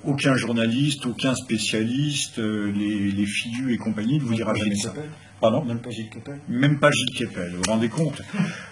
Aucun 0.04 0.36
journaliste, 0.36 1.06
aucun 1.06 1.34
spécialiste, 1.34 2.38
les, 2.38 3.10
les 3.10 3.26
et 3.68 3.76
compagnie 3.78 4.18
ne 4.18 4.24
vous 4.24 4.34
dira 4.34 4.54
jamais 4.54 4.76
ça. 4.76 4.92
Pardon 5.40 5.64
Même 5.64 5.80
pas 5.80 5.90
Gilles 5.90 6.10
Kepel 6.10 6.38
Même 6.48 6.78
pas 6.78 6.90
Gilles 6.90 7.16
Kepel, 7.16 7.50
vous 7.52 7.62
vous 7.64 7.70
rendez 7.70 7.88
compte 7.88 8.22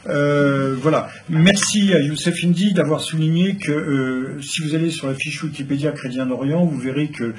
Voilà. 0.05 1.09
Merci 1.29 1.95
à 1.95 2.01
Youssef 2.01 2.35
Indy 2.45 2.73
d'avoir 2.73 3.01
souligné 3.01 3.57
que 3.57 4.39
si 4.43 4.63
vous 4.63 4.75
allez 4.75 4.91
sur 4.91 5.07
la 5.07 5.15
fiche 5.15 5.43
Wikipédia 5.43 5.93
Chrétien 5.93 6.27
d'Orient, 6.27 6.65
vous 6.65 6.79
verrez 6.79 7.09
que 7.09 7.35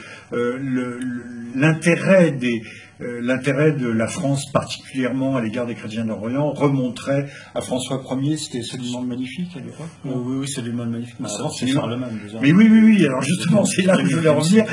l'intérêt 1.56 2.31
des, 2.31 2.61
euh, 2.61 2.89
l'intérêt 3.00 3.72
de 3.72 3.88
la 3.88 4.08
France, 4.08 4.52
particulièrement 4.52 5.38
à 5.38 5.42
l'égard 5.42 5.66
des 5.66 5.76
chrétiens 5.76 6.06
d'Orient, 6.06 6.52
remonterait 6.52 7.28
à 7.56 7.62
François 7.62 8.04
Ier. 8.22 8.38
C'était 8.38 8.62
celui-là 8.62 9.00
magnifique 9.02 9.50
à 9.56 9.60
l'époque 9.60 9.88
Oui, 10.04 10.40
oui, 10.40 10.48
c'est 10.48 10.62
le 10.62 10.74
magnifique. 10.74 11.16
Mais 11.20 11.30
c'est 11.58 11.68
Charlemagne, 11.68 12.20
Mais 12.42 12.52
oui, 12.52 12.68
oui, 12.70 12.82
oui. 12.84 13.06
Alors 13.06 13.22
justement, 13.22 13.64
c'est 13.66 13.84
là 13.84 13.98
que 13.98 14.06
je 14.06 14.16
voulais 14.16 14.30
revenir. 14.30 14.66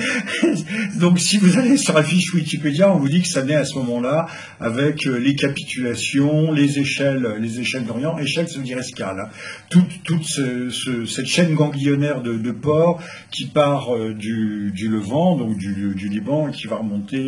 Donc, 1.00 1.18
si 1.18 1.38
vous 1.38 1.56
allez 1.58 1.76
sur 1.76 1.94
la 1.94 2.02
fiche 2.02 2.34
Wikipédia, 2.34 2.92
on 2.92 2.98
vous 2.98 3.08
dit 3.08 3.22
que 3.22 3.28
ça 3.28 3.42
naît 3.42 3.54
à 3.54 3.64
ce 3.64 3.76
moment-là 3.78 4.26
avec 4.60 5.06
euh, 5.06 5.18
les 5.18 5.34
capitulations, 5.34 6.52
les 6.52 6.78
échelles, 6.78 7.36
les 7.40 7.60
échelles 7.60 7.84
d'Orient. 7.84 8.18
Échelle, 8.18 8.48
ça 8.48 8.58
veut 8.58 8.64
dire 8.64 8.78
escale. 8.78 9.20
Hein. 9.20 9.28
Toute, 9.70 10.02
toute 10.02 10.24
cette 10.24 11.26
chaîne 11.26 11.54
ganglionnaire 11.54 12.22
de, 12.22 12.50
ports 12.50 13.02
qui 13.30 13.46
part 13.46 13.94
euh, 13.94 14.14
du, 14.14 14.72
Levant, 14.88 15.36
donc 15.36 15.56
du, 15.56 15.94
du, 15.94 16.08
Liban, 16.08 16.48
et 16.48 16.52
qui 16.52 16.66
va 16.66 16.76
remonter 16.76 17.24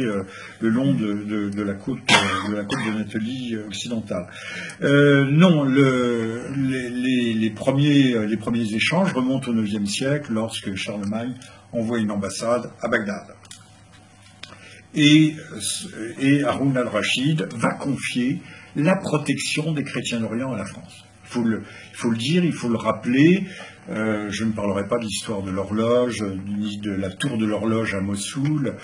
le 0.61 0.69
long 0.69 0.88
de, 0.95 1.63
la 1.63 1.75
côte 1.75 1.99
de 2.49 2.55
la 2.55 2.65
côte 2.65 2.79
d'Anatolie 2.85 3.57
occidentale. 3.67 4.27
Euh, 4.83 5.25
non, 5.31 5.65
les, 5.65 7.51
premiers, 7.51 8.27
les 8.27 8.37
premiers 8.37 8.75
échanges 8.75 9.13
remontent 9.13 9.51
au 9.51 9.65
IXe 9.65 9.91
siècle 9.91 10.33
lorsque 10.33 10.75
Charlemagne 10.75 11.35
envoie 11.73 11.99
une 11.99 12.11
ambassade 12.11 12.71
à 12.81 12.89
Bagdad. 12.89 13.35
Et, 14.95 15.35
et 16.21 16.45
Haroun 16.45 16.77
al-Rachid 16.77 17.49
va 17.55 17.75
confier 17.75 18.41
la 18.75 18.97
protection 18.97 19.73
des 19.73 19.85
chrétiens 19.85 20.21
d'Orient 20.21 20.53
à 20.53 20.57
la 20.57 20.65
France. 20.65 21.05
Il 21.25 21.67
faut 21.93 22.11
le 22.11 22.17
dire, 22.17 22.45
il 22.45 22.53
faut 22.53 22.69
le 22.69 22.79
rappeler. 22.79 23.45
Euh, 23.91 24.27
je 24.31 24.45
ne 24.45 24.53
parlerai 24.53 24.87
pas 24.87 24.99
de 24.99 25.05
l'histoire 25.05 25.43
de 25.43 25.51
l'horloge, 25.51 26.23
ni 26.47 26.79
de 26.79 26.93
la 26.93 27.11
tour 27.11 27.39
de 27.39 27.47
l'horloge 27.47 27.95
à 27.95 28.01
Mossoul. 28.01 28.77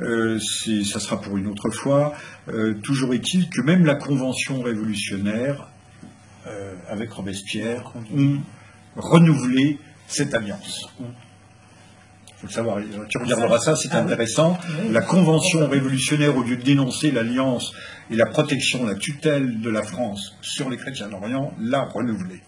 Euh, 0.00 0.38
ça 0.38 1.00
sera 1.00 1.20
pour 1.20 1.36
une 1.36 1.48
autre 1.48 1.70
fois. 1.70 2.14
Euh, 2.48 2.74
toujours 2.82 3.14
est-il 3.14 3.48
que 3.48 3.62
même 3.62 3.84
la 3.84 3.96
Convention 3.96 4.62
révolutionnaire, 4.62 5.68
avec 6.90 7.10
Robespierre, 7.10 7.90
ont 8.14 8.38
renouvelé 8.96 9.78
cette 10.06 10.34
alliance. 10.34 10.90
Il 11.00 12.34
faut 12.36 12.46
le 12.46 12.52
savoir, 12.52 12.78
tu 13.08 13.16
regarderas 13.16 13.58
ça, 13.58 13.74
c'est 13.74 13.94
intéressant. 13.94 14.58
La 14.90 15.00
Convention 15.00 15.66
révolutionnaire, 15.66 16.36
au 16.36 16.42
lieu 16.42 16.56
de 16.56 16.62
dénoncer 16.62 17.10
l'alliance 17.10 17.72
et 18.10 18.16
la 18.16 18.26
protection, 18.26 18.84
la 18.84 18.94
tutelle 18.94 19.62
de 19.62 19.70
la 19.70 19.82
France 19.82 20.36
sur 20.42 20.68
les 20.68 20.76
chrétiens 20.76 21.08
d'Orient, 21.08 21.54
l'a 21.58 21.84
renouvelée. 21.84 22.42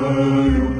Amen. 0.00 0.77